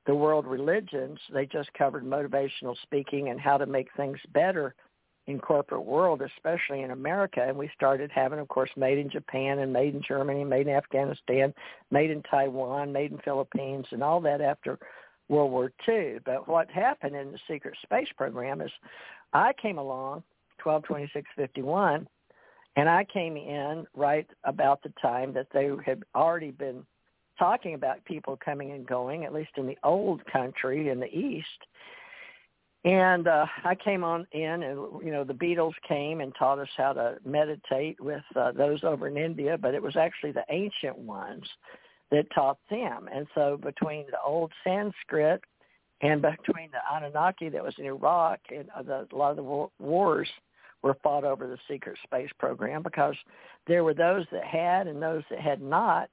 the 0.07 0.15
world 0.15 0.47
religions. 0.47 1.19
They 1.33 1.47
just 1.47 1.73
covered 1.75 2.05
motivational 2.05 2.75
speaking 2.83 3.29
and 3.29 3.41
how 3.41 3.59
to 3.59 3.67
make 3.67 3.89
things 3.97 4.19
better 4.33 4.75
in 5.27 5.39
corporate 5.39 5.85
world, 5.85 6.23
especially 6.23 6.83
in 6.83 6.91
America. 6.91 7.45
And 7.47 7.57
we 7.57 7.71
started 7.77 8.11
having, 8.13 8.41
of 8.41 8.49
course, 8.49 8.71
made 8.77 8.99
in 8.99 9.11
Japan 9.11 9.61
and 9.61 9.73
made 9.73 9.95
in 9.95 10.03
Germany, 10.03 10.43
made 10.45 10.67
in 10.67 10.75
Afghanistan, 10.75 11.55
made 11.93 12.11
in 12.11 12.23
Taiwan, 12.23 12.93
made 12.93 13.13
in 13.13 13.19
Philippines, 13.19 13.87
and 13.93 14.03
all 14.03 14.21
that 14.23 14.41
after 14.41 14.79
World 15.29 15.53
War 15.53 15.73
II. 15.89 16.19
But 16.25 16.49
what 16.49 16.69
happened 16.71 17.15
in 17.15 17.31
the 17.31 17.39
secret 17.49 17.77
space 17.83 18.09
program 18.17 18.61
is 18.61 18.71
I 19.33 19.53
came 19.63 19.79
along, 19.79 20.25
122651, 20.65 22.07
and 22.77 22.89
I 22.89 23.05
came 23.05 23.37
in 23.37 23.87
right 23.95 24.27
about 24.45 24.83
the 24.83 24.93
time 25.03 25.33
that 25.35 25.49
they 25.53 25.71
had 25.85 26.03
already 26.15 26.51
been 26.51 26.85
talking 27.39 27.75
about 27.75 28.05
people 28.05 28.39
coming 28.45 28.73
and 28.73 28.87
going, 28.87 29.25
at 29.25 29.33
least 29.33 29.51
in 29.57 29.67
the 29.67 29.79
old 29.83 30.25
country 30.27 30.91
in 30.91 31.01
the 31.01 31.07
East. 31.07 31.47
And 32.85 33.29
uh, 33.29 33.47
I 33.65 33.75
came 33.75 34.05
on 34.05 34.27
in, 34.33 34.63
and 34.63 35.05
you 35.05 35.11
know, 35.13 35.25
the 35.25 35.35
Beatles 35.35 35.75
came 35.87 36.21
and 36.21 36.35
taught 36.39 36.59
us 36.59 36.69
how 36.77 36.95
to 36.95 37.17
meditate 37.27 38.01
with 38.01 38.23
uh, 38.37 38.53
those 38.53 38.85
over 38.85 39.09
in 39.09 39.19
India, 39.19 39.59
but 39.59 39.75
it 39.75 39.83
was 39.83 39.97
actually 39.97 40.33
the 40.33 40.45
ancient 40.49 40.97
ones 40.97 41.45
that 42.11 42.27
taught 42.35 42.59
them. 42.71 43.09
And 43.13 43.27
so, 43.35 43.59
between 43.63 44.07
the 44.11 44.21
old 44.25 44.53
Sanskrit 44.65 45.43
and 46.01 46.23
between 46.23 46.71
the 46.71 46.81
Anunnaki 46.91 47.51
that 47.51 47.63
was 47.63 47.75
in 47.79 47.85
Iraq 47.85 48.41
and 48.49 48.69
uh, 48.75 48.83
the, 48.83 49.07
a 49.13 49.17
lot 49.17 49.31
of 49.31 49.37
the 49.37 49.69
wars 49.79 50.29
were 50.83 50.97
fought 51.03 51.25
over 51.25 51.47
the 51.47 51.59
secret 51.69 51.99
space 52.05 52.31
program 52.39 52.83
because 52.83 53.15
there 53.67 53.85
were 53.85 53.95
those 53.95 54.25
that 54.33 54.45
had 54.45 54.87
and 54.87 55.03
those 55.03 55.23
that 55.31 55.41
had 55.41 55.63
not. 55.63 56.09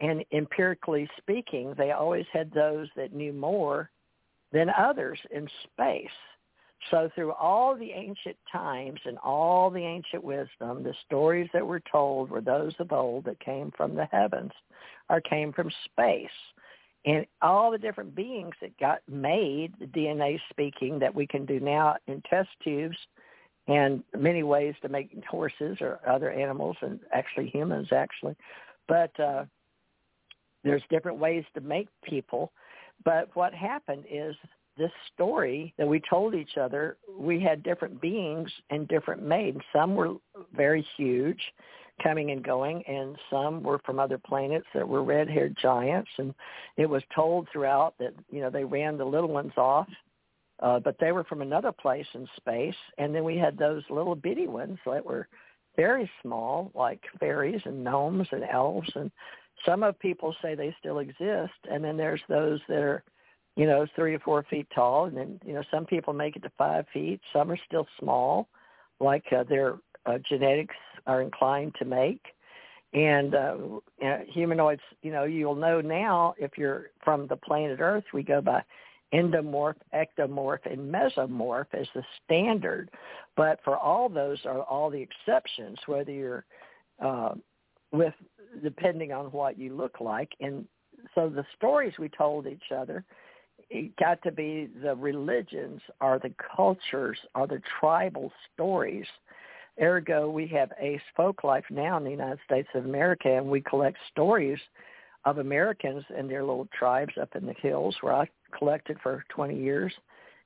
And 0.00 0.24
empirically 0.32 1.08
speaking, 1.16 1.74
they 1.78 1.92
always 1.92 2.26
had 2.32 2.52
those 2.52 2.88
that 2.96 3.14
knew 3.14 3.32
more 3.32 3.90
than 4.52 4.68
others 4.70 5.18
in 5.30 5.48
space. 5.64 6.08
So 6.90 7.10
through 7.14 7.32
all 7.32 7.74
the 7.74 7.90
ancient 7.92 8.36
times 8.52 9.00
and 9.06 9.18
all 9.18 9.70
the 9.70 9.84
ancient 9.84 10.22
wisdom, 10.22 10.82
the 10.82 10.94
stories 11.06 11.48
that 11.52 11.66
were 11.66 11.82
told 11.90 12.30
were 12.30 12.40
those 12.42 12.74
of 12.78 12.92
old 12.92 13.24
that 13.24 13.40
came 13.40 13.72
from 13.76 13.94
the 13.94 14.06
heavens 14.12 14.52
or 15.08 15.20
came 15.22 15.52
from 15.52 15.70
space. 15.84 16.28
And 17.06 17.24
all 17.40 17.70
the 17.70 17.78
different 17.78 18.14
beings 18.14 18.54
that 18.60 18.78
got 18.78 18.98
made, 19.08 19.72
the 19.78 19.86
DNA 19.86 20.38
speaking, 20.50 20.98
that 20.98 21.14
we 21.14 21.26
can 21.26 21.46
do 21.46 21.60
now 21.60 21.96
in 22.06 22.20
test 22.28 22.48
tubes 22.62 22.96
and 23.68 24.02
many 24.16 24.42
ways 24.42 24.74
to 24.82 24.88
make 24.88 25.10
horses 25.28 25.78
or 25.80 26.00
other 26.06 26.30
animals 26.30 26.76
and 26.82 27.00
actually 27.12 27.48
humans 27.48 27.88
actually. 27.92 28.36
But 28.88 29.18
uh, 29.18 29.44
there's 30.64 30.82
different 30.90 31.18
ways 31.18 31.44
to 31.54 31.60
make 31.60 31.88
people. 32.04 32.52
But 33.04 33.28
what 33.34 33.52
happened 33.54 34.04
is 34.10 34.34
this 34.78 34.90
story 35.14 35.72
that 35.78 35.88
we 35.88 36.00
told 36.08 36.34
each 36.34 36.56
other, 36.58 36.96
we 37.18 37.40
had 37.40 37.62
different 37.62 38.00
beings 38.00 38.50
and 38.70 38.86
different 38.88 39.22
made. 39.22 39.58
Some 39.72 39.94
were 39.94 40.14
very 40.54 40.86
huge, 40.96 41.40
coming 42.02 42.30
and 42.30 42.44
going, 42.44 42.82
and 42.86 43.16
some 43.30 43.62
were 43.62 43.80
from 43.86 43.98
other 43.98 44.18
planets 44.18 44.66
that 44.74 44.86
were 44.86 45.02
red-haired 45.02 45.56
giants. 45.60 46.10
And 46.18 46.34
it 46.76 46.86
was 46.86 47.02
told 47.14 47.48
throughout 47.52 47.94
that 47.98 48.12
you 48.30 48.40
know 48.40 48.50
they 48.50 48.64
ran 48.64 48.98
the 48.98 49.04
little 49.04 49.30
ones 49.30 49.52
off, 49.56 49.88
uh, 50.60 50.80
but 50.80 50.96
they 50.98 51.12
were 51.12 51.24
from 51.24 51.42
another 51.42 51.72
place 51.72 52.06
in 52.14 52.26
space. 52.36 52.74
And 52.98 53.14
then 53.14 53.24
we 53.24 53.36
had 53.36 53.58
those 53.58 53.82
little 53.90 54.14
bitty 54.14 54.46
ones 54.46 54.78
that 54.86 55.04
were 55.04 55.28
very 55.76 56.10
small, 56.22 56.70
like 56.74 57.02
fairies 57.20 57.60
and 57.64 57.84
gnomes 57.84 58.28
and 58.32 58.44
elves. 58.44 58.90
And 58.94 59.10
some 59.64 59.82
of 59.82 59.98
people 59.98 60.34
say 60.42 60.54
they 60.54 60.74
still 60.78 60.98
exist, 60.98 61.52
and 61.70 61.84
then 61.84 61.96
there's 61.96 62.22
those 62.28 62.60
that 62.68 62.78
are 62.78 63.04
you 63.56 63.66
know, 63.66 63.86
three 63.96 64.14
or 64.14 64.18
four 64.20 64.44
feet 64.48 64.68
tall, 64.74 65.06
and 65.06 65.16
then 65.16 65.40
you 65.44 65.54
know 65.54 65.62
some 65.70 65.86
people 65.86 66.12
make 66.12 66.36
it 66.36 66.42
to 66.42 66.52
five 66.58 66.84
feet. 66.92 67.20
Some 67.32 67.50
are 67.50 67.58
still 67.66 67.86
small, 67.98 68.48
like 69.00 69.24
uh, 69.32 69.44
their 69.44 69.78
uh, 70.04 70.18
genetics 70.28 70.74
are 71.06 71.22
inclined 71.22 71.74
to 71.78 71.84
make. 71.84 72.22
And 72.92 73.34
uh, 73.34 73.56
humanoids, 74.28 74.82
you 75.02 75.10
know, 75.10 75.24
you'll 75.24 75.54
know 75.54 75.80
now 75.80 76.34
if 76.38 76.52
you're 76.56 76.90
from 77.02 77.26
the 77.26 77.36
planet 77.36 77.80
Earth, 77.80 78.04
we 78.12 78.22
go 78.22 78.40
by 78.40 78.62
endomorph, 79.14 79.76
ectomorph, 79.94 80.70
and 80.70 80.92
mesomorph 80.92 81.66
as 81.72 81.86
the 81.94 82.02
standard. 82.24 82.90
But 83.36 83.60
for 83.64 83.76
all 83.76 84.08
those 84.08 84.38
are 84.44 84.62
all 84.62 84.90
the 84.90 85.00
exceptions, 85.00 85.78
whether 85.86 86.12
you're 86.12 86.44
uh, 87.02 87.34
with 87.92 88.14
depending 88.62 89.12
on 89.12 89.26
what 89.26 89.58
you 89.58 89.74
look 89.74 90.00
like. 90.00 90.30
And 90.40 90.66
so 91.14 91.28
the 91.28 91.44
stories 91.56 91.92
we 91.98 92.08
told 92.08 92.46
each 92.46 92.72
other 92.74 93.04
it 93.70 93.96
got 93.96 94.22
to 94.22 94.30
be 94.30 94.68
the 94.82 94.94
religions 94.94 95.80
or 96.00 96.18
the 96.18 96.32
cultures 96.56 97.18
or 97.34 97.46
the 97.46 97.60
tribal 97.80 98.32
stories. 98.54 99.06
Ergo, 99.80 100.30
we 100.30 100.46
have 100.48 100.72
Ace 100.80 101.00
Folklife 101.18 101.68
now 101.70 101.96
in 101.96 102.04
the 102.04 102.10
United 102.10 102.38
States 102.44 102.68
of 102.74 102.84
America, 102.84 103.28
and 103.28 103.46
we 103.46 103.60
collect 103.60 103.98
stories 104.10 104.58
of 105.26 105.38
Americans 105.38 106.04
and 106.16 106.30
their 106.30 106.44
little 106.44 106.68
tribes 106.78 107.14
up 107.20 107.34
in 107.34 107.44
the 107.44 107.54
hills 107.60 107.96
where 108.00 108.14
I 108.14 108.30
collected 108.56 108.96
for 109.02 109.24
20 109.28 109.58
years 109.58 109.92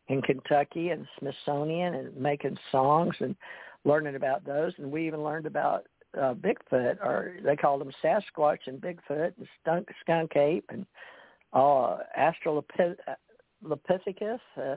in 0.09 0.23
Kentucky 0.23 0.89
and 0.89 1.07
Smithsonian 1.19 1.94
and 1.94 2.16
making 2.16 2.57
songs 2.73 3.15
and 3.20 3.36
learning 3.85 4.16
about 4.16 4.44
those. 4.44 4.73
And 4.78 4.90
we 4.90 5.07
even 5.07 5.23
learned 5.23 5.47
about 5.47 5.85
uh, 6.19 6.35
Bigfoot, 6.35 6.98
or 7.02 7.36
they 7.44 7.55
called 7.57 7.82
them 7.82 7.93
Sasquatch 8.02 8.66
and 8.66 8.81
Bigfoot 8.81 9.35
and 9.36 9.47
skunk, 9.61 9.86
skunk 10.01 10.35
ape 10.35 10.65
and 10.70 10.86
uh, 11.52 11.98
Australopithecus, 12.19 14.40
uh, 14.57 14.77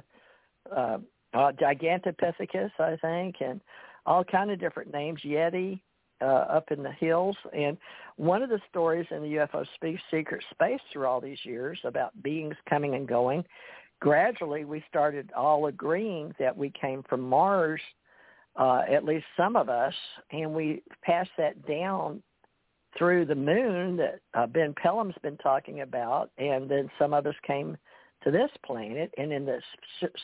uh, 0.70 0.98
uh, 1.34 1.34
Gigantopithecus, 1.34 2.72
I 2.78 2.98
think, 3.02 3.38
and 3.40 3.62
all 4.06 4.26
kind 4.26 4.52
of 4.52 4.60
different 4.60 4.92
names, 4.92 5.22
Yeti, 5.26 5.80
uh, 6.24 6.46
up 6.50 6.72
in 6.72 6.82
the 6.82 6.92
hills. 6.92 7.36
And 7.56 7.78
one 8.16 8.42
of 8.42 8.50
the 8.50 8.62
stories 8.70 9.06
in 9.12 9.22
the 9.22 9.36
UFO 9.36 9.66
Speak 9.76 9.98
Secret 10.10 10.44
Space 10.52 10.80
through 10.92 11.06
all 11.06 11.20
these 11.20 11.44
years 11.44 11.78
about 11.84 12.12
beings 12.24 12.56
coming 12.70 12.96
and 12.96 13.08
going, 13.08 13.44
gradually 14.00 14.66
we 14.66 14.84
started 14.90 15.32
all 15.36 15.68
agreeing 15.68 16.34
that 16.40 16.56
we 16.56 16.72
came 16.80 17.04
from 17.10 17.22
Mars, 17.22 17.82
uh, 18.56 18.82
at 18.90 19.04
least 19.04 19.26
some 19.36 19.56
of 19.56 19.70
us, 19.70 19.94
and 20.32 20.54
we 20.54 20.82
passed 21.04 21.32
that 21.38 21.66
down 21.68 22.22
through 22.98 23.26
the 23.26 23.36
moon 23.36 23.98
that 23.98 24.20
uh, 24.36 24.46
Ben 24.46 24.74
Pellom's 24.82 25.16
been 25.24 25.38
talking 25.38 25.82
about, 25.82 26.30
and 26.38 26.70
then 26.70 26.90
some 27.00 27.14
of 27.14 27.26
us 27.26 27.36
came 27.46 27.76
to 28.24 28.32
this 28.32 28.52
planet, 28.66 29.12
and 29.18 29.34
in 29.34 29.46
the 29.46 29.60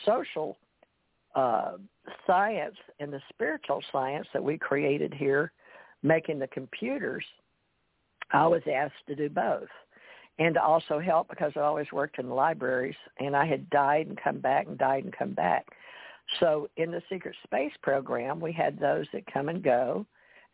social 0.06 0.56
uh, 1.34 1.72
science 2.26 2.76
and 2.98 3.12
the 3.12 3.20
spiritual 3.28 3.82
science 3.92 4.26
that 4.32 4.42
we 4.42 4.56
created 4.56 5.12
here, 5.12 5.52
making 6.02 6.38
the 6.38 6.46
computers, 6.48 7.24
I 8.32 8.46
was 8.46 8.62
asked 8.72 9.06
to 9.08 9.14
do 9.14 9.28
both. 9.28 9.68
And 10.38 10.54
to 10.54 10.62
also 10.62 10.98
help 10.98 11.28
because 11.28 11.52
I 11.56 11.60
always 11.60 11.92
worked 11.92 12.18
in 12.18 12.30
libraries 12.30 12.96
and 13.18 13.36
I 13.36 13.44
had 13.44 13.68
died 13.68 14.06
and 14.06 14.18
come 14.18 14.38
back 14.38 14.66
and 14.66 14.78
died 14.78 15.04
and 15.04 15.16
come 15.16 15.34
back. 15.34 15.66
So 16.38 16.70
in 16.76 16.90
the 16.90 17.02
secret 17.10 17.34
space 17.44 17.72
program, 17.82 18.40
we 18.40 18.52
had 18.52 18.78
those 18.78 19.06
that 19.12 19.30
come 19.30 19.48
and 19.48 19.62
go 19.62 20.06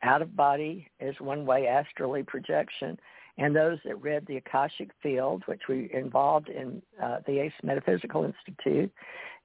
out 0.02 0.22
of 0.22 0.36
body 0.36 0.88
is 1.00 1.14
one 1.20 1.46
way 1.46 1.66
astrally 1.66 2.22
projection 2.22 2.98
and 3.38 3.54
those 3.54 3.78
that 3.84 4.00
read 4.00 4.26
the 4.26 4.36
akashic 4.36 4.90
field 5.02 5.42
which 5.46 5.62
we 5.68 5.90
involved 5.92 6.48
in 6.48 6.82
uh, 7.02 7.18
the 7.26 7.38
ace 7.38 7.52
metaphysical 7.62 8.24
institute 8.24 8.92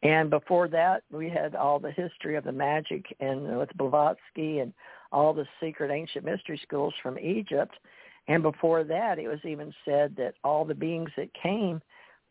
and 0.03 0.29
before 0.29 0.67
that 0.67 1.03
we 1.11 1.29
had 1.29 1.55
all 1.55 1.79
the 1.79 1.91
history 1.91 2.35
of 2.35 2.43
the 2.43 2.51
magic 2.51 3.05
and 3.19 3.57
with 3.57 3.69
blavatsky 3.77 4.59
and 4.59 4.73
all 5.11 5.33
the 5.33 5.47
secret 5.61 5.91
ancient 5.91 6.25
mystery 6.25 6.59
schools 6.63 6.93
from 7.01 7.19
egypt. 7.19 7.73
And 8.27 8.43
before 8.43 8.83
that 8.83 9.19
it 9.19 9.27
was 9.27 9.39
even 9.43 9.73
said 9.85 10.15
that 10.17 10.35
all 10.43 10.65
the 10.65 10.75
beings 10.75 11.09
that 11.17 11.29
came 11.33 11.81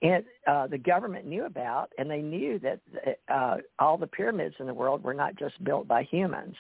and 0.03 0.25
uh, 0.47 0.67
the 0.67 0.79
government 0.79 1.27
knew 1.27 1.45
about 1.45 1.93
and 1.99 2.11
they 2.11 2.23
knew 2.23 2.59
that 2.61 2.81
uh, 3.29 3.57
all 3.79 3.99
the 3.99 4.07
pyramids 4.07 4.55
in 4.59 4.67
the 4.67 4.75
world 4.75 5.03
were 5.03 5.15
not 5.15 5.37
just 5.37 5.63
built 5.63 5.87
by 5.87 6.05
humans. 6.05 6.57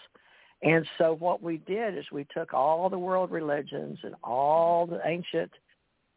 And 0.62 0.86
so 0.98 1.16
what 1.18 1.42
we 1.42 1.56
did 1.58 1.96
is 1.96 2.04
we 2.12 2.26
took 2.34 2.52
all 2.52 2.90
the 2.90 2.98
world 2.98 3.30
religions 3.30 3.98
and 4.02 4.14
all 4.22 4.86
the 4.86 5.00
ancient 5.06 5.50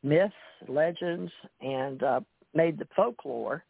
myths, 0.04 0.34
legends, 0.68 1.32
and 1.62 2.04
uh, 2.04 2.20
made 2.54 2.78
the 2.78 2.88
folklore 2.94 3.64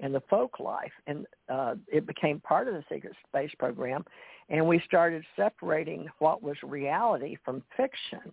and 0.00 0.14
the 0.14 0.22
folk 0.30 0.60
life, 0.60 0.92
and 1.06 1.26
uh, 1.48 1.74
it 1.88 2.06
became 2.06 2.40
part 2.40 2.68
of 2.68 2.74
the 2.74 2.84
Secret 2.92 3.14
Space 3.28 3.50
Program. 3.58 4.04
And 4.48 4.66
we 4.66 4.80
started 4.86 5.24
separating 5.36 6.08
what 6.20 6.42
was 6.42 6.56
reality 6.62 7.36
from 7.44 7.62
fiction. 7.76 8.32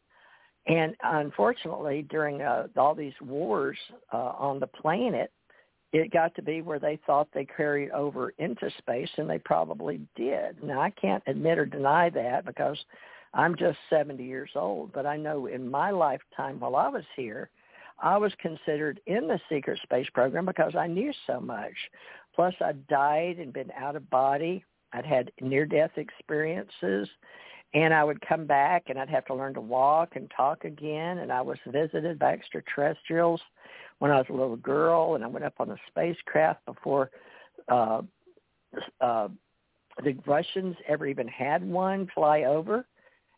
And 0.67 0.95
unfortunately, 1.03 2.05
during 2.09 2.41
uh, 2.41 2.67
all 2.77 2.95
these 2.95 3.13
wars 3.21 3.77
uh, 4.13 4.33
on 4.37 4.59
the 4.59 4.67
planet, 4.67 5.31
it 5.93 6.11
got 6.11 6.35
to 6.35 6.41
be 6.41 6.61
where 6.61 6.79
they 6.79 6.99
thought 7.05 7.27
they 7.33 7.45
carried 7.45 7.91
over 7.91 8.33
into 8.37 8.69
space, 8.77 9.09
and 9.17 9.29
they 9.29 9.39
probably 9.39 10.01
did. 10.15 10.61
Now, 10.63 10.81
I 10.81 10.89
can't 10.89 11.23
admit 11.27 11.57
or 11.57 11.65
deny 11.65 12.09
that 12.09 12.45
because 12.45 12.77
I'm 13.33 13.55
just 13.55 13.77
70 13.89 14.23
years 14.23 14.49
old, 14.55 14.91
but 14.93 15.05
I 15.05 15.17
know 15.17 15.45
in 15.47 15.69
my 15.69 15.91
lifetime 15.91 16.59
while 16.59 16.75
I 16.75 16.89
was 16.89 17.03
here, 17.15 17.49
I 18.01 18.17
was 18.17 18.33
considered 18.39 18.99
in 19.05 19.27
the 19.27 19.39
secret 19.49 19.79
space 19.83 20.07
program 20.13 20.45
because 20.45 20.75
I 20.75 20.87
knew 20.87 21.11
so 21.27 21.39
much. 21.39 21.73
Plus, 22.35 22.53
I'd 22.61 22.85
died 22.87 23.37
and 23.37 23.53
been 23.53 23.71
out 23.77 23.95
of 23.95 24.09
body. 24.09 24.65
I'd 24.93 25.05
had 25.05 25.31
near-death 25.41 25.91
experiences, 25.97 27.07
and 27.73 27.93
I 27.93 28.03
would 28.03 28.21
come 28.21 28.45
back 28.45 28.83
and 28.87 28.99
I'd 28.99 29.09
have 29.09 29.25
to 29.25 29.33
learn 29.33 29.53
to 29.55 29.61
walk 29.61 30.15
and 30.15 30.31
talk 30.35 30.65
again, 30.65 31.19
and 31.19 31.31
I 31.31 31.41
was 31.41 31.57
visited 31.67 32.19
by 32.19 32.33
extraterrestrials 32.33 33.41
when 33.99 34.11
I 34.11 34.17
was 34.17 34.27
a 34.29 34.33
little 34.33 34.57
girl, 34.57 35.15
and 35.15 35.23
I 35.23 35.27
went 35.27 35.45
up 35.45 35.55
on 35.59 35.71
a 35.71 35.77
spacecraft 35.87 36.65
before 36.65 37.11
uh, 37.69 38.01
uh, 38.99 39.29
the 40.03 40.17
Russians 40.25 40.75
ever 40.87 41.05
even 41.07 41.27
had 41.27 41.63
one 41.65 42.09
fly 42.13 42.43
over. 42.43 42.85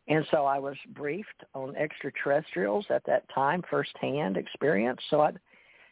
And 0.08 0.26
so 0.32 0.46
I 0.46 0.58
was 0.60 0.76
briefed 0.96 1.44
on 1.54 1.76
extraterrestrials 1.76 2.86
at 2.90 3.04
that 3.06 3.24
time, 3.34 3.62
firsthand 3.70 4.38
experience. 4.38 5.02
So 5.10 5.22
I 5.22 5.34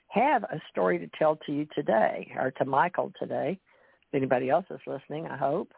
have 0.08 0.44
a 0.44 0.62
story 0.72 0.98
to 1.00 1.08
tell 1.18 1.38
to 1.46 1.52
you 1.52 1.68
today, 1.76 2.32
or 2.38 2.52
to 2.52 2.66
Michael 2.66 3.12
today. 3.20 3.60
If 4.08 4.18
anybody 4.18 4.50
else 4.50 4.66
is 4.70 4.80
listening, 4.88 5.28
I 5.28 5.36
hope. 5.36 5.74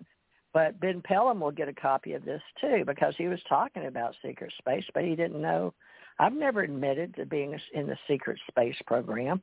But 0.53 0.79
Ben 0.79 1.01
Pellom 1.01 1.39
will 1.39 1.51
get 1.51 1.67
a 1.67 1.73
copy 1.73 2.13
of 2.13 2.25
this 2.25 2.41
too 2.61 2.83
because 2.85 3.15
he 3.17 3.27
was 3.27 3.39
talking 3.49 3.85
about 3.85 4.15
secret 4.23 4.53
space, 4.57 4.85
but 4.93 5.03
he 5.03 5.15
didn't 5.15 5.41
know 5.41 5.73
I've 6.19 6.33
never 6.33 6.61
admitted 6.61 7.15
to 7.15 7.25
being 7.25 7.57
in 7.73 7.87
the 7.87 7.97
secret 8.07 8.39
space 8.49 8.75
program. 8.85 9.41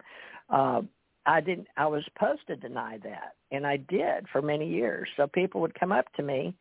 Uh, 0.50 0.82
I 1.26 1.40
didn't. 1.40 1.68
I 1.76 1.86
was 1.86 2.04
supposed 2.04 2.46
to 2.48 2.56
deny 2.56 2.98
that, 3.02 3.34
and 3.50 3.66
I 3.66 3.78
did 3.78 4.26
for 4.30 4.42
many 4.42 4.68
years. 4.68 5.08
So 5.16 5.26
people 5.26 5.60
would 5.62 5.78
come 5.78 5.92
up 5.92 6.06
to 6.16 6.22
me 6.22 6.54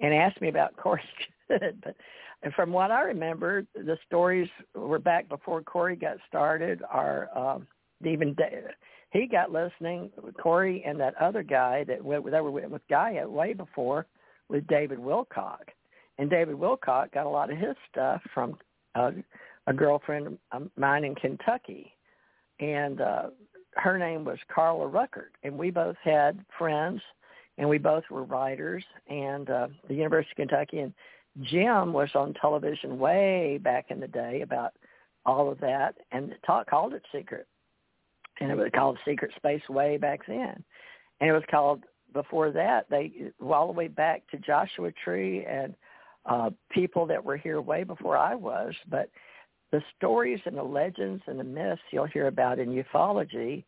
and 0.00 0.14
ask 0.14 0.40
me 0.40 0.48
about 0.48 0.76
Goode, 0.82 1.00
but 1.82 2.54
from 2.54 2.72
what 2.72 2.90
I 2.90 3.02
remember, 3.02 3.64
the 3.74 3.96
stories 4.06 4.48
were 4.74 4.98
back 4.98 5.28
before 5.28 5.62
Corey 5.62 5.96
got 5.96 6.16
started. 6.28 6.82
Are 6.90 7.28
um, 7.36 7.66
even 8.04 8.36
he 9.14 9.26
got 9.26 9.52
listening. 9.52 10.10
Corey 10.42 10.82
and 10.86 10.98
that 11.00 11.14
other 11.20 11.42
guy 11.42 11.84
that 11.84 12.04
went, 12.04 12.24
they 12.30 12.40
were 12.40 12.50
with 12.50 12.82
Gaia 12.90 13.28
way 13.28 13.54
before 13.54 14.06
with 14.48 14.66
David 14.66 14.98
Wilcock, 14.98 15.68
and 16.18 16.28
David 16.28 16.56
Wilcock 16.56 17.12
got 17.12 17.26
a 17.26 17.30
lot 17.30 17.50
of 17.50 17.56
his 17.56 17.76
stuff 17.90 18.20
from 18.34 18.58
uh, 18.94 19.12
a 19.66 19.72
girlfriend 19.72 20.38
of 20.52 20.68
mine 20.76 21.04
in 21.04 21.14
Kentucky, 21.14 21.92
and 22.60 23.00
uh, 23.00 23.30
her 23.76 23.98
name 23.98 24.24
was 24.24 24.38
Carla 24.54 24.86
Rueckert, 24.86 25.32
and 25.42 25.56
we 25.56 25.70
both 25.70 25.96
had 26.02 26.44
friends, 26.58 27.00
and 27.56 27.68
we 27.68 27.78
both 27.78 28.04
were 28.10 28.24
writers, 28.24 28.84
and 29.08 29.48
uh, 29.48 29.68
the 29.88 29.94
University 29.94 30.42
of 30.42 30.48
Kentucky, 30.48 30.80
and 30.80 30.92
Jim 31.42 31.92
was 31.92 32.10
on 32.14 32.34
television 32.34 32.98
way 32.98 33.58
back 33.62 33.86
in 33.90 34.00
the 34.00 34.08
day 34.08 34.42
about 34.42 34.72
all 35.26 35.50
of 35.50 35.58
that, 35.60 35.94
and 36.12 36.34
talk 36.46 36.68
called 36.68 36.94
it 36.94 37.02
Secret, 37.12 37.46
and 38.40 38.50
it 38.50 38.56
was 38.56 38.70
called 38.74 38.98
Secret 39.06 39.32
Space 39.36 39.62
way 39.68 39.96
back 39.96 40.20
then, 40.26 40.62
and 41.20 41.30
it 41.30 41.32
was 41.32 41.42
called 41.50 41.84
before 42.12 42.52
that 42.52 42.88
they 42.88 43.32
all 43.40 43.66
the 43.66 43.72
way 43.72 43.88
back 43.88 44.22
to 44.30 44.38
Joshua 44.38 44.92
Tree 45.04 45.44
and 45.44 45.74
uh, 46.26 46.50
people 46.70 47.06
that 47.06 47.22
were 47.22 47.36
here 47.36 47.60
way 47.60 47.84
before 47.84 48.16
I 48.16 48.34
was, 48.34 48.72
but 48.88 49.10
the 49.72 49.82
stories 49.96 50.40
and 50.46 50.56
the 50.56 50.62
legends 50.62 51.22
and 51.26 51.38
the 51.38 51.44
myths 51.44 51.82
you'll 51.90 52.06
hear 52.06 52.28
about 52.28 52.58
in 52.58 52.82
ufology 52.82 53.64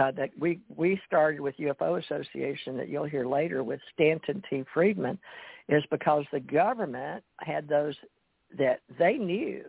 uh, 0.00 0.10
that 0.12 0.30
we 0.38 0.60
we 0.74 0.98
started 1.06 1.40
with 1.40 1.56
UFO 1.58 2.02
Association 2.02 2.76
that 2.78 2.88
you'll 2.88 3.04
hear 3.04 3.26
later 3.26 3.62
with 3.62 3.80
Stanton 3.92 4.42
T. 4.48 4.64
Friedman 4.72 5.18
is 5.68 5.82
because 5.90 6.24
the 6.32 6.40
government 6.40 7.22
had 7.38 7.68
those 7.68 7.94
that 8.58 8.80
they 8.98 9.14
knew 9.14 9.62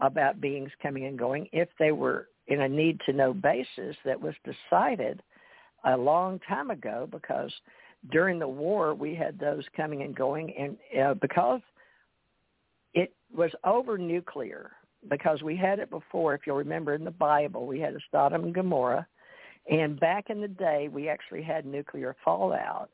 about 0.00 0.40
beings 0.40 0.70
coming 0.82 1.04
and 1.04 1.18
going 1.18 1.48
if 1.52 1.68
they 1.78 1.92
were 1.92 2.28
in 2.48 2.62
a 2.62 2.68
need 2.68 3.00
to 3.06 3.12
know 3.12 3.32
basis 3.32 3.96
that 4.04 4.20
was 4.20 4.34
decided 4.44 5.22
a 5.84 5.96
long 5.96 6.38
time 6.48 6.70
ago 6.70 7.08
because 7.10 7.52
during 8.10 8.38
the 8.38 8.48
war 8.48 8.94
we 8.94 9.14
had 9.14 9.38
those 9.38 9.64
coming 9.76 10.02
and 10.02 10.16
going 10.16 10.52
and 10.58 10.76
uh, 11.02 11.14
because 11.14 11.60
it 12.94 13.12
was 13.34 13.50
over 13.64 13.96
nuclear 13.96 14.72
because 15.08 15.42
we 15.42 15.56
had 15.56 15.78
it 15.78 15.88
before. 15.88 16.34
If 16.34 16.42
you'll 16.46 16.56
remember 16.56 16.94
in 16.94 17.04
the 17.04 17.10
bible 17.10 17.66
we 17.66 17.78
had 17.78 17.94
a 17.94 18.00
sodom 18.10 18.44
and 18.44 18.54
gomorrah. 18.54 19.06
And 19.70 20.00
back 20.00 20.30
in 20.30 20.40
the 20.40 20.48
day 20.48 20.88
we 20.90 21.08
actually 21.08 21.42
had 21.42 21.66
nuclear 21.66 22.16
fallout 22.24 22.90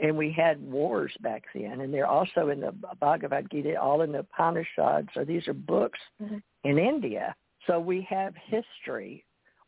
and 0.00 0.16
we 0.16 0.32
had 0.32 0.60
wars 0.62 1.12
back 1.20 1.44
then 1.54 1.80
and 1.80 1.92
they're 1.92 2.06
also 2.06 2.48
in 2.48 2.60
the 2.60 2.72
bhagavad 3.00 3.50
gita 3.50 3.80
all 3.80 4.02
in 4.02 4.12
the 4.12 4.20
upanishads. 4.20 5.08
So 5.14 5.24
these 5.24 5.46
are 5.48 5.54
books 5.54 5.98
mm-hmm. 6.22 6.38
in 6.64 6.78
india. 6.78 7.34
So 7.66 7.78
we 7.78 8.06
have 8.08 8.34
history 8.46 9.24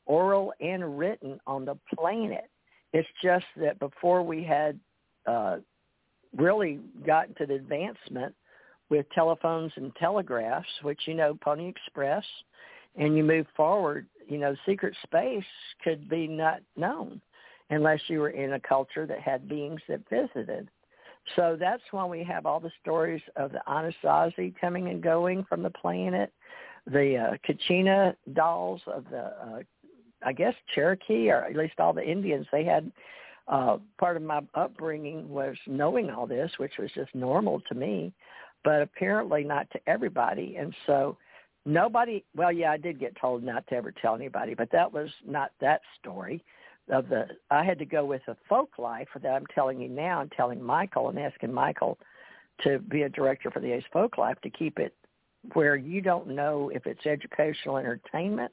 oral 0.07 0.52
and 0.61 0.98
written 0.98 1.39
on 1.47 1.65
the 1.65 1.78
planet. 1.94 2.51
It's 2.93 3.09
just 3.23 3.44
that 3.57 3.78
before 3.78 4.23
we 4.23 4.43
had 4.43 4.78
uh, 5.27 5.59
really 6.36 6.81
gotten 7.07 7.35
to 7.36 7.47
the 7.47 7.55
advancement 7.55 8.35
with 8.89 9.07
telephones 9.15 9.73
and 9.77 9.94
telegraphs, 9.97 10.69
which 10.82 11.01
you 11.07 11.15
know, 11.15 11.39
Pony 11.40 11.69
Express, 11.69 12.24
and 12.97 13.16
you 13.16 13.23
move 13.23 13.47
forward, 13.57 14.07
you 14.28 14.39
know, 14.39 14.57
secret 14.66 14.94
space 15.05 15.44
could 15.85 16.09
be 16.09 16.27
not 16.27 16.61
known 16.77 17.20
unless 17.71 18.01
you 18.09 18.21
were 18.21 18.31
in 18.31 18.53
a 18.53 18.61
culture 18.61 19.07
that 19.07 19.21
had 19.21 19.49
beings 19.49 19.81
that 19.89 20.01
visited. 20.09 20.69
So 21.37 21.57
that's 21.59 21.83
why 21.91 22.05
we 22.05 22.25
have 22.25 22.47
all 22.47 22.61
the 22.61 22.73
stories 22.83 23.23
of 23.37 23.53
the 23.53 23.63
Anasazi 23.69 24.55
coming 24.61 24.89
and 24.89 25.03
going 25.03 25.45
from 25.49 25.63
the 25.63 25.71
planet, 25.71 26.33
the 26.87 27.17
uh, 27.17 27.37
Kachina 27.47 28.15
dolls 28.33 28.81
of 28.87 29.05
the 29.11 29.19
uh, 29.19 29.61
I 30.23 30.33
guess 30.33 30.55
Cherokee 30.75 31.31
or 31.31 31.45
at 31.45 31.57
least 31.57 31.79
all 31.79 31.93
the 31.93 32.09
Indians. 32.09 32.47
They 32.53 32.65
had 32.65 32.91
uh 33.49 33.79
part 33.99 34.17
of 34.17 34.23
my 34.23 34.41
upbringing 34.55 35.29
was 35.29 35.57
knowing 35.67 36.11
all 36.11 36.27
this 36.27 36.51
which 36.59 36.75
was 36.79 36.91
just 36.95 37.15
normal 37.15 37.61
to 37.69 37.75
me 37.75 38.13
but 38.63 38.83
apparently 38.83 39.45
not 39.45 39.71
to 39.71 39.81
everybody. 39.87 40.57
And 40.57 40.75
so 40.87 41.17
nobody 41.65 42.25
well 42.35 42.53
yeah 42.53 42.73
I 42.73 42.77
did 42.77 42.99
get 42.99 43.17
told 43.21 43.43
not 43.43 43.67
to 43.69 43.77
ever 43.77 43.93
tell 43.93 44.15
anybody 44.15 44.55
but 44.55 44.71
that 44.73 44.93
was 44.93 45.11
not 45.27 45.53
that 45.61 45.81
story 46.01 46.43
of 46.89 47.09
the 47.09 47.27
I 47.51 47.65
had 47.65 47.78
to 47.78 47.85
go 47.85 48.05
with 48.05 48.23
the 48.27 48.36
folk 48.48 48.78
life 48.78 49.09
that 49.20 49.28
I'm 49.28 49.47
telling 49.55 49.81
you 49.81 49.89
now 49.89 50.23
and 50.23 50.32
telling 50.32 50.62
Michael 50.62 51.09
and 51.09 51.19
asking 51.19 51.52
Michael 51.52 51.98
to 52.62 52.78
be 52.78 53.02
a 53.02 53.09
director 53.09 53.51
for 53.51 53.61
the 53.61 53.73
Ace 53.73 53.85
Folk 53.93 54.19
Life 54.19 54.40
to 54.43 54.51
keep 54.51 54.78
it 54.78 54.94
where 55.55 55.77
you 55.77 56.01
don't 56.01 56.28
know 56.28 56.70
if 56.74 56.86
it's 56.86 57.07
educational 57.07 57.78
entertainment 57.78 58.52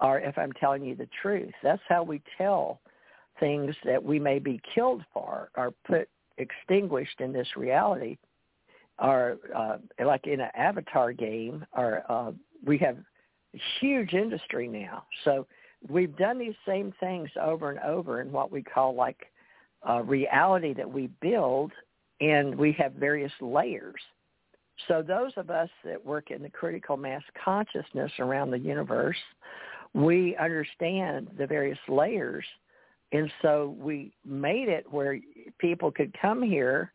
or 0.00 0.20
if 0.20 0.36
I'm 0.36 0.52
telling 0.52 0.84
you 0.84 0.94
the 0.94 1.08
truth. 1.22 1.52
That's 1.62 1.82
how 1.88 2.02
we 2.02 2.20
tell 2.36 2.80
things 3.40 3.74
that 3.84 4.02
we 4.02 4.18
may 4.18 4.38
be 4.38 4.60
killed 4.74 5.02
for 5.12 5.50
or 5.56 5.72
put 5.86 6.08
extinguished 6.38 7.20
in 7.20 7.32
this 7.32 7.48
reality 7.56 8.18
or 8.98 9.38
uh, 9.54 9.78
like 10.04 10.26
in 10.26 10.40
an 10.40 10.50
avatar 10.54 11.12
game 11.12 11.64
or 11.76 12.02
uh, 12.08 12.32
we 12.64 12.78
have 12.78 12.98
huge 13.80 14.12
industry 14.12 14.68
now. 14.68 15.04
So 15.24 15.46
we've 15.88 16.16
done 16.16 16.38
these 16.38 16.54
same 16.66 16.92
things 17.00 17.28
over 17.40 17.70
and 17.70 17.78
over 17.80 18.20
in 18.20 18.32
what 18.32 18.50
we 18.50 18.62
call 18.62 18.94
like 18.94 19.26
uh, 19.88 20.02
reality 20.02 20.72
that 20.74 20.90
we 20.90 21.08
build 21.20 21.72
and 22.20 22.54
we 22.54 22.72
have 22.72 22.92
various 22.92 23.32
layers. 23.40 24.00
So 24.88 25.02
those 25.02 25.32
of 25.36 25.50
us 25.50 25.68
that 25.84 26.04
work 26.04 26.30
in 26.30 26.42
the 26.42 26.50
critical 26.50 26.96
mass 26.96 27.22
consciousness 27.44 28.10
around 28.18 28.50
the 28.50 28.58
universe 28.58 29.16
we 29.94 30.36
understand 30.36 31.30
the 31.38 31.46
various 31.46 31.78
layers. 31.88 32.44
And 33.12 33.30
so 33.40 33.76
we 33.78 34.12
made 34.26 34.68
it 34.68 34.92
where 34.92 35.20
people 35.58 35.92
could 35.92 36.14
come 36.20 36.42
here 36.42 36.92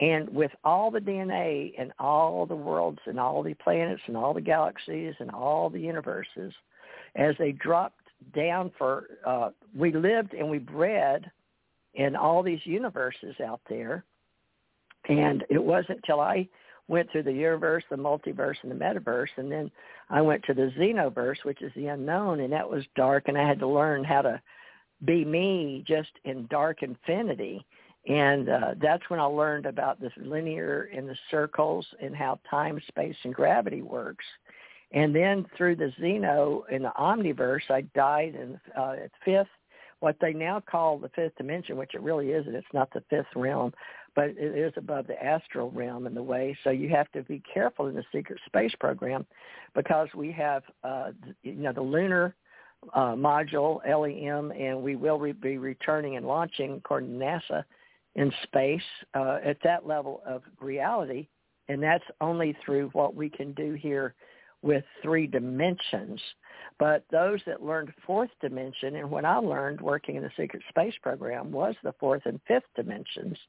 and 0.00 0.28
with 0.28 0.50
all 0.62 0.90
the 0.90 1.00
DNA 1.00 1.72
and 1.78 1.92
all 1.98 2.44
the 2.44 2.54
worlds 2.54 2.98
and 3.06 3.18
all 3.18 3.42
the 3.42 3.54
planets 3.54 4.02
and 4.06 4.16
all 4.16 4.34
the 4.34 4.42
galaxies 4.42 5.14
and 5.18 5.30
all 5.30 5.70
the 5.70 5.80
universes, 5.80 6.52
as 7.14 7.34
they 7.38 7.52
dropped 7.52 8.05
down 8.34 8.70
for, 8.78 9.06
uh, 9.26 9.50
we 9.74 9.92
lived 9.92 10.34
and 10.34 10.48
we 10.48 10.58
bred 10.58 11.30
in 11.94 12.16
all 12.16 12.42
these 12.42 12.60
universes 12.64 13.34
out 13.44 13.60
there. 13.68 14.04
And 15.08 15.44
it 15.48 15.62
wasn't 15.62 16.00
till 16.04 16.20
I 16.20 16.48
went 16.88 17.10
through 17.10 17.24
the 17.24 17.32
universe, 17.32 17.84
the 17.90 17.96
multiverse, 17.96 18.56
and 18.62 18.70
the 18.70 18.76
metaverse, 18.76 19.28
and 19.36 19.50
then 19.50 19.70
I 20.10 20.20
went 20.20 20.42
to 20.44 20.54
the 20.54 20.72
xenoverse, 20.78 21.44
which 21.44 21.62
is 21.62 21.72
the 21.74 21.88
unknown, 21.88 22.40
and 22.40 22.52
that 22.52 22.68
was 22.68 22.84
dark, 22.94 23.24
and 23.26 23.36
I 23.36 23.46
had 23.46 23.58
to 23.60 23.66
learn 23.66 24.04
how 24.04 24.22
to 24.22 24.40
be 25.04 25.24
me 25.24 25.84
just 25.86 26.10
in 26.24 26.46
dark 26.48 26.82
infinity. 26.82 27.64
And 28.08 28.48
uh, 28.48 28.74
that's 28.80 29.02
when 29.08 29.18
I 29.18 29.24
learned 29.24 29.66
about 29.66 30.00
this 30.00 30.12
linear 30.16 30.88
and 30.94 31.08
the 31.08 31.16
circles 31.30 31.84
and 32.00 32.14
how 32.14 32.38
time, 32.48 32.80
space, 32.86 33.16
and 33.24 33.34
gravity 33.34 33.82
works. 33.82 34.24
And 34.92 35.14
then 35.14 35.46
through 35.56 35.76
the 35.76 35.92
Xeno 36.00 36.62
in 36.70 36.82
the 36.82 36.92
Omniverse, 36.98 37.70
I 37.70 37.82
died 37.94 38.34
in 38.34 38.60
uh, 38.78 38.96
fifth, 39.24 39.48
what 40.00 40.16
they 40.20 40.32
now 40.32 40.60
call 40.60 40.98
the 40.98 41.08
fifth 41.10 41.36
dimension, 41.36 41.76
which 41.76 41.94
it 41.94 42.02
really 42.02 42.30
isn't. 42.30 42.54
It's 42.54 42.66
not 42.72 42.92
the 42.92 43.02
fifth 43.10 43.26
realm, 43.34 43.72
but 44.14 44.30
it 44.30 44.56
is 44.56 44.72
above 44.76 45.06
the 45.06 45.22
astral 45.22 45.70
realm 45.70 46.06
in 46.06 46.14
the 46.14 46.22
way. 46.22 46.56
So 46.62 46.70
you 46.70 46.88
have 46.90 47.10
to 47.12 47.22
be 47.22 47.42
careful 47.52 47.86
in 47.86 47.94
the 47.94 48.04
secret 48.14 48.38
space 48.46 48.72
program 48.78 49.26
because 49.74 50.08
we 50.14 50.30
have, 50.32 50.62
uh, 50.84 51.10
you 51.42 51.54
know, 51.54 51.72
the 51.72 51.82
lunar 51.82 52.34
uh, 52.94 53.14
module, 53.14 53.80
LEM, 53.84 54.52
and 54.52 54.80
we 54.80 54.96
will 54.96 55.18
re- 55.18 55.32
be 55.32 55.58
returning 55.58 56.16
and 56.16 56.26
launching, 56.26 56.74
according 56.74 57.18
to 57.18 57.24
NASA, 57.24 57.64
in 58.14 58.32
space 58.44 58.80
uh, 59.14 59.38
at 59.44 59.58
that 59.64 59.86
level 59.86 60.22
of 60.26 60.42
reality. 60.60 61.26
And 61.68 61.82
that's 61.82 62.04
only 62.20 62.56
through 62.64 62.90
what 62.92 63.14
we 63.14 63.28
can 63.28 63.52
do 63.52 63.72
here 63.72 64.14
with 64.66 64.84
three 65.02 65.26
dimensions. 65.26 66.20
But 66.78 67.04
those 67.10 67.40
that 67.46 67.62
learned 67.62 67.92
fourth 68.06 68.30
dimension, 68.40 68.96
and 68.96 69.10
what 69.10 69.24
I 69.24 69.36
learned 69.36 69.80
working 69.80 70.16
in 70.16 70.22
the 70.22 70.30
secret 70.36 70.62
space 70.68 70.94
program 71.02 71.50
was 71.50 71.74
the 71.82 71.94
fourth 71.98 72.22
and 72.26 72.40
fifth 72.46 72.68
dimensions– 72.76 73.38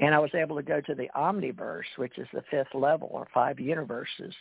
and 0.00 0.14
I 0.14 0.18
was 0.18 0.30
able 0.34 0.56
to 0.56 0.62
go 0.62 0.80
to 0.80 0.94
the 0.94 1.08
omniverse, 1.14 1.82
which 1.96 2.18
is 2.18 2.26
the 2.32 2.42
fifth 2.50 2.74
level 2.74 3.10
or 3.12 3.28
five 3.32 3.60
universes. 3.60 4.34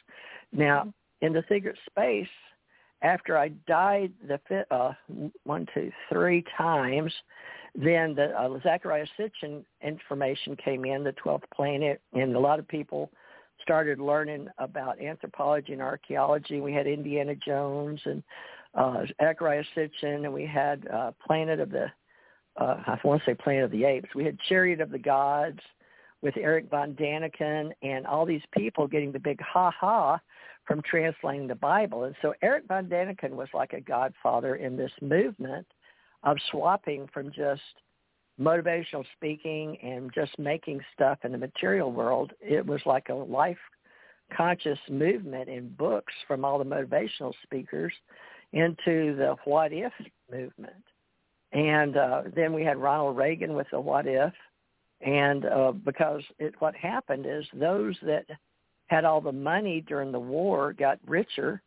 Now, 0.53 0.79
mm-hmm. 0.79 1.25
in 1.25 1.33
the 1.33 1.43
secret 1.49 1.77
space, 1.85 2.27
after 3.01 3.37
I 3.37 3.49
died 3.67 4.13
the 4.27 4.39
fifth, 4.47 4.71
uh, 4.71 4.93
one, 5.43 5.67
two, 5.73 5.91
three 6.11 6.43
times, 6.57 7.13
then 7.75 8.15
the 8.15 8.31
uh, 8.37 8.59
Zecharia 8.59 9.05
Sitchin 9.17 9.63
information 9.81 10.55
came 10.55 10.85
in, 10.85 11.03
the 11.03 11.13
12th 11.23 11.43
planet, 11.53 12.01
and 12.13 12.35
a 12.35 12.39
lot 12.39 12.59
of 12.59 12.67
people 12.67 13.11
started 13.69 13.99
learning 13.99 14.47
about 14.57 14.99
anthropology 14.99 15.73
and 15.73 15.81
archaeology. 15.81 16.59
We 16.59 16.73
had 16.73 16.87
Indiana 16.87 17.35
Jones 17.35 17.99
and 18.03 18.23
uh, 18.73 19.05
Zecharia 19.21 19.63
Sitchin, 19.77 20.25
and 20.25 20.33
we 20.33 20.47
had 20.47 20.87
uh, 20.87 21.11
Planet 21.23 21.59
of 21.59 21.69
the, 21.69 21.85
uh, 22.59 22.77
I 22.87 22.97
want 23.03 23.21
to 23.21 23.29
say 23.29 23.35
Planet 23.35 23.65
of 23.65 23.71
the 23.71 23.83
Apes. 23.83 24.09
We 24.15 24.25
had 24.25 24.39
Chariot 24.49 24.81
of 24.81 24.89
the 24.89 24.97
Gods 24.97 25.59
with 26.23 26.35
Erich 26.35 26.67
von 26.71 26.95
Däniken 26.95 27.69
and 27.83 28.07
all 28.07 28.25
these 28.25 28.41
people 28.57 28.87
getting 28.87 29.11
the 29.11 29.19
big 29.19 29.39
ha-ha 29.39 30.19
from 30.65 30.81
translating 30.81 31.45
the 31.45 31.53
Bible. 31.53 32.05
And 32.05 32.15
so 32.23 32.33
Erich 32.41 32.67
von 32.67 32.87
Däniken 32.87 33.33
was 33.33 33.49
like 33.53 33.73
a 33.73 33.81
godfather 33.81 34.55
in 34.55 34.77
this 34.77 34.91
movement 34.99 35.67
of 36.23 36.37
swapping 36.49 37.07
from 37.13 37.31
just 37.31 37.61
motivational 38.39 39.03
speaking 39.15 39.77
and 39.83 40.11
just 40.13 40.37
making 40.39 40.79
stuff 40.93 41.19
in 41.23 41.31
the 41.31 41.37
material 41.37 41.91
world. 41.91 42.31
It 42.41 42.65
was 42.65 42.81
like 42.85 43.09
a 43.09 43.13
life 43.13 43.57
conscious 44.35 44.79
movement 44.89 45.49
in 45.49 45.69
books 45.69 46.13
from 46.27 46.45
all 46.45 46.57
the 46.57 46.65
motivational 46.65 47.33
speakers 47.43 47.93
into 48.53 49.15
the 49.15 49.35
what 49.45 49.71
if 49.73 49.93
movement. 50.31 50.83
And 51.51 51.97
uh, 51.97 52.23
then 52.35 52.53
we 52.53 52.63
had 52.63 52.77
Ronald 52.77 53.17
Reagan 53.17 53.53
with 53.53 53.67
the 53.71 53.79
what 53.79 54.05
if. 54.07 54.33
And 55.01 55.45
uh, 55.45 55.71
because 55.71 56.21
it, 56.39 56.53
what 56.59 56.75
happened 56.75 57.25
is 57.27 57.45
those 57.53 57.95
that 58.03 58.25
had 58.87 59.05
all 59.05 59.21
the 59.21 59.31
money 59.31 59.81
during 59.87 60.11
the 60.11 60.19
war 60.19 60.73
got 60.73 60.99
richer 61.07 61.61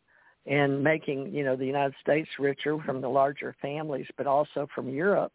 and 0.45 0.83
making, 0.83 1.33
you 1.33 1.43
know, 1.43 1.55
the 1.55 1.65
United 1.65 1.95
States 2.01 2.29
richer 2.37 2.77
from 2.85 3.01
the 3.01 3.07
larger 3.07 3.55
families, 3.61 4.07
but 4.17 4.27
also 4.27 4.67
from 4.75 4.89
Europe. 4.89 5.33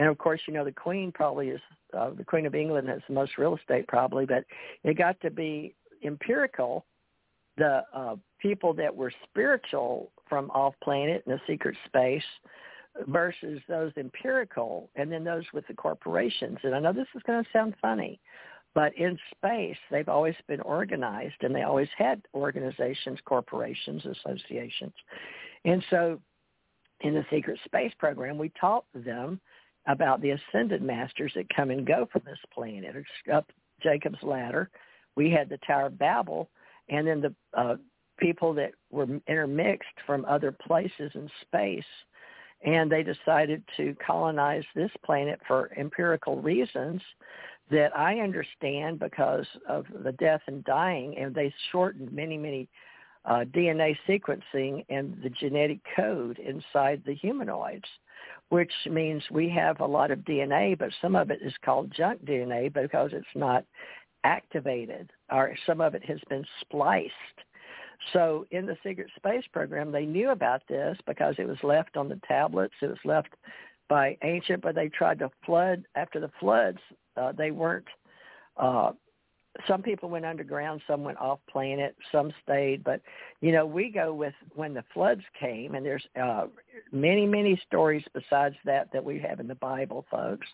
And 0.00 0.08
of 0.08 0.16
course, 0.16 0.40
you 0.48 0.54
know, 0.54 0.64
the 0.64 0.72
Queen 0.72 1.12
probably 1.12 1.48
is, 1.50 1.60
uh, 1.92 2.08
the 2.16 2.24
Queen 2.24 2.46
of 2.46 2.54
England 2.54 2.88
has 2.88 3.02
the 3.06 3.12
most 3.12 3.36
real 3.36 3.54
estate 3.54 3.86
probably, 3.86 4.24
but 4.24 4.44
it 4.82 4.96
got 4.96 5.20
to 5.20 5.30
be 5.30 5.74
empirical. 6.02 6.86
The 7.58 7.84
uh, 7.92 8.16
people 8.38 8.72
that 8.74 8.96
were 8.96 9.12
spiritual 9.28 10.10
from 10.26 10.50
off 10.52 10.72
planet 10.82 11.22
in 11.26 11.32
the 11.32 11.40
secret 11.46 11.76
space 11.84 12.24
versus 13.08 13.60
those 13.68 13.92
empirical 13.98 14.88
and 14.96 15.12
then 15.12 15.22
those 15.22 15.44
with 15.52 15.66
the 15.66 15.74
corporations. 15.74 16.56
And 16.62 16.74
I 16.74 16.80
know 16.80 16.94
this 16.94 17.06
is 17.14 17.20
going 17.26 17.44
to 17.44 17.50
sound 17.52 17.74
funny, 17.82 18.18
but 18.74 18.96
in 18.96 19.18
space, 19.36 19.76
they've 19.90 20.08
always 20.08 20.34
been 20.48 20.62
organized 20.62 21.42
and 21.42 21.54
they 21.54 21.62
always 21.64 21.90
had 21.98 22.22
organizations, 22.34 23.18
corporations, 23.26 24.02
associations. 24.06 24.94
And 25.66 25.84
so 25.90 26.18
in 27.02 27.12
the 27.12 27.26
secret 27.30 27.58
space 27.66 27.92
program, 27.98 28.38
we 28.38 28.50
taught 28.58 28.86
them 28.94 29.42
about 29.90 30.20
the 30.20 30.30
ascended 30.30 30.82
masters 30.82 31.32
that 31.34 31.54
come 31.54 31.70
and 31.70 31.86
go 31.86 32.08
from 32.12 32.22
this 32.24 32.38
planet. 32.52 32.94
It's 32.96 33.08
up 33.32 33.50
Jacob's 33.82 34.22
ladder. 34.22 34.70
We 35.16 35.30
had 35.30 35.48
the 35.48 35.58
Tower 35.58 35.86
of 35.86 35.98
Babel, 35.98 36.48
and 36.88 37.06
then 37.06 37.20
the 37.20 37.34
uh, 37.58 37.76
people 38.18 38.54
that 38.54 38.72
were 38.90 39.06
intermixed 39.26 39.88
from 40.06 40.24
other 40.24 40.52
places 40.52 41.10
in 41.14 41.28
space 41.42 41.84
and 42.62 42.90
they 42.90 43.02
decided 43.02 43.62
to 43.76 43.96
colonize 44.04 44.64
this 44.74 44.90
planet 45.04 45.40
for 45.46 45.70
empirical 45.78 46.40
reasons 46.40 47.00
that 47.70 47.96
I 47.96 48.18
understand 48.18 48.98
because 48.98 49.46
of 49.68 49.86
the 50.04 50.12
death 50.12 50.42
and 50.46 50.64
dying, 50.64 51.16
and 51.16 51.34
they 51.34 51.54
shortened 51.70 52.12
many, 52.12 52.36
many 52.36 52.68
uh, 53.24 53.44
DNA 53.54 53.96
sequencing 54.08 54.84
and 54.88 55.16
the 55.22 55.30
genetic 55.30 55.78
code 55.96 56.38
inside 56.38 57.02
the 57.06 57.14
humanoids, 57.14 57.88
which 58.48 58.72
means 58.88 59.22
we 59.30 59.48
have 59.48 59.80
a 59.80 59.86
lot 59.86 60.10
of 60.10 60.20
DNA, 60.20 60.78
but 60.78 60.90
some 61.00 61.14
of 61.14 61.30
it 61.30 61.40
is 61.42 61.54
called 61.64 61.92
junk 61.96 62.24
DNA 62.24 62.72
because 62.72 63.10
it's 63.12 63.26
not 63.34 63.64
activated, 64.24 65.10
or 65.30 65.54
some 65.66 65.80
of 65.80 65.94
it 65.94 66.04
has 66.04 66.20
been 66.28 66.44
spliced 66.60 67.12
so 68.12 68.46
in 68.50 68.66
the 68.66 68.76
secret 68.84 69.08
space 69.16 69.44
program, 69.52 69.92
they 69.92 70.04
knew 70.04 70.30
about 70.30 70.62
this 70.68 70.96
because 71.06 71.34
it 71.38 71.46
was 71.46 71.62
left 71.62 71.96
on 71.96 72.08
the 72.08 72.20
tablets. 72.26 72.74
It 72.82 72.86
was 72.86 72.98
left 73.04 73.34
by 73.88 74.16
ancient, 74.22 74.62
but 74.62 74.74
they 74.74 74.88
tried 74.88 75.18
to 75.20 75.30
flood 75.44 75.84
after 75.94 76.20
the 76.20 76.30
floods. 76.40 76.78
Uh, 77.16 77.32
they 77.32 77.50
weren't. 77.50 77.86
Uh, 78.56 78.92
some 79.66 79.82
people 79.82 80.08
went 80.08 80.24
underground, 80.24 80.80
some 80.86 81.02
went 81.02 81.18
off 81.18 81.40
planet, 81.50 81.96
some 82.12 82.32
stayed. 82.42 82.84
But 82.84 83.00
you 83.40 83.52
know, 83.52 83.66
we 83.66 83.90
go 83.90 84.12
with 84.12 84.34
when 84.54 84.74
the 84.74 84.84
floods 84.94 85.22
came, 85.38 85.74
and 85.74 85.84
there's 85.84 86.06
uh, 86.20 86.46
many, 86.92 87.26
many 87.26 87.60
stories 87.66 88.04
besides 88.14 88.54
that 88.64 88.92
that 88.92 89.04
we 89.04 89.18
have 89.20 89.40
in 89.40 89.48
the 89.48 89.54
Bible, 89.56 90.06
folks. 90.10 90.46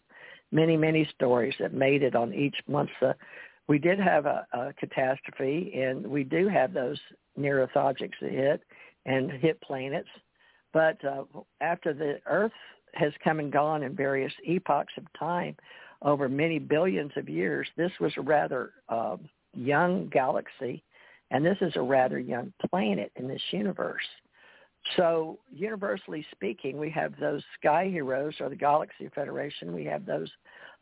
Many, 0.53 0.77
many 0.77 1.09
stories 1.15 1.55
that 1.59 1.75
made 1.75 2.03
it 2.03 2.15
on 2.15 2.33
each 2.33 2.57
once 2.69 2.91
the 3.01 3.15
we 3.69 3.79
did 3.79 3.99
have 3.99 4.27
a, 4.27 4.47
a 4.53 4.73
catastrophe, 4.75 5.73
and 5.75 6.07
we 6.07 6.25
do 6.25 6.49
have 6.49 6.73
those 6.73 6.99
near 7.37 7.63
Earth 7.63 7.77
objects 7.77 8.19
that 8.21 8.31
hit 8.31 8.63
and 9.07 9.31
hit 9.31 9.61
planets. 9.61 10.09
But 10.73 11.05
uh, 11.05 11.25
after 11.61 11.93
the 11.93 12.21
Earth 12.27 12.53
has 12.95 13.13
come 13.25 13.41
and 13.41 13.53
gone 13.53 13.83
in 13.83 13.95
various 13.95 14.33
epochs 14.47 14.93
of 14.97 15.05
time 15.19 15.57
over 16.03 16.29
many 16.29 16.59
billions 16.59 17.13
of 17.17 17.29
years, 17.29 17.69
this 17.77 17.93
was 18.01 18.13
a 18.17 18.23
rather 18.23 18.73
uh, 18.89 19.17
young 19.55 20.09
galaxy, 20.09 20.83
and 21.31 21.45
this 21.45 21.59
is 21.61 21.73
a 21.77 21.83
rather 21.83 22.19
young 22.19 22.53
planet 22.71 23.13
in 23.17 23.29
this 23.29 23.43
universe. 23.51 24.03
So 24.97 25.39
universally 25.53 26.25
speaking, 26.31 26.79
we 26.79 26.91
have 26.91 27.19
those 27.19 27.43
sky 27.59 27.89
heroes 27.91 28.35
or 28.41 28.49
the 28.49 28.57
Galaxy 28.57 29.09
Federation. 29.15 29.75
We 29.75 29.85
have 29.87 30.07
those 30.07 30.31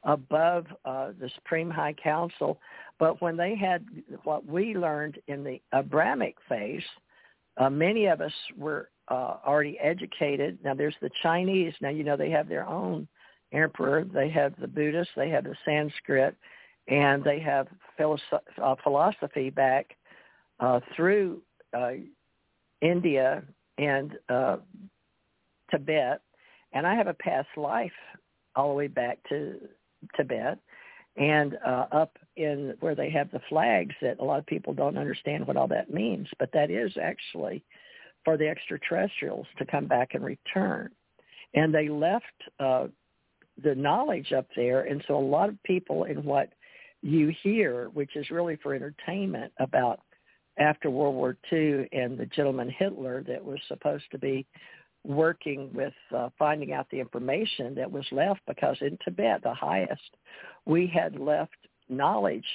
above 0.03 0.67
uh, 0.85 1.13
the 1.19 1.31
Supreme 1.37 1.71
High 1.71 1.95
Council. 1.95 2.61
But 2.99 3.23
when 3.23 3.37
they 3.37 3.57
had 3.57 3.87
what 4.25 4.45
we 4.47 4.75
learned 4.75 5.19
in 5.29 5.43
the 5.43 5.61
Abrahamic 5.75 6.37
phase, 6.49 6.83
uh, 7.57 7.71
many 7.71 8.07
of 8.07 8.21
us 8.21 8.33
were 8.57 8.91
uh, 9.09 9.37
already 9.47 9.79
educated. 9.79 10.59
Now 10.63 10.75
there's 10.75 10.97
the 11.01 11.11
Chinese. 11.23 11.73
Now 11.81 11.91
you 11.91 12.05
know 12.05 12.17
they 12.17 12.31
have 12.31 12.49
their 12.49 12.67
own 12.67 13.09
emperor. 13.55 14.05
They 14.05 14.29
have 14.31 14.55
the 14.61 14.69
Buddhists. 14.69 15.13
They 15.17 15.31
have 15.31 15.45
the 15.45 15.55
Sanskrit, 15.65 16.37
and 16.89 17.23
they 17.23 17.41
have 17.41 17.69
uh, 17.99 18.75
philosophy 18.83 19.51
back 19.51 19.97
uh, 20.61 20.81
through 20.95 21.43
uh, 21.77 21.93
India 22.81 23.43
and 23.79 24.13
uh, 24.29 24.57
Tibet. 25.71 26.21
And 26.73 26.87
I 26.87 26.95
have 26.95 27.07
a 27.07 27.15
past 27.15 27.49
life 27.57 27.93
all 28.57 28.69
the 28.69 28.75
way 28.75 28.89
back 28.89 29.19
to 29.29 29.59
Tibet 30.17 30.59
and 31.17 31.57
uh, 31.65 31.87
up 31.93 32.19
in 32.37 32.75
where 32.81 32.95
they 32.95 33.11
have 33.11 33.31
the 33.31 33.41
flags 33.49 33.95
that 34.03 34.19
a 34.19 34.25
lot 34.25 34.39
of 34.39 34.47
people 34.47 34.75
don't 34.75 34.99
understand 34.99 35.47
what 35.47 35.57
all 35.57 35.69
that 35.69 35.93
means, 35.93 36.29
but 36.39 36.51
that 36.53 36.71
is 36.71 36.93
actually 37.01 37.65
for 38.25 38.37
the 38.37 38.49
extraterrestrials 38.49 39.47
to 39.59 39.67
come 39.67 39.87
back 39.87 40.15
and 40.15 40.25
return. 40.25 40.91
And 41.55 41.73
they 41.73 41.89
left 41.89 42.25
uh, 42.59 42.87
the 43.63 43.75
knowledge 43.75 44.33
up 44.33 44.47
there, 44.57 44.83
and 44.83 45.03
so 45.07 45.17
a 45.17 45.19
lot 45.19 45.49
of 45.49 45.63
people 45.63 46.05
in 46.05 46.25
what 46.25 46.51
you 47.03 47.33
hear, 47.43 47.89
which 47.91 48.17
is 48.17 48.31
really 48.31 48.57
for 48.57 48.75
entertainment 48.75 49.53
about 49.59 50.01
after 50.59 50.91
World 50.91 51.15
War 51.15 51.37
II 51.53 51.89
and 51.93 52.17
the 52.17 52.27
gentleman 52.27 52.71
Hitler 52.71 53.23
that 53.27 53.45
was 53.45 53.59
supposed 53.69 54.05
to 54.13 54.19
be 54.19 54.47
working 55.05 55.71
with 55.75 55.93
uh, 56.17 56.31
finding 56.39 56.73
out 56.73 56.87
the 56.91 56.99
information 56.99 57.75
that 57.75 57.91
was 57.91 58.07
left 58.11 58.41
because 58.47 58.77
in 58.81 58.97
Tibet, 59.05 59.43
the 59.43 59.53
highest, 59.53 60.17
we 60.65 60.87
had 60.87 61.19
left 61.19 61.57
knowledge 61.89 62.47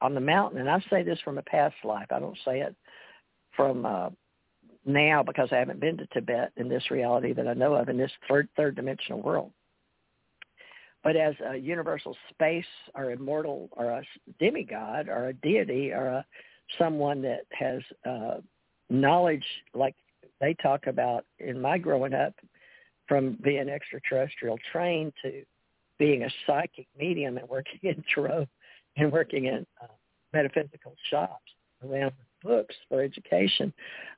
on 0.00 0.14
the 0.14 0.20
mountain. 0.20 0.60
And 0.60 0.70
I 0.70 0.82
say 0.88 1.02
this 1.02 1.18
from 1.24 1.38
a 1.38 1.42
past 1.42 1.74
life. 1.84 2.06
I 2.10 2.18
don't 2.18 2.38
say 2.44 2.60
it 2.60 2.74
from 3.54 3.84
uh, 3.84 4.10
now 4.86 5.22
because 5.22 5.48
I 5.52 5.56
haven't 5.56 5.80
been 5.80 5.98
to 5.98 6.06
Tibet 6.06 6.52
in 6.56 6.68
this 6.68 6.90
reality 6.90 7.34
that 7.34 7.46
I 7.46 7.54
know 7.54 7.74
of 7.74 7.88
in 7.88 7.98
this 7.98 8.12
third 8.28 8.48
third 8.56 8.76
dimensional 8.76 9.20
world. 9.20 9.52
But 11.02 11.16
as 11.16 11.34
a 11.46 11.56
universal 11.56 12.16
space 12.30 12.64
or 12.94 13.10
immortal 13.10 13.70
or 13.72 13.86
a 13.86 14.02
demigod 14.38 15.08
or 15.08 15.28
a 15.28 15.32
deity 15.32 15.92
or 15.92 16.06
a 16.06 16.26
someone 16.78 17.22
that 17.22 17.46
has 17.52 17.80
uh, 18.04 18.40
knowledge 18.90 19.44
like 19.74 19.96
they 20.40 20.54
talk 20.54 20.86
about 20.86 21.24
in 21.38 21.60
my 21.60 21.78
growing 21.78 22.14
up 22.14 22.34
from 23.08 23.36
being 23.42 23.68
extraterrestrial 23.68 24.58
trained 24.70 25.12
to 25.22 25.42
being 25.98 26.22
a 26.22 26.30
psychic 26.46 26.86
medium 26.98 27.38
and 27.38 27.48
working 27.48 27.80
in 27.82 28.04
tarot 28.14 28.46
and 28.96 29.12
working 29.12 29.46
in 29.46 29.66
uh, 29.82 29.86
metaphysical 30.32 30.94
shops 31.10 31.52
around 31.88 32.12
books 32.42 32.74
for 32.88 33.02
education. 33.02 33.72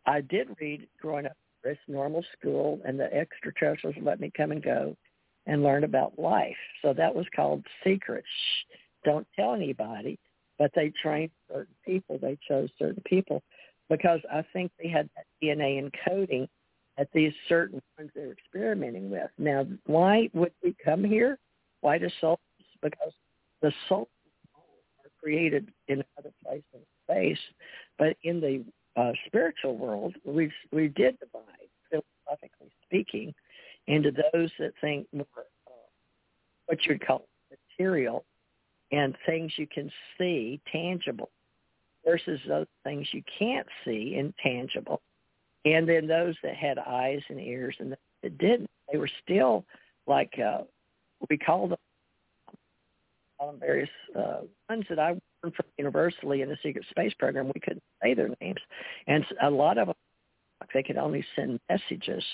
I 0.07 0.21
did 0.21 0.49
read 0.61 0.87
growing 1.01 1.27
up 1.27 1.37
this 1.65 1.79
normal 1.89 2.25
school 2.39 2.81
and 2.85 2.99
the 2.99 3.13
extraterrestrials 3.13 3.97
let 4.03 4.21
me 4.21 4.33
come 4.37 4.53
and 4.53 4.63
go 4.63 4.97
and 5.47 5.63
learn 5.63 5.85
about 5.85 6.19
life. 6.19 6.57
So 6.83 6.93
that 6.95 7.15
was 7.15 7.27
called 7.35 7.65
Secrets. 7.85 8.27
Don't 9.05 9.27
tell 9.37 9.55
anybody. 9.55 10.19
But 10.59 10.71
they 10.75 10.93
trained 11.03 11.31
certain 11.51 11.75
people. 11.85 12.19
They 12.21 12.39
chose 12.47 12.69
certain 12.79 13.03
people 13.05 13.43
because 13.89 14.21
I 14.33 14.45
think 14.53 14.71
they 14.81 14.89
had 14.89 15.09
that 15.17 15.27
DNA 15.43 15.83
encoding 15.83 16.47
at 16.99 17.09
these 17.13 17.33
certain 17.49 17.83
ones 17.99 18.11
they 18.15 18.21
were 18.21 18.33
experimenting 18.33 19.11
with. 19.11 19.31
Now, 19.39 19.67
why 19.87 20.29
would 20.35 20.53
we 20.63 20.77
come 20.85 21.03
here? 21.03 21.39
Why 21.81 21.99
do 21.99 22.09
souls? 22.21 22.39
Because 22.81 23.13
the 23.61 23.73
souls 23.89 24.09
are 25.05 25.11
created 25.21 25.73
in 25.89 26.05
another 26.17 26.33
place 26.45 26.63
in 26.75 26.81
space, 27.05 27.39
but 27.99 28.17
in 28.23 28.41
the 28.41 28.65
uh, 29.01 29.13
spiritual 29.27 29.77
world, 29.77 30.15
we 30.25 30.53
we 30.71 30.89
did 30.89 31.19
divide 31.19 31.63
into 33.87 34.11
those 34.11 34.51
that 34.59 34.73
think 34.81 35.07
more 35.13 35.27
uh, 35.37 35.71
what 36.67 36.85
you'd 36.87 37.05
call 37.05 37.27
material 37.79 38.25
and 38.91 39.17
things 39.27 39.53
you 39.57 39.67
can 39.67 39.91
see, 40.19 40.61
tangible, 40.71 41.31
versus 42.05 42.41
those 42.47 42.67
things 42.85 43.07
you 43.13 43.23
can't 43.39 43.67
see, 43.85 44.17
intangible. 44.17 45.01
And 45.65 45.89
then 45.89 46.07
those 46.07 46.35
that 46.43 46.57
had 46.57 46.79
eyes 46.79 47.23
and 47.29 47.41
ears 47.41 47.77
and 47.79 47.97
that 48.23 48.39
didn't, 48.39 48.69
they 48.91 48.99
were 48.99 49.11
still 49.25 49.65
like 50.07 50.39
uh, 50.39 50.63
we 51.31 51.39
call 51.39 51.69
them, 51.69 51.79
various 53.59 53.91
uh, 54.17 54.41
ones 54.69 54.85
that 54.89 55.01
I 55.01 55.09
learned 55.43 55.57
from 55.57 55.67
universally 55.77 56.43
in 56.43 56.49
the 56.49 56.57
secret 56.63 56.85
space 56.91 57.13
program. 57.19 57.49
We 57.49 57.61
couldn't 57.61 57.83
say 58.01 58.15
their 58.15 58.31
names, 58.41 58.61
and 59.09 59.25
a 59.43 59.51
lot 59.51 59.79
of 59.79 59.89
them 59.89 59.97
they 60.73 60.83
could 60.83 60.97
only 60.97 61.25
send 61.35 61.59
messages. 61.69 62.25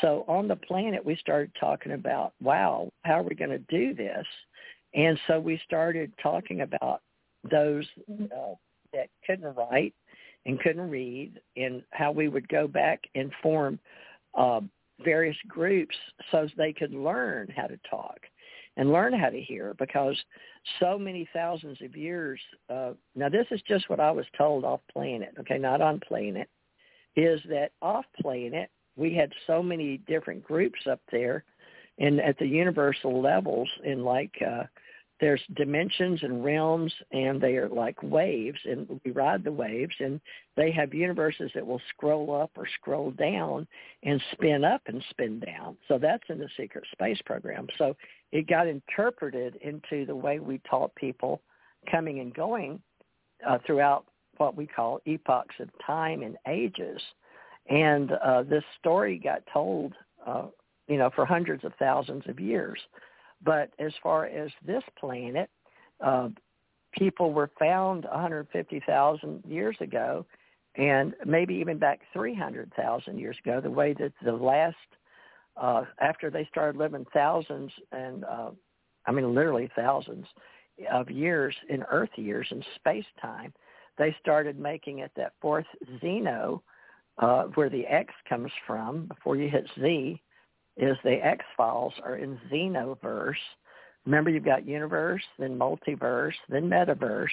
So 0.00 0.24
on 0.28 0.48
the 0.48 0.56
planet, 0.56 1.04
we 1.04 1.16
started 1.16 1.50
talking 1.58 1.92
about, 1.92 2.34
wow, 2.42 2.90
how 3.02 3.20
are 3.20 3.22
we 3.22 3.34
going 3.34 3.50
to 3.50 3.58
do 3.58 3.94
this? 3.94 4.26
And 4.94 5.18
so 5.26 5.38
we 5.40 5.60
started 5.64 6.12
talking 6.22 6.62
about 6.62 7.02
those 7.50 7.86
uh, 8.10 8.54
that 8.92 9.08
couldn't 9.26 9.54
write 9.54 9.94
and 10.46 10.60
couldn't 10.60 10.90
read 10.90 11.40
and 11.56 11.82
how 11.90 12.10
we 12.10 12.28
would 12.28 12.48
go 12.48 12.66
back 12.66 13.00
and 13.14 13.30
form 13.42 13.78
uh, 14.34 14.60
various 15.04 15.36
groups 15.46 15.94
so 16.30 16.48
they 16.56 16.72
could 16.72 16.92
learn 16.92 17.52
how 17.56 17.66
to 17.66 17.78
talk 17.88 18.18
and 18.76 18.92
learn 18.92 19.12
how 19.12 19.28
to 19.28 19.40
hear 19.40 19.74
because 19.78 20.16
so 20.80 20.98
many 20.98 21.28
thousands 21.32 21.78
of 21.82 21.96
years 21.96 22.40
uh, 22.70 22.92
now 23.14 23.28
this 23.28 23.46
is 23.50 23.60
just 23.68 23.88
what 23.88 24.00
i 24.00 24.10
was 24.10 24.26
told 24.36 24.64
off 24.64 24.80
planet 24.92 25.34
okay 25.38 25.58
not 25.58 25.80
on 25.80 26.00
planet 26.00 26.48
is 27.16 27.40
that 27.48 27.70
off 27.80 28.04
planet 28.20 28.70
we 28.98 29.14
had 29.14 29.32
so 29.46 29.62
many 29.62 29.98
different 30.06 30.42
groups 30.42 30.80
up 30.90 31.00
there 31.10 31.44
and 31.98 32.20
at 32.20 32.38
the 32.38 32.46
universal 32.46 33.20
levels 33.20 33.68
in 33.84 34.04
like 34.04 34.32
uh 34.46 34.64
there's 35.20 35.40
dimensions 35.56 36.20
and 36.22 36.44
realms 36.44 36.92
and 37.12 37.40
they 37.40 37.56
are 37.56 37.68
like 37.68 38.00
waves 38.02 38.58
and 38.64 39.00
we 39.04 39.10
ride 39.10 39.42
the 39.42 39.52
waves 39.52 39.94
and 40.00 40.20
they 40.56 40.70
have 40.70 40.94
universes 40.94 41.50
that 41.54 41.66
will 41.66 41.80
scroll 41.90 42.40
up 42.40 42.50
or 42.56 42.66
scroll 42.80 43.10
down 43.12 43.66
and 44.04 44.22
spin 44.32 44.64
up 44.64 44.82
and 44.86 45.02
spin 45.10 45.40
down. 45.40 45.76
So 45.88 45.98
that's 45.98 46.22
in 46.28 46.38
the 46.38 46.48
secret 46.56 46.84
space 46.92 47.20
program. 47.26 47.66
So 47.78 47.96
it 48.32 48.46
got 48.46 48.68
interpreted 48.68 49.56
into 49.56 50.06
the 50.06 50.16
way 50.16 50.38
we 50.38 50.60
taught 50.70 50.94
people 50.94 51.40
coming 51.90 52.20
and 52.20 52.32
going 52.32 52.80
uh, 53.46 53.58
throughout 53.66 54.04
what 54.36 54.56
we 54.56 54.66
call 54.66 55.00
epochs 55.04 55.56
of 55.58 55.68
time 55.84 56.22
and 56.22 56.36
ages 56.46 57.00
and 57.68 58.12
uh, 58.12 58.42
this 58.42 58.64
story 58.78 59.18
got 59.18 59.42
told 59.52 59.94
uh, 60.26 60.46
you 60.86 60.96
know 60.96 61.10
for 61.14 61.24
hundreds 61.24 61.64
of 61.64 61.72
thousands 61.78 62.24
of 62.28 62.40
years 62.40 62.78
but 63.42 63.70
as 63.78 63.92
far 64.02 64.26
as 64.26 64.50
this 64.66 64.82
planet, 64.98 65.48
uh, 66.04 66.28
people 66.92 67.32
were 67.32 67.50
found 67.58 68.04
150,000 68.04 69.44
years 69.46 69.76
ago, 69.80 70.26
and 70.76 71.14
maybe 71.24 71.54
even 71.54 71.78
back 71.78 72.00
300,000 72.12 73.18
years 73.18 73.36
ago. 73.44 73.60
The 73.60 73.70
way 73.70 73.94
that 73.94 74.12
the 74.24 74.32
last, 74.32 74.76
uh, 75.56 75.84
after 76.00 76.30
they 76.30 76.46
started 76.50 76.78
living 76.78 77.06
thousands 77.12 77.72
and, 77.92 78.24
uh, 78.24 78.50
I 79.06 79.12
mean 79.12 79.34
literally 79.34 79.70
thousands 79.74 80.26
of 80.92 81.10
years 81.10 81.54
in 81.68 81.82
Earth 81.84 82.10
years 82.16 82.48
in 82.50 82.62
space 82.76 83.06
time, 83.20 83.52
they 83.96 84.14
started 84.20 84.58
making 84.58 84.98
it 84.98 85.10
that 85.16 85.32
fourth 85.40 85.66
Xeno, 86.02 86.60
uh, 87.18 87.44
where 87.54 87.70
the 87.70 87.86
X 87.86 88.14
comes 88.28 88.50
from 88.66 89.06
before 89.06 89.36
you 89.36 89.48
hit 89.48 89.66
Z, 89.80 90.20
is 90.76 90.96
the 91.02 91.24
X 91.24 91.44
Files 91.56 91.94
are 92.04 92.16
in 92.16 92.38
Xenoverse. 92.50 93.34
Remember, 94.06 94.30
you've 94.30 94.44
got 94.44 94.66
universe, 94.66 95.22
then 95.38 95.58
multiverse, 95.58 96.34
then 96.48 96.70
metaverse, 96.70 97.28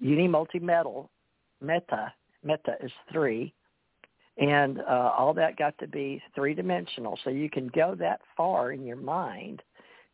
uni 0.00 0.26
multi-metal, 0.26 1.10
meta. 1.60 2.12
Meta 2.42 2.76
is 2.82 2.90
three, 3.12 3.54
and 4.38 4.80
uh, 4.80 5.12
all 5.16 5.32
that 5.34 5.56
got 5.56 5.76
to 5.78 5.86
be 5.86 6.20
three-dimensional. 6.34 7.18
So 7.24 7.30
you 7.30 7.48
can 7.48 7.68
go 7.68 7.94
that 7.96 8.20
far 8.36 8.72
in 8.72 8.84
your 8.84 8.96
mind, 8.96 9.62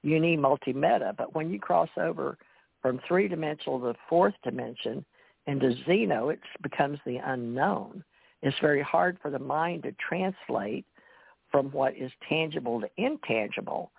uni 0.03 0.37
multi-meta. 0.37 1.15
But 1.17 1.35
when 1.35 1.51
you 1.51 1.59
cross 1.59 1.89
over 1.97 2.37
from 2.83 3.01
three-dimensional 3.09 3.81
to 3.81 3.95
fourth 4.09 4.35
dimension 4.45 5.05
into 5.47 5.75
Xeno, 5.89 6.33
it 6.33 6.41
becomes 6.63 6.99
the 7.07 7.17
unknown. 7.17 8.05
It's 8.43 8.57
very 8.61 8.83
hard 8.83 9.19
for 9.21 9.31
the 9.31 9.39
mind 9.39 9.83
to 9.85 9.93
translate 9.93 10.87
from 11.51 11.67
what 11.73 11.97
is 11.97 12.11
tangible 12.29 12.81
to 12.81 12.89
intangible. 12.97 13.91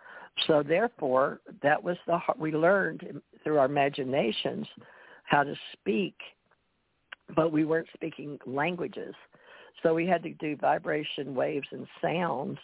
So 0.48 0.64
therefore, 0.64 1.42
that 1.62 1.82
was 1.84 1.98
the 2.08 2.20
we 2.38 2.52
learned 2.52 3.22
through 3.44 3.60
our 3.60 3.66
imaginations 3.66 4.68
how 5.26 5.44
to 5.44 5.56
speak, 5.74 6.16
but 7.36 7.52
we 7.52 7.66
weren't 7.66 7.88
speaking 7.94 8.40
languages. 8.46 9.14
So 9.84 9.94
we 9.94 10.08
had 10.08 10.24
to 10.24 10.34
do 10.34 10.56
vibration 10.56 11.36
waves 11.36 11.68
and 11.72 11.88
sounds 12.02 12.58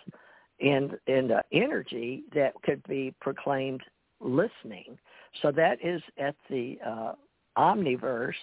and 0.60 0.98
and 1.08 1.32
uh, 1.32 1.42
energy 1.52 2.24
that 2.34 2.54
could 2.64 2.82
be 2.88 3.14
proclaimed 3.20 3.82
listening. 4.20 4.98
So 5.42 5.52
that 5.52 5.78
is 5.84 6.02
at 6.18 6.36
the 6.50 6.80
uh, 6.86 7.14
omniverse, 7.58 8.34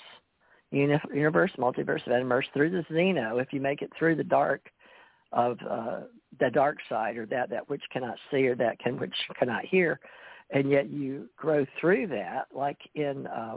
universe, 0.74 1.52
multiverse, 1.58 2.06
metaverse 2.06 2.44
through 2.52 2.70
the 2.70 2.84
Xeno. 2.92 3.40
If 3.40 3.52
you 3.52 3.60
make 3.60 3.82
it 3.82 3.90
through 3.98 4.16
the 4.16 4.24
dark 4.24 4.70
of 5.32 5.58
uh, 5.68 6.00
the 6.40 6.50
dark 6.50 6.78
side 6.88 7.16
or 7.16 7.26
that 7.26 7.50
that 7.50 7.68
which 7.68 7.82
cannot 7.92 8.16
see 8.30 8.46
or 8.46 8.54
that 8.56 8.78
can 8.78 8.98
which 8.98 9.14
cannot 9.38 9.64
hear 9.64 10.00
and 10.50 10.70
yet 10.70 10.90
you 10.90 11.28
grow 11.36 11.66
through 11.80 12.06
that 12.06 12.46
like 12.54 12.78
in 12.94 13.26
uh 13.26 13.56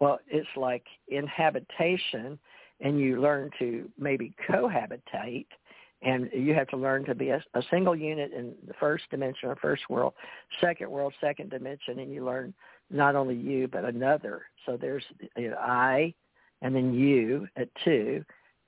well 0.00 0.18
it's 0.28 0.48
like 0.56 0.84
inhabitation 1.08 2.38
and 2.80 2.98
you 2.98 3.20
learn 3.20 3.50
to 3.58 3.88
maybe 3.98 4.34
cohabitate 4.48 5.46
and 6.02 6.28
you 6.32 6.52
have 6.52 6.68
to 6.68 6.76
learn 6.76 7.04
to 7.04 7.14
be 7.14 7.30
a, 7.30 7.42
a 7.54 7.62
single 7.70 7.96
unit 7.96 8.32
in 8.32 8.52
the 8.66 8.74
first 8.74 9.04
dimension 9.10 9.48
or 9.48 9.56
first 9.56 9.82
world 9.88 10.14
second 10.60 10.90
world 10.90 11.12
second 11.20 11.50
dimension 11.50 11.98
and 12.00 12.12
you 12.12 12.24
learn 12.24 12.52
not 12.90 13.16
only 13.16 13.34
you 13.34 13.68
but 13.68 13.84
another 13.84 14.42
so 14.66 14.76
there's 14.76 15.04
you 15.36 15.50
know, 15.50 15.56
i 15.56 16.12
and 16.62 16.74
then 16.74 16.94
you 16.94 17.46
at 17.56 17.68
two 17.84 18.24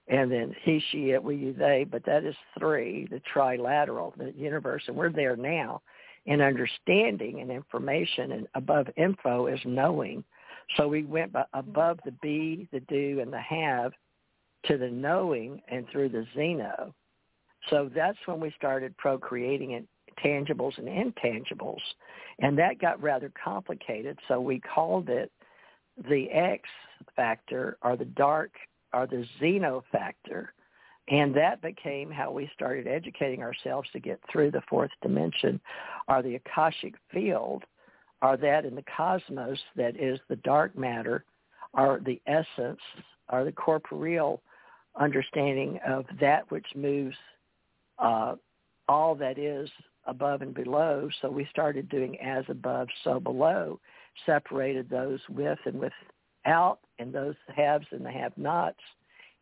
and 0.09 0.31
then 0.31 0.55
he, 0.63 0.83
she, 0.91 1.11
it, 1.11 1.23
we, 1.23 1.37
you, 1.37 1.53
they, 1.53 1.85
but 1.89 2.05
that 2.07 2.25
is 2.25 2.37
three, 2.59 3.09
the 3.11 3.21
trilateral, 3.35 4.17
the 4.17 4.33
universe, 4.37 4.85
and 4.87 4.97
we're 4.97 5.11
there 5.11 5.37
now. 5.37 5.83
And 6.27 6.43
understanding 6.43 7.41
and 7.41 7.51
information 7.51 8.33
and 8.33 8.47
above 8.55 8.89
info 8.97 9.47
is 9.47 9.61
knowing. 9.65 10.25
So 10.77 10.89
we 10.89 11.05
went 11.05 11.33
above 11.55 11.99
the 12.05 12.13
be, 12.23 12.69
the 12.73 12.81
do, 12.81 13.21
and 13.21 13.33
the 13.33 13.41
have 13.41 13.93
to 14.67 14.77
the 14.77 14.91
knowing 14.91 15.61
and 15.69 15.87
through 15.91 16.09
the 16.09 16.27
Xeno. 16.37 16.93
So 17.71 17.91
that's 17.95 18.19
when 18.27 18.41
we 18.41 18.53
started 18.57 18.97
procreating 18.97 19.73
in 19.73 19.87
tangibles 20.25 20.79
and 20.79 20.89
intangibles. 20.89 21.81
And 22.41 22.59
that 22.59 22.81
got 22.81 23.01
rather 23.01 23.33
complicated. 23.43 24.19
So 24.29 24.41
we 24.41 24.61
called 24.61 25.09
it 25.09 25.31
the 26.09 26.29
X 26.31 26.69
factor 27.15 27.79
or 27.83 27.97
the 27.97 28.05
dark 28.05 28.53
are 28.93 29.07
the 29.07 29.25
Xeno 29.41 29.83
factor. 29.93 30.53
And 31.09 31.35
that 31.37 31.63
became 31.63 32.11
how 32.11 32.33
we 32.33 32.51
started 32.55 32.87
educating 32.87 33.43
ourselves 33.43 33.89
to 33.93 34.01
get 34.01 34.21
through 34.31 34.51
the 34.51 34.63
fourth 34.69 34.91
dimension, 35.03 35.61
or 36.09 36.23
the 36.23 36.35
Akashic 36.35 36.95
field, 37.13 37.63
or 38.23 38.37
that 38.37 38.65
in 38.65 38.75
the 38.75 38.85
cosmos 38.97 39.59
that 39.77 39.97
is 40.01 40.19
the 40.29 40.37
dark 40.37 40.77
matter, 40.77 41.25
or 41.75 42.01
the 42.05 42.21
essence, 42.27 42.81
or 43.29 43.45
the 43.45 43.53
corporeal 43.53 44.43
understanding 44.99 45.79
of 45.87 46.07
that 46.21 46.51
which 46.51 46.67
moves 46.75 47.17
uh, 47.99 48.35
all 48.89 49.15
that 49.15 49.39
is 49.39 49.69
above 50.07 50.43
and 50.43 50.55
below. 50.55 51.09
So 51.21 51.31
we 51.31 51.47
started 51.51 51.89
doing 51.89 52.19
as 52.21 52.45
above, 52.49 52.89
so 53.05 53.21
below, 53.21 53.79
separated 54.25 54.89
those 54.89 55.21
with 55.29 55.59
and 55.67 55.79
with 55.79 55.93
out 56.47 56.81
and 56.99 57.13
those 57.13 57.35
haves 57.55 57.87
and 57.91 58.05
the 58.05 58.11
have-nots 58.11 58.81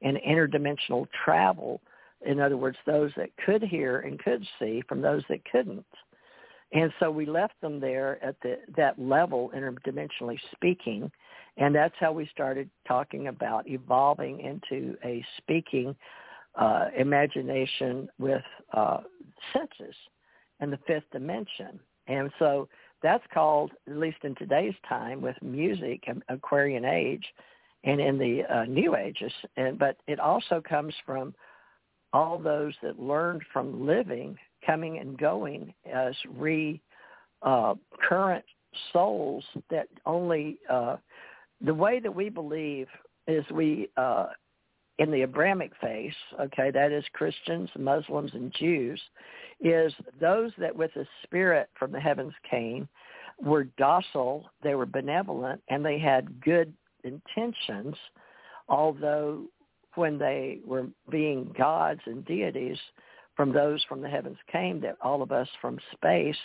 and 0.02 0.18
interdimensional 0.18 1.06
travel. 1.24 1.80
In 2.26 2.40
other 2.40 2.56
words, 2.56 2.76
those 2.86 3.10
that 3.16 3.30
could 3.44 3.62
hear 3.62 4.00
and 4.00 4.18
could 4.18 4.46
see 4.58 4.82
from 4.88 5.00
those 5.00 5.22
that 5.28 5.44
couldn't. 5.50 5.86
And 6.72 6.92
so 6.98 7.10
we 7.10 7.26
left 7.26 7.60
them 7.60 7.78
there 7.78 8.22
at 8.24 8.36
the, 8.42 8.58
that 8.76 8.98
level, 8.98 9.52
interdimensionally 9.54 10.38
speaking, 10.52 11.10
and 11.56 11.74
that's 11.74 11.94
how 12.00 12.12
we 12.12 12.28
started 12.32 12.68
talking 12.88 13.28
about 13.28 13.68
evolving 13.68 14.40
into 14.40 14.96
a 15.04 15.24
speaking 15.38 15.94
uh, 16.56 16.86
imagination 16.96 18.08
with 18.18 18.42
uh, 18.72 18.98
senses 19.52 19.94
and 20.60 20.72
the 20.72 20.78
fifth 20.86 21.04
dimension. 21.12 21.78
And 22.08 22.30
so 22.38 22.68
that's 23.04 23.24
called, 23.32 23.70
at 23.86 23.98
least 23.98 24.16
in 24.24 24.34
today's 24.34 24.74
time 24.88 25.20
with 25.20 25.36
music, 25.42 26.08
Aquarian 26.30 26.86
Age, 26.86 27.24
and 27.84 28.00
in 28.00 28.16
the 28.18 28.42
uh, 28.50 28.64
New 28.64 28.96
Ages. 28.96 29.30
And 29.58 29.78
but 29.78 29.98
it 30.08 30.18
also 30.18 30.62
comes 30.66 30.94
from 31.04 31.34
all 32.14 32.38
those 32.38 32.72
that 32.82 32.98
learned 32.98 33.42
from 33.52 33.86
living 33.86 34.38
coming 34.64 34.98
and 34.98 35.18
going 35.18 35.74
as 35.92 36.14
re 36.36 36.80
uh, 37.42 37.74
current 38.08 38.44
souls 38.90 39.44
that 39.70 39.88
only 40.06 40.56
uh, 40.70 40.96
the 41.60 41.74
way 41.74 42.00
that 42.00 42.14
we 42.14 42.30
believe 42.30 42.88
is 43.28 43.44
we 43.52 43.90
uh, 43.98 44.28
in 44.98 45.10
the 45.10 45.22
Abrahamic 45.22 45.72
faith, 45.80 46.12
okay, 46.40 46.70
that 46.70 46.92
is 46.92 47.04
Christians, 47.12 47.68
Muslims, 47.78 48.30
and 48.34 48.52
Jews, 48.52 49.00
is 49.60 49.92
those 50.20 50.52
that 50.58 50.74
with 50.74 50.92
the 50.94 51.06
Spirit 51.24 51.68
from 51.78 51.90
the 51.90 52.00
heavens 52.00 52.32
came 52.48 52.88
were 53.42 53.64
docile, 53.76 54.48
they 54.62 54.74
were 54.74 54.86
benevolent, 54.86 55.60
and 55.68 55.84
they 55.84 55.98
had 55.98 56.40
good 56.40 56.72
intentions, 57.02 57.96
although 58.68 59.42
when 59.96 60.18
they 60.18 60.60
were 60.64 60.86
being 61.10 61.52
gods 61.58 62.00
and 62.06 62.24
deities 62.24 62.78
from 63.36 63.52
those 63.52 63.82
from 63.88 64.00
the 64.00 64.08
heavens 64.08 64.38
came, 64.50 64.80
that 64.80 64.96
all 65.02 65.22
of 65.22 65.32
us 65.32 65.48
from 65.60 65.78
space, 65.92 66.36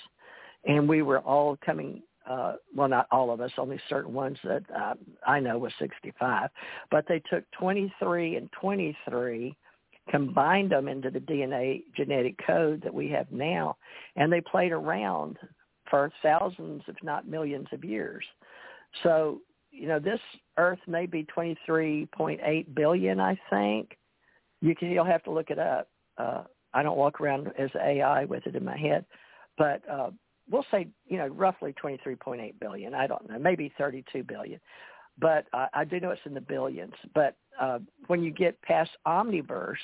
and 0.65 0.89
we 0.89 1.03
were 1.03 1.19
all 1.19 1.57
coming 1.63 2.01
uh, 2.29 2.53
well, 2.75 2.87
not 2.87 3.07
all 3.11 3.31
of 3.31 3.41
us, 3.41 3.51
only 3.57 3.79
certain 3.89 4.13
ones 4.13 4.37
that 4.43 4.63
uh, 4.75 4.93
I 5.25 5.39
know 5.39 5.57
was 5.57 5.73
65, 5.79 6.49
but 6.91 7.05
they 7.07 7.21
took 7.29 7.43
23 7.59 8.35
and 8.35 8.49
23, 8.51 9.55
combined 10.09 10.71
them 10.71 10.87
into 10.87 11.09
the 11.09 11.19
DNA 11.19 11.83
genetic 11.97 12.35
code 12.45 12.81
that 12.83 12.93
we 12.93 13.09
have 13.09 13.31
now, 13.31 13.77
and 14.15 14.31
they 14.31 14.41
played 14.41 14.71
around 14.71 15.37
for 15.89 16.11
thousands, 16.21 16.83
if 16.87 16.95
not 17.01 17.27
millions 17.27 17.67
of 17.71 17.83
years. 17.83 18.23
So, 19.01 19.41
you 19.71 19.87
know, 19.87 19.99
this 19.99 20.19
Earth 20.57 20.79
may 20.87 21.07
be 21.07 21.25
23.8 21.35 22.75
billion, 22.75 23.19
I 23.19 23.39
think. 23.49 23.97
You 24.61 24.75
can, 24.75 24.89
you'll 24.89 25.05
have 25.05 25.23
to 25.23 25.31
look 25.31 25.49
it 25.49 25.57
up. 25.57 25.89
Uh, 26.19 26.43
I 26.75 26.83
don't 26.83 26.97
walk 26.97 27.21
around 27.21 27.51
as 27.57 27.71
AI 27.75 28.25
with 28.25 28.45
it 28.45 28.55
in 28.55 28.63
my 28.63 28.77
head, 28.77 29.05
but 29.57 29.81
uh, 29.89 30.11
we'll 30.49 30.65
say, 30.71 30.87
you 31.07 31.17
know, 31.17 31.27
roughly 31.27 31.73
23.8 31.81 32.53
billion. 32.59 32.93
I 32.93 33.07
don't 33.07 33.29
know, 33.29 33.39
maybe 33.39 33.71
32 33.77 34.23
billion. 34.23 34.59
But 35.19 35.45
uh, 35.53 35.67
I 35.73 35.83
do 35.83 35.99
know 35.99 36.11
it's 36.11 36.21
in 36.25 36.33
the 36.33 36.41
billions. 36.41 36.93
But 37.13 37.35
uh, 37.59 37.79
when 38.07 38.23
you 38.23 38.31
get 38.31 38.61
past 38.61 38.91
omniverse, 39.05 39.75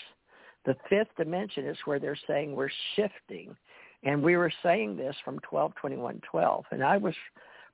the 0.65 0.75
fifth 0.89 1.09
dimension 1.17 1.65
is 1.65 1.77
where 1.85 1.99
they're 1.99 2.17
saying 2.27 2.55
we're 2.55 2.69
shifting. 2.95 3.55
And 4.03 4.21
we 4.21 4.37
were 4.37 4.51
saying 4.63 4.97
this 4.97 5.15
from 5.23 5.35
122112. 5.49 6.65
And 6.71 6.83
I 6.83 6.97
was 6.97 7.13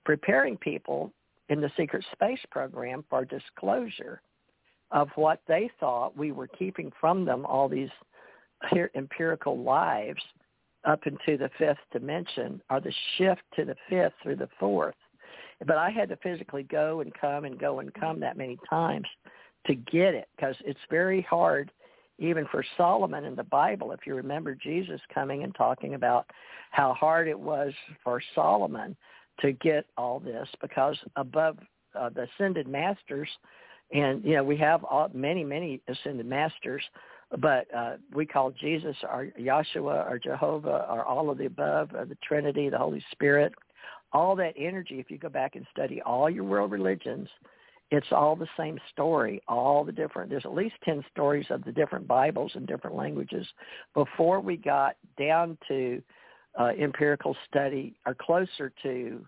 preparing 0.06 0.58
people 0.58 1.12
in 1.50 1.62
the 1.62 1.72
secret 1.78 2.04
space 2.14 2.40
program 2.50 3.04
for 3.10 3.26
disclosure 3.26 4.22
of 4.92 5.10
what 5.16 5.42
they 5.48 5.70
thought 5.80 6.18
we 6.18 6.32
were 6.32 6.48
keeping 6.48 6.92
from 7.00 7.26
them 7.26 7.46
all 7.46 7.70
these 7.70 7.90
empirical 8.96 9.58
lives 9.62 10.22
up 10.86 11.06
into 11.06 11.38
the 11.38 11.50
fifth 11.58 11.80
dimension 11.92 12.62
or 12.70 12.80
the 12.80 12.94
shift 13.18 13.42
to 13.56 13.66
the 13.66 13.76
fifth 13.90 14.14
through 14.22 14.38
the 14.38 14.50
fourth. 14.60 14.96
But 15.66 15.78
I 15.78 15.90
had 15.92 16.10
to 16.10 16.18
physically 16.18 16.64
go 16.64 17.02
and 17.02 17.14
come 17.14 17.46
and 17.46 17.60
go 17.60 17.80
and 17.80 17.94
come 17.94 18.20
that 18.20 18.38
many 18.38 18.58
times 18.70 19.08
to 19.68 19.76
get 19.76 20.16
it 20.16 20.28
because 20.36 20.56
it's 20.66 20.80
very 20.90 21.22
hard 21.22 21.72
even 22.18 22.46
for 22.52 22.64
Solomon 22.78 23.26
in 23.26 23.36
the 23.36 23.44
Bible. 23.44 23.92
If 23.92 24.02
you 24.06 24.16
remember 24.16 24.56
Jesus 24.56 25.02
coming 25.14 25.44
and 25.44 25.54
talking 25.56 25.96
about 25.96 26.28
how 26.72 26.94
hard 26.94 27.28
it 27.28 27.40
was 27.40 27.74
for 28.04 28.22
Solomon 28.36 28.96
to 29.40 29.52
get 29.54 29.86
all 29.98 30.20
this 30.20 30.48
because 30.62 30.98
above 31.16 31.58
uh, 31.96 32.10
the 32.10 32.28
ascended 32.36 32.68
masters, 32.68 33.28
and 33.92 34.24
you 34.24 34.36
know 34.36 34.44
we 34.44 34.56
have 34.58 34.84
all, 34.84 35.10
many 35.14 35.44
many 35.44 35.82
ascended 35.88 36.26
masters 36.26 36.84
but 37.40 37.74
uh, 37.76 37.94
we 38.14 38.26
call 38.26 38.52
Jesus 38.52 38.96
our 39.08 39.28
Yahshua 39.40 40.10
or 40.10 40.20
Jehovah 40.22 40.86
or 40.90 41.06
all 41.06 41.30
of 41.30 41.38
the 41.38 41.46
above, 41.46 41.92
or 41.94 42.06
the 42.06 42.18
Trinity, 42.24 42.70
the 42.70 42.78
Holy 42.78 43.04
Spirit, 43.12 43.54
all 44.12 44.36
that 44.36 44.54
energy. 44.58 45.00
If 45.00 45.10
you 45.10 45.18
go 45.18 45.30
back 45.30 45.56
and 45.56 45.66
study 45.72 46.02
all 46.02 46.30
your 46.30 46.44
world 46.44 46.72
religions, 46.72 47.30
it's 47.90 48.12
all 48.12 48.36
the 48.36 48.48
same 48.58 48.80
story. 48.92 49.42
All 49.48 49.84
the 49.84 49.92
different. 49.92 50.30
There's 50.30 50.46
at 50.46 50.54
least 50.54 50.76
ten 50.84 51.04
stories 51.12 51.46
of 51.50 51.64
the 51.64 51.72
different 51.72 52.08
Bibles 52.08 52.52
in 52.56 52.66
different 52.66 52.96
languages 52.96 53.48
before 53.94 54.40
we 54.40 54.58
got 54.58 54.96
down 55.18 55.58
to 55.70 56.02
uh, 56.60 56.72
empirical 56.80 57.36
study 57.48 57.96
or 58.06 58.14
closer 58.14 58.74
to 58.84 59.26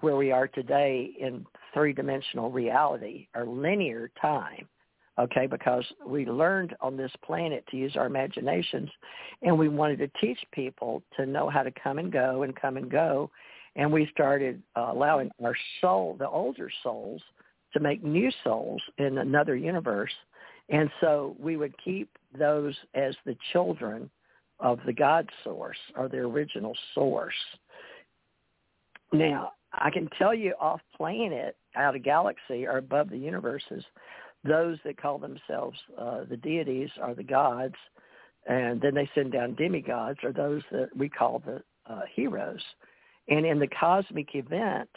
where 0.00 0.16
we 0.16 0.32
are 0.32 0.48
today 0.48 1.10
in 1.18 1.44
three-dimensional 1.74 2.50
reality 2.50 3.28
or 3.34 3.46
linear 3.46 4.10
time 4.20 4.68
okay, 5.22 5.46
because 5.46 5.84
we 6.04 6.26
learned 6.26 6.74
on 6.80 6.96
this 6.96 7.12
planet 7.24 7.64
to 7.70 7.76
use 7.76 7.96
our 7.96 8.06
imaginations 8.06 8.90
and 9.42 9.56
we 9.56 9.68
wanted 9.68 9.98
to 9.98 10.08
teach 10.20 10.38
people 10.52 11.02
to 11.16 11.26
know 11.26 11.48
how 11.48 11.62
to 11.62 11.70
come 11.82 11.98
and 11.98 12.12
go 12.12 12.42
and 12.42 12.54
come 12.54 12.76
and 12.76 12.90
go. 12.90 13.30
And 13.76 13.90
we 13.90 14.08
started 14.12 14.62
uh, 14.76 14.90
allowing 14.92 15.30
our 15.42 15.54
soul, 15.80 16.16
the 16.18 16.28
older 16.28 16.70
souls, 16.82 17.22
to 17.72 17.80
make 17.80 18.02
new 18.02 18.30
souls 18.44 18.82
in 18.98 19.18
another 19.18 19.56
universe. 19.56 20.12
And 20.68 20.90
so 21.00 21.36
we 21.38 21.56
would 21.56 21.74
keep 21.82 22.10
those 22.38 22.74
as 22.94 23.14
the 23.24 23.36
children 23.52 24.10
of 24.60 24.78
the 24.86 24.92
God 24.92 25.28
source 25.42 25.78
or 25.96 26.08
the 26.08 26.18
original 26.18 26.74
source. 26.94 27.34
Now, 29.12 29.52
I 29.72 29.90
can 29.90 30.08
tell 30.18 30.34
you 30.34 30.54
off 30.60 30.80
planet, 30.96 31.56
out 31.76 31.96
of 31.96 32.02
galaxy 32.02 32.66
or 32.66 32.76
above 32.76 33.08
the 33.08 33.16
universes, 33.16 33.84
those 34.44 34.78
that 34.84 35.00
call 35.00 35.18
themselves 35.18 35.78
uh, 35.98 36.24
the 36.28 36.36
deities 36.36 36.90
are 37.00 37.14
the 37.14 37.22
gods, 37.22 37.74
and 38.46 38.80
then 38.80 38.94
they 38.94 39.08
send 39.14 39.32
down 39.32 39.54
demigods, 39.54 40.18
or 40.22 40.32
those 40.32 40.62
that 40.72 40.88
we 40.96 41.08
call 41.08 41.40
the 41.44 41.62
uh, 41.86 42.02
heroes. 42.12 42.62
And 43.28 43.46
in 43.46 43.58
the 43.58 43.68
cosmic 43.68 44.34
event 44.34 44.90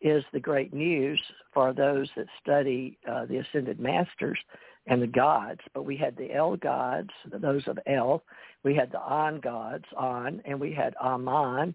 is 0.00 0.24
the 0.32 0.40
great 0.40 0.72
news 0.72 1.20
for 1.52 1.72
those 1.72 2.08
that 2.16 2.26
study 2.40 2.98
uh, 3.08 3.26
the 3.26 3.38
ascended 3.38 3.80
masters 3.80 4.38
and 4.86 5.02
the 5.02 5.06
gods. 5.06 5.60
But 5.74 5.84
we 5.84 5.96
had 5.96 6.16
the 6.16 6.32
El 6.32 6.56
gods, 6.56 7.10
those 7.30 7.66
of 7.66 7.78
El. 7.86 8.22
We 8.64 8.74
had 8.74 8.90
the 8.90 9.00
On 9.00 9.40
gods, 9.40 9.84
On, 9.96 10.40
and 10.44 10.58
we 10.58 10.72
had 10.72 10.94
Aman, 11.00 11.74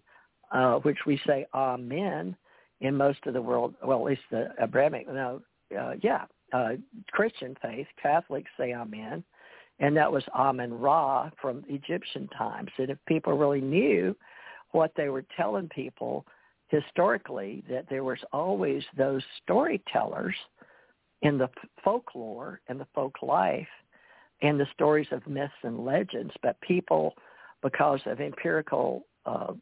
uh, 0.52 0.74
which 0.76 0.98
we 1.06 1.20
say 1.26 1.46
Amen 1.54 2.36
in 2.80 2.96
most 2.96 3.20
of 3.26 3.34
the 3.34 3.42
world. 3.42 3.74
Well, 3.84 3.98
at 4.00 4.04
least 4.04 4.22
the 4.30 4.48
Abrahamic. 4.60 5.06
No, 5.08 5.40
uh, 5.78 5.94
yeah, 6.02 6.24
uh, 6.54 6.72
Christian 7.10 7.56
faith, 7.60 7.86
Catholics 8.00 8.50
say 8.56 8.72
Amen, 8.72 9.24
and 9.80 9.96
that 9.96 10.10
was 10.10 10.22
Amen 10.34 10.72
Ra 10.72 11.28
from 11.42 11.64
Egyptian 11.68 12.28
times. 12.28 12.70
And 12.78 12.90
if 12.90 12.98
people 13.06 13.36
really 13.36 13.60
knew 13.60 14.16
what 14.70 14.92
they 14.96 15.08
were 15.08 15.24
telling 15.36 15.68
people 15.68 16.24
historically, 16.68 17.64
that 17.68 17.86
there 17.90 18.04
was 18.04 18.18
always 18.32 18.82
those 18.96 19.22
storytellers 19.42 20.36
in 21.22 21.38
the 21.38 21.48
folklore 21.82 22.60
and 22.68 22.78
the 22.78 22.86
folk 22.94 23.16
life 23.22 23.66
and 24.40 24.58
the 24.58 24.66
stories 24.74 25.08
of 25.10 25.26
myths 25.26 25.52
and 25.64 25.84
legends, 25.84 26.32
but 26.42 26.60
people, 26.60 27.14
because 27.62 28.00
of 28.06 28.20
empirical 28.20 29.06
uh, 29.26 29.54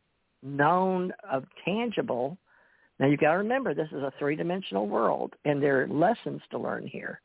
known 0.42 1.12
of 1.30 1.44
tangible 1.64 2.36
now 3.02 3.08
you've 3.08 3.18
got 3.18 3.32
to 3.32 3.38
remember 3.38 3.74
this 3.74 3.88
is 3.90 4.02
a 4.02 4.12
three-dimensional 4.16 4.86
world, 4.86 5.32
and 5.44 5.60
there 5.60 5.82
are 5.82 5.88
lessons 5.88 6.40
to 6.52 6.58
learn 6.58 6.86
here. 6.86 7.20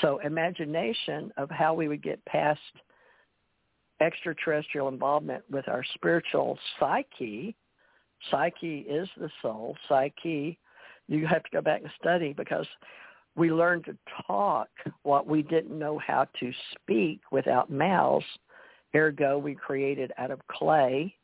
So 0.00 0.18
imagination 0.18 1.32
of 1.36 1.48
how 1.48 1.74
we 1.74 1.86
would 1.86 2.02
get 2.02 2.24
past 2.24 2.58
extraterrestrial 4.00 4.88
involvement 4.88 5.44
with 5.48 5.68
our 5.68 5.84
spiritual 5.94 6.58
psyche. 6.80 7.54
Psyche 8.32 8.80
is 8.80 9.08
the 9.16 9.30
soul. 9.42 9.76
Psyche, 9.88 10.58
you 11.06 11.24
have 11.28 11.44
to 11.44 11.50
go 11.52 11.60
back 11.60 11.82
and 11.82 11.90
study 12.00 12.32
because 12.32 12.66
we 13.36 13.52
learned 13.52 13.84
to 13.84 13.96
talk 14.26 14.70
what 15.04 15.28
we 15.28 15.42
didn't 15.42 15.78
know 15.78 16.00
how 16.04 16.26
to 16.40 16.52
speak 16.74 17.20
without 17.30 17.70
mouths. 17.70 18.26
Ergo, 18.92 19.38
we 19.38 19.54
created 19.54 20.10
out 20.18 20.32
of 20.32 20.44
clay 20.48 21.14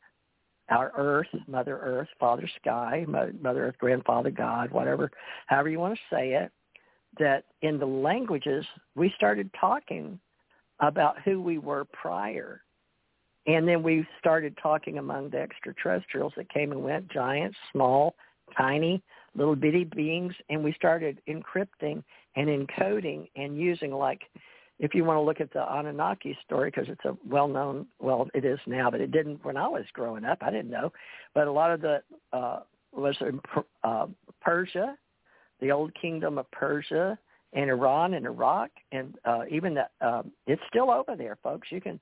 our 0.69 0.91
earth, 0.95 1.27
Mother 1.47 1.79
Earth, 1.81 2.07
Father 2.19 2.49
Sky, 2.61 3.05
Mother 3.07 3.67
Earth, 3.67 3.77
Grandfather 3.77 4.31
God, 4.31 4.71
whatever, 4.71 5.11
however 5.47 5.69
you 5.69 5.79
want 5.79 5.95
to 5.95 6.15
say 6.15 6.33
it, 6.33 6.51
that 7.17 7.45
in 7.61 7.79
the 7.79 7.85
languages 7.85 8.65
we 8.95 9.11
started 9.15 9.49
talking 9.59 10.19
about 10.79 11.21
who 11.23 11.41
we 11.41 11.57
were 11.57 11.85
prior. 11.85 12.61
And 13.47 13.67
then 13.67 13.81
we 13.81 14.07
started 14.19 14.57
talking 14.61 14.97
among 14.97 15.29
the 15.29 15.39
extraterrestrials 15.39 16.33
that 16.37 16.49
came 16.49 16.71
and 16.71 16.83
went, 16.83 17.09
giants, 17.09 17.57
small, 17.71 18.15
tiny, 18.55 19.01
little 19.35 19.55
bitty 19.55 19.85
beings, 19.85 20.33
and 20.49 20.63
we 20.63 20.73
started 20.73 21.21
encrypting 21.27 22.03
and 22.35 22.47
encoding 22.47 23.29
and 23.35 23.57
using 23.57 23.91
like 23.91 24.21
if 24.79 24.95
you 24.95 25.03
want 25.03 25.17
to 25.17 25.21
look 25.21 25.41
at 25.41 25.51
the 25.51 25.61
Anunnaki 25.61 26.37
story, 26.45 26.71
because 26.71 26.89
it's 26.89 27.05
a 27.05 27.17
well-known, 27.27 27.85
well, 27.99 28.27
it 28.33 28.45
is 28.45 28.59
now, 28.65 28.89
but 28.89 29.01
it 29.01 29.11
didn't 29.11 29.43
when 29.43 29.57
I 29.57 29.67
was 29.67 29.83
growing 29.93 30.25
up. 30.25 30.39
I 30.41 30.51
didn't 30.51 30.71
know, 30.71 30.91
but 31.33 31.47
a 31.47 31.51
lot 31.51 31.71
of 31.71 31.81
the 31.81 32.01
uh, 32.31 32.61
was 32.93 33.15
in 33.21 33.39
uh, 33.83 34.07
Persia, 34.41 34.97
the 35.61 35.71
old 35.71 35.93
kingdom 35.95 36.37
of 36.37 36.49
Persia, 36.51 37.17
and 37.53 37.69
Iran 37.69 38.13
and 38.13 38.25
Iraq, 38.25 38.69
and 38.91 39.15
uh, 39.25 39.41
even 39.49 39.73
that 39.73 39.91
um, 40.01 40.31
it's 40.47 40.61
still 40.69 40.91
over 40.91 41.15
there, 41.15 41.37
folks. 41.43 41.67
You 41.71 41.81
can 41.81 41.99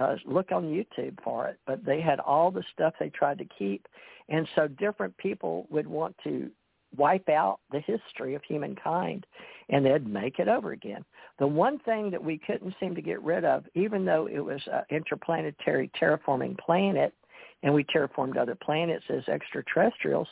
uh, 0.00 0.16
look 0.24 0.52
on 0.52 0.64
YouTube 0.64 1.18
for 1.22 1.48
it. 1.48 1.58
But 1.66 1.84
they 1.84 2.00
had 2.00 2.20
all 2.20 2.50
the 2.50 2.64
stuff 2.72 2.94
they 2.98 3.10
tried 3.10 3.38
to 3.38 3.44
keep, 3.58 3.86
and 4.28 4.48
so 4.54 4.68
different 4.68 5.16
people 5.18 5.66
would 5.70 5.86
want 5.86 6.16
to 6.24 6.50
wipe 6.96 7.28
out 7.28 7.60
the 7.70 7.80
history 7.80 8.34
of 8.34 8.42
humankind, 8.42 9.26
and 9.68 9.84
they'd 9.84 10.06
make 10.06 10.38
it 10.38 10.48
over 10.48 10.72
again. 10.72 11.04
The 11.38 11.46
one 11.46 11.78
thing 11.80 12.10
that 12.10 12.22
we 12.22 12.38
couldn't 12.38 12.74
seem 12.80 12.94
to 12.94 13.02
get 13.02 13.22
rid 13.22 13.44
of, 13.44 13.64
even 13.74 14.04
though 14.04 14.26
it 14.26 14.40
was 14.40 14.60
an 14.72 14.82
interplanetary 14.90 15.90
terraforming 16.00 16.58
planet, 16.58 17.14
and 17.62 17.72
we 17.72 17.84
terraformed 17.84 18.36
other 18.36 18.54
planets 18.54 19.04
as 19.08 19.26
extraterrestrials, 19.28 20.28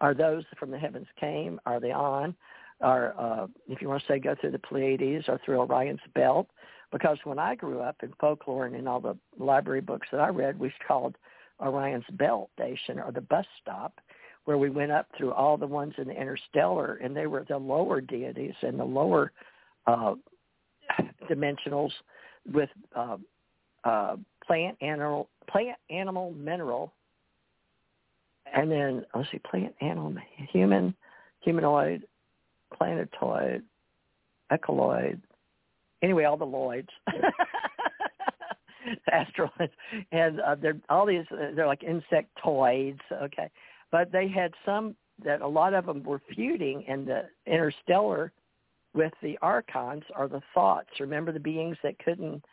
are 0.00 0.14
those 0.14 0.44
from 0.58 0.70
the 0.70 0.78
heavens 0.78 1.06
came, 1.18 1.60
are 1.66 1.80
they 1.80 1.92
on, 1.92 2.34
or 2.80 3.14
uh, 3.18 3.46
if 3.68 3.80
you 3.80 3.88
want 3.88 4.02
to 4.02 4.08
say 4.08 4.18
go 4.18 4.34
through 4.40 4.50
the 4.50 4.58
Pleiades 4.58 5.24
or 5.28 5.40
through 5.44 5.60
Orion's 5.60 6.00
belt. 6.14 6.48
Because 6.92 7.18
when 7.24 7.38
I 7.38 7.54
grew 7.54 7.80
up 7.80 7.96
in 8.02 8.12
folklore 8.20 8.66
and 8.66 8.76
in 8.76 8.86
all 8.86 9.00
the 9.00 9.16
library 9.38 9.80
books 9.80 10.06
that 10.12 10.20
I 10.20 10.28
read, 10.28 10.58
we 10.58 10.72
called 10.86 11.16
Orion's 11.60 12.04
belt 12.12 12.50
station 12.54 12.98
or 12.98 13.10
the 13.10 13.20
bus 13.20 13.46
stop, 13.60 14.00
where 14.44 14.58
we 14.58 14.70
went 14.70 14.92
up 14.92 15.06
through 15.16 15.32
all 15.32 15.56
the 15.56 15.66
ones 15.66 15.94
in 15.98 16.08
the 16.08 16.20
interstellar, 16.20 16.98
and 17.02 17.16
they 17.16 17.26
were 17.26 17.44
the 17.48 17.56
lower 17.56 18.00
deities 18.00 18.54
and 18.62 18.78
the 18.78 18.84
lower 18.84 19.32
uh, 19.86 20.14
dimensionals 21.30 21.90
with 22.52 22.68
uh, 22.94 23.16
uh, 23.84 24.16
plant, 24.46 24.76
animal, 24.80 25.28
plant, 25.48 25.78
animal, 25.90 26.32
mineral, 26.32 26.92
and 28.54 28.70
then 28.70 29.04
let's 29.14 29.30
see, 29.30 29.38
plant, 29.38 29.74
animal, 29.80 30.14
human, 30.52 30.94
humanoid, 31.40 32.06
planetoid, 32.76 33.62
ecoloid. 34.52 35.20
Anyway, 36.02 36.24
all 36.24 36.36
the 36.36 36.44
Lloyds. 36.44 36.88
asteroids, 39.10 39.72
and 40.12 40.40
uh, 40.40 40.54
they're 40.54 40.76
all 40.88 41.06
these. 41.06 41.24
Uh, 41.30 41.54
they're 41.54 41.66
like 41.66 41.82
insectoids, 41.82 43.00
okay, 43.12 43.50
but 43.94 44.10
they 44.10 44.26
had 44.26 44.52
some 44.66 44.96
that 45.24 45.40
a 45.40 45.46
lot 45.46 45.72
of 45.72 45.86
them 45.86 46.02
were 46.02 46.20
feuding 46.34 46.82
in 46.88 47.04
the 47.04 47.22
interstellar 47.46 48.32
with 48.92 49.12
the 49.22 49.38
archons 49.40 50.02
or 50.18 50.26
the 50.26 50.40
thoughts. 50.52 50.88
Remember 50.98 51.30
the 51.30 51.38
beings 51.38 51.76
that 51.84 51.96
couldn't 52.00 52.44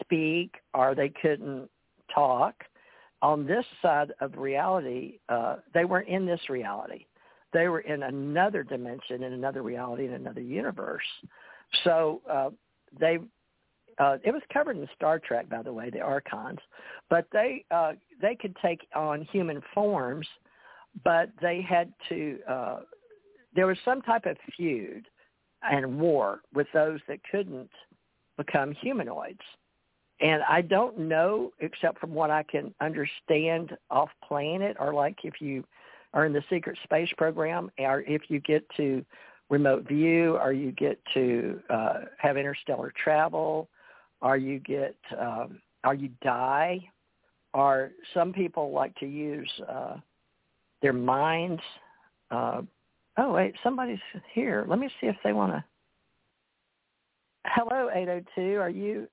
speak 0.00 0.56
or 0.74 0.94
they 0.94 1.08
couldn't 1.08 1.70
talk. 2.14 2.62
On 3.22 3.46
this 3.46 3.64
side 3.80 4.12
of 4.20 4.36
reality, 4.36 5.18
uh, 5.30 5.56
they 5.72 5.86
weren't 5.86 6.08
in 6.08 6.26
this 6.26 6.42
reality. 6.50 7.06
They 7.54 7.68
were 7.68 7.80
in 7.80 8.02
another 8.02 8.62
dimension, 8.62 9.22
in 9.22 9.32
another 9.32 9.62
reality, 9.62 10.04
in 10.04 10.12
another 10.12 10.42
universe. 10.42 11.00
So 11.84 12.20
uh, 12.30 12.50
they, 13.00 13.16
uh, 13.98 14.18
it 14.22 14.30
was 14.30 14.42
covered 14.52 14.76
in 14.76 14.86
Star 14.94 15.18
Trek, 15.20 15.48
by 15.48 15.62
the 15.62 15.72
way, 15.72 15.88
the 15.88 16.00
Archons, 16.00 16.60
but 17.08 17.26
they 17.32 17.64
uh, 17.70 17.92
they 18.20 18.34
could 18.34 18.54
take 18.60 18.86
on 18.94 19.26
human 19.32 19.62
forms, 19.72 20.26
but 21.04 21.30
they 21.40 21.60
had 21.60 21.92
to. 22.08 22.38
Uh, 22.48 22.80
there 23.54 23.66
was 23.66 23.78
some 23.84 24.02
type 24.02 24.26
of 24.26 24.36
feud 24.56 25.06
and 25.62 25.98
war 25.98 26.40
with 26.54 26.66
those 26.74 27.00
that 27.08 27.20
couldn't 27.30 27.70
become 28.36 28.72
humanoids. 28.72 29.40
And 30.20 30.42
I 30.48 30.62
don't 30.62 30.98
know, 30.98 31.52
except 31.60 31.98
from 31.98 32.14
what 32.14 32.30
I 32.30 32.42
can 32.42 32.74
understand 32.80 33.76
off 33.90 34.08
planet, 34.26 34.76
or 34.80 34.94
like 34.94 35.18
if 35.24 35.40
you 35.40 35.64
are 36.14 36.24
in 36.24 36.32
the 36.32 36.42
secret 36.48 36.78
space 36.84 37.10
program, 37.18 37.70
or 37.78 38.02
if 38.02 38.22
you 38.28 38.40
get 38.40 38.64
to 38.76 39.04
remote 39.50 39.86
view, 39.86 40.36
or 40.36 40.52
you 40.52 40.72
get 40.72 40.98
to 41.14 41.60
uh, 41.68 42.00
have 42.18 42.36
interstellar 42.36 42.92
travel, 43.02 43.68
or 44.22 44.36
you 44.36 44.58
get, 44.60 44.96
um, 45.18 45.60
or 45.84 45.94
you 45.94 46.08
die, 46.22 46.80
or 47.52 47.92
some 48.14 48.32
people 48.32 48.72
like 48.72 48.94
to 48.96 49.06
use 49.06 49.50
uh, 49.68 49.96
their 50.82 50.92
minds. 50.92 51.62
Uh, 52.30 52.62
oh 53.18 53.32
wait, 53.32 53.54
somebody's 53.62 53.98
here. 54.32 54.64
Let 54.68 54.78
me 54.78 54.88
see 55.00 55.06
if 55.06 55.16
they 55.24 55.32
want 55.32 55.52
to. 55.52 55.64
Hello, 57.46 57.90
802. 57.94 58.56
Are 58.56 58.70
you 58.70 59.06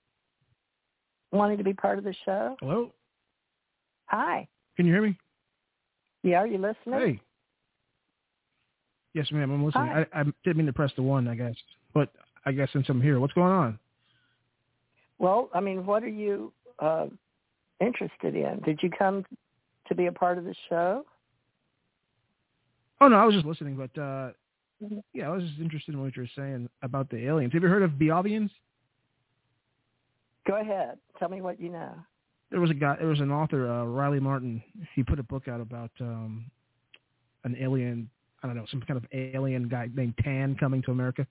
wanting 1.32 1.58
to 1.58 1.64
be 1.64 1.74
part 1.74 1.98
of 1.98 2.04
the 2.04 2.16
show? 2.26 2.56
Hello. 2.60 2.92
Hi. 4.08 4.48
Can 4.76 4.86
you 4.86 4.94
hear 4.94 5.04
me? 5.04 5.18
Yeah, 6.24 6.38
are 6.38 6.48
you 6.48 6.58
listening? 6.58 7.00
Hey. 7.00 7.22
Yes, 9.14 9.28
ma'am. 9.32 9.52
I'm 9.52 9.64
listening. 9.64 9.90
I, 9.90 10.06
I 10.14 10.24
didn't 10.44 10.58
mean 10.58 10.66
to 10.66 10.74
press 10.74 10.92
the 10.96 11.04
one, 11.04 11.28
I 11.28 11.36
guess, 11.36 11.54
but 11.94 12.10
I 12.46 12.52
guess 12.52 12.70
since 12.74 12.88
I'm 12.90 13.02
here, 13.02 13.20
what's 13.20 13.34
going 13.34 13.52
on? 13.52 13.80
Well, 15.20 15.50
I 15.54 15.60
mean, 15.60 15.86
what 15.86 16.04
are 16.04 16.10
you 16.10 16.52
uh, 16.80 17.06
interested 17.80 18.36
in? 18.36 18.62
Did 18.66 18.80
you 18.82 18.90
come 18.90 19.26
to 19.88 19.96
be 19.96 20.08
a 20.08 20.12
part 20.12 20.38
of 20.38 20.46
the 20.46 20.56
show? 20.70 21.06
Oh 23.04 23.10
no, 23.10 23.18
I 23.18 23.26
was 23.26 23.36
just 23.36 23.46
listening, 23.46 23.76
but 23.76 24.02
uh 24.02 24.30
yeah, 25.14 25.28
I 25.28 25.30
was 25.30 25.44
just 25.44 25.60
interested 25.60 25.94
in 25.94 26.02
what 26.02 26.16
you 26.16 26.22
were 26.22 26.30
saying 26.38 26.70
about 26.84 27.10
the 27.10 27.18
aliens. 27.28 27.52
Have 27.52 27.62
you 27.62 27.68
heard 27.68 27.84
of 27.84 27.92
Biaviians? 27.92 28.50
Go 30.48 30.56
ahead. 30.62 30.98
Tell 31.20 31.28
me 31.28 31.42
what 31.42 31.60
you 31.60 31.70
know. 31.70 31.92
There 32.50 32.62
was 32.62 32.70
a 32.70 32.74
guy. 32.74 32.96
There 32.98 33.10
was 33.10 33.20
an 33.20 33.30
author, 33.30 33.70
uh, 33.70 33.84
Riley 33.84 34.22
Martin. 34.22 34.64
He 34.96 35.04
put 35.04 35.20
a 35.20 35.24
book 35.24 35.50
out 35.50 35.60
about 35.60 35.92
um, 36.00 36.46
an 37.44 37.58
alien. 37.60 38.10
I 38.42 38.48
don't 38.48 38.56
know, 38.56 38.66
some 38.72 38.82
kind 38.82 38.98
of 38.98 39.06
alien 39.12 39.68
guy 39.68 39.90
named 39.94 40.14
Tan 40.24 40.56
coming 40.56 40.82
to 40.84 40.92
America. 40.92 41.28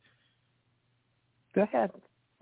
Go 1.54 1.62
ahead. 1.62 1.90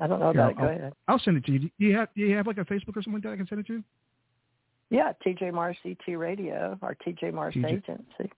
I 0.01 0.09
don't 0.09 0.19
know 0.19 0.31
about 0.31 0.35
Here, 0.35 0.51
it. 0.51 0.57
Go 0.57 0.63
I'll, 0.65 0.77
ahead. 0.77 0.93
I'll 1.07 1.19
send 1.21 1.37
it 1.37 1.45
to 1.45 1.53
you. 1.53 1.59
Do 1.61 1.71
you 1.79 1.97
have 1.97 2.09
Do 2.17 2.23
you 2.23 2.37
have 2.37 2.49
like 2.49 2.59
a 2.59 2.65
Facebook 2.65 2.97
or 2.97 3.03
something 3.03 3.15
like 3.15 3.23
that 3.25 3.33
I 3.33 3.37
can 3.37 3.47
send 3.47 3.61
it 3.61 3.67
to? 3.69 3.85
Yeah, 4.91 5.13
TJ 5.25 5.53
Morris 5.55 5.77
CT 5.85 6.19
Radio 6.19 6.77
or 6.83 6.97
TJ 7.07 7.33
Morris 7.33 7.55
TJ. 7.55 7.67
Agency. 7.67 8.33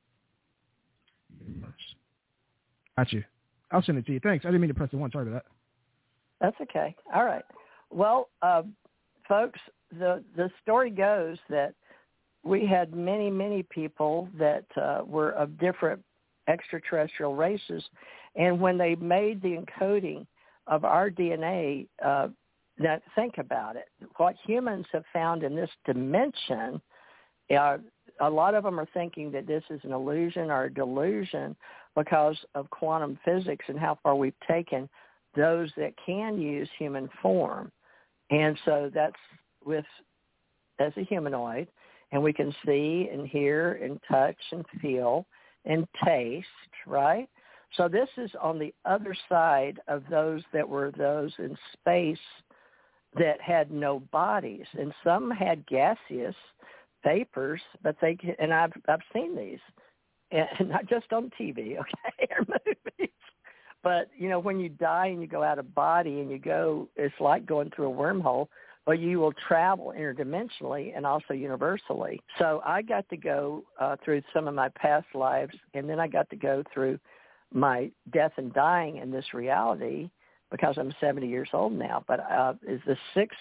Got 2.97 3.13
you. 3.13 3.25
I'll 3.71 3.83
send 3.83 3.99
it 3.99 4.07
to 4.07 4.13
you. 4.13 4.21
Thanks. 4.21 4.45
I 4.45 4.49
didn't 4.49 4.61
mean 4.61 4.69
to 4.69 4.75
press 4.75 4.91
the 4.91 4.99
one. 4.99 5.11
Sorry 5.11 5.27
about 5.27 5.43
that. 5.43 5.53
That's 6.41 6.71
okay. 6.71 6.95
All 7.15 7.25
right. 7.25 7.45
Well, 7.91 8.29
uh, 8.43 8.63
folks, 9.29 9.61
the 9.99 10.23
the 10.37 10.51
story 10.63 10.91
goes 10.91 11.39
that 11.49 11.75
we 12.45 12.67
had 12.67 12.95
many 12.95 13.31
many 13.31 13.63
people 13.63 14.29
that 14.39 14.65
uh, 14.77 15.03
were 15.07 15.31
of 15.31 15.59
different 15.59 16.03
extraterrestrial 16.49 17.35
races, 17.35 17.83
and 18.37 18.61
when 18.61 18.77
they 18.77 18.95
made 18.97 19.41
the 19.41 19.57
encoding 19.57 20.27
of 20.67 20.85
our 20.85 21.11
DNA, 21.11 21.87
uh, 22.05 22.29
that 22.79 23.03
think 23.15 23.39
about 23.39 23.77
it, 23.77 23.89
what 24.17 24.35
humans 24.45 24.87
have 24.93 25.05
found 25.13 25.43
in 25.43 25.55
this 25.55 25.71
dimension. 25.85 26.81
Uh, 27.57 27.79
a 28.21 28.31
lot 28.31 28.55
of 28.55 28.65
them 28.65 28.79
are 28.79 28.89
thinking 28.95 29.33
that 29.33 29.47
this 29.47 29.65
is 29.71 29.81
an 29.85 29.93
illusion 29.93 30.51
or 30.51 30.65
a 30.65 30.75
delusion 30.75 31.57
because 31.97 32.37
of 32.55 32.71
quantum 32.71 33.19
physics 33.25 33.65
and 33.69 33.79
how 33.79 33.99
far 34.03 34.15
we've 34.15 34.35
taken 34.49 34.89
those 35.37 35.71
that 35.77 35.95
can 36.05 36.41
use 36.41 36.69
human 36.79 37.09
form. 37.21 37.71
And 38.31 38.59
so 38.65 38.91
that's 38.95 39.17
with 39.65 39.85
as 40.79 40.93
a 40.97 41.05
humanoid, 41.05 41.69
and 42.13 42.23
we 42.23 42.33
can 42.33 42.55
see 42.67 43.09
and 43.13 43.27
hear 43.27 43.75
and 43.83 44.01
touch 44.11 44.37
and 44.51 44.65
feel 44.81 45.27
and 45.65 45.87
taste, 46.05 46.47
right? 46.87 47.29
So 47.77 47.89
this 47.89 48.09
is 48.17 48.31
on 48.41 48.59
the 48.59 48.75
other 48.85 49.15
side 49.29 49.81
of 49.89 50.03
those 50.11 50.43
that 50.53 50.69
were 50.69 50.93
those 50.97 51.33
in 51.39 51.57
space 51.73 52.19
that 53.15 53.41
had 53.41 53.71
no 53.71 54.01
bodies, 54.11 54.67
and 54.79 54.93
some 55.05 55.31
had 55.31 55.67
gaseous 55.67 56.35
vapors, 57.05 57.61
but 57.83 57.97
they 58.01 58.17
and 58.39 58.53
I've 58.53 58.73
I've 58.89 59.01
seen 59.13 59.37
these, 59.37 59.61
and 60.31 60.69
not 60.69 60.87
just 60.87 61.13
on 61.13 61.31
TV, 61.39 61.79
okay, 61.79 62.29
or 62.39 62.47
movies. 62.67 63.11
But 63.83 64.09
you 64.17 64.29
know, 64.29 64.39
when 64.39 64.61
you 64.61 64.69
die 64.69 65.09
and 65.09 65.21
you 65.21 65.27
go 65.27 65.43
out 65.43 65.59
of 65.59 65.75
body 65.75 66.21
and 66.21 66.31
you 66.31 66.39
go, 66.39 66.89
it's 66.97 67.15
like 67.21 67.47
going 67.47 67.71
through 67.75 67.93
a 67.93 67.95
wormhole. 67.95 68.49
But 68.85 68.99
you 68.99 69.21
will 69.21 69.33
travel 69.47 69.95
interdimensionally 69.97 70.93
and 70.97 71.07
also 71.07 71.35
universally. 71.35 72.21
So 72.41 72.61
I 72.67 72.83
got 72.83 73.09
to 73.11 73.17
go 73.17 73.63
uh, 73.81 73.95
through 74.05 74.23
some 74.35 74.49
of 74.49 74.55
my 74.55 74.71
past 74.71 75.07
lives, 75.15 75.55
and 75.75 75.89
then 75.89 76.01
I 76.01 76.09
got 76.09 76.29
to 76.31 76.37
go 76.37 76.65
through 76.75 76.99
my 77.53 77.93
death 78.13 78.33
and 78.39 78.53
dying 78.53 78.97
in 78.97 79.13
this 79.13 79.35
reality 79.35 80.11
because 80.51 80.77
I'm 80.79 80.93
70 81.01 81.29
years 81.29 81.49
old 81.53 81.73
now. 81.73 82.05
But 82.09 82.21
uh, 82.29 82.55
is 82.67 82.81
the 82.85 82.97
sixth 83.15 83.39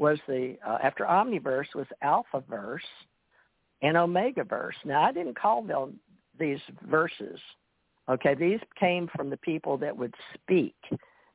was 0.00 0.18
the 0.26 0.56
uh, 0.66 0.78
after 0.82 1.04
Omniverse 1.04 1.72
was 1.76 1.86
Alphaverse 2.02 2.80
and 3.82 3.96
Omegaverse. 3.96 4.84
Now 4.84 5.02
I 5.02 5.12
didn't 5.12 5.38
call 5.38 5.62
them 5.62 6.00
these 6.38 6.58
verses 6.90 7.38
Okay, 8.10 8.34
these 8.34 8.58
came 8.78 9.08
from 9.14 9.30
the 9.30 9.36
people 9.36 9.76
that 9.78 9.96
would 9.96 10.14
speak 10.34 10.74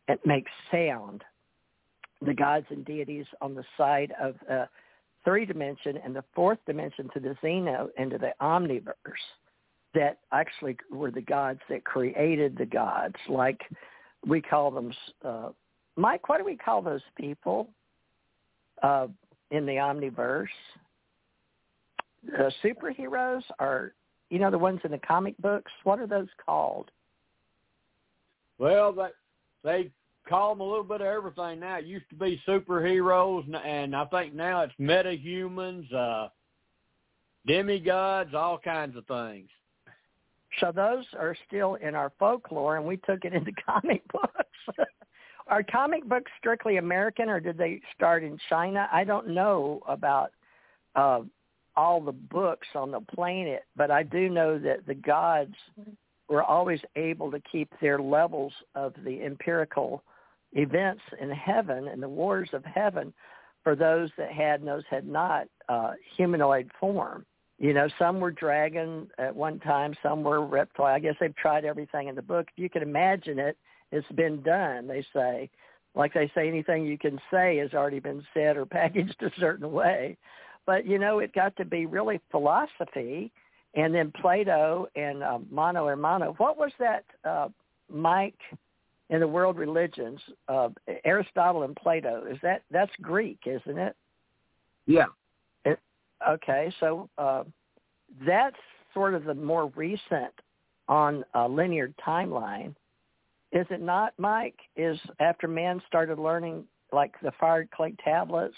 and 0.10 0.20
make 0.26 0.46
sound. 0.72 1.24
The 2.22 2.34
gods 2.34 2.66
and 2.70 2.84
deities 2.84 3.26
on 3.42 3.56
the 3.56 3.64
side 3.78 4.14
of 4.22 4.36
the 4.48 4.68
three 5.24 5.46
dimension 5.46 5.98
and 6.04 6.16
the 6.16 6.24
fourth 6.34 6.60
dimension 6.66 7.10
to 7.14 7.20
the 7.22 7.36
Xeno 7.42 7.88
and 7.98 8.12
to 8.12 8.18
the 8.18 8.34
omniverse 8.42 8.94
that 9.94 10.20
actually 10.34 10.76
were 10.92 11.12
the 11.12 11.22
gods 11.22 11.62
that 11.70 11.86
created 11.86 12.58
the 12.58 12.66
gods. 12.66 13.16
Like 13.30 13.62
we 14.28 14.42
call 14.42 14.70
them, 14.72 14.92
uh, 15.24 15.50
Mike, 15.96 16.28
what 16.28 16.40
do 16.40 16.44
we 16.44 16.58
call 16.58 16.82
those 16.82 17.04
people? 17.18 17.70
Uh, 18.84 19.08
in 19.52 19.66
the 19.66 19.74
omniverse. 19.74 20.48
The 22.26 22.52
superheroes 22.64 23.44
are, 23.60 23.94
you 24.30 24.40
know, 24.40 24.50
the 24.50 24.58
ones 24.58 24.80
in 24.84 24.92
the 24.92 24.98
comic 25.00 25.38
books. 25.38 25.72
What 25.84 26.00
are 26.00 26.08
those 26.08 26.28
called? 26.44 26.90
Well, 28.58 28.94
they 28.94 29.10
they 29.64 29.92
call 30.28 30.54
them 30.54 30.62
a 30.62 30.64
little 30.64 30.84
bit 30.84 31.02
of 31.02 31.08
everything 31.08 31.60
now. 31.60 31.78
It 31.78 31.86
used 31.86 32.10
to 32.10 32.16
be 32.16 32.42
superheroes, 32.48 33.46
and 33.66 33.96
I 33.96 34.06
think 34.06 34.34
now 34.34 34.62
it's 34.62 34.74
metahumans, 34.80 35.94
uh, 35.94 36.30
demigods, 37.46 38.34
all 38.34 38.58
kinds 38.58 38.96
of 38.98 39.06
things. 39.06 39.50
So 40.60 40.72
those 40.72 41.06
are 41.20 41.36
still 41.48 41.76
in 41.76 41.96
our 41.96 42.12
folklore, 42.18 42.78
and 42.78 42.86
we 42.86 42.98
took 42.98 43.26
it 43.26 43.34
into 43.34 43.52
comic 43.66 44.02
books. 44.12 44.90
Are 45.48 45.64
comic 45.64 46.06
books 46.06 46.32
strictly 46.40 46.78
American, 46.78 47.30
or 47.30 47.40
did 47.40 47.58
they 47.58 47.82
start 47.96 48.24
in 48.24 48.38
China? 48.50 48.88
I 48.92 49.04
don't 49.04 49.30
know 49.30 49.82
about 49.88 50.32
uh, 50.96 51.22
all 51.76 52.02
the 52.02 52.12
books 52.12 52.68
on 52.74 52.92
the 52.92 53.02
planet, 53.02 53.64
but 53.76 53.92
I 53.92 54.04
do 54.04 54.30
know 54.30 54.58
that 54.60 54.86
the 54.88 54.96
gods 54.96 55.56
were 56.28 56.44
always 56.44 56.80
able 56.96 57.32
to 57.32 57.40
keep 57.40 57.70
their 57.80 58.00
levels 58.00 58.54
of 58.74 58.94
the 59.04 59.24
empirical 59.24 60.04
events 60.54 61.02
in 61.20 61.30
heaven 61.30 61.88
and 61.88 62.02
the 62.02 62.10
wars 62.10 62.50
of 62.54 62.64
heaven 62.66 63.14
for 63.64 63.76
those 63.76 64.10
that 64.18 64.32
had 64.32 64.62
and 64.62 64.70
those 64.70 64.84
had 64.90 65.08
not 65.08 65.48
uh, 65.70 65.94
humanoid 66.16 66.72
form. 66.80 67.26
You 67.60 67.74
know, 67.74 67.88
some 67.98 68.20
were 68.20 68.32
dragon 68.32 69.08
at 69.18 69.36
one 69.36 69.60
time, 69.60 69.96
some 70.04 70.24
were 70.24 70.46
reptile. 70.46 70.86
I 70.86 71.00
guess 71.00 71.16
they've 71.20 71.36
tried 71.36 71.66
everything 71.66 72.08
in 72.08 72.16
the 72.16 72.22
book. 72.22 72.48
If 72.52 72.62
you 72.62 72.70
can 72.70 72.82
imagine 72.82 73.40
it, 73.40 73.58
it's 73.96 74.12
been 74.16 74.42
done, 74.42 74.88
they 74.88 75.06
say. 75.14 75.50
Like 75.96 76.14
they 76.14 76.30
say, 76.36 76.48
anything 76.48 76.86
you 76.86 76.98
can 76.98 77.20
say 77.32 77.58
has 77.58 77.74
already 77.74 78.00
been 78.00 78.24
said 78.34 78.58
or 78.58 78.66
packaged 78.66 79.22
a 79.22 79.32
certain 79.40 79.72
way. 79.72 80.18
But, 80.66 80.86
you 80.86 81.00
know, 81.00 81.20
it 81.20 81.34
got 81.34 81.56
to 81.58 81.66
be 81.66 81.86
really 81.86 82.20
philosophy 82.32 83.32
and 83.76 83.94
then 83.94 84.12
Plato 84.22 84.88
and 84.96 85.22
uh, 85.24 85.40
Mano 85.52 85.86
Hermano. 85.88 86.34
What 86.38 86.58
was 86.58 86.72
that, 86.80 87.04
uh, 87.24 87.50
Mike, 87.90 88.40
in 89.10 89.20
the 89.20 89.28
world 89.28 89.58
religions? 89.58 90.20
Uh, 90.48 90.70
Aristotle 91.04 91.64
and 91.64 91.76
Plato. 91.76 92.26
Is 92.26 92.38
that 92.42 92.64
that's 92.72 92.92
Greek, 93.02 93.40
isn't 93.46 93.78
it? 93.78 93.96
Yeah. 94.88 95.06
It, 95.66 95.80
okay, 96.28 96.74
so 96.80 97.10
uh, 97.18 97.44
that's 98.26 98.56
sort 98.94 99.14
of 99.14 99.26
the 99.26 99.34
more 99.34 99.72
recent 99.76 100.34
on 100.88 101.24
a 101.34 101.48
linear 101.48 101.94
timeline. 102.06 102.76
Is 103.56 103.65
it 103.69 103.82
not, 103.82 104.14
Mike? 104.18 104.60
Is 104.76 104.99
after 105.19 105.48
man 105.48 105.82
started 105.88 106.19
learning 106.19 106.65
like 106.91 107.15
the 107.23 107.32
fired 107.40 107.72
clay 107.72 107.95
tablets, 108.03 108.56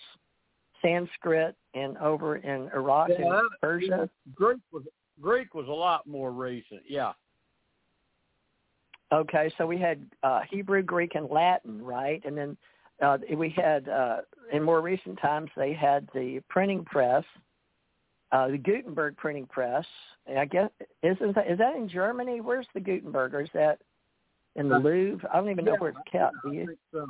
Sanskrit, 0.81 1.55
and 1.75 1.97
over 1.99 2.37
in 2.37 2.69
Iraq 2.73 3.09
yeah, 3.09 3.39
and 3.39 3.49
Persia? 3.61 4.09
Greek 4.33 4.59
was 4.73 4.83
Greek 5.21 5.53
was 5.53 5.67
a 5.67 5.71
lot 5.71 6.07
more 6.07 6.31
recent. 6.31 6.81
Yeah. 6.87 7.13
Okay, 9.13 9.53
so 9.57 9.65
we 9.67 9.77
had 9.77 10.03
uh, 10.23 10.41
Hebrew, 10.49 10.81
Greek, 10.81 11.13
and 11.15 11.29
Latin, 11.29 11.81
right? 11.81 12.21
And 12.25 12.37
then 12.37 12.57
uh, 13.01 13.17
we 13.37 13.49
had, 13.51 13.87
uh, 13.87 14.17
in 14.51 14.61
more 14.61 14.81
recent 14.81 15.17
times, 15.21 15.49
they 15.55 15.73
had 15.73 16.09
the 16.13 16.41
printing 16.49 16.83
press, 16.83 17.23
uh, 18.31 18.49
the 18.49 18.57
Gutenberg 18.57 19.15
printing 19.15 19.45
press. 19.45 19.85
I 20.35 20.43
guess 20.45 20.69
isn't 21.03 21.35
that 21.35 21.49
is 21.49 21.59
that 21.59 21.75
in 21.75 21.87
Germany? 21.87 22.41
Where's 22.41 22.67
the 22.73 22.79
Gutenberg? 22.79 23.35
Or 23.35 23.41
is 23.41 23.49
that 23.53 23.79
in 24.57 24.69
the 24.69 24.77
Louvre? 24.77 25.29
I 25.31 25.37
don't 25.37 25.49
even 25.49 25.65
know 25.65 25.73
yeah, 25.73 25.77
where 25.79 25.89
it's 25.91 25.99
kept. 26.11 26.35
Do 26.43 26.51
you? 26.51 26.75
So. 26.93 27.07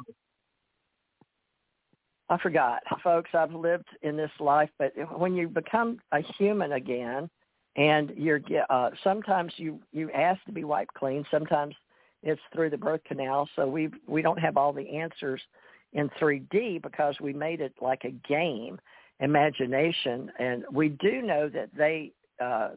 I 2.29 2.37
forgot, 2.37 2.83
folks. 3.03 3.29
I've 3.33 3.53
lived 3.53 3.87
in 4.01 4.17
this 4.17 4.31
life, 4.39 4.69
but 4.77 4.91
when 5.17 5.35
you 5.35 5.47
become 5.47 5.99
a 6.11 6.21
human 6.37 6.73
again, 6.73 7.29
and 7.77 8.11
you're 8.17 8.41
uh, 8.69 8.89
sometimes 9.03 9.53
you 9.57 9.79
you 9.93 10.11
ask 10.11 10.43
to 10.45 10.51
be 10.51 10.63
wiped 10.63 10.93
clean. 10.93 11.25
Sometimes 11.31 11.75
it's 12.23 12.41
through 12.53 12.71
the 12.71 12.77
birth 12.77 13.01
canal. 13.05 13.47
So 13.55 13.67
we 13.67 13.89
we 14.07 14.21
don't 14.21 14.39
have 14.39 14.57
all 14.57 14.73
the 14.73 14.89
answers 14.89 15.41
in 15.93 16.09
3D 16.21 16.81
because 16.81 17.15
we 17.21 17.33
made 17.33 17.61
it 17.61 17.73
like 17.81 18.03
a 18.03 18.11
game, 18.27 18.79
imagination, 19.19 20.31
and 20.37 20.65
we 20.71 20.89
do 20.89 21.21
know 21.21 21.49
that 21.49 21.69
they 21.75 22.11
uh, 22.43 22.69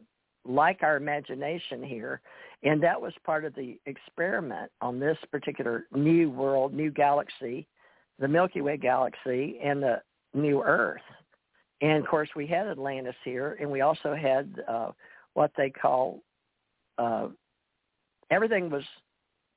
like 0.45 0.79
our 0.81 0.97
imagination 0.97 1.83
here, 1.83 2.21
and 2.63 2.81
that 2.83 3.01
was 3.01 3.13
part 3.25 3.45
of 3.45 3.55
the 3.55 3.79
experiment 3.85 4.71
on 4.81 4.99
this 4.99 5.17
particular 5.31 5.85
new 5.93 6.29
world, 6.29 6.73
new 6.73 6.91
galaxy, 6.91 7.67
the 8.19 8.27
Milky 8.27 8.61
Way 8.61 8.77
galaxy, 8.77 9.59
and 9.63 9.81
the 9.81 10.01
new 10.33 10.61
Earth. 10.61 11.01
And 11.81 12.03
of 12.03 12.07
course, 12.07 12.29
we 12.35 12.45
had 12.45 12.67
Atlantis 12.67 13.15
here, 13.25 13.57
and 13.59 13.69
we 13.71 13.81
also 13.81 14.13
had 14.13 14.61
uh, 14.67 14.91
what 15.33 15.51
they 15.57 15.69
call 15.71 16.21
uh, 16.97 17.29
everything 18.29 18.69
was 18.69 18.83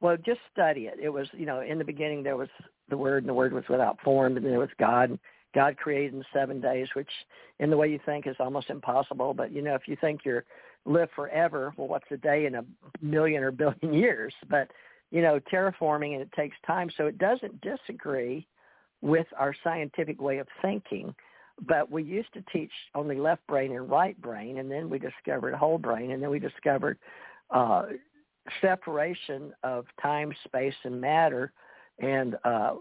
well. 0.00 0.16
Just 0.24 0.40
study 0.50 0.86
it. 0.86 0.98
It 1.02 1.10
was 1.10 1.28
you 1.32 1.44
know 1.44 1.60
in 1.60 1.78
the 1.78 1.84
beginning 1.84 2.22
there 2.22 2.36
was 2.36 2.48
the 2.88 2.96
Word, 2.96 3.22
and 3.22 3.28
the 3.28 3.34
Word 3.34 3.52
was 3.52 3.64
without 3.68 4.00
form, 4.02 4.36
and 4.36 4.46
there 4.46 4.58
was 4.58 4.70
God. 4.78 5.18
God 5.54 5.76
created 5.76 6.14
in 6.14 6.24
seven 6.32 6.60
days, 6.60 6.88
which 6.94 7.08
in 7.60 7.70
the 7.70 7.76
way 7.76 7.88
you 7.88 8.00
think 8.04 8.26
is 8.26 8.34
almost 8.40 8.70
impossible. 8.70 9.34
But 9.34 9.52
you 9.52 9.62
know, 9.62 9.74
if 9.74 9.86
you 9.86 9.96
think 10.00 10.22
you're 10.24 10.44
live 10.84 11.08
forever, 11.14 11.72
well, 11.76 11.88
what's 11.88 12.10
a 12.10 12.16
day 12.16 12.46
in 12.46 12.56
a 12.56 12.64
million 13.00 13.42
or 13.42 13.50
billion 13.50 13.92
years? 13.92 14.34
But 14.48 14.70
you 15.10 15.22
know, 15.22 15.38
terraforming 15.52 16.14
and 16.14 16.22
it 16.22 16.32
takes 16.32 16.56
time, 16.66 16.90
so 16.96 17.06
it 17.06 17.18
doesn't 17.18 17.60
disagree 17.60 18.46
with 19.00 19.26
our 19.38 19.54
scientific 19.62 20.20
way 20.20 20.38
of 20.38 20.48
thinking 20.62 21.14
but 21.62 21.90
we 21.90 22.02
used 22.02 22.32
to 22.34 22.42
teach 22.52 22.72
only 22.94 23.16
left 23.16 23.46
brain 23.46 23.72
and 23.72 23.88
right 23.88 24.20
brain, 24.20 24.58
and 24.58 24.70
then 24.70 24.90
we 24.90 24.98
discovered 24.98 25.54
whole 25.54 25.78
brain, 25.78 26.10
and 26.10 26.22
then 26.22 26.30
we 26.30 26.38
discovered 26.38 26.98
uh, 27.50 27.84
separation 28.60 29.52
of 29.62 29.86
time, 30.02 30.32
space, 30.44 30.74
and 30.84 31.00
matter. 31.00 31.52
And 32.00 32.36
uh, 32.44 32.74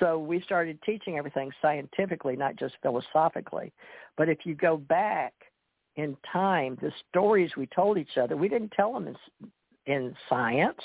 so 0.00 0.18
we 0.18 0.40
started 0.40 0.80
teaching 0.82 1.18
everything 1.18 1.50
scientifically, 1.60 2.34
not 2.34 2.56
just 2.56 2.74
philosophically. 2.82 3.72
But 4.16 4.28
if 4.28 4.38
you 4.44 4.54
go 4.54 4.76
back 4.76 5.34
in 5.98 6.16
time, 6.32 6.78
the 6.80 6.92
stories 7.10 7.50
we 7.56 7.66
told 7.66 7.98
each 7.98 8.16
other, 8.16 8.36
we 8.36 8.48
didn't 8.48 8.70
tell 8.70 8.94
them 8.94 9.08
in, 9.08 9.92
in 9.92 10.16
science. 10.28 10.80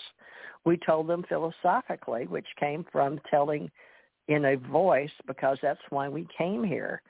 We 0.65 0.75
told 0.75 1.07
them 1.07 1.23
philosophically, 1.29 2.25
which 2.25 2.47
came 2.59 2.83
from 2.91 3.21
telling 3.29 3.69
in 4.27 4.45
a 4.45 4.57
voice 4.57 5.11
because 5.27 5.59
that's 5.61 5.79
why 5.91 6.09
we 6.09 6.27
came 6.35 6.63
here. 6.63 7.01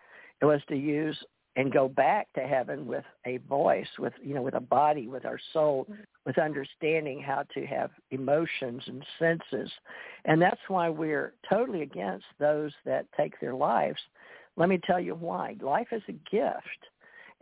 It 0.41 0.45
was 0.45 0.61
to 0.67 0.75
use 0.75 1.17
and 1.55 1.71
go 1.71 1.87
back 1.87 2.27
to 2.33 2.41
heaven 2.41 2.85
with 2.85 3.05
a 3.25 3.37
voice, 3.37 3.87
with 3.97 4.13
you 4.21 4.33
know, 4.33 4.41
with 4.41 4.55
a 4.55 4.59
body, 4.59 5.07
with 5.07 5.23
our 5.23 5.39
soul, 5.53 5.87
with 6.25 6.37
understanding 6.37 7.21
how 7.21 7.43
to 7.53 7.65
have 7.65 7.91
emotions 8.11 8.83
and 8.87 9.05
senses. 9.17 9.71
And 10.25 10.41
that's 10.41 10.59
why 10.67 10.89
we're 10.89 11.35
totally 11.49 11.83
against 11.83 12.25
those 12.37 12.73
that 12.85 13.05
take 13.15 13.39
their 13.39 13.53
lives. 13.53 13.99
Let 14.57 14.67
me 14.67 14.79
tell 14.85 14.99
you 14.99 15.15
why. 15.15 15.55
Life 15.61 15.87
is 15.91 16.01
a 16.09 16.13
gift. 16.29 16.89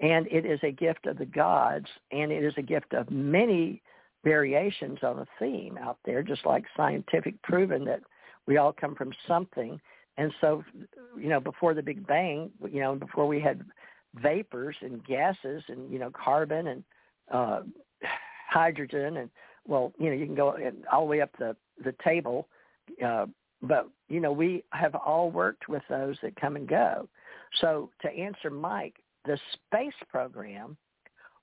And 0.01 0.27
it 0.27 0.45
is 0.45 0.59
a 0.63 0.71
gift 0.71 1.05
of 1.05 1.17
the 1.17 1.25
gods, 1.25 1.87
and 2.11 2.31
it 2.31 2.43
is 2.43 2.53
a 2.57 2.61
gift 2.61 2.93
of 2.93 3.09
many 3.11 3.81
variations 4.23 4.99
on 5.03 5.19
a 5.19 5.27
theme 5.39 5.77
out 5.77 5.97
there, 6.05 6.23
just 6.23 6.45
like 6.45 6.65
scientific 6.75 7.41
proven 7.43 7.85
that 7.85 8.01
we 8.47 8.57
all 8.57 8.73
come 8.73 8.95
from 8.95 9.13
something 9.27 9.79
and 10.17 10.33
so, 10.41 10.63
you 11.17 11.29
know, 11.29 11.39
before 11.39 11.73
the 11.73 11.81
Big 11.81 12.05
Bang, 12.05 12.51
you 12.69 12.79
know, 12.79 12.95
before 12.95 13.27
we 13.27 13.39
had 13.39 13.63
vapors 14.15 14.75
and 14.81 15.03
gases 15.05 15.63
and, 15.67 15.91
you 15.91 15.99
know, 15.99 16.11
carbon 16.11 16.67
and 16.67 16.83
uh, 17.31 17.61
hydrogen 18.49 19.17
and, 19.17 19.29
well, 19.67 19.93
you 19.97 20.09
know, 20.09 20.15
you 20.15 20.25
can 20.25 20.35
go 20.35 20.55
all 20.91 21.01
the 21.01 21.09
way 21.09 21.21
up 21.21 21.31
the, 21.39 21.55
the 21.83 21.95
table. 22.03 22.47
Uh, 23.03 23.25
but, 23.61 23.89
you 24.09 24.19
know, 24.19 24.31
we 24.31 24.63
have 24.71 24.95
all 24.95 25.31
worked 25.31 25.69
with 25.69 25.83
those 25.89 26.17
that 26.23 26.39
come 26.39 26.55
and 26.55 26.67
go. 26.67 27.07
So 27.59 27.89
to 28.01 28.09
answer 28.09 28.49
Mike, 28.49 28.95
the 29.25 29.37
space 29.53 29.93
program 30.09 30.77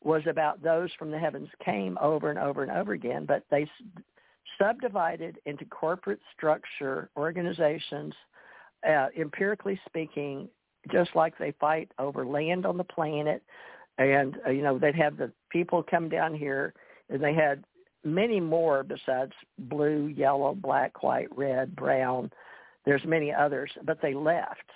was 0.02 0.22
about 0.28 0.62
those 0.62 0.90
from 0.98 1.10
the 1.10 1.18
heavens 1.18 1.48
came 1.64 1.98
over 2.00 2.30
and 2.30 2.38
over 2.38 2.62
and 2.62 2.72
over 2.72 2.92
again, 2.92 3.24
but 3.26 3.44
they 3.50 3.68
subdivided 4.60 5.38
into 5.46 5.64
corporate 5.66 6.20
structure 6.36 7.10
organizations 7.16 8.14
uh, 8.88 9.09
empirically 9.18 9.80
speaking, 9.86 10.48
just 10.90 11.10
like 11.14 11.36
they 11.38 11.52
fight 11.60 11.90
over 11.98 12.24
land 12.24 12.64
on 12.64 12.76
the 12.76 12.84
planet, 12.84 13.42
and 13.98 14.38
uh, 14.46 14.50
you 14.50 14.62
know 14.62 14.78
they'd 14.78 14.94
have 14.94 15.16
the 15.16 15.32
people 15.50 15.82
come 15.82 16.09
down 16.09 16.34
here, 16.34 16.74
and 17.10 17.22
they 17.22 17.34
had 17.34 17.64
many 18.05 18.38
more 18.38 18.84
besides 18.84 19.32
blue, 19.59 20.06
yellow, 20.06 20.55
black, 20.55 21.02
white, 21.02 21.28
red, 21.36 21.74
brown. 21.74 22.30
There's 22.86 23.05
many 23.05 23.32
others, 23.32 23.70
but 23.84 24.00
they 24.00 24.14
left. 24.14 24.70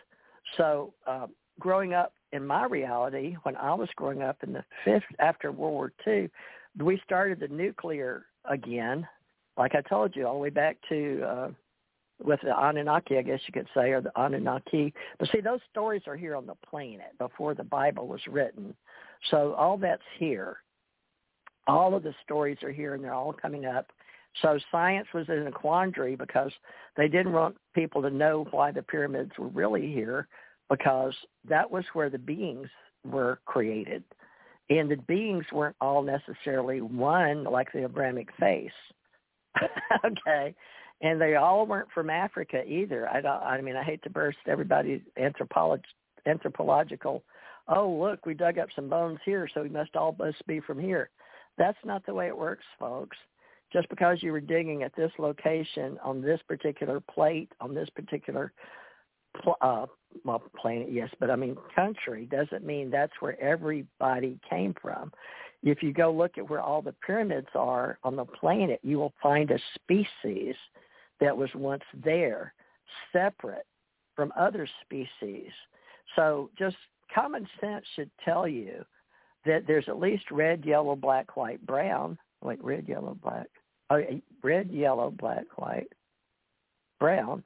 So 0.56 0.92
uh, 1.06 1.28
growing 1.60 1.94
up 1.94 2.12
in 2.32 2.46
my 2.46 2.64
reality, 2.64 3.36
when 3.42 3.56
I 3.56 3.74
was 3.74 3.88
growing 3.96 4.22
up 4.22 4.38
in 4.42 4.52
the 4.52 4.64
fifth 4.84 5.04
after 5.18 5.52
World 5.52 5.74
War 5.74 5.92
II, 6.06 6.30
we 6.78 7.00
started 7.04 7.40
the 7.40 7.48
nuclear 7.48 8.24
again. 8.46 9.06
Like 9.56 9.74
I 9.74 9.82
told 9.82 10.16
you, 10.16 10.26
all 10.26 10.34
the 10.34 10.40
way 10.40 10.50
back 10.50 10.78
to 10.88 11.22
uh, 11.22 11.48
with 12.22 12.40
the 12.42 12.56
Anunnaki, 12.59 13.18
I 13.18 13.22
guess 13.22 13.40
you 13.46 13.52
could 13.52 13.68
say, 13.74 13.90
or 13.90 14.00
the 14.00 14.12
Anunnaki. 14.18 14.94
But 15.18 15.28
see, 15.30 15.40
those 15.40 15.60
stories 15.70 16.02
are 16.06 16.16
here 16.16 16.34
on 16.34 16.46
the 16.46 16.54
planet 16.68 17.18
before 17.18 17.54
the 17.54 17.64
Bible 17.64 18.09
was 18.09 18.20
written. 18.26 18.74
So 19.30 19.54
all 19.54 19.76
that's 19.76 20.02
here. 20.18 20.59
All 21.66 21.94
of 21.94 22.02
the 22.02 22.14
stories 22.24 22.59
are 22.62 22.72
here, 22.72 22.94
and 22.94 23.04
they're 23.04 23.14
all 23.14 23.32
coming 23.32 23.66
up. 23.66 23.92
So 24.40 24.59
science 24.70 25.06
was 25.12 25.28
in 25.28 25.46
a 25.46 25.52
quandary 25.52 26.16
because 26.16 26.50
they 26.96 27.06
didn't 27.06 27.32
want 27.32 27.56
people 27.74 28.00
to 28.02 28.10
know 28.10 28.46
why 28.50 28.72
the 28.72 28.82
pyramids 28.82 29.32
were 29.38 29.48
really 29.48 29.92
here 29.92 30.26
because 30.73 31.15
that 31.49 31.70
was 31.70 31.85
where 31.93 32.11
the 32.11 32.19
beings 32.19 32.69
were 33.05 33.39
created. 33.44 34.03
And 34.70 34.90
the 34.90 34.97
beings 34.97 35.44
weren't 35.53 35.77
all 35.81 36.03
necessarily 36.03 36.81
one 36.81 37.44
like 37.44 37.70
the 37.73 37.85
Abrahamic 37.85 38.28
face. 38.39 38.70
okay 40.05 40.55
and 41.03 41.20
they 41.20 41.35
all 41.35 41.66
weren't 41.66 41.90
from 41.93 42.09
Africa 42.09 42.62
either. 42.65 43.09
I 43.09 43.20
don't. 43.20 43.43
I 43.43 43.61
mean, 43.61 43.77
I 43.77 43.82
hate 43.82 44.03
to 44.05 44.11
burst 44.11 44.39
everybody's 44.47 45.03
anthropolog- 45.19 45.82
anthropological. 46.27 47.23
Oh, 47.69 47.90
look, 47.90 48.24
we 48.24 48.35
dug 48.35 48.59
up 48.59 48.69
some 48.74 48.89
bones 48.89 49.19
here, 49.24 49.49
so 49.53 49.62
we 49.62 49.69
must 49.69 49.97
all 49.97 50.16
must 50.19 50.44
be 50.47 50.61
from 50.61 50.78
here. 50.78 51.11
That's 51.59 51.78
not 51.85 52.07
the 52.07 52.15
way 52.15 52.28
it 52.28 52.39
works, 52.39 52.65
folks. 52.78 53.16
Just 53.73 53.89
because 53.89 54.23
you 54.23 54.32
were 54.32 54.40
digging 54.40 54.82
at 54.82 54.94
this 54.97 55.11
location 55.19 55.99
on 56.05 56.23
this 56.23 56.40
particular 56.47 57.01
plate 57.01 57.51
on 57.61 57.74
this 57.74 57.89
particular 57.90 58.53
uh, 59.60 59.86
well, 60.24 60.42
planet, 60.56 60.88
yes, 60.90 61.09
but 61.18 61.30
I 61.30 61.36
mean 61.36 61.56
country 61.74 62.26
doesn't 62.30 62.64
mean 62.64 62.90
that's 62.90 63.12
where 63.20 63.40
everybody 63.40 64.38
came 64.48 64.74
from. 64.80 65.12
If 65.62 65.82
you 65.82 65.92
go 65.92 66.12
look 66.12 66.38
at 66.38 66.48
where 66.48 66.60
all 66.60 66.82
the 66.82 66.94
pyramids 67.06 67.48
are 67.54 67.98
on 68.02 68.16
the 68.16 68.24
planet, 68.24 68.80
you 68.82 68.98
will 68.98 69.14
find 69.22 69.50
a 69.50 69.59
species 69.74 70.54
that 71.20 71.36
was 71.36 71.50
once 71.54 71.84
there, 72.04 72.52
separate 73.12 73.66
from 74.16 74.32
other 74.36 74.68
species. 74.82 75.50
So 76.16 76.50
just 76.59 76.76
common 77.14 77.48
sense 77.60 77.84
should 77.94 78.10
tell 78.24 78.48
you 78.48 78.84
that 79.46 79.66
there's 79.66 79.88
at 79.88 80.00
least 80.00 80.30
red, 80.30 80.64
yellow, 80.64 80.96
black, 80.96 81.36
white, 81.36 81.64
brown. 81.64 82.18
Wait, 82.42 82.62
red, 82.62 82.88
yellow, 82.88 83.16
black. 83.22 83.46
Oh, 83.90 84.02
red, 84.42 84.70
yellow, 84.70 85.10
black, 85.10 85.44
white, 85.56 85.92
brown 86.98 87.44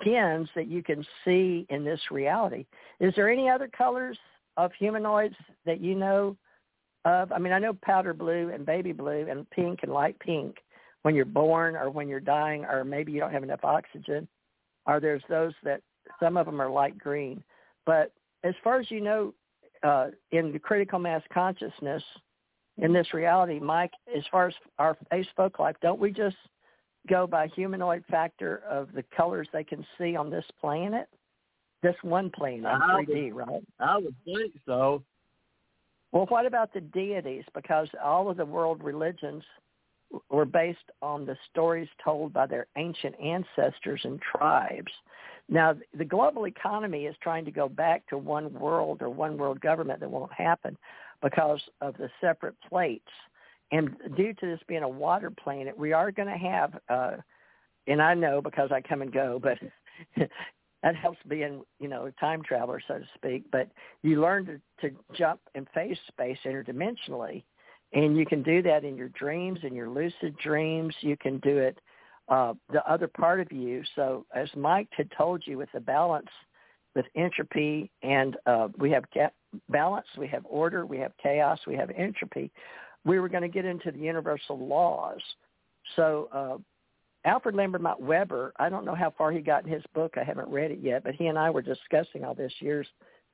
skins 0.00 0.48
that 0.54 0.68
you 0.68 0.82
can 0.82 1.04
see 1.24 1.66
in 1.70 1.84
this 1.84 2.00
reality. 2.10 2.66
Is 3.00 3.14
there 3.14 3.30
any 3.30 3.48
other 3.48 3.68
colors 3.68 4.18
of 4.56 4.72
humanoids 4.78 5.36
that 5.66 5.80
you 5.80 5.94
know 5.94 6.36
of? 7.04 7.32
I 7.32 7.38
mean, 7.38 7.52
I 7.52 7.58
know 7.58 7.74
powder 7.82 8.14
blue 8.14 8.50
and 8.52 8.66
baby 8.66 8.92
blue 8.92 9.26
and 9.28 9.48
pink 9.50 9.80
and 9.82 9.92
light 9.92 10.18
pink 10.20 10.56
when 11.02 11.14
you're 11.14 11.24
born 11.24 11.76
or 11.76 11.90
when 11.90 12.08
you're 12.08 12.20
dying 12.20 12.64
or 12.64 12.84
maybe 12.84 13.12
you 13.12 13.20
don't 13.20 13.32
have 13.32 13.42
enough 13.42 13.64
oxygen 13.64 14.28
or 14.86 15.00
there's 15.00 15.22
those 15.28 15.52
that 15.64 15.80
some 16.20 16.36
of 16.36 16.46
them 16.46 16.60
are 16.60 16.70
light 16.70 16.98
green 16.98 17.42
but 17.86 18.12
as 18.44 18.54
far 18.64 18.80
as 18.80 18.90
you 18.90 19.00
know 19.00 19.34
uh, 19.82 20.08
in 20.32 20.52
the 20.52 20.58
critical 20.58 20.98
mass 20.98 21.22
consciousness 21.32 22.02
in 22.78 22.92
this 22.92 23.14
reality 23.14 23.58
mike 23.58 23.92
as 24.16 24.24
far 24.30 24.48
as 24.48 24.54
our 24.78 24.96
facebook 25.12 25.58
life 25.58 25.76
don't 25.80 26.00
we 26.00 26.10
just 26.10 26.36
go 27.08 27.26
by 27.26 27.46
humanoid 27.48 28.04
factor 28.10 28.62
of 28.68 28.92
the 28.92 29.04
colors 29.16 29.48
they 29.52 29.64
can 29.64 29.84
see 29.98 30.16
on 30.16 30.30
this 30.30 30.44
planet 30.60 31.08
this 31.82 31.96
one 32.02 32.30
plane 32.30 32.66
on 32.66 32.80
3d 32.80 33.32
right 33.32 33.62
i 33.80 33.96
would 33.96 34.14
think 34.24 34.52
so 34.66 35.02
well 36.12 36.26
what 36.28 36.46
about 36.46 36.72
the 36.72 36.80
deities 36.80 37.44
because 37.54 37.88
all 38.02 38.30
of 38.30 38.36
the 38.36 38.44
world 38.44 38.82
religions 38.82 39.42
were 40.30 40.44
based 40.44 40.78
on 41.02 41.26
the 41.26 41.36
stories 41.50 41.88
told 42.02 42.32
by 42.32 42.46
their 42.46 42.66
ancient 42.76 43.14
ancestors 43.20 44.00
and 44.04 44.20
tribes. 44.20 44.92
Now, 45.48 45.74
the 45.96 46.04
global 46.04 46.46
economy 46.46 47.06
is 47.06 47.16
trying 47.22 47.44
to 47.44 47.50
go 47.50 47.68
back 47.68 48.06
to 48.08 48.18
one 48.18 48.52
world 48.54 49.02
or 49.02 49.10
one 49.10 49.36
world 49.36 49.60
government 49.60 50.00
that 50.00 50.10
won't 50.10 50.32
happen 50.32 50.76
because 51.22 51.60
of 51.80 51.96
the 51.96 52.10
separate 52.20 52.54
plates. 52.68 53.10
And 53.70 53.96
due 54.16 54.32
to 54.34 54.46
this 54.46 54.60
being 54.66 54.82
a 54.82 54.88
water 54.88 55.30
planet, 55.30 55.76
we 55.76 55.92
are 55.92 56.10
going 56.10 56.28
to 56.28 56.38
have, 56.38 56.78
uh, 56.88 57.16
and 57.86 58.00
I 58.00 58.14
know 58.14 58.40
because 58.40 58.70
I 58.72 58.80
come 58.80 59.02
and 59.02 59.12
go, 59.12 59.40
but 59.42 59.58
that 60.82 60.96
helps 60.96 61.18
being, 61.28 61.62
you 61.78 61.88
know, 61.88 62.06
a 62.06 62.12
time 62.12 62.42
traveler, 62.42 62.80
so 62.86 62.98
to 62.98 63.04
speak. 63.14 63.44
But 63.50 63.68
you 64.02 64.20
learn 64.20 64.46
to, 64.46 64.88
to 64.88 64.96
jump 65.16 65.40
in 65.54 65.66
phase 65.74 65.98
space 66.08 66.38
interdimensionally 66.46 67.42
and 67.92 68.16
you 68.16 68.26
can 68.26 68.42
do 68.42 68.62
that 68.62 68.84
in 68.84 68.96
your 68.96 69.08
dreams, 69.10 69.60
in 69.62 69.74
your 69.74 69.88
lucid 69.88 70.36
dreams. 70.38 70.94
You 71.00 71.16
can 71.16 71.38
do 71.38 71.56
it 71.56 71.78
uh, 72.28 72.54
the 72.70 72.88
other 72.90 73.08
part 73.08 73.40
of 73.40 73.50
you. 73.50 73.82
So 73.96 74.26
as 74.34 74.48
Mike 74.54 74.88
had 74.90 75.10
told 75.16 75.42
you 75.46 75.56
with 75.56 75.70
the 75.72 75.80
balance, 75.80 76.28
with 76.94 77.06
entropy, 77.14 77.90
and 78.02 78.36
uh, 78.46 78.68
we 78.76 78.90
have 78.90 79.04
balance, 79.70 80.06
we 80.18 80.26
have 80.28 80.44
order, 80.44 80.84
we 80.84 80.98
have 80.98 81.12
chaos, 81.22 81.60
we 81.66 81.76
have 81.76 81.90
entropy. 81.90 82.50
We 83.08 83.18
were 83.20 83.30
going 83.30 83.42
to 83.42 83.48
get 83.48 83.64
into 83.64 83.90
the 83.90 83.98
universal 83.98 84.58
laws. 84.58 85.20
So 85.96 86.28
uh, 86.30 86.58
Alfred 87.24 87.54
Lambremont 87.54 88.02
Webre, 88.02 88.52
I 88.58 88.68
don't 88.68 88.84
know 88.84 88.94
how 88.94 89.14
far 89.16 89.32
he 89.32 89.40
got 89.40 89.64
in 89.64 89.72
his 89.72 89.82
book. 89.94 90.16
I 90.18 90.24
haven't 90.24 90.50
read 90.50 90.70
it 90.70 90.80
yet, 90.82 91.04
but 91.04 91.14
he 91.14 91.28
and 91.28 91.38
I 91.38 91.48
were 91.48 91.62
discussing 91.62 92.22
all 92.22 92.34
this 92.34 92.52
years, 92.60 92.86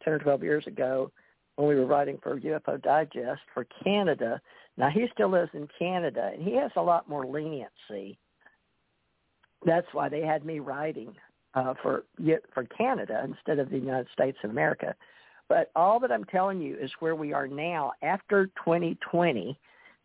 10 0.05 0.13
or 0.13 0.19
12 0.21 0.45
years 0.45 0.67
ago, 0.69 1.11
when 1.57 1.67
we 1.67 1.75
were 1.75 1.87
writing 1.87 2.19
for 2.23 2.39
UFO 2.39 2.81
Digest 2.81 3.41
for 3.53 3.67
Canada. 3.83 4.41
Now 4.77 4.91
he 4.91 5.07
still 5.13 5.29
lives 5.29 5.51
in 5.55 5.69
Canada, 5.77 6.31
and 6.33 6.43
he 6.43 6.55
has 6.55 6.71
a 6.77 6.83
lot 6.83 7.09
more 7.09 7.27
leniency. 7.27 8.17
That's 9.67 9.87
why 9.93 10.09
they 10.09 10.21
had 10.21 10.45
me 10.45 10.61
writing 10.61 11.15
uh, 11.55 11.75
for 11.83 12.05
for 12.53 12.65
Canada 12.65 13.23
instead 13.25 13.59
of 13.59 13.71
the 13.71 13.79
United 13.79 14.09
States 14.13 14.39
of 14.45 14.51
America. 14.51 14.95
But 15.49 15.71
all 15.77 16.01
that 16.01 16.11
I'm 16.11 16.25
telling 16.25 16.61
you 16.61 16.77
is 16.77 16.91
where 17.01 17.15
we 17.15 17.33
are 17.33 17.47
now 17.47 17.93
after 18.03 18.47
2020, 18.65 19.59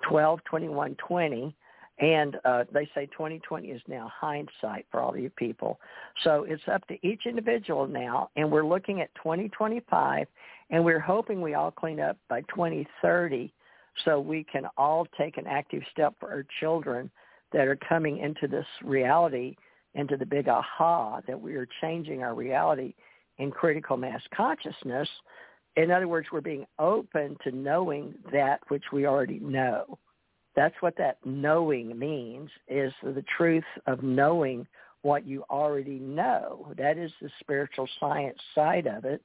12, 0.07 0.39
21, 0.43 0.95
20, 0.95 1.55
and 1.99 2.37
uh, 2.45 2.63
they 2.73 2.89
say 2.95 3.05
2020 3.07 3.67
is 3.67 3.81
now 3.87 4.11
hindsight 4.13 4.85
for 4.89 5.01
all 5.01 5.17
you 5.17 5.29
people. 5.29 5.79
So 6.23 6.45
it's 6.47 6.63
up 6.71 6.85
to 6.87 7.07
each 7.07 7.25
individual 7.25 7.87
now, 7.87 8.29
and 8.35 8.49
we're 8.49 8.65
looking 8.65 9.01
at 9.01 9.13
2025, 9.15 10.27
and 10.69 10.83
we're 10.83 10.99
hoping 10.99 11.41
we 11.41 11.55
all 11.55 11.71
clean 11.71 11.99
up 11.99 12.17
by 12.29 12.41
2030 12.41 13.51
so 14.05 14.19
we 14.19 14.45
can 14.45 14.65
all 14.77 15.07
take 15.17 15.37
an 15.37 15.47
active 15.47 15.83
step 15.91 16.15
for 16.19 16.29
our 16.29 16.45
children 16.59 17.11
that 17.51 17.67
are 17.67 17.77
coming 17.87 18.19
into 18.19 18.47
this 18.47 18.65
reality, 18.83 19.55
into 19.95 20.15
the 20.15 20.25
big 20.25 20.47
aha 20.47 21.19
that 21.27 21.39
we 21.39 21.55
are 21.55 21.67
changing 21.81 22.23
our 22.23 22.35
reality 22.35 22.93
in 23.39 23.51
critical 23.51 23.97
mass 23.97 24.21
consciousness. 24.35 25.07
In 25.75 25.91
other 25.91 26.07
words, 26.07 26.27
we're 26.31 26.41
being 26.41 26.65
open 26.77 27.37
to 27.43 27.51
knowing 27.51 28.13
that 28.31 28.59
which 28.67 28.83
we 28.91 29.05
already 29.05 29.39
know. 29.39 29.97
That's 30.55 30.75
what 30.81 30.97
that 30.97 31.17
knowing 31.25 31.97
means 31.97 32.49
is 32.67 32.91
the 33.01 33.23
truth 33.37 33.63
of 33.87 34.03
knowing 34.03 34.67
what 35.01 35.25
you 35.25 35.43
already 35.49 35.99
know. 35.99 36.73
That 36.77 36.97
is 36.97 37.11
the 37.21 37.29
spiritual 37.39 37.87
science 37.99 38.37
side 38.53 38.87
of 38.87 39.05
it 39.05 39.21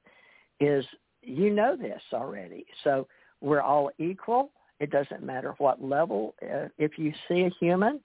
is 0.61 0.85
you 1.23 1.51
know 1.51 1.77
this 1.77 2.03
already. 2.13 2.67
So 2.85 3.09
we're 3.41 3.63
all 3.63 3.91
equal. 3.99 4.51
It 4.79 4.91
doesn't 4.91 5.23
matter 5.23 5.55
what 5.59 5.83
level. 5.83 6.35
Uh, 6.43 6.69
if 6.79 6.99
you 6.99 7.13
see 7.29 7.43
a 7.43 7.51
human, 7.59 8.01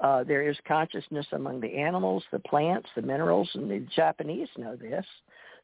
uh, 0.00 0.24
there 0.24 0.48
is 0.48 0.56
consciousness 0.66 1.26
among 1.32 1.60
the 1.60 1.74
animals, 1.76 2.24
the 2.32 2.38
plants, 2.38 2.88
the 2.94 3.02
minerals, 3.02 3.50
and 3.54 3.70
the 3.70 3.86
Japanese 3.94 4.48
know 4.56 4.76
this. 4.76 5.04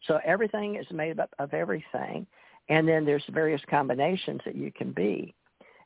So 0.06 0.20
everything 0.24 0.76
is 0.76 0.86
made 0.90 1.18
up 1.18 1.30
of 1.38 1.54
everything. 1.54 2.26
And 2.68 2.86
then 2.88 3.04
there's 3.04 3.24
various 3.30 3.62
combinations 3.70 4.40
that 4.44 4.56
you 4.56 4.72
can 4.72 4.92
be. 4.92 5.34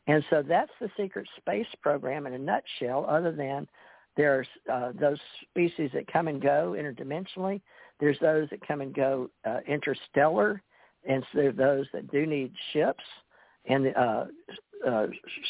And 0.06 0.24
so 0.30 0.42
that's 0.42 0.72
the 0.80 0.90
secret 0.96 1.28
space 1.36 1.66
program 1.82 2.26
in 2.26 2.32
a 2.32 2.38
nutshell, 2.38 3.06
other 3.08 3.32
than 3.32 3.68
there's 4.16 4.48
uh, 4.70 4.92
those 4.98 5.18
species 5.50 5.90
that 5.94 6.10
come 6.10 6.26
and 6.28 6.42
go 6.42 6.74
interdimensionally. 6.78 7.60
There's 8.00 8.18
those 8.20 8.48
that 8.50 8.66
come 8.66 8.80
and 8.80 8.94
go 8.94 9.30
uh, 9.46 9.60
interstellar 9.68 10.62
and 11.08 11.24
so 11.32 11.38
there 11.38 11.48
are 11.48 11.52
those 11.52 11.86
that 11.92 12.10
do 12.10 12.26
need 12.26 12.52
ships 12.72 13.04
and 13.66 13.94
uh, 13.96 14.24
uh, 14.86 15.06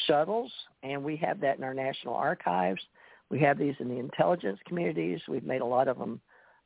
shuttles, 0.07 0.53
and 0.82 1.03
we 1.03 1.16
have 1.16 1.41
that 1.41 1.59
in 1.59 1.65
our 1.65 1.74
national 1.74 2.15
archives. 2.15 2.81
We 3.31 3.41
have 3.41 3.59
these 3.59 3.74
in 3.78 3.89
the 3.89 3.99
intelligence 3.99 4.59
communities. 4.66 5.20
We've 5.28 5.45
made 5.45 5.61
a 5.61 5.66
lot 5.66 5.89
of 5.89 5.99
them 5.99 6.20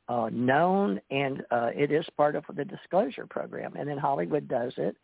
uh, 0.07 0.29
known, 0.31 0.99
and 1.09 1.43
uh, 1.51 1.69
it 1.75 1.91
is 1.91 2.05
part 2.15 2.35
of 2.35 2.43
the 2.55 2.65
disclosure 2.65 3.25
program. 3.27 3.73
And 3.77 3.89
then 3.89 3.97
Hollywood 3.97 4.47
does 4.47 4.73
it. 4.77 4.95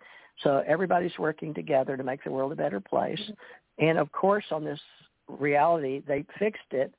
So 0.43 0.63
everybody's 0.67 1.17
working 1.19 1.53
together 1.53 1.97
to 1.97 2.03
make 2.03 2.23
the 2.23 2.31
world 2.31 2.51
a 2.51 2.55
better 2.55 2.79
place. 2.79 3.19
Mm-hmm. 3.19 3.85
And 3.85 3.97
of 3.97 4.11
course, 4.11 4.45
on 4.51 4.63
this 4.63 4.79
reality, 5.27 6.01
they 6.07 6.25
fixed 6.37 6.61
it 6.71 6.93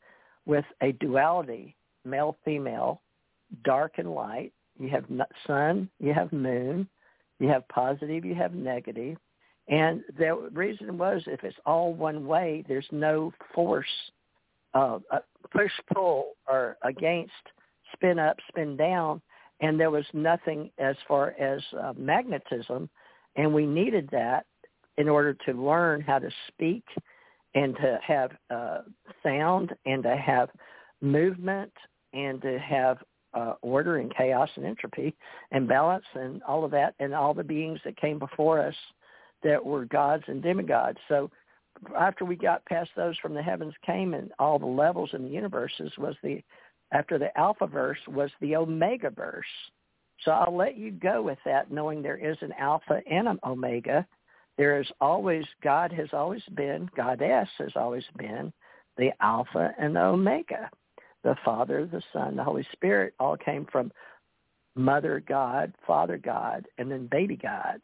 with 0.47 0.65
a 0.83 0.93
duality, 0.93 1.77
male-female, 2.05 3.01
dark 3.65 3.95
and 3.99 4.13
light, 4.13 4.53
you 4.79 4.89
have 4.89 5.05
sun, 5.47 5.89
you 6.01 6.13
have 6.15 6.33
moon, 6.33 6.89
you 7.39 7.49
have 7.49 7.67
positive, 7.69 8.25
you 8.25 8.35
have 8.35 8.55
negative. 8.55 9.17
And 9.69 10.03
the 10.19 10.51
reason 10.53 10.99
was 10.99 11.23
if 11.27 11.45
it's 11.45 11.57
all 11.67 11.93
one 11.95 12.27
way, 12.27 12.65
there's 12.67 12.87
no 12.91 13.33
force 13.55 13.87
uh, 14.75 14.99
push 15.51 15.71
pull 15.93 16.33
or 16.49 16.77
against 16.83 17.33
spin 17.93 18.19
up, 18.19 18.37
spin 18.49 18.77
down, 18.77 19.21
and 19.61 19.79
there 19.79 19.91
was 19.91 20.05
nothing 20.13 20.71
as 20.79 20.97
far 21.07 21.35
as 21.39 21.61
uh, 21.81 21.93
magnetism, 21.97 22.89
and 23.37 23.53
we 23.53 23.67
needed 23.67 24.09
that 24.13 24.47
in 24.99 25.09
order 25.09 25.35
to 25.47 25.53
learn 25.53 26.01
how 26.01 26.19
to 26.19 26.31
speak 26.49 26.85
and 27.55 27.77
to 27.77 27.99
have 28.07 28.31
uh, 28.51 28.79
sound 29.23 29.75
and 29.87 30.03
to 30.03 30.17
have 30.17 30.49
movement 31.01 31.73
and 32.13 32.41
to 32.43 32.59
have 32.59 32.99
uh, 33.35 33.55
order 33.63 33.97
and 33.97 34.15
chaos 34.15 34.49
and 34.57 34.67
entropy 34.67 35.15
and 35.51 35.69
balance 35.69 36.05
and 36.15 36.43
all 36.43 36.65
of 36.65 36.71
that 36.71 36.95
and 36.99 37.15
all 37.15 37.33
the 37.33 37.43
beings 37.43 37.81
that 37.85 37.97
came 37.97 38.19
before 38.19 38.61
us 38.61 38.75
that 39.43 39.65
were 39.65 39.85
gods 39.87 40.25
and 40.27 40.43
demigods. 40.43 40.99
So 41.09 41.31
after 41.99 42.25
we 42.25 42.37
got 42.37 42.65
past 42.67 42.91
those 42.97 43.17
from 43.19 43.35
the 43.35 43.43
heavens 43.43 43.75
came 43.85 44.15
and 44.15 44.31
all 44.39 44.59
the 44.59 44.67
levels 44.67 45.11
in 45.15 45.23
the 45.23 45.31
universes 45.31 45.91
was 45.99 46.15
the 46.23 46.43
after 46.93 47.19
the 47.19 47.37
alpha 47.39 47.67
verse 47.67 47.99
was 48.07 48.31
the 48.41 48.57
omega 48.57 49.11
verse. 49.11 49.47
So 50.25 50.31
I'll 50.31 50.57
let 50.57 50.77
you 50.77 50.93
go 50.93 51.23
with 51.23 51.39
that 51.45 51.71
knowing 51.73 52.03
there 52.03 52.17
is 52.17 52.37
an 52.43 52.53
alpha 52.59 53.01
and 53.11 53.27
an 53.27 53.41
omega. 53.45 54.07
There 54.57 54.81
is 54.81 54.87
always 55.01 55.45
God 55.63 55.93
has 55.93 56.09
always 56.13 56.43
been, 56.55 56.89
Goddess 56.97 57.49
has 57.59 57.73
always 57.75 58.05
been 58.19 58.53
the 58.97 59.11
alpha 59.21 59.75
and 59.79 59.97
the 59.97 60.03
omega. 60.03 60.71
The 61.25 61.37
Father, 61.45 61.87
the 61.87 62.03
Son, 62.13 62.37
the 62.37 62.45
Holy 62.45 62.67
Spirit 62.73 63.15
all 63.19 63.37
came 63.37 63.67
from 63.71 63.93
Mother 64.75 65.23
God, 65.27 65.73
Father 65.87 66.19
God, 66.19 66.67
and 66.79 66.91
then 66.91 67.07
Baby 67.11 67.37
God, 67.37 67.81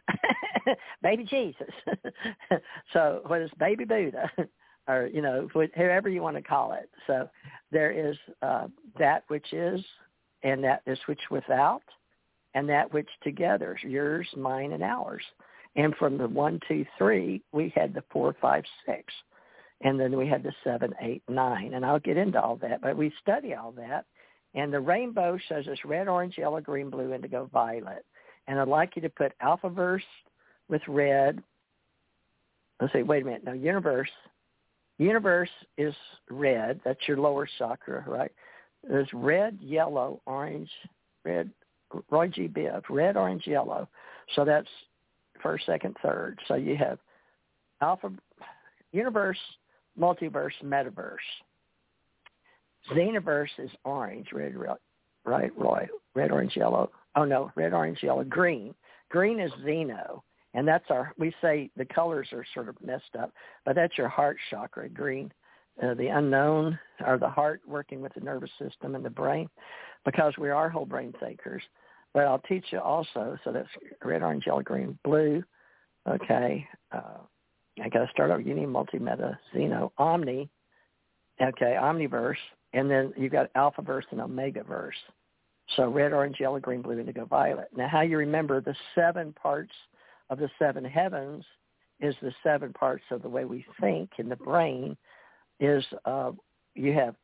Baby 1.03 1.25
Jesus. 1.25 1.69
so 2.93 3.23
what 3.27 3.41
is 3.41 3.51
Baby 3.59 3.85
Buddha, 3.85 4.31
or 4.89 5.09
you 5.13 5.23
know, 5.23 5.49
whoever 5.53 6.09
you 6.09 6.23
want 6.23 6.37
to 6.37 6.43
call 6.43 6.73
it. 6.73 6.91
So 7.07 7.29
there 7.71 7.91
is 7.91 8.17
uh, 8.43 8.69
that 8.99 9.25
which 9.29 9.53
is, 9.53 9.81
and 10.43 10.63
that 10.65 10.83
is 10.87 10.99
which 11.07 11.21
without, 11.31 11.83
and 12.55 12.69
that 12.69 12.93
which 12.93 13.09
together, 13.23 13.79
yours, 13.83 14.27
mine, 14.37 14.73
and 14.73 14.83
ours. 14.83 15.23
And 15.77 15.95
from 15.97 16.19
the 16.19 16.27
one, 16.27 16.59
two, 16.67 16.85
three, 16.97 17.43
we 17.53 17.73
had 17.77 17.95
the 17.95 18.03
four, 18.11 18.35
five, 18.41 18.65
six, 18.87 19.13
and 19.83 20.01
then 20.01 20.17
we 20.17 20.27
had 20.27 20.43
the 20.43 20.53
seven, 20.65 20.93
eight, 21.03 21.23
nine. 21.29 21.75
And 21.75 21.85
I'll 21.85 22.01
get 22.01 22.17
into 22.17 22.41
all 22.41 22.57
that, 22.57 22.81
but 22.81 22.97
we 22.97 23.13
study 23.23 23.55
all 23.55 23.73
that 23.73 24.07
and 24.55 24.73
the 24.73 24.81
rainbow 24.81 25.39
shows 25.49 25.67
us 25.69 25.79
red, 25.85 26.09
orange, 26.09 26.39
yellow, 26.39 26.61
green, 26.61 26.91
blue, 26.91 27.13
indigo, 27.13 27.49
violet. 27.53 28.05
And 28.47 28.59
I'd 28.59 28.69
like 28.69 28.97
you 28.97 29.03
to 29.03 29.11
put 29.11 29.33
alpha 29.41 29.69
verse 29.69 30.03
with 30.69 30.83
red. 30.89 31.43
Let's 32.81 32.93
see, 32.93 33.03
wait 33.03 33.23
a 33.23 33.25
minute. 33.25 33.45
No, 33.45 33.53
universe. 33.53 34.11
Universe 34.99 35.51
is 35.77 35.95
red. 36.29 36.81
That's 36.85 37.07
your 37.07 37.19
lower 37.19 37.49
chakra, 37.59 38.05
right? 38.07 38.33
There's 38.87 39.09
red, 39.13 39.59
yellow, 39.61 40.21
orange, 40.27 40.71
red, 41.25 41.51
orangey 42.11 42.53
bib, 42.53 42.85
red, 42.91 43.17
orange, 43.17 43.47
yellow. 43.47 43.89
So 44.35 44.45
that's 44.45 44.69
first, 45.43 45.67
second, 45.67 45.97
third. 46.03 46.39
So 46.49 46.55
you 46.55 46.77
have 46.77 46.99
alpha, 47.81 48.13
universe, 48.93 49.39
multiverse, 49.99 50.53
metaverse. 50.65 51.17
Xenoverse 52.93 53.49
is 53.59 53.71
orange, 53.85 54.29
red, 54.33 54.55
right, 55.25 55.53
Roy? 55.57 55.89
Red, 56.15 56.31
orange, 56.31 56.57
yellow. 56.57 56.91
Oh 57.17 57.25
no, 57.25 57.51
red, 57.55 57.73
orange, 57.73 57.99
yellow, 58.03 58.25
green. 58.25 58.75
Green 59.11 59.41
is 59.41 59.51
Xeno, 59.65 60.23
and 60.55 60.67
that's 60.67 60.85
our. 60.91 61.13
We 61.19 61.35
say 61.41 61.71
the 61.77 61.85
colors 61.85 62.29
are 62.33 62.45
sort 62.55 62.69
of 62.69 62.77
messed 62.85 63.17
up, 63.19 63.33
but 63.65 63.75
that's 63.75 63.99
your 63.99 64.09
heart 64.09 64.37
chakra, 64.51 64.89
green. 64.89 65.33
Uh, 65.81 65.95
the 65.95 66.09
unknown, 66.09 66.77
or 67.07 67.19
the 67.19 67.29
heart 67.29 67.61
working 67.65 68.01
with 68.01 68.13
the 68.15 68.21
nervous 68.21 68.51
system 68.61 68.97
and 68.97 69.05
the 69.05 69.11
brain, 69.11 69.49
because 70.05 70.33
we 70.37 70.51
are 70.51 70.69
whole 70.69 70.85
brain 70.85 71.15
thinkers. 71.21 71.63
But 72.13 72.25
I'll 72.25 72.41
teach 72.41 72.65
you 72.71 72.81
also. 72.81 73.39
So 73.45 73.53
that's 73.53 73.69
red, 74.03 74.25
orange, 74.25 74.45
yellow, 74.47 74.63
green, 74.63 74.99
blue. 75.05 75.45
Okay. 76.09 76.67
Uh, 76.91 77.19
I 77.81 77.89
got 77.91 78.07
to 78.07 78.11
start 78.11 78.33
over. 78.33 78.41
You 78.41 78.55
need 78.55 78.67
multi-meta, 78.67 79.39
Xeno, 79.55 79.93
Omni. 79.99 80.49
Okay, 81.41 81.77
Omniverse 81.81 82.35
and 82.73 82.91
then 82.91 83.13
you've 83.17 83.33
got 83.33 83.51
alpha 83.55 83.83
verse 83.83 84.05
and 84.11 84.21
omega 84.21 84.63
verse. 84.63 84.97
So 85.77 85.89
red, 85.89 86.13
orange, 86.13 86.37
yellow, 86.41 86.61
green, 86.61 86.83
blue, 86.83 86.99
indigo, 86.99 87.25
violet. 87.27 87.69
Now 87.77 87.89
how 87.89 88.01
you 88.03 88.17
remember 88.17 88.61
the 88.61 88.75
seven 88.95 89.33
parts 89.33 89.73
of 90.31 90.39
the 90.39 90.51
seven 90.59 90.85
heavens 90.85 91.45
is 92.01 92.15
the 92.23 92.33
seven 92.43 92.73
parts 92.73 93.05
of 93.11 93.23
the 93.23 93.29
way 93.29 93.45
we 93.45 93.65
think 93.81 94.11
in 94.19 94.29
the 94.29 94.37
brain 94.37 94.97
is 95.59 95.85
uh, 96.05 96.33
you 96.75 96.93
have 96.93 97.15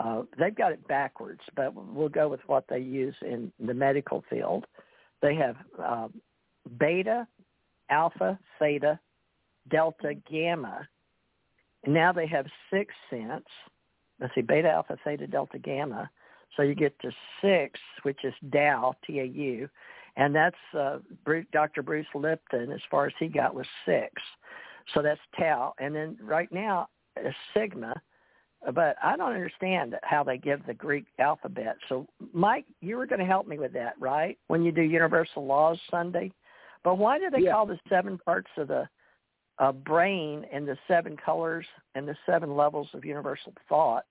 uh, 0.00 0.22
they've 0.36 0.56
got 0.56 0.72
it 0.72 0.86
backwards, 0.88 1.40
but 1.54 1.72
we'll 1.72 2.08
go 2.08 2.28
with 2.28 2.40
what 2.46 2.64
they 2.68 2.80
use 2.80 3.14
in 3.22 3.52
the 3.64 3.74
medical 3.74 4.24
field. 4.28 4.66
They 5.22 5.36
have 5.36 5.56
uh, 5.80 6.08
beta, 6.78 7.28
alpha, 7.90 8.36
theta, 8.58 8.98
delta, 9.70 10.14
gamma. 10.28 10.88
And 11.84 11.94
now 11.94 12.12
they 12.12 12.26
have 12.26 12.46
six 12.72 12.92
sense 13.08 13.46
let's 14.20 14.34
see, 14.34 14.42
beta, 14.42 14.70
alpha, 14.70 14.96
theta, 15.04 15.26
delta, 15.26 15.58
gamma. 15.58 16.10
So 16.56 16.62
you 16.62 16.74
get 16.74 16.98
to 17.00 17.10
six, 17.42 17.80
which 18.02 18.24
is 18.24 18.34
Tau, 18.52 18.94
T-A-U, 19.06 19.68
and 20.16 20.34
that's 20.34 20.56
uh, 20.78 20.98
Dr. 21.52 21.82
Bruce 21.82 22.06
Lipton. 22.14 22.72
As 22.72 22.80
far 22.90 23.06
as 23.06 23.12
he 23.18 23.28
got 23.28 23.54
was 23.54 23.66
six, 23.86 24.12
so 24.92 25.02
that's 25.02 25.20
Tau. 25.38 25.74
And 25.78 25.94
then 25.94 26.16
right 26.22 26.50
now 26.52 26.88
is 27.22 27.34
Sigma, 27.54 27.94
but 28.74 28.96
I 29.02 29.16
don't 29.16 29.32
understand 29.32 29.96
how 30.02 30.24
they 30.24 30.38
give 30.38 30.64
the 30.66 30.74
Greek 30.74 31.06
alphabet. 31.18 31.76
So 31.88 32.06
Mike, 32.32 32.66
you 32.80 32.96
were 32.96 33.06
going 33.06 33.20
to 33.20 33.26
help 33.26 33.46
me 33.46 33.58
with 33.58 33.72
that, 33.74 33.94
right? 33.98 34.38
When 34.48 34.62
you 34.62 34.72
do 34.72 34.82
Universal 34.82 35.46
Laws 35.46 35.78
Sunday, 35.90 36.32
but 36.82 36.96
why 36.96 37.18
do 37.18 37.30
they 37.30 37.44
yeah. 37.44 37.52
call 37.52 37.66
the 37.66 37.78
seven 37.88 38.18
parts 38.18 38.50
of 38.56 38.68
the 38.68 38.88
uh, 39.58 39.72
brain 39.72 40.44
and 40.52 40.66
the 40.66 40.76
seven 40.88 41.16
colors 41.16 41.66
and 41.94 42.08
the 42.08 42.16
seven 42.26 42.56
levels 42.56 42.88
of 42.94 43.04
universal 43.04 43.52
thought. 43.68 44.06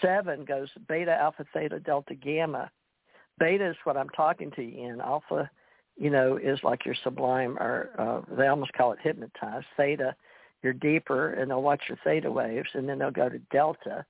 Seven 0.00 0.44
goes 0.44 0.68
beta, 0.88 1.12
alpha, 1.12 1.44
theta, 1.52 1.80
delta, 1.80 2.14
gamma. 2.14 2.70
Beta 3.38 3.70
is 3.70 3.76
what 3.84 3.96
I'm 3.96 4.08
talking 4.10 4.50
to 4.52 4.62
you 4.62 4.88
in. 4.88 5.00
Alpha, 5.00 5.50
you 5.96 6.10
know, 6.10 6.36
is 6.36 6.58
like 6.62 6.84
your 6.84 6.94
sublime, 7.02 7.58
or 7.58 7.90
uh, 7.98 8.34
they 8.36 8.46
almost 8.46 8.72
call 8.72 8.92
it 8.92 8.98
hypnotized. 9.02 9.66
Theta, 9.76 10.14
you're 10.62 10.72
deeper, 10.72 11.34
and 11.34 11.50
they'll 11.50 11.62
watch 11.62 11.82
your 11.88 11.98
theta 12.04 12.30
waves, 12.30 12.68
and 12.74 12.88
then 12.88 12.98
they'll 12.98 13.10
go 13.10 13.28
to 13.28 13.38
delta, 13.50 14.04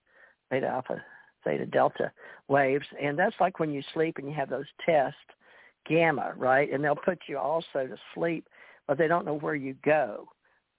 beta, 0.51 0.67
alpha, 0.67 1.03
theta, 1.45 1.67
delta 1.67 2.13
waves, 2.49 2.87
and 3.01 3.19
that's 3.19 3.37
like 3.41 3.59
when 3.59 3.73
you 3.73 3.83
sleep 3.93 4.19
and 4.19 4.29
you 4.29 4.35
have 4.35 4.51
those 4.51 4.67
tests, 4.85 5.19
gamma, 5.89 6.33
right? 6.37 6.73
And 6.73 6.83
they'll 6.83 6.97
put 6.97 7.19
you 7.29 7.39
also 7.39 7.87
to 7.87 7.97
sleep 8.15 8.49
but 8.87 8.99
they 8.99 9.09
don't 9.09 9.27
know 9.27 9.39
where 9.39 9.55
you 9.55 9.75
go. 9.85 10.29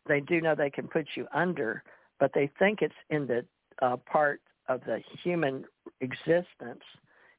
They 0.07 0.21
do 0.21 0.41
know 0.41 0.55
they 0.55 0.69
can 0.69 0.87
put 0.87 1.07
you 1.15 1.27
under, 1.33 1.83
but 2.19 2.31
they 2.33 2.49
think 2.57 2.81
it's 2.81 2.95
in 3.09 3.27
the 3.27 3.45
uh, 3.81 3.97
part 3.97 4.41
of 4.69 4.81
the 4.85 5.01
human 5.23 5.65
existence 6.01 6.83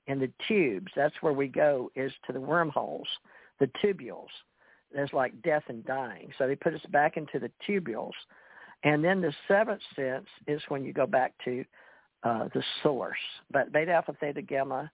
in 0.09 0.19
the 0.19 0.31
tubes. 0.49 0.91
That's 0.97 1.15
where 1.21 1.33
we 1.33 1.47
go 1.47 1.91
is 1.95 2.13
to 2.27 2.33
the 2.33 2.41
wormholes, 2.41 3.07
the 3.61 3.71
tubules. 3.83 4.27
There's 4.93 5.13
like 5.13 5.41
death 5.43 5.65
and 5.69 5.85
dying. 5.85 6.33
So 6.39 6.47
they 6.47 6.57
put 6.57 6.75
us 6.75 6.81
back 6.91 7.17
into 7.17 7.39
the 7.39 7.51
tubules. 7.67 8.13
And 8.85 9.05
then 9.05 9.21
the 9.21 9.33
seventh 9.47 9.83
sense 9.95 10.27
is 10.47 10.63
when 10.69 10.85
you 10.85 10.93
go 10.93 11.07
back 11.07 11.35
to 11.45 11.65
uh, 12.23 12.49
the 12.55 12.63
source. 12.83 13.19
But 13.51 13.73
beta, 13.73 13.93
alpha, 13.93 14.17
theta, 14.19 14.43
gamma, 14.43 14.91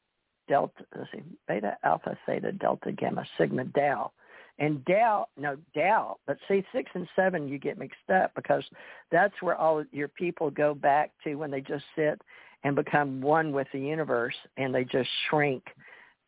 delta, 0.49 0.85
see, 1.13 1.23
beta, 1.49 1.77
alpha, 1.85 2.19
theta, 2.27 2.53
delta, 2.53 2.93
gamma, 2.93 3.25
sigma, 3.39 3.65
Tau 3.67 4.11
and 4.59 4.85
Tau, 4.87 5.27
no 5.37 5.57
Tau, 5.75 6.17
but 6.27 6.39
see 6.49 6.65
six 6.73 6.91
and 6.95 7.09
seven 7.17 7.49
you 7.49 7.59
get 7.59 7.79
mixed 7.79 8.11
up 8.13 8.33
because 8.35 8.65
that's 9.11 9.35
where 9.41 9.57
all 9.57 9.85
your 9.93 10.09
people 10.09 10.51
go 10.51 10.75
back 10.75 11.11
to 11.25 11.35
when 11.35 11.51
they 11.51 11.61
just 11.61 11.85
sit 11.97 12.21
and 12.65 12.75
become 12.75 13.21
one 13.21 13.53
with 13.53 13.69
the 13.73 13.79
universe 13.79 14.35
and 14.57 14.75
they 14.75 14.85
just 14.85 15.09
shrink 15.29 15.63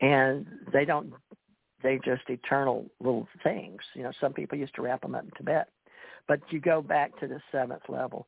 and 0.01 0.47
they 0.73 0.85
don't 0.85 1.13
they 1.83 1.99
just 2.05 2.23
eternal 2.29 2.87
little 3.01 3.29
things. 3.43 3.81
You 3.95 4.03
know, 4.03 4.13
some 4.21 4.33
people 4.33 4.59
used 4.59 4.75
to 4.77 4.83
wrap 4.83 5.03
them 5.03 5.15
up 5.15 5.25
in 5.25 5.31
Tibet, 5.37 5.69
but 6.27 6.41
you 6.51 6.61
go 6.61 6.83
back 6.83 7.19
to 7.21 7.27
the 7.27 7.41
seventh 7.53 7.83
level. 7.89 8.27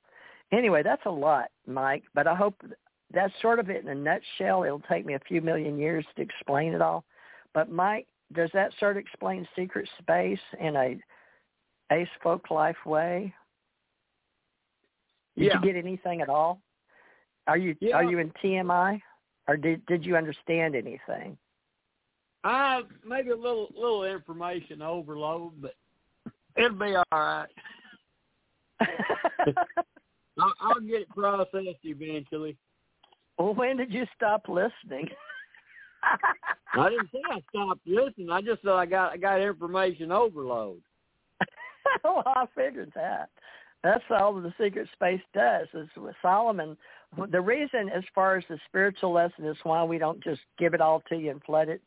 Anyway, 0.53 0.83
that's 0.83 1.05
a 1.07 1.11
lot, 1.11 1.51
Mike, 1.67 2.05
but 2.15 2.27
I 2.27 2.35
hope 2.35 2.55
that's 3.13 3.33
sort 3.41 3.59
of 3.59 3.71
it 3.71 3.83
in 3.83 3.89
a 3.89 3.95
nutshell. 3.95 4.65
It'll 4.65 4.81
take 4.81 5.07
me 5.07 5.15
a 5.15 5.21
few 5.21 5.41
million 5.41 5.79
years 5.79 6.05
to 6.17 6.23
explain 6.23 6.75
it 6.75 6.83
all. 6.83 7.05
But 7.55 7.71
Mike, 7.71 8.07
does 8.33 8.51
that 8.55 8.73
sort 8.79 8.97
of 8.97 9.01
explain 9.01 9.49
secret 9.57 9.89
space 9.99 10.41
in 10.61 10.77
a 10.77 10.97
ace 11.93 12.09
folk 12.23 12.51
life 12.51 12.77
way? 12.85 13.35
Did 15.37 15.47
yeah. 15.47 15.55
you 15.55 15.73
get 15.73 15.77
anything 15.77 16.21
at 16.21 16.29
all? 16.29 16.61
Are 17.49 17.57
you 17.57 17.75
yeah. 17.81 17.97
are 17.97 18.05
you 18.05 18.19
in 18.19 18.31
TMI, 18.45 19.01
or 19.49 19.57
did 19.57 19.85
did 19.87 20.05
you 20.05 20.17
understand 20.17 20.77
anything? 20.77 21.37
Uh 22.45 22.83
maybe 23.05 23.31
a 23.31 23.37
little 23.37 23.69
little 23.75 24.05
information 24.05 24.83
overload, 24.83 25.61
but 25.61 25.75
it'll 26.57 26.79
be 26.79 26.95
all 26.95 27.05
right. 27.11 27.49
I'll, 30.39 30.55
I'll 30.61 30.81
get 30.81 31.01
it 31.03 31.09
processed 31.09 31.83
eventually. 31.83 32.57
Well, 33.39 33.55
when 33.55 33.79
did 33.79 33.93
you 33.93 34.05
stop 34.15 34.47
listening? 34.49 35.09
I 36.75 36.91
didn't 36.91 37.09
say 37.13 37.21
I 37.31 37.41
stopped 37.49 37.81
listening. 37.87 38.31
I 38.31 38.43
just 38.43 38.63
said 38.63 38.73
I 38.73 38.87
got 38.87 39.13
I 39.13 39.17
got 39.17 39.41
information 39.41 40.13
overload. 40.13 40.83
well, 42.05 42.23
I 42.27 42.47
figured 42.55 42.93
that. 42.95 43.31
That's 43.85 44.05
all 44.11 44.35
the 44.35 44.53
secret 44.61 44.89
space 44.93 45.21
does. 45.35 45.69
Is 45.73 45.89
with 45.97 46.17
Solomon. 46.21 46.77
The 47.31 47.41
reason, 47.41 47.89
as 47.95 48.05
far 48.15 48.37
as 48.37 48.45
the 48.49 48.59
spiritual 48.69 49.13
lesson, 49.13 49.45
is 49.47 49.57
why 49.63 49.85
we 49.85 49.99
don't 49.99 50.23
just 50.23 50.41
give 50.59 50.75
it 50.75 50.81
all 50.81 51.03
to 51.09 51.17
you 51.17 51.31
and 51.31 51.43
flood 51.45 51.69
it. 51.69 51.81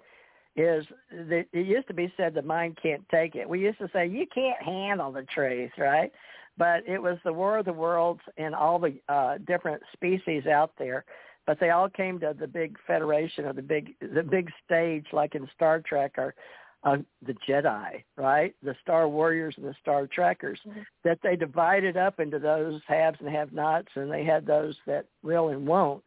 Is 0.55 0.85
that 1.11 1.45
it 1.53 1.65
used 1.65 1.88
to 1.88 1.93
be 1.93 2.11
said 2.18 2.34
the 2.34 2.41
mind 2.41 2.77
can't 2.81 3.07
take 3.09 3.35
it. 3.35 3.47
We 3.47 3.59
used 3.59 3.80
to 3.80 3.89
say 3.93 4.07
you 4.07 4.26
can't 4.34 4.61
handle 4.61 5.11
the 5.11 5.23
truth, 5.23 5.72
right? 5.77 6.11
But 6.57 6.88
it 6.88 7.01
was 7.01 7.18
the 7.23 7.34
war 7.34 7.59
of 7.59 7.65
the 7.65 7.73
worlds 7.73 8.22
and 8.38 8.53
all 8.55 8.80
the 8.80 8.95
uh, 9.07 9.38
different 9.47 9.81
species 9.93 10.45
out 10.47 10.72
there 10.77 11.05
but 11.47 11.59
they 11.59 11.72
all 11.72 11.89
came 11.89 12.19
to 12.19 12.35
the 12.39 12.47
big 12.47 12.77
federation 12.85 13.45
or 13.45 13.53
the 13.53 13.61
big 13.61 13.95
the 13.99 14.23
big 14.23 14.49
stage 14.63 15.05
like 15.11 15.35
in 15.35 15.49
Star 15.55 15.81
Trek 15.81 16.13
or 16.18 16.35
uh, 16.84 16.98
the 17.26 17.36
Jedi, 17.48 18.03
right? 18.18 18.56
The 18.64 18.76
Star 18.82 19.08
Warriors 19.08 19.56
and 19.58 19.66
the 19.66 19.76
Star 19.82 20.08
Trekkers, 20.08 20.60
mm-hmm. 20.68 20.82
that 21.03 21.20
they 21.24 21.36
divided 21.36 21.98
up 21.98 22.20
into 22.20 22.40
those 22.40 22.82
haves 22.88 23.18
and 23.20 23.30
have-nots, 23.30 23.90
and 23.95 24.12
they 24.12 24.24
had 24.24 24.45
those 24.45 24.76
that 24.88 25.06
will 25.24 25.49
and 25.49 25.68
won't, 25.68 26.03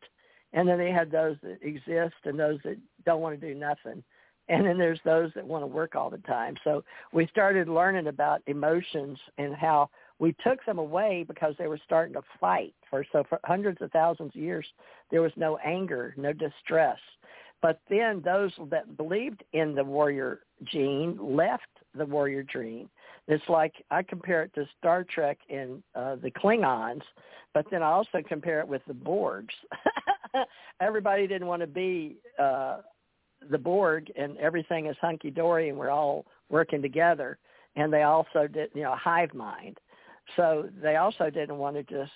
and 0.53 0.69
then 0.69 0.79
they 0.79 0.91
had 0.91 1.11
those 1.11 1.37
that 1.43 1.59
exist 1.63 2.17
and 2.25 2.39
those 2.39 2.59
that 2.65 2.77
don't 3.05 3.21
want 3.21 3.41
to 3.41 3.47
do 3.47 3.55
nothing, 3.55 4.03
and 4.49 4.67
then 4.67 4.79
there's 4.79 5.01
those 5.05 5.31
that 5.35 5.47
want 5.47 5.63
to 5.63 5.67
work 5.67 5.95
all 5.95 6.11
the 6.11 6.19
time. 6.19 6.57
So 6.65 6.85
we 7.13 7.27
started 7.29 7.69
learning 7.69 8.09
about 8.09 8.43
emotions 8.47 9.19
and 9.39 9.55
how 9.55 9.91
we 10.19 10.35
took 10.45 10.65
them 10.65 10.79
away 10.79 11.25
because 11.27 11.55
they 11.59 11.67
were 11.67 11.81
starting 11.85 12.15
to 12.15 12.23
fight 12.41 12.75
for 12.89 13.05
so 13.13 13.25
for 13.29 13.41
hundreds 13.45 13.81
of 13.83 13.91
thousands 13.91 14.35
of 14.35 14.41
years 14.41 14.67
there 15.11 15.23
was 15.23 15.33
no 15.37 15.59
anger 15.59 16.15
no 16.17 16.33
distress 16.33 16.99
but 17.65 17.81
then 17.89 18.21
those 18.23 18.53
that 18.71 18.97
believed 18.99 19.43
in 19.55 19.75
the 19.75 19.83
warrior 19.83 20.41
gene 20.65 21.19
left 21.21 21.63
the 21.97 22.05
warrior 22.05 22.43
dream 22.43 22.89
it's 23.27 23.49
like 23.49 23.73
i 23.91 24.03
compare 24.03 24.43
it 24.43 24.55
to 24.55 24.67
star 24.79 25.05
trek 25.05 25.39
and 25.49 25.83
uh, 25.95 26.15
the 26.17 26.31
klingons 26.31 27.03
but 27.55 27.65
then 27.71 27.83
i 27.83 27.87
also 27.87 28.19
compare 28.29 28.61
it 28.61 28.69
with 28.69 28.83
the 28.87 28.93
borgs. 28.93 29.55
Everybody 30.81 31.27
didn't 31.27 31.47
want 31.47 31.63
to 31.63 31.67
be 31.67 32.17
uh 32.39 32.79
the 33.51 33.59
borg 33.59 34.11
and 34.17 34.37
everything 34.39 34.87
is 34.87 34.97
hunky 35.01 35.31
dory 35.31 35.69
and 35.69 35.79
we're 35.79 35.91
all 35.91 36.27
working 36.51 36.83
together. 36.83 37.39
And 37.77 37.93
they 37.93 38.03
also 38.03 38.47
did 38.47 38.71
you 38.75 38.83
know 38.83 38.97
hive 38.97 39.33
mind. 39.35 39.79
So 40.37 40.69
they 40.83 40.97
also 40.97 41.31
didn't 41.31 41.59
want 41.59 41.77
to 41.77 41.83
just 41.83 42.13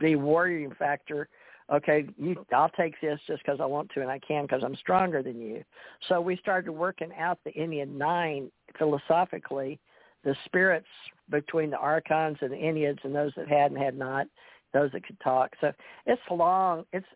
be 0.00 0.16
warrior 0.16 0.70
factor. 0.78 1.28
Okay, 1.72 2.06
you, 2.16 2.46
I'll 2.54 2.70
take 2.70 2.94
this 3.00 3.18
just 3.26 3.42
because 3.42 3.58
I 3.60 3.66
want 3.66 3.90
to 3.94 4.00
and 4.00 4.10
I 4.10 4.20
can 4.20 4.44
because 4.44 4.62
I'm 4.64 4.76
stronger 4.76 5.20
than 5.22 5.40
you. 5.40 5.64
So 6.08 6.20
we 6.20 6.36
started 6.36 6.70
working 6.70 7.10
out 7.18 7.38
the 7.44 7.50
Ennead 7.52 7.88
Nine 7.88 8.52
philosophically, 8.78 9.80
the 10.22 10.36
spirits 10.44 10.86
between 11.28 11.70
the 11.70 11.78
archons 11.78 12.38
and 12.40 12.52
the 12.52 12.56
Enneads 12.56 13.00
and 13.02 13.12
those 13.12 13.32
that 13.36 13.48
had 13.48 13.72
and 13.72 13.82
had 13.82 13.98
not, 13.98 14.28
those 14.72 14.92
that 14.92 15.04
could 15.04 15.18
talk. 15.18 15.54
So 15.60 15.72
it's 16.06 16.22
long. 16.30 16.84
It's 16.92 17.06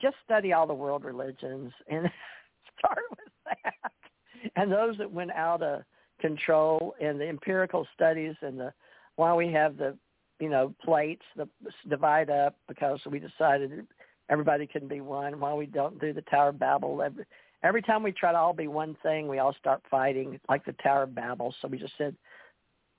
just 0.00 0.16
study 0.24 0.52
all 0.52 0.66
the 0.66 0.74
world 0.74 1.04
religions 1.04 1.72
and 1.88 2.10
start 2.78 3.04
with 3.10 3.54
that. 3.64 3.92
And 4.56 4.72
those 4.72 4.98
that 4.98 5.10
went 5.10 5.30
out 5.32 5.62
of 5.62 5.82
control 6.20 6.94
and 7.00 7.20
the 7.20 7.28
empirical 7.28 7.86
studies 7.94 8.34
and 8.42 8.58
the 8.58 8.72
why 9.16 9.34
we 9.34 9.52
have 9.52 9.76
the 9.76 9.96
you 10.38 10.48
know 10.48 10.74
plates 10.82 11.24
the 11.36 11.48
divide 11.88 12.30
up 12.30 12.56
because 12.68 13.00
we 13.10 13.18
decided 13.18 13.86
everybody 14.30 14.66
can 14.66 14.88
be 14.88 15.00
one. 15.00 15.38
While 15.40 15.56
we 15.56 15.66
don't 15.66 16.00
do 16.00 16.12
the 16.12 16.22
tower 16.22 16.50
of 16.50 16.58
babel 16.58 17.02
every 17.02 17.24
every 17.62 17.82
time 17.82 18.02
we 18.02 18.12
try 18.12 18.32
to 18.32 18.38
all 18.38 18.54
be 18.54 18.68
one 18.68 18.96
thing 19.02 19.28
we 19.28 19.38
all 19.38 19.54
start 19.58 19.82
fighting 19.90 20.40
like 20.48 20.64
the 20.64 20.74
tower 20.82 21.02
of 21.02 21.14
babel. 21.14 21.54
So 21.60 21.68
we 21.68 21.78
just 21.78 21.92
said 21.98 22.14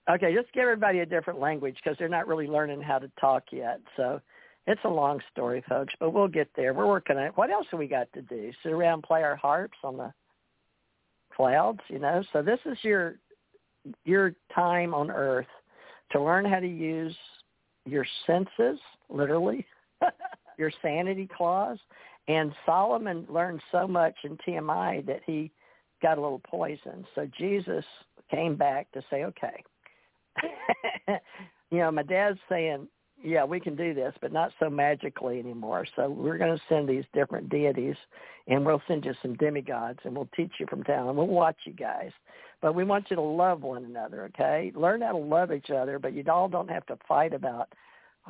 okay 0.10 0.34
just 0.36 0.52
give 0.54 0.64
everybody 0.64 1.00
a 1.00 1.06
different 1.06 1.40
language 1.40 1.78
because 1.84 1.98
they're 1.98 2.10
not 2.10 2.28
really 2.28 2.48
learning 2.48 2.82
how 2.82 3.00
to 3.00 3.10
talk 3.20 3.44
yet. 3.52 3.80
So 3.98 4.22
it's 4.68 4.82
a 4.84 4.90
long 4.90 5.20
story 5.32 5.64
folks 5.68 5.94
but 6.00 6.12
we'll 6.12 6.28
get 6.28 6.50
there. 6.56 6.74
We're 6.74 6.88
working 6.88 7.18
on 7.18 7.24
it. 7.24 7.32
What 7.36 7.50
else 7.50 7.68
have 7.72 7.80
we 7.80 7.88
got 7.88 8.12
to 8.14 8.22
do? 8.22 8.52
Sit 8.64 8.72
around 8.72 8.96
and 8.96 9.04
play 9.04 9.24
our 9.24 9.36
harps 9.36 9.78
on 9.84 9.98
the 9.98 10.14
clouds 11.36 11.80
you 11.88 12.00
know? 12.00 12.24
So 12.34 12.42
this 12.42 12.60
is 12.66 12.78
your 12.84 13.16
your 14.06 14.34
time 14.54 14.94
on 14.94 15.10
earth 15.10 15.48
to 16.12 16.22
learn 16.22 16.46
how 16.46 16.60
to 16.60 16.68
use 16.68 17.16
your 17.86 18.06
senses, 18.28 18.80
literally, 19.10 19.66
your 20.62 20.72
sanity 20.82 21.28
clause. 21.36 21.80
And 22.28 22.54
Solomon 22.66 23.26
learned 23.28 23.62
so 23.72 23.88
much 23.88 24.14
in 24.24 24.38
TMI 24.38 25.06
that 25.08 25.22
he 25.26 25.52
got 26.02 26.20
a 26.20 26.22
little 26.22 26.42
poison. 26.46 27.06
So 27.16 27.28
Jesus 27.38 27.84
came 28.30 28.56
back 28.56 28.92
to 28.92 29.02
say, 29.10 29.26
okay, 29.26 29.64
you 31.72 31.80
know, 31.80 31.92
my 31.92 32.04
dad's 32.04 32.40
saying, 32.48 32.88
yeah, 33.24 33.44
we 33.44 33.60
can 33.60 33.76
do 33.76 33.94
this, 33.94 34.14
but 34.22 34.32
not 34.32 34.52
so 34.60 34.70
magically 34.70 35.40
anymore. 35.40 35.86
So 35.96 36.10
we're 36.10 36.38
going 36.38 36.56
to 36.56 36.64
send 36.70 36.88
these 36.88 37.04
different 37.14 37.50
deities, 37.50 37.96
and 38.48 38.66
we'll 38.66 38.82
send 38.88 39.06
you 39.06 39.14
some 39.22 39.36
demigods, 39.36 40.00
and 40.04 40.16
we'll 40.16 40.30
teach 40.36 40.54
you 40.60 40.66
from 40.70 40.84
town, 40.84 41.08
and 41.08 41.18
we'll 41.18 41.28
watch 41.28 41.58
you 41.66 41.74
guys. 41.74 42.12
But 42.62 42.74
we 42.74 42.84
want 42.84 43.08
you 43.10 43.16
to 43.16 43.22
love 43.22 43.62
one 43.62 43.86
another, 43.86 44.26
okay? 44.26 44.72
Learn 44.76 45.02
how 45.02 45.12
to 45.12 45.18
love 45.18 45.52
each 45.52 45.70
other, 45.70 46.00
but 46.00 46.14
you 46.14 46.24
all 46.32 46.50
don't 46.50 46.70
have 46.70 46.86
to 46.88 46.98
fight 47.08 47.34
about 47.34 47.70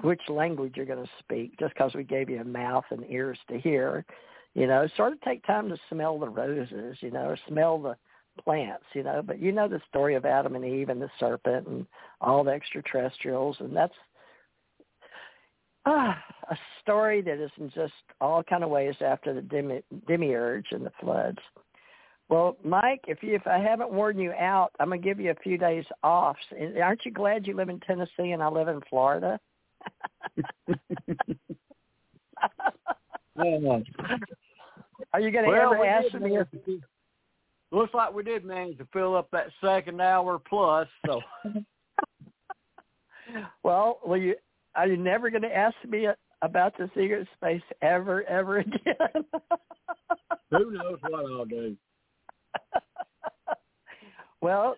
which 0.02 0.22
language 0.30 0.74
you're 0.76 0.86
going 0.86 1.04
to 1.04 1.12
speak 1.20 1.58
just 1.60 1.74
because 1.74 1.94
we 1.94 2.04
gave 2.04 2.30
you 2.30 2.40
a 2.40 2.46
mouth 2.46 2.86
and 2.92 3.04
ears 3.10 3.38
to 3.50 3.60
hear. 3.60 4.06
You 4.54 4.68
know, 4.68 4.88
sort 4.98 5.14
of 5.14 5.22
take 5.22 5.46
time 5.46 5.70
to 5.70 5.78
smell 5.90 6.20
the 6.20 6.28
roses, 6.28 6.98
you 7.00 7.12
know, 7.12 7.26
or 7.26 7.38
smell 7.48 7.82
the 7.82 7.96
plants, 8.44 8.86
you 8.94 9.04
know. 9.04 9.22
But 9.26 9.40
you 9.40 9.52
know 9.52 9.68
the 9.68 9.82
story 9.90 10.16
of 10.16 10.26
Adam 10.26 10.56
and 10.56 10.66
Eve 10.66 10.90
and 10.90 11.02
the 11.02 11.10
serpent 11.20 11.68
and 11.68 11.86
all 12.20 12.44
the 12.44 12.52
extraterrestrials, 12.52 13.58
and 13.60 13.76
that's 13.76 13.94
ah, 15.86 16.18
a 16.50 16.58
story 16.82 17.22
that 17.22 17.40
is 17.40 17.52
in 17.58 17.70
just 17.72 17.94
all 18.20 18.44
kind 18.44 18.64
of 18.64 18.70
ways 18.70 18.96
after 19.02 19.34
the 19.34 19.42
demi- 19.42 19.84
demiurge 20.08 20.68
and 20.72 20.86
the 20.86 20.92
floods. 21.00 21.40
Well, 22.30 22.58
Mike, 22.64 23.02
if 23.08 23.22
you 23.24 23.36
if 23.36 23.46
I 23.46 23.58
haven't 23.58 23.92
worn 23.92 24.18
you 24.18 24.32
out, 24.34 24.72
I'm 24.80 24.90
gonna 24.90 25.02
give 25.02 25.20
you 25.20 25.32
a 25.32 25.44
few 25.44 25.58
days 25.58 25.86
off. 26.04 26.38
Aren't 26.82 27.06
you 27.06 27.12
glad 27.12 27.46
you 27.46 27.56
live 27.56 27.70
in 27.70 27.80
Tennessee 27.82 28.32
and 28.32 28.42
I 28.42 28.48
live 28.48 28.70
in 28.70 28.82
Florida? 28.90 29.40
Are 35.14 35.20
you 35.20 35.32
gonna 35.32 35.48
well, 35.48 35.74
ever 35.74 35.86
ask 35.86 36.14
me? 36.14 36.38
If... 36.38 36.48
Looks 37.72 37.94
like 37.94 38.14
we 38.14 38.24
did 38.24 38.44
manage 38.44 38.78
to 38.80 38.88
fill 38.92 39.16
up 39.16 39.30
that 39.32 39.48
second 39.64 40.02
hour 40.02 40.40
plus. 40.40 40.88
So. 41.06 41.22
well, 43.64 44.00
will 44.06 44.18
you? 44.18 44.36
Are 44.76 44.88
you 44.88 44.98
never 44.98 45.30
going 45.30 45.42
to 45.42 45.56
ask 45.56 45.76
me 45.88 46.08
about 46.42 46.78
the 46.78 46.90
secret 46.96 47.28
space 47.36 47.62
ever, 47.82 48.24
ever 48.24 48.60
again? 48.60 49.26
Who 50.52 50.72
knows 50.72 50.98
what 51.02 51.26
I'll 51.26 51.46
do? 51.46 51.76
well, 54.42 54.76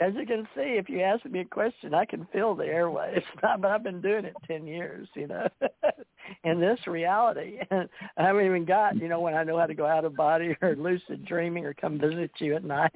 as 0.00 0.14
you 0.14 0.26
can 0.26 0.46
see, 0.54 0.76
if 0.78 0.88
you 0.88 1.00
ask 1.00 1.24
me 1.24 1.40
a 1.40 1.44
question, 1.44 1.94
I 1.94 2.04
can 2.04 2.26
fill 2.32 2.54
the 2.54 2.64
airways. 2.64 3.22
but 3.42 3.64
I've 3.64 3.82
been 3.82 4.00
doing 4.00 4.24
it 4.24 4.36
ten 4.46 4.66
years, 4.66 5.08
you 5.14 5.26
know, 5.26 5.46
in 6.44 6.60
this 6.60 6.78
reality. 6.86 7.58
I 7.70 7.86
haven't 8.16 8.46
even 8.46 8.64
got, 8.64 8.96
you 8.96 9.08
know, 9.08 9.20
when 9.20 9.34
I 9.34 9.44
know 9.44 9.58
how 9.58 9.66
to 9.66 9.74
go 9.74 9.86
out 9.86 10.04
of 10.04 10.16
body 10.16 10.56
or 10.62 10.76
lucid 10.76 11.24
dreaming 11.24 11.64
or 11.64 11.74
come 11.74 11.98
visit 11.98 12.30
you 12.38 12.56
at 12.56 12.64
night. 12.64 12.92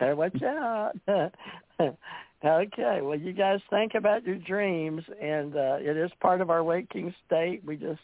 Better 0.00 0.16
watch 0.16 0.42
out. 0.42 0.92
okay, 2.44 3.00
well, 3.02 3.18
you 3.18 3.32
guys 3.32 3.60
think 3.68 3.94
about 3.94 4.24
your 4.24 4.36
dreams, 4.36 5.02
and 5.20 5.56
uh, 5.56 5.76
it 5.80 5.96
is 5.96 6.10
part 6.20 6.40
of 6.40 6.50
our 6.50 6.62
waking 6.62 7.12
state. 7.26 7.62
We 7.64 7.76
just 7.76 8.00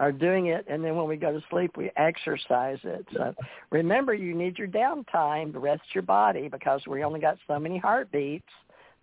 are 0.00 0.10
doing 0.10 0.46
it, 0.46 0.64
and 0.66 0.82
then 0.82 0.96
when 0.96 1.06
we 1.06 1.16
go 1.16 1.30
to 1.30 1.44
sleep, 1.50 1.76
we 1.76 1.90
exercise 1.94 2.78
it. 2.84 3.06
So 3.12 3.34
remember, 3.70 4.14
you 4.14 4.34
need 4.34 4.58
your 4.58 4.66
downtime 4.66 5.52
to 5.52 5.58
rest 5.58 5.82
your 5.92 6.02
body 6.02 6.48
because 6.48 6.80
we 6.88 7.04
only 7.04 7.20
got 7.20 7.36
so 7.46 7.58
many 7.58 7.76
heartbeats. 7.76 8.48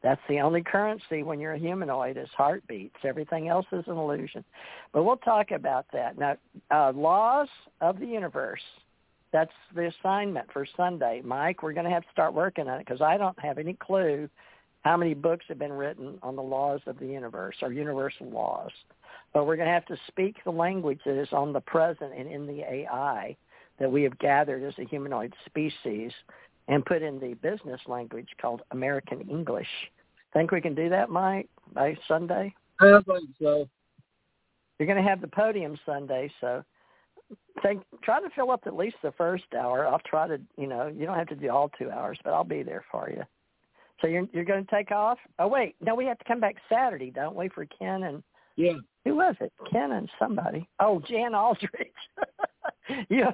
That's 0.02 0.22
the 0.28 0.40
only 0.40 0.64
currency 0.64 1.22
when 1.22 1.40
you're 1.40 1.53
a 1.53 1.60
humanoid 1.60 2.18
is 2.18 2.30
heartbeats. 2.36 2.95
Everything 3.03 3.48
else 3.48 3.68
is 3.72 3.84
an 3.86 3.95
illusion. 3.95 4.44
But 4.91 5.03
we'll 5.03 5.18
talk 5.18 5.52
about 5.52 5.86
that. 5.94 6.18
Now, 6.18 6.36
uh, 6.72 6.91
laws 6.94 7.49
of 7.80 7.99
the 7.99 8.07
universe. 8.07 8.61
That's 9.32 9.52
the 9.76 9.91
assignment 9.99 10.52
for 10.52 10.65
Sunday. 10.76 11.22
Mike, 11.24 11.61
we're 11.61 11.74
going 11.74 11.86
to 11.86 11.91
have 11.91 12.03
to 12.03 12.11
start 12.11 12.34
working 12.34 12.68
on 12.68 12.80
it 12.80 12.86
because 12.86 13.02
I 13.02 13.18
don't 13.18 13.38
have 13.40 13.60
any 13.60 13.74
clue 13.74 14.28
how 14.82 14.98
many 14.98 15.14
books 15.14 15.45
have 15.49 15.60
been 15.60 15.74
written 15.74 16.18
on 16.24 16.36
the 16.36 16.41
laws 16.41 16.80
of 16.88 16.98
the 16.98 17.06
universe 17.06 17.56
or 17.61 17.72
universal 17.72 18.30
laws. 18.30 18.72
But 19.38 19.45
we're 19.45 19.55
going 19.55 19.68
to 19.68 19.73
have 19.73 19.85
to 19.85 19.97
speak 20.07 20.38
the 20.43 20.51
language 20.51 20.99
that 21.05 21.15
is 21.15 21.31
on 21.31 21.53
the 21.53 21.61
present 21.61 22.11
and 22.11 22.27
in 22.27 22.47
the 22.47 22.61
AI 22.61 23.38
that 23.77 23.91
we 23.91 24.01
have 24.01 24.18
gathered 24.18 24.64
as 24.64 24.73
a 24.80 24.84
humanoid 24.84 25.31
species 25.45 26.11
and 26.68 26.84
put 26.84 27.03
in 27.03 27.19
the 27.19 27.35
business 27.35 27.80
language 27.85 28.30
called 28.41 28.64
American 28.72 29.22
English. 29.30 29.68
Think 30.34 30.49
we 30.49 30.59
can 30.59 30.73
do 30.73 30.89
that, 30.89 31.11
Mike? 31.11 31.47
by 31.72 31.95
Sunday? 32.07 32.55
I 32.81 32.99
think 33.05 33.30
so. 33.39 33.69
You're 34.80 34.88
going 34.88 35.03
to 35.03 35.07
have 35.07 35.22
the 35.22 35.27
podium 35.27 35.77
Sunday, 35.85 36.31
so 36.41 36.64
think 37.61 37.84
try 38.01 38.19
to 38.19 38.31
fill 38.31 38.49
up 38.49 38.64
at 38.65 38.76
least 38.76 38.95
the 39.03 39.11
first 39.19 39.45
hour. 39.55 39.85
I'll 39.85 39.99
try 39.99 40.27
to, 40.27 40.41
you 40.57 40.65
know, 40.65 40.88
you 40.88 41.05
don't 41.05 41.15
have 41.15 41.27
to 41.27 41.35
do 41.35 41.51
all 41.51 41.69
two 41.77 41.91
hours, 41.91 42.18
but 42.23 42.34
I'll 42.34 42.43
be 42.43 42.64
there 42.64 42.85
for 42.91 43.07
you. 43.11 43.22
So 44.01 44.07
you're 44.07 44.27
you're 44.34 44.45
going 44.45 44.65
to 44.65 44.72
take 44.76 44.91
off? 44.91 45.19
Oh 45.38 45.47
wait, 45.47 45.76
no, 45.80 45.93
we 45.93 46.05
have 46.05 46.18
to 46.18 46.26
come 46.26 46.39
back 46.39 46.55
Saturday, 46.68 47.11
don't 47.11 47.35
we, 47.35 47.49
for 47.49 47.68
Ken 47.68 48.01
and 48.01 48.23
yeah. 48.58 48.74
Who 49.06 49.16
was 49.16 49.36
it? 49.40 49.54
Ken 49.72 49.94
and 49.94 50.10
somebody. 50.20 50.68
Oh, 50.82 51.02
Jan 51.08 51.34
Aldrich. 51.34 51.94
yeah, 53.10 53.32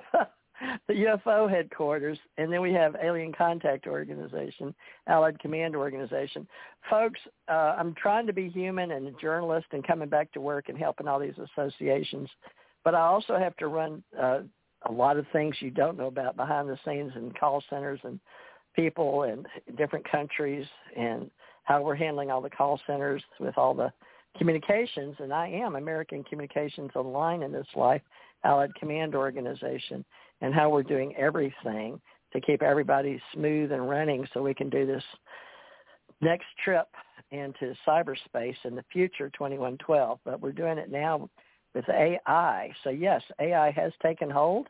the 0.87 0.93
UFO 0.93 1.49
headquarters, 1.49 2.19
and 2.37 2.51
then 2.53 2.61
we 2.61 2.71
have 2.73 2.95
Alien 3.01 3.33
Contact 3.33 3.87
Organization, 3.87 4.75
Allied 5.07 5.39
Command 5.39 5.75
Organization. 5.75 6.47
Folks, 6.89 7.19
uh, 7.49 7.75
I'm 7.77 7.95
trying 7.95 8.27
to 8.27 8.33
be 8.33 8.49
human 8.49 8.91
and 8.91 9.07
a 9.07 9.11
journalist 9.13 9.67
and 9.71 9.85
coming 9.85 10.09
back 10.09 10.31
to 10.33 10.41
work 10.41 10.69
and 10.69 10.77
helping 10.77 11.07
all 11.07 11.19
these 11.19 11.33
associations, 11.57 12.29
but 12.83 12.93
I 12.93 13.01
also 13.01 13.37
have 13.37 13.55
to 13.57 13.67
run 13.67 14.03
uh, 14.19 14.41
a 14.85 14.91
lot 14.91 15.17
of 15.17 15.25
things 15.33 15.55
you 15.59 15.71
don't 15.71 15.97
know 15.97 16.07
about 16.07 16.35
behind 16.35 16.69
the 16.69 16.77
scenes 16.85 17.13
and 17.15 17.37
call 17.37 17.63
centers 17.69 17.99
and 18.03 18.19
people 18.75 19.23
in 19.23 19.45
different 19.77 20.09
countries 20.09 20.65
and 20.95 21.31
how 21.63 21.81
we're 21.81 21.95
handling 21.95 22.29
all 22.29 22.41
the 22.41 22.49
call 22.49 22.79
centers 22.85 23.23
with 23.39 23.57
all 23.57 23.73
the 23.73 23.91
communications, 24.37 25.15
and 25.19 25.33
I 25.33 25.47
am 25.47 25.75
American 25.75 26.23
Communications 26.23 26.91
Online 26.95 27.43
in 27.43 27.51
this 27.51 27.67
life, 27.75 28.01
Allied 28.43 28.73
Command 28.75 29.15
Organization, 29.15 30.03
and 30.41 30.53
how 30.53 30.69
we're 30.69 30.83
doing 30.83 31.15
everything 31.15 31.99
to 32.33 32.41
keep 32.41 32.61
everybody 32.61 33.21
smooth 33.33 33.71
and 33.71 33.89
running 33.89 34.27
so 34.33 34.41
we 34.41 34.53
can 34.53 34.69
do 34.69 34.85
this 34.85 35.03
next 36.21 36.47
trip 36.63 36.87
into 37.31 37.75
cyberspace 37.87 38.55
in 38.63 38.75
the 38.75 38.83
future 38.91 39.29
2112. 39.29 40.19
But 40.25 40.41
we're 40.41 40.51
doing 40.51 40.77
it 40.77 40.91
now 40.91 41.29
with 41.73 41.87
AI. 41.89 42.71
So 42.83 42.89
yes, 42.89 43.21
AI 43.39 43.71
has 43.71 43.91
taken 44.01 44.29
hold. 44.29 44.67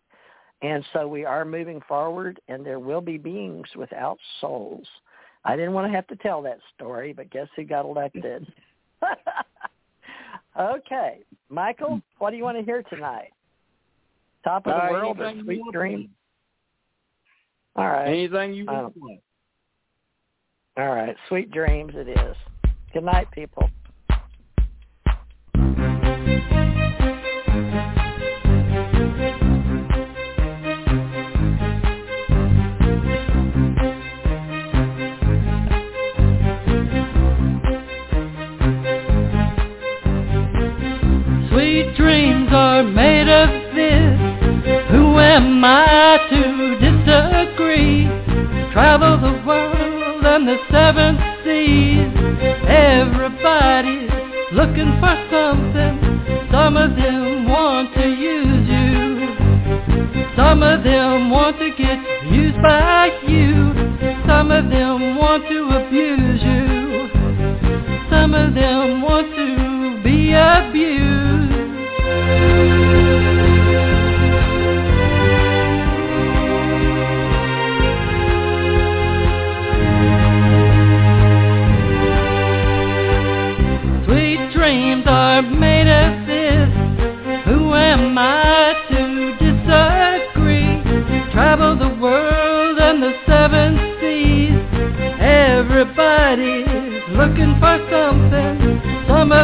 And 0.61 0.85
so 0.93 1.07
we 1.07 1.25
are 1.25 1.43
moving 1.43 1.81
forward, 1.87 2.39
and 2.47 2.65
there 2.65 2.79
will 2.79 3.01
be 3.01 3.17
beings 3.17 3.67
without 3.75 4.17
souls. 4.39 4.87
I 5.43 5.57
didn't 5.57 5.73
want 5.73 5.91
to 5.91 5.95
have 5.95 6.07
to 6.07 6.15
tell 6.15 6.41
that 6.43 6.59
story, 6.73 7.11
but 7.11 7.29
guess 7.29 7.47
who 7.55 7.65
got 7.65 7.85
elected? 7.85 8.47
okay, 10.59 11.19
Michael, 11.49 12.01
what 12.17 12.31
do 12.31 12.37
you 12.37 12.43
want 12.43 12.57
to 12.57 12.63
hear 12.63 12.83
tonight? 12.83 13.31
Top 14.43 14.67
of 14.67 14.73
the 14.73 14.83
Uh, 14.83 14.91
world 14.91 15.19
or 15.19 15.33
Sweet 15.43 15.61
Dream? 15.71 16.09
All 17.75 17.87
right. 17.87 18.07
Anything 18.07 18.53
you 18.53 18.67
Um, 18.67 18.93
want. 18.95 19.21
All 20.77 20.93
right. 20.93 21.15
Sweet 21.27 21.51
dreams 21.51 21.93
it 21.95 22.07
is. 22.07 22.37
Good 22.93 23.03
night, 23.03 23.29
people. 23.31 23.69
The 50.53 50.59
seven 50.69 51.17
seas. 51.43 52.52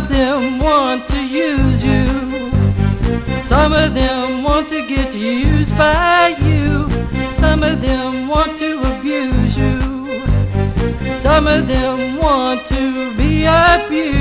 Of 0.03 0.07
them 0.07 0.59
want 0.59 1.05
to 1.09 1.17
use 1.17 1.83
you. 1.83 2.51
Some 3.49 3.73
of 3.73 3.93
them 3.93 4.43
want 4.43 4.69
to 4.69 4.87
get 4.87 5.13
used 5.13 5.71
by 5.71 6.29
you. 6.39 6.87
Some 7.41 7.63
of 7.63 7.81
them 7.81 8.29
want 8.29 8.57
to 8.59 8.79
abuse 8.91 9.57
you. 9.57 11.21
Some 11.21 11.47
of 11.47 11.67
them 11.67 12.17
want 12.17 12.69
to 12.69 13.17
be 13.17 13.43
abused. 13.43 14.18